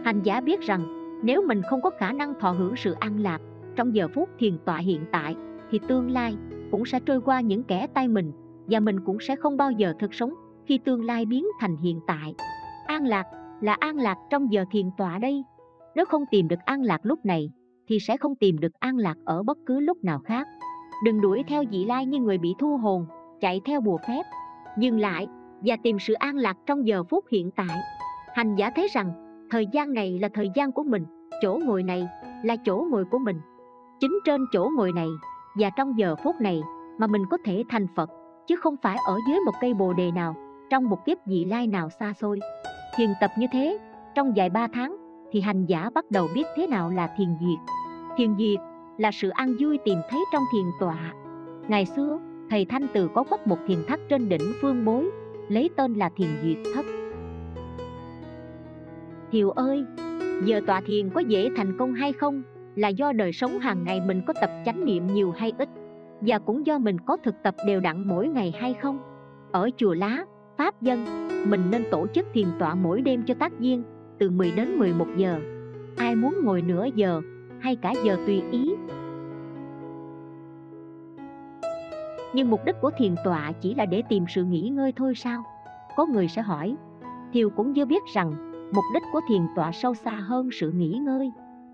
Hành 0.05 0.23
giả 0.23 0.41
biết 0.41 0.61
rằng, 0.61 0.81
nếu 1.25 1.43
mình 1.47 1.63
không 1.71 1.81
có 1.83 1.91
khả 1.99 2.13
năng 2.13 2.41
thọ 2.41 2.51
hưởng 2.51 2.77
sự 2.77 2.93
an 3.01 3.21
lạc, 3.21 3.41
trong 3.77 3.95
giờ 3.95 4.09
phút 4.15 4.29
thiền 4.39 4.59
tọa 4.65 4.79
hiện 4.79 5.01
tại, 5.13 5.37
thì 5.71 5.81
tương 5.89 6.11
lai 6.11 6.37
cũng 6.71 6.85
sẽ 6.85 7.01
trôi 7.01 7.21
qua 7.21 7.41
những 7.41 7.63
kẻ 7.63 7.87
tay 7.95 8.09
mình, 8.09 8.33
và 8.67 8.81
mình 8.81 9.01
cũng 9.01 9.21
sẽ 9.21 9.37
không 9.37 9.57
bao 9.57 9.71
giờ 9.71 9.95
thực 9.99 10.15
sống 10.15 10.35
khi 10.67 10.79
tương 10.79 11.05
lai 11.05 11.27
biến 11.27 11.47
thành 11.61 11.77
hiện 11.77 12.01
tại. 12.07 12.35
An 12.87 13.05
lạc, 13.05 13.27
là 13.61 13.77
an 13.81 13.97
lạc 13.97 14.19
trong 14.31 14.53
giờ 14.53 14.65
thiền 14.71 14.91
tọa 14.97 15.19
đây. 15.19 15.45
Nếu 15.95 16.05
không 16.05 16.25
tìm 16.31 16.49
được 16.49 16.61
an 16.65 16.83
lạc 16.83 17.01
lúc 17.03 17.25
này, 17.25 17.51
thì 17.89 18.01
sẽ 18.01 18.17
không 18.17 18.35
tìm 18.35 18.59
được 18.59 18.75
an 18.75 18.97
lạc 18.97 19.17
ở 19.25 19.43
bất 19.43 19.59
cứ 19.67 19.81
lúc 19.81 20.05
nào 20.05 20.19
khác. 20.19 20.49
Đừng 21.05 21.21
đuổi 21.21 21.43
theo 21.49 21.65
dị 21.73 21.85
lai 21.85 22.07
như 22.07 22.21
người 22.21 22.39
bị 22.39 22.55
thu 22.59 22.77
hồn, 22.77 23.07
chạy 23.41 23.61
theo 23.65 23.81
bùa 23.81 23.99
phép. 24.09 24.23
Dừng 24.79 24.99
lại 24.99 25.27
và 25.65 25.77
tìm 25.83 25.99
sự 25.99 26.15
an 26.15 26.37
lạc 26.37 26.57
trong 26.67 26.87
giờ 26.87 27.05
phút 27.05 27.25
hiện 27.31 27.51
tại. 27.57 27.81
Hành 28.35 28.55
giả 28.55 28.71
thấy 28.71 28.89
rằng, 28.93 29.13
thời 29.51 29.67
gian 29.73 29.93
này 29.93 30.19
là 30.19 30.29
thời 30.35 30.51
gian 30.55 30.73
của 30.73 30.83
mình, 30.83 31.05
chỗ 31.43 31.61
ngồi 31.65 31.83
này 31.83 32.09
là 32.43 32.57
chỗ 32.65 32.87
ngồi 32.91 33.05
của 33.05 33.19
mình. 33.19 33.41
Chính 34.01 34.19
trên 34.25 34.41
chỗ 34.53 34.71
ngồi 34.77 34.93
này 34.93 35.09
và 35.61 35.71
trong 35.77 35.99
giờ 35.99 36.17
phút 36.25 36.41
này 36.41 36.63
mà 36.99 37.07
mình 37.07 37.23
có 37.31 37.39
thể 37.45 37.65
thành 37.69 37.87
phật, 37.97 38.11
chứ 38.47 38.57
không 38.57 38.77
phải 38.83 38.97
ở 39.07 39.17
dưới 39.29 39.41
một 39.47 39.53
cây 39.61 39.75
bồ 39.75 39.93
đề 39.93 40.11
nào 40.11 40.35
trong 40.71 40.89
một 40.89 41.05
kiếp 41.05 41.19
dị 41.27 41.45
lai 41.45 41.67
nào 41.67 41.91
xa 41.91 42.13
xôi. 42.13 42.41
Thiền 42.97 43.11
tập 43.21 43.31
như 43.39 43.47
thế, 43.53 43.79
trong 44.15 44.33
vài 44.37 44.51
ba 44.51 44.67
tháng, 44.73 44.97
thì 45.33 45.41
hành 45.41 45.67
giả 45.67 45.91
bắt 45.95 46.11
đầu 46.11 46.29
biết 46.35 46.47
thế 46.57 46.67
nào 46.67 46.91
là 46.91 47.15
thiền 47.17 47.29
diệt. 47.41 47.75
Thiền 48.17 48.37
diệt 48.39 48.61
là 48.99 49.11
sự 49.13 49.29
an 49.29 49.57
vui 49.61 49.79
tìm 49.85 49.99
thấy 50.11 50.25
trong 50.33 50.43
thiền 50.53 50.65
tọa. 50.81 51.13
Ngày 51.69 51.87
xưa, 51.87 52.19
thầy 52.51 52.65
thanh 52.65 52.87
từ 52.95 53.09
có 53.15 53.23
quất 53.23 53.47
một 53.47 53.59
thiền 53.67 53.79
thất 53.89 54.01
trên 54.09 54.29
đỉnh 54.29 54.53
phương 54.61 54.85
bối, 54.85 55.11
lấy 55.49 55.71
tên 55.77 55.95
là 55.95 56.11
thiền 56.17 56.29
diệt 56.43 56.73
thất. 56.75 56.87
Thiều 59.33 59.51
ơi, 59.51 59.85
giờ 60.45 60.61
tọa 60.67 60.81
thiền 60.81 61.11
có 61.11 61.21
dễ 61.21 61.51
thành 61.57 61.79
công 61.79 61.95
hay 61.95 62.13
không? 62.13 62.43
Là 62.75 62.89
do 62.89 63.13
đời 63.13 63.33
sống 63.33 63.59
hàng 63.59 63.85
ngày 63.85 64.01
mình 64.07 64.23
có 64.27 64.33
tập 64.41 64.51
chánh 64.65 64.85
niệm 64.85 65.07
nhiều 65.07 65.33
hay 65.37 65.53
ít? 65.59 65.69
Và 66.21 66.39
cũng 66.39 66.67
do 66.67 66.79
mình 66.79 67.01
có 67.01 67.17
thực 67.17 67.35
tập 67.43 67.55
đều 67.67 67.81
đặn 67.81 68.09
mỗi 68.09 68.29
ngày 68.29 68.55
hay 68.61 68.75
không? 68.75 68.99
Ở 69.53 69.71
chùa 69.77 69.95
lá 69.95 70.25
pháp 70.57 70.83
dân. 70.83 71.05
Mình 71.51 71.71
nên 71.71 71.85
tổ 71.91 72.07
chức 72.15 72.27
thiền 72.33 72.47
tọa 72.59 72.75
mỗi 72.75 73.01
đêm 73.01 73.23
cho 73.27 73.35
tác 73.35 73.59
viên, 73.59 73.83
từ 74.19 74.31
10 74.31 74.51
đến 74.51 74.79
11 74.79 75.07
giờ. 75.17 75.41
Ai 75.97 76.15
muốn 76.17 76.35
ngồi 76.45 76.63
nửa 76.63 76.87
giờ, 76.95 77.21
hay 77.61 77.77
cả 77.77 77.95
giờ 78.05 78.17
tùy 78.27 78.43
ý. 78.51 78.75
Nhưng 82.35 82.51
mục 82.51 82.61
đích 82.65 82.77
của 82.81 82.91
thiền 82.99 83.15
tọa 83.25 83.53
chỉ 83.61 83.75
là 83.75 83.87
để 83.87 84.03
tìm 84.09 84.25
sự 84.35 84.45
nghỉ 84.45 84.69
ngơi 84.69 84.93
thôi 84.97 85.13
sao? 85.17 85.43
Có 85.97 86.07
người 86.07 86.29
sẽ 86.29 86.43
hỏi. 86.43 86.77
Thiều 87.33 87.51
cũng 87.51 87.75
chưa 87.75 87.85
biết 87.85 88.03
rằng, 88.15 88.53
mục 88.75 88.85
đích 88.95 89.03
của 89.13 89.21
thiền 89.29 89.43
tọa 89.57 89.73
sâu 89.73 89.95
xa 89.95 90.11
hơn 90.11 90.49
sự 90.53 90.71
nghỉ 90.71 90.99
ngơi. 91.03 91.31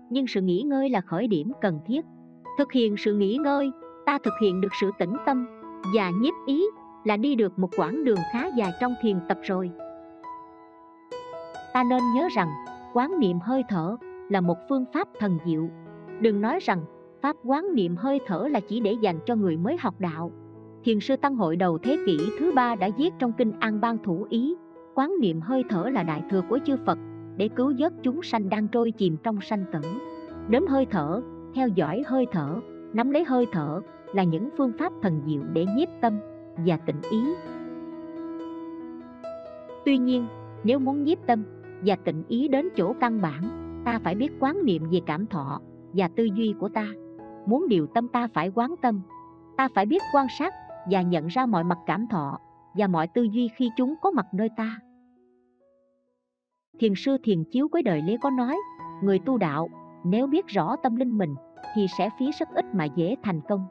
Nhưng 0.09 0.27
sự 0.27 0.41
nghỉ 0.41 0.61
ngơi 0.61 0.89
là 0.89 1.01
khởi 1.01 1.27
điểm 1.27 1.51
cần 1.61 1.79
thiết. 1.85 2.05
Thực 2.57 2.71
hiện 2.71 2.97
sự 2.97 3.15
nghỉ 3.15 3.37
ngơi, 3.37 3.71
ta 4.05 4.17
thực 4.23 4.33
hiện 4.41 4.61
được 4.61 4.71
sự 4.81 4.91
tĩnh 4.99 5.13
tâm 5.25 5.45
và 5.95 6.09
nhiếp 6.09 6.33
ý 6.45 6.63
là 7.03 7.17
đi 7.17 7.35
được 7.35 7.59
một 7.59 7.69
quãng 7.77 8.03
đường 8.03 8.19
khá 8.31 8.47
dài 8.57 8.71
trong 8.81 8.95
thiền 9.01 9.19
tập 9.27 9.37
rồi. 9.43 9.71
Ta 11.73 11.83
nên 11.83 12.01
nhớ 12.15 12.27
rằng, 12.35 12.49
quán 12.93 13.19
niệm 13.19 13.39
hơi 13.39 13.63
thở 13.69 13.95
là 14.29 14.41
một 14.41 14.57
phương 14.69 14.85
pháp 14.93 15.07
thần 15.19 15.37
diệu. 15.45 15.69
Đừng 16.19 16.41
nói 16.41 16.59
rằng, 16.61 16.79
pháp 17.21 17.35
quán 17.43 17.75
niệm 17.75 17.95
hơi 17.95 18.19
thở 18.27 18.47
là 18.51 18.59
chỉ 18.59 18.79
để 18.79 18.91
dành 18.91 19.19
cho 19.25 19.35
người 19.35 19.57
mới 19.57 19.77
học 19.77 19.95
đạo. 19.99 20.31
Thiền 20.83 20.99
sư 20.99 21.15
tăng 21.15 21.35
hội 21.35 21.55
đầu 21.55 21.77
thế 21.77 21.97
kỷ 22.05 22.17
thứ 22.39 22.51
ba 22.51 22.75
đã 22.75 22.89
viết 22.97 23.13
trong 23.19 23.33
kinh 23.33 23.51
an 23.59 23.81
bang 23.81 23.97
thủ 24.03 24.25
ý, 24.29 24.55
quán 24.95 25.13
niệm 25.21 25.41
hơi 25.41 25.63
thở 25.69 25.89
là 25.93 26.03
đại 26.03 26.23
thừa 26.29 26.41
của 26.49 26.59
chư 26.65 26.77
phật, 26.85 26.97
để 27.37 27.47
cứu 27.47 27.73
vớt 27.79 27.93
chúng 28.03 28.23
sanh 28.23 28.49
đang 28.49 28.67
trôi 28.67 28.91
chìm 28.91 29.17
trong 29.23 29.41
sanh 29.41 29.65
tử. 29.73 29.79
Đếm 30.49 30.67
hơi 30.67 30.85
thở, 30.85 31.21
theo 31.55 31.67
dõi 31.67 32.03
hơi 32.07 32.25
thở, 32.31 32.59
nắm 32.93 33.11
lấy 33.11 33.23
hơi 33.23 33.47
thở 33.51 33.81
là 34.13 34.23
những 34.23 34.49
phương 34.57 34.71
pháp 34.79 34.93
thần 35.01 35.21
diệu 35.27 35.41
để 35.53 35.65
nhiếp 35.75 35.89
tâm 36.01 36.19
và 36.57 36.77
tịnh 36.77 37.01
ý. 37.11 37.33
Tuy 39.85 39.97
nhiên, 39.97 40.27
nếu 40.63 40.79
muốn 40.79 41.03
nhiếp 41.03 41.17
tâm 41.27 41.43
và 41.85 41.95
tịnh 41.95 42.23
ý 42.27 42.47
đến 42.47 42.69
chỗ 42.75 42.93
căn 42.99 43.21
bản, 43.21 43.43
ta 43.85 43.99
phải 44.03 44.15
biết 44.15 44.31
quán 44.39 44.65
niệm 44.65 44.83
về 44.91 44.99
cảm 45.05 45.27
thọ 45.27 45.61
và 45.93 46.07
tư 46.15 46.23
duy 46.23 46.55
của 46.59 46.69
ta. 46.69 46.87
Muốn 47.45 47.67
điều 47.67 47.87
tâm 47.87 48.07
ta 48.07 48.27
phải 48.33 48.51
quán 48.55 48.75
tâm. 48.81 49.01
Ta 49.57 49.67
phải 49.75 49.85
biết 49.85 50.01
quan 50.13 50.27
sát 50.39 50.53
và 50.91 51.01
nhận 51.01 51.27
ra 51.27 51.45
mọi 51.45 51.63
mặt 51.63 51.77
cảm 51.85 52.07
thọ 52.07 52.39
và 52.73 52.87
mọi 52.87 53.07
tư 53.07 53.23
duy 53.23 53.49
khi 53.55 53.69
chúng 53.77 53.95
có 54.01 54.11
mặt 54.11 54.25
nơi 54.33 54.49
ta. 54.57 54.79
Thiền 56.79 56.93
sư 56.95 57.17
thiền 57.23 57.43
chiếu 57.43 57.67
với 57.71 57.83
đời 57.83 58.01
lê 58.01 58.17
có 58.21 58.29
nói, 58.29 58.57
người 59.03 59.19
tu 59.19 59.37
đạo, 59.37 59.69
nếu 60.05 60.27
biết 60.27 60.47
rõ 60.47 60.75
tâm 60.83 60.95
linh 60.95 61.17
mình 61.17 61.35
thì 61.75 61.85
sẽ 61.97 62.09
phí 62.19 62.31
sức 62.31 62.47
ít 62.55 62.65
mà 62.73 62.85
dễ 62.85 63.15
thành 63.23 63.41
công. 63.49 63.65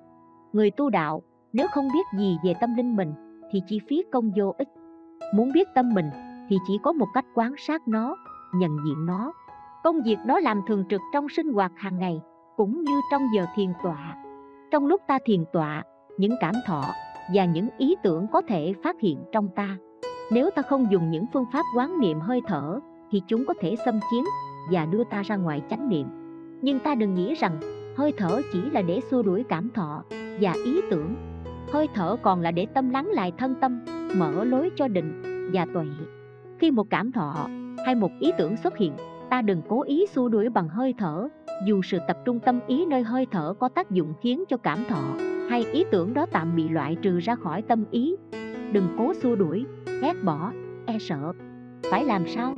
Người 0.53 0.71
tu 0.71 0.91
đạo 0.91 1.23
nếu 1.53 1.67
không 1.69 1.89
biết 1.93 2.19
gì 2.19 2.39
về 2.45 2.55
tâm 2.61 2.75
linh 2.75 2.97
mình, 2.97 3.13
thì 3.51 3.63
chỉ 3.69 3.81
phí 3.89 4.03
công 4.13 4.31
vô 4.37 4.55
ích. 4.59 4.69
Muốn 5.35 5.53
biết 5.53 5.69
tâm 5.75 5.95
mình, 5.95 6.11
thì 6.49 6.57
chỉ 6.67 6.79
có 6.83 6.93
một 6.93 7.07
cách 7.15 7.25
quan 7.35 7.55
sát 7.59 7.89
nó, 7.89 8.17
nhận 8.55 8.77
diện 8.87 9.07
nó. 9.07 9.33
Công 9.85 10.03
việc 10.03 10.17
đó 10.27 10.41
làm 10.41 10.61
thường 10.67 10.85
trực 10.91 11.01
trong 11.13 11.29
sinh 11.29 11.53
hoạt 11.53 11.73
hàng 11.77 11.99
ngày, 11.99 12.21
cũng 12.57 12.85
như 12.85 13.01
trong 13.11 13.23
giờ 13.35 13.47
thiền 13.55 13.73
tọa. 13.83 14.17
Trong 14.71 14.87
lúc 14.87 15.01
ta 15.07 15.19
thiền 15.25 15.45
tọa, 15.53 15.83
những 16.19 16.35
cảm 16.41 16.55
thọ 16.67 16.85
và 17.35 17.45
những 17.45 17.69
ý 17.79 17.95
tưởng 18.03 18.27
có 18.33 18.43
thể 18.49 18.75
phát 18.85 19.01
hiện 19.01 19.19
trong 19.33 19.49
ta. 19.57 19.77
Nếu 20.31 20.51
ta 20.51 20.63
không 20.63 20.87
dùng 20.91 21.11
những 21.11 21.27
phương 21.33 21.47
pháp 21.53 21.63
quán 21.77 22.01
niệm 22.01 22.21
hơi 22.21 22.41
thở, 22.47 22.81
thì 23.11 23.23
chúng 23.27 23.45
có 23.45 23.55
thể 23.61 23.77
xâm 23.85 24.01
chiếm 24.11 24.25
và 24.71 24.87
đưa 24.87 25.05
ta 25.05 25.23
ra 25.23 25.37
ngoài 25.37 25.63
chánh 25.71 25.89
niệm. 25.89 26.07
Nhưng 26.63 26.79
ta 26.79 26.95
đừng 26.95 27.15
nghĩ 27.15 27.35
rằng, 27.35 27.61
hơi 27.97 28.13
thở 28.17 28.41
chỉ 28.53 28.61
là 28.71 28.83
để 28.83 29.01
xua 29.11 29.23
đuổi 29.23 29.45
cảm 29.49 29.71
thọ 29.71 30.03
và 30.41 30.53
ý 30.65 30.81
tưởng 30.91 31.32
hơi 31.73 31.89
thở 31.95 32.17
còn 32.23 32.41
là 32.41 32.51
để 32.51 32.67
tâm 32.67 32.91
lắng 32.91 33.09
lại 33.13 33.33
thân 33.39 33.55
tâm, 33.61 33.85
mở 34.17 34.45
lối 34.45 34.71
cho 34.77 34.89
định 34.89 35.23
và 35.53 35.67
tuệ. 35.75 35.85
Khi 36.59 36.71
một 36.71 36.91
cảm 36.91 37.13
thọ 37.13 37.47
hay 37.87 37.95
một 37.95 38.11
ý 38.21 38.33
tưởng 38.39 38.57
xuất 38.57 38.77
hiện, 38.77 38.93
ta 39.31 39.43
đừng 39.43 39.63
cố 39.69 39.83
ý 39.83 40.07
xua 40.07 40.29
đuổi 40.29 40.49
bằng 40.49 40.69
hơi 40.69 40.95
thở, 40.99 41.29
dù 41.67 41.83
sự 41.83 41.99
tập 42.09 42.19
trung 42.25 42.41
tâm 42.41 42.61
ý 42.67 42.87
nơi 42.87 43.03
hơi 43.03 43.27
thở 43.31 43.55
có 43.59 43.69
tác 43.69 43.91
dụng 43.91 44.15
khiến 44.23 44.45
cho 44.49 44.57
cảm 44.57 44.85
thọ 44.89 45.03
hay 45.51 45.65
ý 45.73 45.85
tưởng 45.91 46.15
đó 46.15 46.27
tạm 46.33 46.57
bị 46.57 46.69
loại 46.69 46.97
trừ 47.03 47.19
ra 47.19 47.35
khỏi 47.35 47.63
tâm 47.63 47.85
ý. 47.91 48.17
Đừng 48.73 48.89
cố 48.99 49.13
xua 49.15 49.37
đuổi, 49.37 49.65
ghét 50.03 50.15
bỏ 50.25 50.53
e 50.87 50.99
sợ. 50.99 51.33
Phải 51.91 52.05
làm 52.05 52.27
sao? 52.27 52.55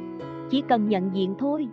Chỉ 0.50 0.62
cần 0.68 0.88
nhận 0.88 1.10
diện 1.14 1.34
thôi. 1.38 1.68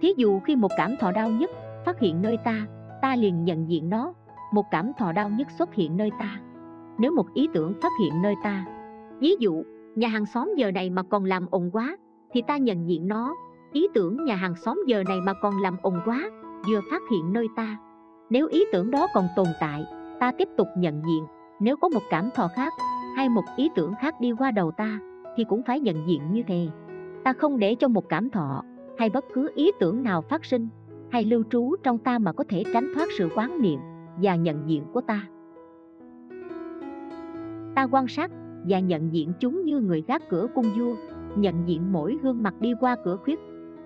Thí 0.00 0.12
dụ 0.16 0.40
khi 0.40 0.56
một 0.56 0.70
cảm 0.76 0.96
thọ 1.00 1.12
đau 1.12 1.30
nhất 1.30 1.50
phát 1.84 2.00
hiện 2.00 2.22
nơi 2.22 2.36
ta 2.36 2.66
ta 3.02 3.16
liền 3.16 3.44
nhận 3.44 3.70
diện 3.70 3.90
nó. 3.90 4.12
Một 4.52 4.64
cảm 4.70 4.92
thọ 4.98 5.12
đau 5.12 5.28
nhất 5.28 5.48
xuất 5.58 5.74
hiện 5.74 5.96
nơi 5.96 6.10
ta 6.18 6.40
nếu 7.00 7.12
một 7.12 7.34
ý 7.34 7.48
tưởng 7.52 7.74
phát 7.82 7.92
hiện 8.00 8.22
nơi 8.22 8.34
ta. 8.42 8.64
Ví 9.18 9.36
dụ, 9.38 9.62
nhà 9.96 10.08
hàng 10.08 10.26
xóm 10.26 10.50
giờ 10.56 10.72
này 10.72 10.90
mà 10.90 11.02
còn 11.02 11.24
làm 11.24 11.46
ồn 11.50 11.70
quá, 11.72 11.96
thì 12.32 12.42
ta 12.46 12.56
nhận 12.56 12.88
diện 12.88 13.08
nó. 13.08 13.34
Ý 13.72 13.88
tưởng 13.94 14.24
nhà 14.24 14.34
hàng 14.34 14.54
xóm 14.56 14.80
giờ 14.86 15.02
này 15.08 15.20
mà 15.20 15.32
còn 15.42 15.60
làm 15.62 15.76
ồn 15.82 16.00
quá, 16.04 16.30
vừa 16.68 16.80
phát 16.90 17.02
hiện 17.10 17.32
nơi 17.32 17.46
ta. 17.56 17.76
Nếu 18.30 18.46
ý 18.46 18.64
tưởng 18.72 18.90
đó 18.90 19.06
còn 19.14 19.28
tồn 19.36 19.46
tại, 19.60 19.84
ta 20.20 20.32
tiếp 20.38 20.48
tục 20.56 20.68
nhận 20.76 21.02
diện. 21.06 21.24
Nếu 21.60 21.76
có 21.76 21.88
một 21.88 22.02
cảm 22.10 22.30
thọ 22.34 22.48
khác, 22.56 22.72
hay 23.16 23.28
một 23.28 23.44
ý 23.56 23.70
tưởng 23.74 23.92
khác 24.00 24.14
đi 24.20 24.32
qua 24.38 24.50
đầu 24.50 24.70
ta, 24.70 24.98
thì 25.36 25.44
cũng 25.48 25.62
phải 25.62 25.80
nhận 25.80 26.08
diện 26.08 26.22
như 26.32 26.42
thế. 26.46 26.68
Ta 27.24 27.32
không 27.32 27.58
để 27.58 27.74
cho 27.74 27.88
một 27.88 28.08
cảm 28.08 28.30
thọ, 28.30 28.62
hay 28.98 29.10
bất 29.10 29.24
cứ 29.34 29.50
ý 29.54 29.70
tưởng 29.80 30.02
nào 30.02 30.22
phát 30.22 30.44
sinh, 30.44 30.68
hay 31.10 31.24
lưu 31.24 31.42
trú 31.50 31.74
trong 31.82 31.98
ta 31.98 32.18
mà 32.18 32.32
có 32.32 32.44
thể 32.48 32.64
tránh 32.74 32.92
thoát 32.94 33.08
sự 33.18 33.28
quán 33.34 33.62
niệm 33.62 33.80
và 34.22 34.36
nhận 34.36 34.62
diện 34.66 34.84
của 34.92 35.00
ta 35.00 35.26
ta 37.74 37.86
quan 37.90 38.08
sát 38.08 38.30
và 38.68 38.80
nhận 38.80 39.12
diện 39.12 39.32
chúng 39.40 39.64
như 39.64 39.80
người 39.80 40.04
gác 40.06 40.28
cửa 40.28 40.46
cung 40.54 40.66
vua, 40.78 40.94
nhận 41.36 41.54
diện 41.66 41.92
mỗi 41.92 42.18
gương 42.22 42.42
mặt 42.42 42.54
đi 42.60 42.72
qua 42.80 42.96
cửa 43.04 43.16
khuyết. 43.16 43.40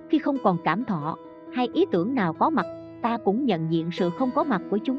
Khi 0.09 0.19
không 0.19 0.37
còn 0.43 0.57
cảm 0.65 0.85
thọ 0.85 1.17
hay 1.53 1.69
ý 1.73 1.87
tưởng 1.91 2.15
nào 2.15 2.33
có 2.33 2.51
mặt, 2.51 2.67
ta 3.03 3.19
cũng 3.25 3.45
nhận 3.45 3.73
diện 3.73 3.91
sự 3.93 4.11
không 4.19 4.31
có 4.35 4.45
mặt 4.45 4.63
của 4.71 4.79
chúng. 4.79 4.99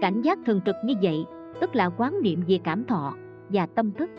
Cảnh 0.00 0.22
giác 0.22 0.38
thường 0.46 0.60
trực 0.66 0.76
như 0.84 0.94
vậy, 1.02 1.24
tức 1.60 1.76
là 1.76 1.88
quán 1.88 2.14
niệm 2.22 2.42
về 2.48 2.58
cảm 2.64 2.84
thọ 2.84 3.14
và 3.48 3.66
tâm 3.66 3.92
thức. 3.92 4.10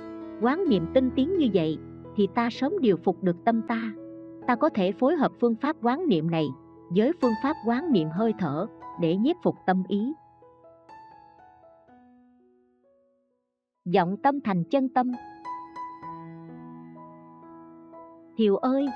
Quán 0.41 0.69
niệm 0.69 0.85
tinh 0.93 1.09
tiến 1.15 1.37
như 1.37 1.47
vậy 1.53 1.77
thì 2.15 2.27
ta 2.35 2.49
sớm 2.49 2.73
điều 2.81 2.97
phục 2.97 3.23
được 3.23 3.35
tâm 3.45 3.61
ta. 3.61 3.93
Ta 4.47 4.55
có 4.55 4.69
thể 4.69 4.91
phối 4.91 5.15
hợp 5.15 5.31
phương 5.41 5.55
pháp 5.55 5.75
quán 5.81 6.07
niệm 6.07 6.31
này 6.31 6.47
với 6.95 7.11
phương 7.21 7.33
pháp 7.43 7.53
quán 7.67 7.91
niệm 7.91 8.07
hơi 8.09 8.33
thở 8.39 8.67
để 9.01 9.15
nhiếp 9.15 9.35
phục 9.43 9.55
tâm 9.65 9.83
ý. 9.87 10.13
Giọng 13.85 14.17
tâm 14.17 14.41
thành 14.41 14.63
chân 14.63 14.89
tâm. 14.89 15.11
Thiều 18.37 18.55
ơi, 18.55 18.87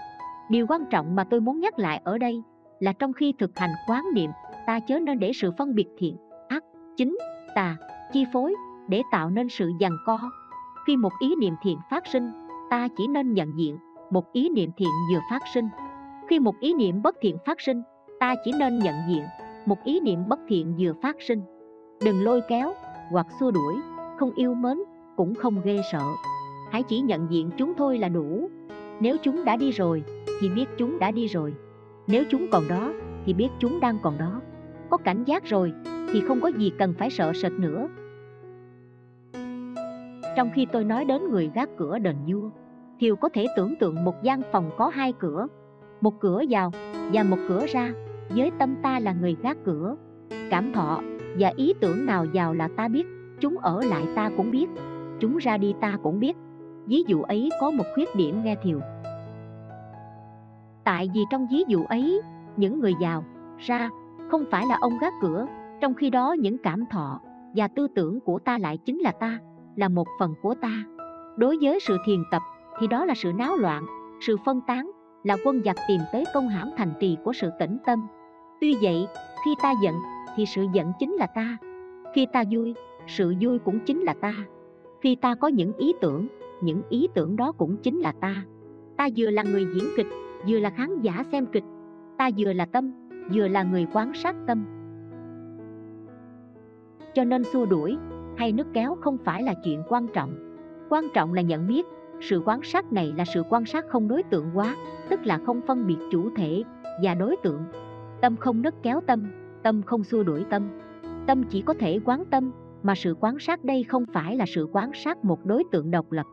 điều 0.49 0.65
quan 0.69 0.85
trọng 0.89 1.15
mà 1.15 1.23
tôi 1.23 1.41
muốn 1.41 1.59
nhắc 1.59 1.79
lại 1.79 2.01
ở 2.03 2.17
đây 2.17 2.43
là 2.79 2.93
trong 2.93 3.13
khi 3.13 3.33
thực 3.39 3.59
hành 3.59 3.71
quán 3.87 4.05
niệm, 4.13 4.31
ta 4.67 4.79
chớ 4.79 4.99
nên 4.99 5.19
để 5.19 5.31
sự 5.33 5.51
phân 5.57 5.75
biệt 5.75 5.87
thiện, 5.97 6.17
ác, 6.47 6.63
chính, 6.97 7.17
tà, 7.55 7.77
chi 8.13 8.25
phối 8.33 8.55
để 8.87 9.01
tạo 9.11 9.29
nên 9.29 9.49
sự 9.49 9.71
giằng 9.79 9.97
co. 10.05 10.19
Khi 10.87 10.97
một 10.97 11.13
ý 11.19 11.35
niệm 11.35 11.53
thiện 11.61 11.77
phát 11.89 12.07
sinh, 12.07 12.31
ta 12.69 12.87
chỉ 12.97 13.07
nên 13.07 13.33
nhận 13.33 13.51
diện 13.57 13.77
một 14.09 14.33
ý 14.33 14.49
niệm 14.49 14.71
thiện 14.77 14.89
vừa 15.11 15.19
phát 15.29 15.41
sinh. 15.53 15.69
Khi 16.29 16.39
một 16.39 16.59
ý 16.59 16.73
niệm 16.73 17.01
bất 17.01 17.15
thiện 17.21 17.37
phát 17.45 17.61
sinh, 17.61 17.81
ta 18.19 18.35
chỉ 18.43 18.51
nên 18.59 18.79
nhận 18.79 18.95
diện 19.09 19.23
một 19.65 19.83
ý 19.83 19.99
niệm 19.99 20.19
bất 20.27 20.39
thiện 20.47 20.75
vừa 20.79 20.93
phát 21.01 21.15
sinh. 21.19 21.41
Đừng 22.05 22.23
lôi 22.23 22.41
kéo 22.47 22.73
hoặc 23.11 23.27
xua 23.39 23.51
đuổi 23.51 23.75
không 24.17 24.31
yêu 24.35 24.53
mến, 24.53 24.77
cũng 25.15 25.35
không 25.35 25.61
ghê 25.63 25.79
sợ. 25.91 26.03
Hãy 26.71 26.83
chỉ 26.83 26.99
nhận 26.99 27.27
diện 27.31 27.49
chúng 27.57 27.73
thôi 27.77 27.97
là 27.97 28.09
đủ. 28.09 28.49
Nếu 28.99 29.17
chúng 29.23 29.45
đã 29.45 29.55
đi 29.55 29.71
rồi, 29.71 30.03
thì 30.41 30.49
biết 30.49 30.65
chúng 30.77 30.99
đã 30.99 31.11
đi 31.11 31.27
rồi. 31.27 31.53
Nếu 32.07 32.23
chúng 32.29 32.47
còn 32.51 32.67
đó, 32.67 32.93
thì 33.25 33.33
biết 33.33 33.49
chúng 33.59 33.79
đang 33.79 33.97
còn 34.01 34.17
đó. 34.17 34.41
Có 34.89 34.97
cảnh 34.97 35.23
giác 35.23 35.45
rồi, 35.45 35.73
thì 36.11 36.21
không 36.27 36.41
có 36.41 36.47
gì 36.47 36.71
cần 36.79 36.93
phải 36.97 37.09
sợ 37.09 37.31
sệt 37.35 37.51
nữa. 37.51 37.87
Trong 40.35 40.49
khi 40.55 40.65
tôi 40.71 40.83
nói 40.83 41.05
đến 41.05 41.29
người 41.29 41.51
gác 41.55 41.69
cửa 41.77 41.99
đền 41.99 42.15
vua, 42.27 42.49
thiều 42.99 43.15
có 43.15 43.29
thể 43.29 43.47
tưởng 43.55 43.75
tượng 43.79 44.05
một 44.05 44.23
gian 44.23 44.41
phòng 44.51 44.69
có 44.77 44.87
hai 44.87 45.13
cửa. 45.19 45.47
Một 46.01 46.19
cửa 46.19 46.41
vào 46.49 46.71
và 47.13 47.23
một 47.23 47.37
cửa 47.47 47.65
ra, 47.69 47.93
với 48.29 48.51
tâm 48.59 48.75
ta 48.81 48.99
là 48.99 49.13
người 49.21 49.35
gác 49.41 49.57
cửa. 49.65 49.95
Cảm 50.49 50.73
thọ 50.73 51.01
và 51.39 51.53
ý 51.55 51.73
tưởng 51.79 52.05
nào 52.05 52.25
vào 52.33 52.53
là 52.53 52.69
ta 52.77 52.87
biết 52.87 53.05
chúng 53.39 53.57
ở 53.57 53.81
lại 53.83 54.03
ta 54.15 54.29
cũng 54.37 54.51
biết. 54.51 54.69
Chúng 55.19 55.37
ra 55.37 55.57
đi 55.57 55.73
ta 55.81 55.97
cũng 56.03 56.19
biết. 56.19 56.37
Ví 56.85 57.03
dụ 57.07 57.21
ấy 57.21 57.49
có 57.61 57.71
một 57.71 57.83
khuyết 57.95 58.15
điểm 58.15 58.43
nghe 58.43 58.55
thiều. 58.63 58.79
Tại 60.83 61.09
vì 61.13 61.21
trong 61.29 61.47
ví 61.51 61.63
dụ 61.67 61.83
ấy, 61.89 62.21
những 62.57 62.79
người 62.79 62.93
giàu, 63.01 63.23
ra, 63.57 63.89
không 64.29 64.43
phải 64.51 64.65
là 64.65 64.77
ông 64.81 64.97
gác 65.01 65.13
cửa. 65.21 65.45
Trong 65.81 65.93
khi 65.93 66.09
đó 66.09 66.35
những 66.39 66.57
cảm 66.57 66.85
thọ 66.85 67.19
và 67.55 67.67
tư 67.67 67.87
tưởng 67.95 68.19
của 68.19 68.39
ta 68.39 68.57
lại 68.57 68.77
chính 68.77 68.99
là 68.99 69.11
ta, 69.11 69.39
là 69.75 69.89
một 69.89 70.07
phần 70.19 70.33
của 70.41 70.55
ta. 70.61 70.83
Đối 71.37 71.57
với 71.61 71.79
sự 71.87 71.97
thiền 72.05 72.23
tập, 72.31 72.41
thì 72.79 72.87
đó 72.87 73.05
là 73.05 73.13
sự 73.15 73.31
náo 73.33 73.55
loạn, 73.55 73.85
sự 74.21 74.37
phân 74.45 74.61
tán, 74.67 74.91
là 75.23 75.37
quân 75.45 75.61
giặc 75.65 75.75
tìm 75.87 76.01
tới 76.13 76.23
công 76.33 76.49
hãm 76.49 76.69
thành 76.77 76.93
trì 76.99 77.17
của 77.23 77.33
sự 77.33 77.49
tĩnh 77.59 77.77
tâm. 77.85 78.07
Tuy 78.61 78.75
vậy, 78.81 79.07
khi 79.45 79.55
ta 79.63 79.73
giận, 79.83 79.95
thì 80.35 80.45
sự 80.45 80.65
giận 80.73 80.91
chính 80.99 81.13
là 81.13 81.27
ta. 81.27 81.57
Khi 82.13 82.25
ta 82.33 82.43
vui 82.51 82.73
sự 83.07 83.33
vui 83.41 83.59
cũng 83.59 83.79
chính 83.79 83.99
là 84.01 84.13
ta. 84.13 84.33
Khi 85.01 85.15
ta 85.15 85.35
có 85.35 85.47
những 85.47 85.73
ý 85.73 85.93
tưởng, 86.01 86.27
những 86.61 86.81
ý 86.89 87.07
tưởng 87.13 87.35
đó 87.35 87.51
cũng 87.51 87.77
chính 87.77 87.99
là 87.99 88.11
ta. 88.11 88.45
Ta 88.97 89.09
vừa 89.17 89.29
là 89.29 89.43
người 89.43 89.65
diễn 89.75 89.83
kịch, 89.97 90.07
vừa 90.47 90.59
là 90.59 90.69
khán 90.69 91.01
giả 91.01 91.23
xem 91.31 91.45
kịch. 91.45 91.63
Ta 92.17 92.29
vừa 92.37 92.53
là 92.53 92.65
tâm, 92.65 92.91
vừa 93.33 93.47
là 93.47 93.63
người 93.63 93.87
quan 93.93 94.13
sát 94.13 94.35
tâm. 94.47 94.65
Cho 97.13 97.23
nên 97.23 97.43
xua 97.43 97.65
đuổi 97.65 97.97
hay 98.37 98.51
nước 98.51 98.67
kéo 98.73 98.95
không 99.01 99.17
phải 99.17 99.43
là 99.43 99.53
chuyện 99.63 99.83
quan 99.89 100.07
trọng. 100.13 100.57
Quan 100.89 101.07
trọng 101.13 101.33
là 101.33 101.41
nhận 101.41 101.67
biết, 101.67 101.85
sự 102.21 102.41
quan 102.45 102.59
sát 102.63 102.93
này 102.93 103.13
là 103.17 103.25
sự 103.33 103.43
quan 103.49 103.65
sát 103.65 103.85
không 103.89 104.07
đối 104.07 104.23
tượng 104.23 104.45
quá, 104.53 104.75
tức 105.09 105.19
là 105.25 105.39
không 105.45 105.61
phân 105.67 105.87
biệt 105.87 105.97
chủ 106.11 106.29
thể 106.35 106.63
và 107.03 107.13
đối 107.15 107.35
tượng. 107.43 107.61
Tâm 108.21 108.37
không 108.37 108.61
nứt 108.61 108.73
kéo 108.83 109.01
tâm 109.07 109.27
tâm 109.67 109.81
không 109.83 110.03
xua 110.03 110.23
đuổi 110.23 110.45
tâm. 110.49 110.63
Tâm 111.27 111.43
chỉ 111.43 111.61
có 111.61 111.73
thể 111.73 111.99
quán 112.05 112.25
tâm 112.25 112.51
mà 112.87 112.95
sự 112.95 113.15
quan 113.19 113.39
sát 113.39 113.63
đây 113.63 113.83
không 113.83 114.03
phải 114.13 114.35
là 114.35 114.45
sự 114.47 114.67
quan 114.73 114.91
sát 114.93 115.25
một 115.25 115.45
đối 115.45 115.63
tượng 115.71 115.91
độc 115.91 116.11
lập. 116.11 116.25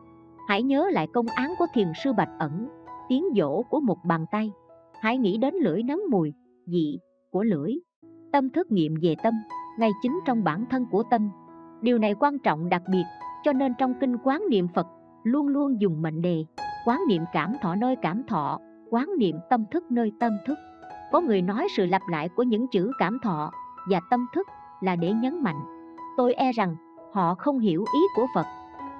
Hãy 0.47 0.63
nhớ 0.63 0.89
lại 0.91 1.07
công 1.13 1.25
án 1.27 1.53
của 1.59 1.65
thiền 1.73 1.87
sư 2.03 2.13
bạch 2.13 2.29
ẩn, 2.39 2.67
tiếng 3.09 3.23
dỗ 3.35 3.63
của 3.69 3.79
một 3.79 3.97
bàn 4.05 4.25
tay. 4.31 4.51
Hãy 5.01 5.17
nghĩ 5.17 5.37
đến 5.37 5.53
lưỡi 5.53 5.83
nấm 5.83 5.99
mùi, 6.11 6.33
dị 6.65 6.97
của 7.31 7.43
lưỡi. 7.43 7.71
Tâm 8.31 8.49
thức 8.49 8.71
nghiệm 8.71 8.95
về 9.01 9.15
tâm, 9.23 9.33
ngay 9.79 9.91
chính 10.01 10.19
trong 10.25 10.43
bản 10.43 10.65
thân 10.69 10.85
của 10.91 11.03
tâm. 11.11 11.29
Điều 11.81 11.97
này 11.97 12.13
quan 12.19 12.39
trọng 12.39 12.69
đặc 12.69 12.81
biệt, 12.91 13.03
cho 13.43 13.53
nên 13.53 13.73
trong 13.77 13.93
kinh 13.99 14.17
quán 14.23 14.43
niệm 14.49 14.67
phật, 14.75 14.87
luôn 15.23 15.47
luôn 15.47 15.81
dùng 15.81 16.01
mệnh 16.01 16.21
đề, 16.21 16.45
quán 16.85 16.99
niệm 17.07 17.23
cảm 17.33 17.53
thọ 17.61 17.75
nơi 17.75 17.95
cảm 18.01 18.23
thọ, 18.27 18.59
quán 18.89 19.09
niệm 19.17 19.35
tâm 19.49 19.65
thức 19.71 19.91
nơi 19.91 20.11
tâm 20.19 20.37
thức. 20.47 20.57
Có 21.11 21.21
người 21.21 21.41
nói 21.41 21.67
sự 21.77 21.85
lặp 21.85 22.01
lại 22.11 22.29
của 22.29 22.43
những 22.43 22.67
chữ 22.71 22.91
cảm 22.99 23.17
thọ 23.23 23.51
và 23.89 23.99
tâm 24.09 24.25
thức 24.35 24.47
là 24.81 24.95
để 24.95 25.13
nhấn 25.13 25.43
mạnh 25.43 25.74
tôi 26.17 26.33
e 26.33 26.51
rằng 26.51 26.75
họ 27.13 27.35
không 27.35 27.59
hiểu 27.59 27.85
ý 27.93 27.99
của 28.15 28.25
phật. 28.35 28.45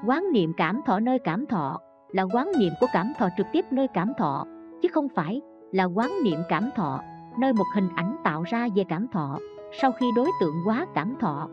Quán 0.05 0.31
niệm 0.31 0.53
cảm 0.57 0.81
thọ 0.85 0.99
nơi 0.99 1.19
cảm 1.19 1.45
thọ 1.45 1.79
là 2.11 2.23
quán 2.23 2.51
niệm 2.59 2.73
của 2.79 2.87
cảm 2.93 3.13
thọ 3.17 3.27
trực 3.37 3.47
tiếp 3.51 3.65
nơi 3.71 3.87
cảm 3.93 4.13
thọ, 4.17 4.45
chứ 4.81 4.89
không 4.93 5.07
phải 5.15 5.41
là 5.71 5.83
quán 5.83 6.11
niệm 6.23 6.39
cảm 6.49 6.69
thọ 6.75 6.99
nơi 7.39 7.53
một 7.53 7.65
hình 7.73 7.89
ảnh 7.95 8.15
tạo 8.23 8.43
ra 8.43 8.67
về 8.75 8.83
cảm 8.89 9.07
thọ. 9.07 9.39
Sau 9.81 9.91
khi 9.91 10.05
đối 10.15 10.29
tượng 10.39 10.55
quá 10.65 10.85
cảm 10.93 11.15
thọ, 11.19 11.49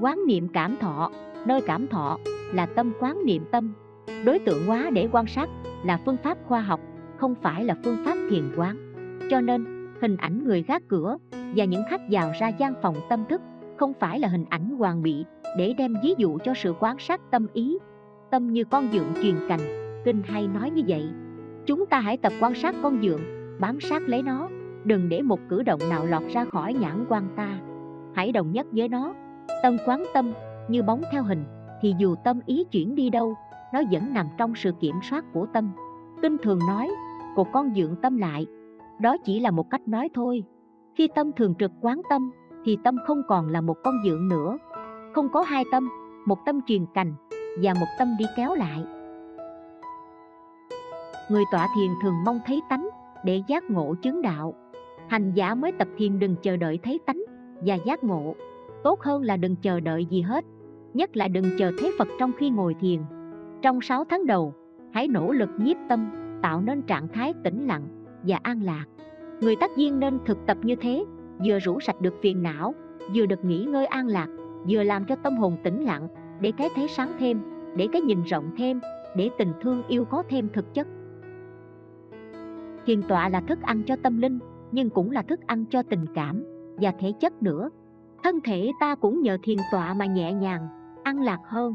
quán 0.00 0.18
niệm 0.26 0.48
cảm 0.48 0.76
thọ 0.80 1.10
nơi 1.46 1.60
cảm 1.66 1.88
thọ 1.88 2.18
là 2.54 2.66
tâm 2.66 2.92
quán 3.00 3.18
niệm 3.24 3.44
tâm. 3.52 3.74
Đối 4.24 4.38
tượng 4.38 4.62
quá 4.70 4.90
để 4.92 5.08
quan 5.12 5.26
sát 5.26 5.48
là 5.84 6.00
phương 6.04 6.16
pháp 6.22 6.38
khoa 6.46 6.60
học, 6.60 6.80
không 7.16 7.34
phải 7.42 7.64
là 7.64 7.76
phương 7.84 8.04
pháp 8.04 8.14
thiền 8.30 8.52
quán. 8.56 8.76
Cho 9.30 9.40
nên, 9.40 9.64
hình 10.02 10.16
ảnh 10.16 10.44
người 10.44 10.62
gác 10.62 10.82
cửa 10.88 11.18
và 11.56 11.64
những 11.64 11.82
khách 11.90 12.00
vào 12.10 12.32
ra 12.40 12.48
gian 12.48 12.74
phòng 12.82 12.96
tâm 13.08 13.24
thức 13.28 13.40
không 13.82 13.94
phải 13.94 14.18
là 14.18 14.28
hình 14.28 14.44
ảnh 14.48 14.70
hoàn 14.70 15.02
bị 15.02 15.24
để 15.56 15.74
đem 15.78 15.94
ví 16.02 16.14
dụ 16.18 16.38
cho 16.44 16.54
sự 16.54 16.74
quan 16.80 16.98
sát 16.98 17.20
tâm 17.30 17.46
ý. 17.52 17.78
Tâm 18.30 18.52
như 18.52 18.64
con 18.64 18.88
dượng 18.92 19.14
truyền 19.22 19.34
cành, 19.48 19.60
kinh 20.04 20.22
hay 20.24 20.48
nói 20.48 20.70
như 20.70 20.82
vậy. 20.88 21.08
Chúng 21.66 21.86
ta 21.86 22.00
hãy 22.00 22.16
tập 22.16 22.32
quan 22.40 22.54
sát 22.54 22.74
con 22.82 23.02
dượng, 23.02 23.20
bám 23.60 23.80
sát 23.80 24.02
lấy 24.06 24.22
nó. 24.22 24.48
Đừng 24.84 25.08
để 25.08 25.22
một 25.22 25.40
cử 25.48 25.62
động 25.62 25.80
nào 25.90 26.06
lọt 26.06 26.22
ra 26.32 26.44
khỏi 26.44 26.74
nhãn 26.74 27.04
quan 27.08 27.28
ta. 27.36 27.58
Hãy 28.14 28.32
đồng 28.32 28.52
nhất 28.52 28.66
với 28.72 28.88
nó. 28.88 29.14
Tâm 29.62 29.76
quán 29.86 30.04
tâm, 30.14 30.32
như 30.68 30.82
bóng 30.82 31.02
theo 31.12 31.22
hình, 31.22 31.44
thì 31.80 31.94
dù 31.98 32.14
tâm 32.24 32.40
ý 32.46 32.64
chuyển 32.64 32.94
đi 32.94 33.10
đâu, 33.10 33.34
nó 33.72 33.82
vẫn 33.90 34.14
nằm 34.14 34.26
trong 34.38 34.54
sự 34.54 34.72
kiểm 34.80 34.96
soát 35.10 35.24
của 35.32 35.46
tâm. 35.52 35.70
Kinh 36.22 36.36
thường 36.38 36.58
nói 36.68 36.90
cột 37.36 37.46
con 37.52 37.74
dượng 37.74 37.96
tâm 38.02 38.18
lại. 38.18 38.46
Đó 39.00 39.16
chỉ 39.24 39.40
là 39.40 39.50
một 39.50 39.70
cách 39.70 39.88
nói 39.88 40.08
thôi. 40.14 40.44
Khi 40.94 41.08
tâm 41.14 41.32
thường 41.32 41.54
trực 41.58 41.70
quán 41.80 42.02
tâm 42.10 42.30
thì 42.64 42.78
tâm 42.84 42.96
không 43.06 43.22
còn 43.28 43.48
là 43.48 43.60
một 43.60 43.76
con 43.84 43.94
dượng 44.04 44.28
nữa. 44.28 44.58
Không 45.14 45.28
có 45.28 45.42
hai 45.42 45.64
tâm, 45.72 45.88
một 46.26 46.38
tâm 46.46 46.60
truyền 46.66 46.86
cành 46.94 47.14
và 47.62 47.74
một 47.74 47.86
tâm 47.98 48.08
đi 48.18 48.24
kéo 48.36 48.54
lại. 48.54 48.84
Người 51.30 51.44
tọa 51.52 51.68
thiền 51.76 51.90
thường 52.02 52.14
mong 52.24 52.40
thấy 52.46 52.60
tánh 52.68 52.88
để 53.24 53.42
giác 53.48 53.70
ngộ 53.70 53.94
chứng 54.02 54.22
đạo. 54.22 54.54
Hành 55.08 55.32
giả 55.34 55.54
mới 55.54 55.72
tập 55.72 55.88
thiền 55.96 56.18
đừng 56.18 56.36
chờ 56.42 56.56
đợi 56.56 56.78
thấy 56.82 57.00
tánh 57.06 57.22
và 57.66 57.74
giác 57.74 58.04
ngộ. 58.04 58.34
Tốt 58.84 59.00
hơn 59.00 59.22
là 59.22 59.36
đừng 59.36 59.56
chờ 59.56 59.80
đợi 59.80 60.04
gì 60.04 60.20
hết, 60.20 60.44
nhất 60.94 61.16
là 61.16 61.28
đừng 61.28 61.44
chờ 61.58 61.72
thấy 61.78 61.92
phật 61.98 62.08
trong 62.18 62.32
khi 62.38 62.50
ngồi 62.50 62.74
thiền. 62.80 63.00
Trong 63.62 63.80
6 63.80 64.04
tháng 64.04 64.26
đầu, 64.26 64.54
hãy 64.92 65.08
nỗ 65.08 65.32
lực 65.32 65.48
nhiếp 65.58 65.76
tâm, 65.88 66.10
tạo 66.42 66.60
nên 66.60 66.82
trạng 66.82 67.08
thái 67.08 67.34
tĩnh 67.44 67.66
lặng 67.66 67.88
và 68.22 68.38
an 68.42 68.62
lạc. 68.62 68.84
Người 69.40 69.56
tác 69.56 69.76
viên 69.76 70.00
nên 70.00 70.18
thực 70.26 70.38
tập 70.46 70.56
như 70.62 70.74
thế 70.76 71.04
vừa 71.44 71.58
rũ 71.58 71.80
sạch 71.80 72.00
được 72.00 72.14
phiền 72.22 72.42
não, 72.42 72.74
vừa 73.14 73.26
được 73.26 73.44
nghỉ 73.44 73.64
ngơi 73.64 73.86
an 73.86 74.06
lạc, 74.06 74.28
vừa 74.68 74.82
làm 74.82 75.04
cho 75.04 75.16
tâm 75.16 75.36
hồn 75.36 75.56
tĩnh 75.62 75.84
lặng, 75.84 76.08
để 76.40 76.52
cái 76.52 76.68
thấy 76.74 76.88
sáng 76.88 77.12
thêm, 77.18 77.40
để 77.76 77.88
cái 77.92 78.02
nhìn 78.02 78.22
rộng 78.22 78.50
thêm, 78.56 78.80
để 79.16 79.30
tình 79.38 79.52
thương 79.62 79.82
yêu 79.88 80.04
có 80.04 80.22
thêm 80.28 80.48
thực 80.52 80.74
chất. 80.74 80.86
Thiền 82.86 83.02
tọa 83.02 83.28
là 83.28 83.40
thức 83.40 83.62
ăn 83.62 83.82
cho 83.86 83.96
tâm 84.02 84.18
linh, 84.18 84.38
nhưng 84.72 84.90
cũng 84.90 85.10
là 85.10 85.22
thức 85.22 85.40
ăn 85.46 85.64
cho 85.70 85.82
tình 85.82 86.04
cảm, 86.14 86.44
và 86.76 86.92
thể 86.98 87.12
chất 87.20 87.42
nữa. 87.42 87.70
Thân 88.22 88.40
thể 88.44 88.72
ta 88.80 88.94
cũng 88.94 89.22
nhờ 89.22 89.38
thiền 89.42 89.58
tọa 89.72 89.94
mà 89.94 90.06
nhẹ 90.06 90.32
nhàng 90.32 90.68
ăn 91.02 91.22
lạc 91.22 91.40
hơn. 91.44 91.74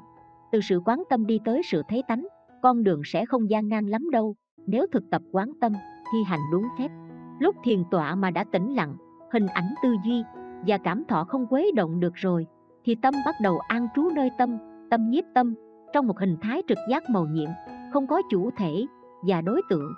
Từ 0.51 0.61
sự 0.61 0.81
quán 0.85 1.03
tâm 1.09 1.25
đi 1.25 1.39
tới 1.45 1.61
sự 1.63 1.81
thấy 1.89 2.03
tánh, 2.07 2.27
con 2.61 2.83
đường 2.83 3.01
sẽ 3.05 3.25
không 3.25 3.49
gian 3.49 3.69
nan 3.69 3.87
lắm 3.87 4.09
đâu. 4.11 4.35
Nếu 4.67 4.85
thực 4.91 5.03
tập 5.11 5.21
quán 5.31 5.51
tâm, 5.61 5.73
thi 6.13 6.23
hành 6.25 6.39
đúng 6.51 6.63
phép. 6.79 6.91
Lúc 7.39 7.55
thiền 7.63 7.83
tọa 7.91 8.15
mà 8.15 8.31
đã 8.31 8.43
tĩnh 8.43 8.75
lặng 8.75 8.95
hình 9.33 9.47
ảnh 9.47 9.73
tư 9.83 9.95
duy 10.05 10.23
và 10.67 10.77
cảm 10.77 11.03
thọ 11.07 11.23
không 11.23 11.47
quấy 11.47 11.71
động 11.75 11.99
được 11.99 12.13
rồi, 12.15 12.47
thì 12.85 12.95
tâm 12.95 13.13
bắt 13.25 13.35
đầu 13.41 13.59
an 13.67 13.87
trú 13.95 14.09
nơi 14.15 14.29
tâm 14.37 14.57
tâm 14.89 15.09
nhiếp 15.09 15.23
tâm, 15.33 15.55
trong 15.93 16.07
một 16.07 16.19
hình 16.19 16.37
thái 16.41 16.61
trực 16.67 16.77
giác 16.89 17.09
màu 17.09 17.25
nhiệm, 17.25 17.49
không 17.93 18.07
có 18.07 18.21
chủ 18.29 18.49
thể 18.57 18.85
và 19.21 19.41
đối 19.41 19.61
tượng. 19.69 19.93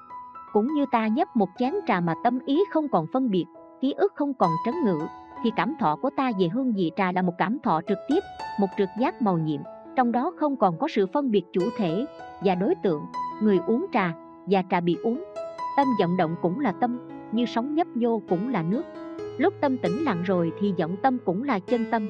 Cũng 0.53 0.73
như 0.73 0.85
ta 0.91 1.07
nhấp 1.07 1.35
một 1.35 1.49
chén 1.57 1.73
trà 1.87 1.99
mà 1.99 2.13
tâm 2.23 2.39
ý 2.45 2.59
không 2.71 2.87
còn 2.89 3.05
phân 3.13 3.29
biệt, 3.29 3.45
ký 3.81 3.93
ức 3.93 4.13
không 4.15 4.33
còn 4.33 4.51
trấn 4.65 4.75
ngự, 4.85 4.99
thì 5.43 5.51
cảm 5.55 5.75
thọ 5.79 5.95
của 5.95 6.09
ta 6.17 6.31
về 6.39 6.47
hương 6.47 6.73
vị 6.73 6.91
trà 6.95 7.11
là 7.11 7.21
một 7.21 7.33
cảm 7.37 7.57
thọ 7.63 7.81
trực 7.87 7.97
tiếp, 8.07 8.19
một 8.59 8.67
trực 8.77 8.89
giác 8.99 9.21
màu 9.21 9.37
nhiệm, 9.37 9.61
trong 9.95 10.11
đó 10.11 10.31
không 10.37 10.57
còn 10.57 10.79
có 10.79 10.87
sự 10.87 11.07
phân 11.13 11.31
biệt 11.31 11.43
chủ 11.53 11.61
thể 11.77 12.05
và 12.41 12.55
đối 12.55 12.75
tượng, 12.75 13.01
người 13.41 13.59
uống 13.67 13.85
trà 13.91 14.13
và 14.45 14.63
trà 14.69 14.79
bị 14.79 14.97
uống. 15.03 15.23
Tâm 15.77 15.87
vọng 15.99 16.17
động 16.17 16.35
cũng 16.41 16.59
là 16.59 16.71
tâm, 16.71 16.99
như 17.31 17.45
sóng 17.45 17.75
nhấp 17.75 17.87
nhô 17.95 18.21
cũng 18.29 18.49
là 18.49 18.63
nước 18.63 18.83
lúc 19.39 19.53
tâm 19.61 19.77
tĩnh 19.77 20.03
lặng 20.03 20.23
rồi 20.25 20.51
thì 20.59 20.73
vọng 20.79 20.95
tâm 21.01 21.17
cũng 21.25 21.43
là 21.43 21.59
chân 21.59 21.85
tâm. 21.91 22.09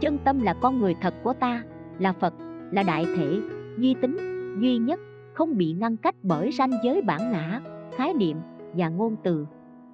Chân 0.00 0.18
tâm 0.24 0.42
là 0.42 0.54
con 0.54 0.80
người 0.80 0.94
thật 1.00 1.14
của 1.22 1.32
ta, 1.32 1.62
là 1.98 2.12
phật, 2.12 2.34
là 2.70 2.82
đại 2.82 3.06
thể, 3.16 3.40
duy 3.78 3.94
tính, 4.00 4.16
duy 4.60 4.78
nhất, 4.78 5.00
không 5.34 5.56
bị 5.56 5.72
ngăn 5.72 5.96
cách 5.96 6.14
bởi 6.22 6.52
ranh 6.52 6.70
giới 6.84 7.02
bản 7.02 7.32
ngã, 7.32 7.60
khái 7.96 8.14
niệm 8.14 8.36
và 8.74 8.88
ngôn 8.88 9.16
từ. 9.24 9.46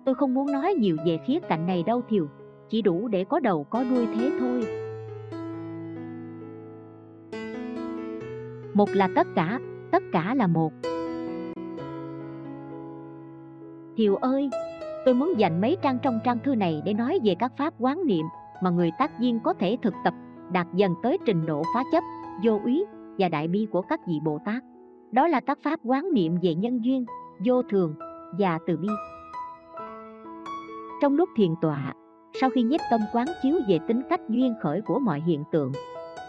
Tôi 0.04 0.14
không 0.14 0.34
muốn 0.34 0.52
nói 0.52 0.74
nhiều 0.74 0.96
về 1.06 1.18
khía 1.26 1.38
cạnh 1.48 1.66
này 1.66 1.82
đâu 1.86 2.02
thiều, 2.08 2.28
chỉ 2.68 2.82
đủ 2.82 3.08
để 3.08 3.24
có 3.24 3.40
đầu 3.40 3.64
có 3.64 3.84
đuôi 3.90 4.06
thế 4.14 4.30
thôi. 4.40 4.62
Một 8.74 8.88
là 8.92 9.08
tất 9.14 9.26
cả 9.34 9.60
tất 9.90 10.02
cả 10.12 10.34
là 10.34 10.46
một. 10.46 10.72
Thiều 13.96 14.16
ơi 14.16 14.50
tôi 15.04 15.14
muốn 15.14 15.38
dành 15.38 15.60
mấy 15.60 15.76
trang 15.82 15.98
trong 16.02 16.18
trang 16.24 16.38
thư 16.44 16.54
này 16.54 16.82
để 16.84 16.94
nói 16.94 17.18
về 17.24 17.34
các 17.38 17.52
pháp 17.56 17.74
quán 17.78 18.06
niệm 18.06 18.26
mà 18.62 18.70
người 18.70 18.90
tác 18.98 19.20
viên 19.20 19.40
có 19.40 19.54
thể 19.54 19.76
thực 19.82 19.94
tập 20.04 20.14
đạt 20.52 20.66
dần 20.74 20.94
tới 21.02 21.18
trình 21.26 21.46
độ 21.46 21.62
phá 21.74 21.82
chấp 21.92 22.02
vô 22.44 22.60
úy 22.64 22.84
và 23.18 23.28
đại 23.28 23.48
bi 23.48 23.66
của 23.70 23.82
các 23.82 24.00
vị 24.08 24.20
Bồ 24.24 24.38
Tát. 24.44 24.62
Đó 25.12 25.28
là 25.28 25.40
các 25.40 25.58
pháp 25.62 25.80
quán 25.84 26.12
niệm 26.12 26.38
về 26.42 26.54
nhân 26.54 26.84
duyên, 26.84 27.04
vô 27.44 27.62
thường 27.62 27.94
và 28.38 28.58
từ 28.66 28.76
bi. 28.76 28.88
Trong 31.02 31.16
lúc 31.16 31.28
thiền 31.36 31.54
tọa, 31.60 31.94
sau 32.40 32.50
khi 32.50 32.62
nhiếp 32.62 32.80
tâm 32.90 33.00
quán 33.12 33.26
chiếu 33.42 33.54
về 33.68 33.78
tính 33.88 34.02
cách 34.10 34.20
duyên 34.28 34.54
khởi 34.62 34.80
của 34.80 34.98
mọi 34.98 35.20
hiện 35.20 35.44
tượng, 35.52 35.72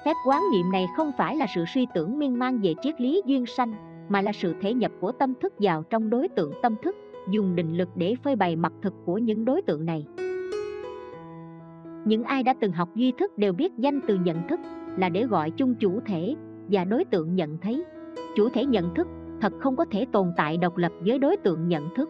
phép 0.06 0.14
quán 0.26 0.42
niệm 0.52 0.72
này 0.72 0.86
không 0.98 1.12
phải 1.18 1.36
là 1.36 1.46
sự 1.56 1.66
suy 1.74 1.88
tưởng 1.94 2.20
miên 2.20 2.40
man 2.40 2.60
về 2.64 2.74
triết 2.82 3.02
lý 3.02 3.22
duyên 3.26 3.46
sanh, 3.46 3.74
mà 4.10 4.22
là 4.22 4.32
sự 4.32 4.56
thể 4.62 4.74
nhập 4.74 4.92
của 5.00 5.12
tâm 5.12 5.34
thức 5.42 5.54
vào 5.60 5.84
trong 5.84 6.10
đối 6.10 6.28
tượng 6.28 6.52
tâm 6.62 6.76
thức, 6.84 6.96
dùng 7.30 7.56
định 7.56 7.78
lực 7.78 7.90
để 7.96 8.16
phơi 8.24 8.36
bày 8.36 8.56
mặt 8.56 8.74
thực 8.82 8.94
của 9.06 9.18
những 9.18 9.46
đối 9.46 9.62
tượng 9.62 9.86
này. 9.86 10.06
Những 12.06 12.24
ai 12.24 12.44
đã 12.44 12.54
từng 12.62 12.72
học 12.72 12.90
duy 12.96 13.12
thức 13.12 13.38
đều 13.38 13.54
biết 13.54 13.72
danh 13.78 14.00
từ 14.08 14.16
nhận 14.16 14.48
thức 14.48 14.60
là 14.98 15.10
để 15.10 15.26
gọi 15.26 15.52
chung 15.52 15.76
chủ 15.76 16.00
thể 16.06 16.36
và 16.72 16.86
đối 16.86 17.06
tượng 17.06 17.36
nhận 17.36 17.58
thấy. 17.58 17.84
Chủ 18.36 18.50
thể 18.50 18.66
nhận 18.66 18.94
thức 18.96 19.08
thật 19.42 19.54
không 19.60 19.76
có 19.76 19.86
thể 19.92 20.06
tồn 20.12 20.32
tại 20.38 20.58
độc 20.58 20.78
lập 20.78 20.92
với 21.06 21.20
đối 21.20 21.38
tượng 21.38 21.68
nhận 21.68 21.96
thức. 21.96 22.10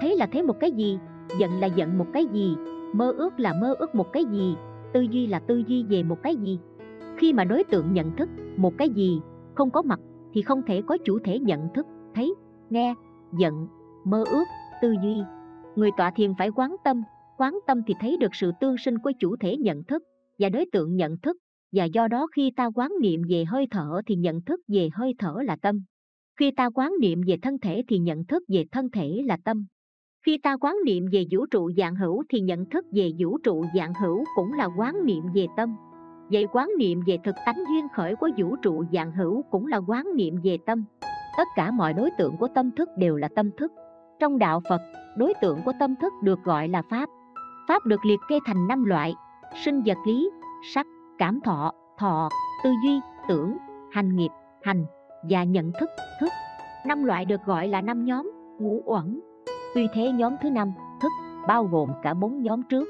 Thấy 0.00 0.16
là 0.16 0.26
thấy 0.26 0.42
một 0.42 0.60
cái 0.60 0.70
gì, 0.70 0.98
giận 1.38 1.60
là 1.60 1.66
giận 1.66 1.98
một 1.98 2.06
cái 2.12 2.26
gì, 2.32 2.56
mơ 2.92 3.12
ước 3.16 3.40
là 3.40 3.54
mơ 3.60 3.74
ước 3.78 3.94
một 3.94 4.12
cái 4.12 4.24
gì, 4.24 4.56
tư 4.92 5.00
duy 5.00 5.26
là 5.26 5.38
tư 5.38 5.62
duy 5.66 5.84
về 5.88 6.02
một 6.02 6.22
cái 6.22 6.36
gì. 6.36 6.58
Khi 7.16 7.32
mà 7.32 7.44
đối 7.44 7.64
tượng 7.64 7.92
nhận 7.92 8.16
thức 8.16 8.28
một 8.56 8.72
cái 8.78 8.88
gì 8.88 9.20
không 9.54 9.70
có 9.70 9.82
mặt 9.82 10.00
thì 10.32 10.42
không 10.42 10.62
thể 10.62 10.82
có 10.82 10.98
chủ 11.04 11.18
thể 11.24 11.38
nhận 11.38 11.68
thức, 11.74 11.86
thấy, 12.14 12.34
nghe, 12.70 12.94
giận, 13.38 13.66
mơ 14.04 14.24
ước, 14.30 14.44
tư 14.82 14.94
duy. 15.02 15.16
Người 15.76 15.90
tọa 15.96 16.10
thiền 16.10 16.34
phải 16.38 16.50
quán 16.50 16.76
tâm, 16.84 17.02
quán 17.38 17.58
tâm 17.66 17.82
thì 17.86 17.94
thấy 18.00 18.16
được 18.16 18.34
sự 18.34 18.52
tương 18.60 18.78
sinh 18.78 18.98
của 18.98 19.12
chủ 19.18 19.36
thể 19.36 19.56
nhận 19.56 19.84
thức 19.84 20.02
và 20.38 20.48
đối 20.48 20.66
tượng 20.72 20.96
nhận 20.96 21.18
thức 21.18 21.36
và 21.72 21.84
do 21.84 22.08
đó 22.08 22.26
khi 22.36 22.50
ta 22.56 22.70
quán 22.74 22.92
niệm 23.00 23.22
về 23.28 23.44
hơi 23.44 23.66
thở 23.70 24.00
thì 24.06 24.16
nhận 24.16 24.42
thức 24.42 24.60
về 24.68 24.88
hơi 24.92 25.14
thở 25.18 25.36
là 25.44 25.56
tâm. 25.56 25.84
Khi 26.38 26.50
ta 26.50 26.70
quán 26.74 26.92
niệm 27.00 27.20
về 27.26 27.36
thân 27.42 27.58
thể 27.58 27.82
thì 27.88 27.98
nhận 27.98 28.26
thức 28.26 28.42
về 28.48 28.64
thân 28.72 28.90
thể 28.90 29.22
là 29.24 29.38
tâm. 29.44 29.66
Khi 30.26 30.38
ta 30.38 30.56
quán 30.56 30.76
niệm 30.84 31.06
về 31.12 31.24
vũ 31.30 31.46
trụ 31.46 31.70
dạng 31.76 31.96
hữu 31.96 32.22
thì 32.28 32.40
nhận 32.40 32.66
thức 32.66 32.86
về 32.92 33.10
vũ 33.18 33.38
trụ 33.38 33.64
dạng 33.74 33.92
hữu 34.02 34.24
cũng 34.36 34.52
là 34.52 34.68
quán 34.76 34.96
niệm 35.04 35.24
về 35.34 35.46
tâm. 35.56 35.76
Vậy 36.32 36.46
quán 36.52 36.70
niệm 36.78 37.00
về 37.06 37.18
thực 37.24 37.34
tánh 37.46 37.64
duyên 37.68 37.86
khởi 37.94 38.16
của 38.16 38.30
vũ 38.36 38.56
trụ 38.62 38.84
dạng 38.92 39.12
hữu 39.12 39.42
cũng 39.50 39.66
là 39.66 39.80
quán 39.86 40.06
niệm 40.16 40.34
về 40.44 40.58
tâm. 40.66 40.84
Tất 41.36 41.48
cả 41.56 41.70
mọi 41.70 41.92
đối 41.92 42.10
tượng 42.10 42.36
của 42.36 42.48
tâm 42.54 42.70
thức 42.70 42.88
đều 42.96 43.16
là 43.16 43.28
tâm 43.28 43.50
thức. 43.58 43.72
Trong 44.20 44.38
đạo 44.38 44.62
Phật, 44.68 44.80
đối 45.16 45.34
tượng 45.42 45.62
của 45.64 45.72
tâm 45.80 45.96
thức 45.96 46.12
được 46.22 46.38
gọi 46.44 46.68
là 46.68 46.82
Pháp. 46.90 47.08
Pháp 47.68 47.86
được 47.86 48.04
liệt 48.04 48.20
kê 48.28 48.38
thành 48.46 48.68
năm 48.68 48.84
loại, 48.84 49.14
sinh 49.64 49.82
vật 49.86 49.98
lý, 50.06 50.30
sắc, 50.74 50.86
cảm 51.18 51.40
thọ, 51.40 51.72
thọ, 51.98 52.28
tư 52.64 52.70
duy, 52.84 53.00
tưởng, 53.28 53.56
hành 53.92 54.16
nghiệp, 54.16 54.30
hành 54.62 54.84
và 55.30 55.44
nhận 55.44 55.72
thức, 55.80 55.90
thức. 56.20 56.28
Năm 56.86 57.04
loại 57.04 57.24
được 57.24 57.40
gọi 57.46 57.68
là 57.68 57.80
năm 57.80 58.04
nhóm, 58.04 58.30
ngũ 58.58 58.82
uẩn. 58.84 59.20
Tuy 59.74 59.88
thế 59.94 60.12
nhóm 60.12 60.34
thứ 60.42 60.50
năm, 60.50 60.72
thức, 61.00 61.12
bao 61.48 61.64
gồm 61.64 61.90
cả 62.02 62.14
bốn 62.14 62.42
nhóm 62.42 62.62
trước. 62.62 62.88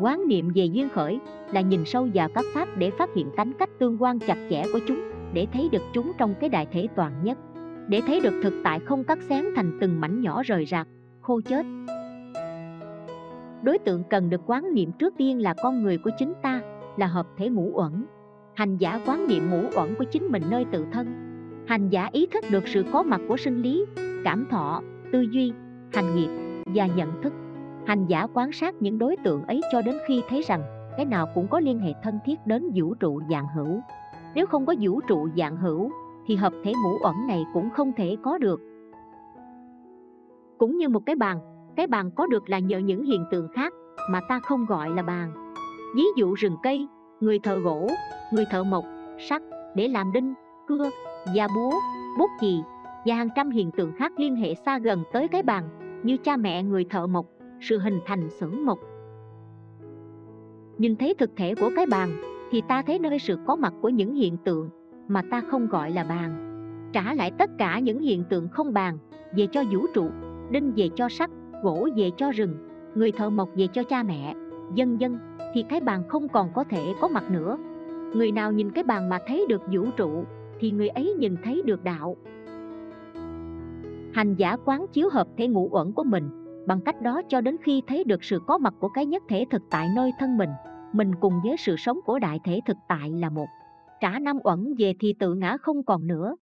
Quán 0.00 0.28
niệm 0.28 0.52
về 0.54 0.64
duyên 0.64 0.88
khởi 0.88 1.20
là 1.52 1.60
nhìn 1.60 1.84
sâu 1.84 2.08
vào 2.14 2.28
các 2.34 2.44
pháp 2.54 2.68
để 2.76 2.90
phát 2.90 3.14
hiện 3.14 3.30
tánh 3.36 3.52
cách 3.52 3.70
tương 3.78 4.02
quan 4.02 4.18
chặt 4.18 4.36
chẽ 4.50 4.62
của 4.72 4.78
chúng, 4.88 5.11
để 5.32 5.46
thấy 5.52 5.68
được 5.72 5.82
chúng 5.92 6.12
trong 6.18 6.34
cái 6.40 6.48
đại 6.48 6.66
thể 6.72 6.88
toàn 6.96 7.12
nhất, 7.22 7.38
để 7.88 8.00
thấy 8.06 8.20
được 8.20 8.40
thực 8.42 8.54
tại 8.64 8.80
không 8.80 9.04
cắt 9.04 9.18
xén 9.28 9.44
thành 9.56 9.78
từng 9.80 10.00
mảnh 10.00 10.20
nhỏ 10.20 10.42
rời 10.42 10.66
rạc, 10.66 10.88
khô 11.20 11.40
chết, 11.48 11.66
đối 13.62 13.78
tượng 13.78 14.02
cần 14.10 14.30
được 14.30 14.40
quán 14.46 14.74
niệm 14.74 14.92
trước 14.92 15.14
tiên 15.16 15.42
là 15.42 15.54
con 15.62 15.82
người 15.82 15.98
của 15.98 16.10
chính 16.18 16.32
ta 16.42 16.60
là 16.96 17.06
hợp 17.06 17.26
thể 17.36 17.48
ngũ 17.48 17.70
uẩn. 17.72 18.04
Hành 18.54 18.76
giả 18.76 19.00
quán 19.06 19.26
niệm 19.28 19.50
ngũ 19.50 19.62
uẩn 19.76 19.94
của 19.98 20.04
chính 20.04 20.22
mình 20.22 20.42
nơi 20.50 20.64
tự 20.72 20.86
thân. 20.92 21.06
Hành 21.68 21.88
giả 21.88 22.08
ý 22.12 22.26
thức 22.26 22.44
được 22.50 22.68
sự 22.68 22.84
có 22.92 23.02
mặt 23.02 23.20
của 23.28 23.36
sinh 23.36 23.62
lý 23.62 23.84
cảm 24.24 24.46
thọ 24.50 24.82
tư 25.12 25.26
duy 25.30 25.52
hành 25.92 26.16
nghiệp 26.16 26.28
và 26.66 26.86
nhận 26.86 27.22
thức. 27.22 27.32
Hành 27.86 28.06
giả 28.06 28.26
quan 28.34 28.52
sát 28.52 28.74
những 28.80 28.98
đối 28.98 29.16
tượng 29.24 29.44
ấy 29.44 29.60
cho 29.72 29.82
đến 29.82 29.94
khi 30.08 30.22
thấy 30.28 30.42
rằng 30.42 30.62
cái 30.96 31.06
nào 31.06 31.26
cũng 31.34 31.48
có 31.48 31.60
liên 31.60 31.78
hệ 31.78 31.92
thân 32.02 32.18
thiết 32.24 32.46
đến 32.46 32.70
vũ 32.74 32.94
trụ 32.94 33.20
dạng 33.30 33.46
hữu 33.56 33.80
nếu 34.34 34.46
không 34.46 34.66
có 34.66 34.74
vũ 34.80 35.00
trụ 35.00 35.28
dạng 35.36 35.56
hữu, 35.56 35.90
thì 36.26 36.36
hợp 36.36 36.52
thể 36.64 36.72
ngũ 36.84 36.98
ẩn 36.98 37.26
này 37.26 37.44
cũng 37.54 37.70
không 37.70 37.92
thể 37.96 38.16
có 38.22 38.38
được. 38.38 38.60
Cũng 40.58 40.76
như 40.76 40.88
một 40.88 41.06
cái 41.06 41.16
bàn 41.16 41.38
cái 41.76 41.86
bàn 41.86 42.10
có 42.16 42.26
được 42.26 42.50
là 42.50 42.58
nhờ 42.58 42.78
những 42.78 43.04
hiện 43.04 43.24
tượng 43.30 43.48
khác 43.48 43.72
mà 44.10 44.20
ta 44.28 44.40
không 44.40 44.66
gọi 44.66 44.90
là 44.90 45.02
bàn. 45.02 45.54
Ví 45.96 46.04
dụ 46.16 46.34
rừng 46.34 46.56
cây, 46.62 46.86
người 47.20 47.38
thợ 47.38 47.58
gỗ, 47.58 47.88
người 48.32 48.44
thợ 48.50 48.64
mộc, 48.64 48.84
sắt 49.28 49.42
để 49.74 49.88
làm 49.88 50.12
đinh, 50.12 50.34
cưa, 50.68 50.90
da 51.34 51.48
búa, 51.54 51.72
bút 52.18 52.30
chì 52.40 52.60
và 53.06 53.14
hàng 53.14 53.28
trăm 53.36 53.50
hiện 53.50 53.70
tượng 53.70 53.92
khác 53.92 54.12
liên 54.16 54.36
hệ 54.36 54.54
xa 54.54 54.78
gần 54.78 55.04
tới 55.12 55.28
cái 55.28 55.42
bàn, 55.42 55.68
như 56.02 56.16
cha 56.16 56.36
mẹ 56.36 56.62
người 56.62 56.84
thợ 56.84 57.06
mộc, 57.06 57.26
sự 57.60 57.78
hình 57.78 58.00
thành 58.06 58.30
xưởng 58.30 58.66
mộc. 58.66 58.78
Nhìn 60.78 60.96
thấy 60.96 61.14
thực 61.18 61.30
thể 61.36 61.54
của 61.54 61.70
cái 61.76 61.86
bàn 61.86 62.10
thì 62.52 62.62
ta 62.68 62.82
thấy 62.82 62.98
nơi 62.98 63.18
sự 63.18 63.38
có 63.46 63.56
mặt 63.56 63.74
của 63.82 63.88
những 63.88 64.14
hiện 64.14 64.36
tượng 64.36 64.68
mà 65.08 65.22
ta 65.30 65.42
không 65.50 65.68
gọi 65.68 65.90
là 65.90 66.04
bàn. 66.04 66.48
Trả 66.92 67.14
lại 67.14 67.30
tất 67.38 67.50
cả 67.58 67.78
những 67.78 68.00
hiện 68.00 68.24
tượng 68.24 68.48
không 68.48 68.72
bàn, 68.72 68.98
về 69.36 69.46
cho 69.52 69.64
vũ 69.72 69.86
trụ, 69.94 70.10
đinh 70.50 70.72
về 70.76 70.88
cho 70.96 71.08
sắt, 71.08 71.30
gỗ 71.62 71.88
về 71.96 72.10
cho 72.16 72.30
rừng, 72.30 72.54
người 72.94 73.12
thợ 73.12 73.30
mộc 73.30 73.48
về 73.54 73.66
cho 73.72 73.82
cha 73.82 74.02
mẹ 74.02 74.34
dân 74.74 75.00
dân 75.00 75.18
thì 75.54 75.64
cái 75.68 75.80
bàn 75.80 76.02
không 76.08 76.28
còn 76.28 76.48
có 76.54 76.64
thể 76.64 76.94
có 77.00 77.08
mặt 77.08 77.30
nữa. 77.30 77.58
Người 78.14 78.32
nào 78.32 78.52
nhìn 78.52 78.70
cái 78.70 78.84
bàn 78.84 79.08
mà 79.08 79.18
thấy 79.26 79.46
được 79.48 79.62
vũ 79.72 79.84
trụ, 79.96 80.24
thì 80.60 80.70
người 80.70 80.88
ấy 80.88 81.14
nhìn 81.18 81.36
thấy 81.44 81.62
được 81.64 81.84
đạo. 81.84 82.16
Hành 84.12 84.34
giả 84.36 84.56
quán 84.64 84.86
chiếu 84.92 85.08
hợp 85.12 85.28
thể 85.36 85.48
ngũ 85.48 85.68
uẩn 85.70 85.92
của 85.92 86.04
mình, 86.04 86.28
bằng 86.66 86.80
cách 86.80 87.02
đó 87.02 87.22
cho 87.28 87.40
đến 87.40 87.56
khi 87.62 87.82
thấy 87.86 88.04
được 88.04 88.24
sự 88.24 88.40
có 88.46 88.58
mặt 88.58 88.74
của 88.78 88.88
cái 88.88 89.06
nhất 89.06 89.22
thể 89.28 89.44
thực 89.50 89.62
tại 89.70 89.88
nơi 89.96 90.12
thân 90.18 90.38
mình 90.38 90.50
mình 90.92 91.14
cùng 91.20 91.40
với 91.44 91.56
sự 91.56 91.76
sống 91.76 91.98
của 92.04 92.18
đại 92.18 92.40
thể 92.44 92.60
thực 92.66 92.76
tại 92.88 93.10
là 93.10 93.30
một. 93.30 93.46
Trả 94.00 94.18
năm 94.18 94.38
uẩn 94.44 94.74
về 94.78 94.94
thì 95.00 95.14
tự 95.18 95.34
ngã 95.34 95.56
không 95.56 95.82
còn 95.82 96.06
nữa. 96.06 96.36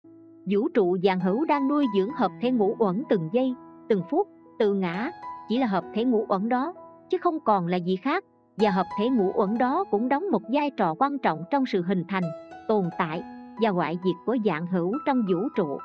Vũ 0.50 0.68
trụ 0.74 0.96
vàng 1.02 1.20
hữu 1.20 1.44
đang 1.44 1.68
nuôi 1.68 1.86
dưỡng 1.96 2.10
hợp 2.16 2.30
thể 2.40 2.50
ngũ 2.50 2.76
uẩn 2.78 3.02
từng 3.08 3.28
giây, 3.32 3.54
từng 3.88 4.02
phút, 4.10 4.28
tự 4.58 4.74
ngã. 4.74 5.10
Chỉ 5.48 5.58
là 5.58 5.66
hợp 5.66 5.84
thể 5.94 6.04
ngũ 6.04 6.26
uẩn 6.28 6.48
đó, 6.48 6.74
chứ 7.10 7.18
không 7.18 7.40
còn 7.40 7.66
là 7.66 7.76
gì 7.76 7.96
khác. 7.96 8.24
Và 8.56 8.70
hợp 8.70 8.86
thể 8.98 9.08
ngũ 9.08 9.32
uẩn 9.34 9.58
đó 9.58 9.84
cũng 9.90 10.08
đóng 10.08 10.30
một 10.30 10.42
vai 10.52 10.70
trò 10.70 10.94
quan 10.98 11.18
trọng 11.18 11.44
trong 11.50 11.66
sự 11.66 11.82
hình 11.82 12.04
thành, 12.08 12.24
tồn 12.68 12.84
tại 12.98 13.22
và 13.62 13.70
ngoại 13.70 13.98
diệt 14.04 14.16
của 14.26 14.36
dạng 14.44 14.66
hữu 14.66 14.92
trong 15.06 15.22
vũ 15.32 15.48
trụ. 15.56 15.78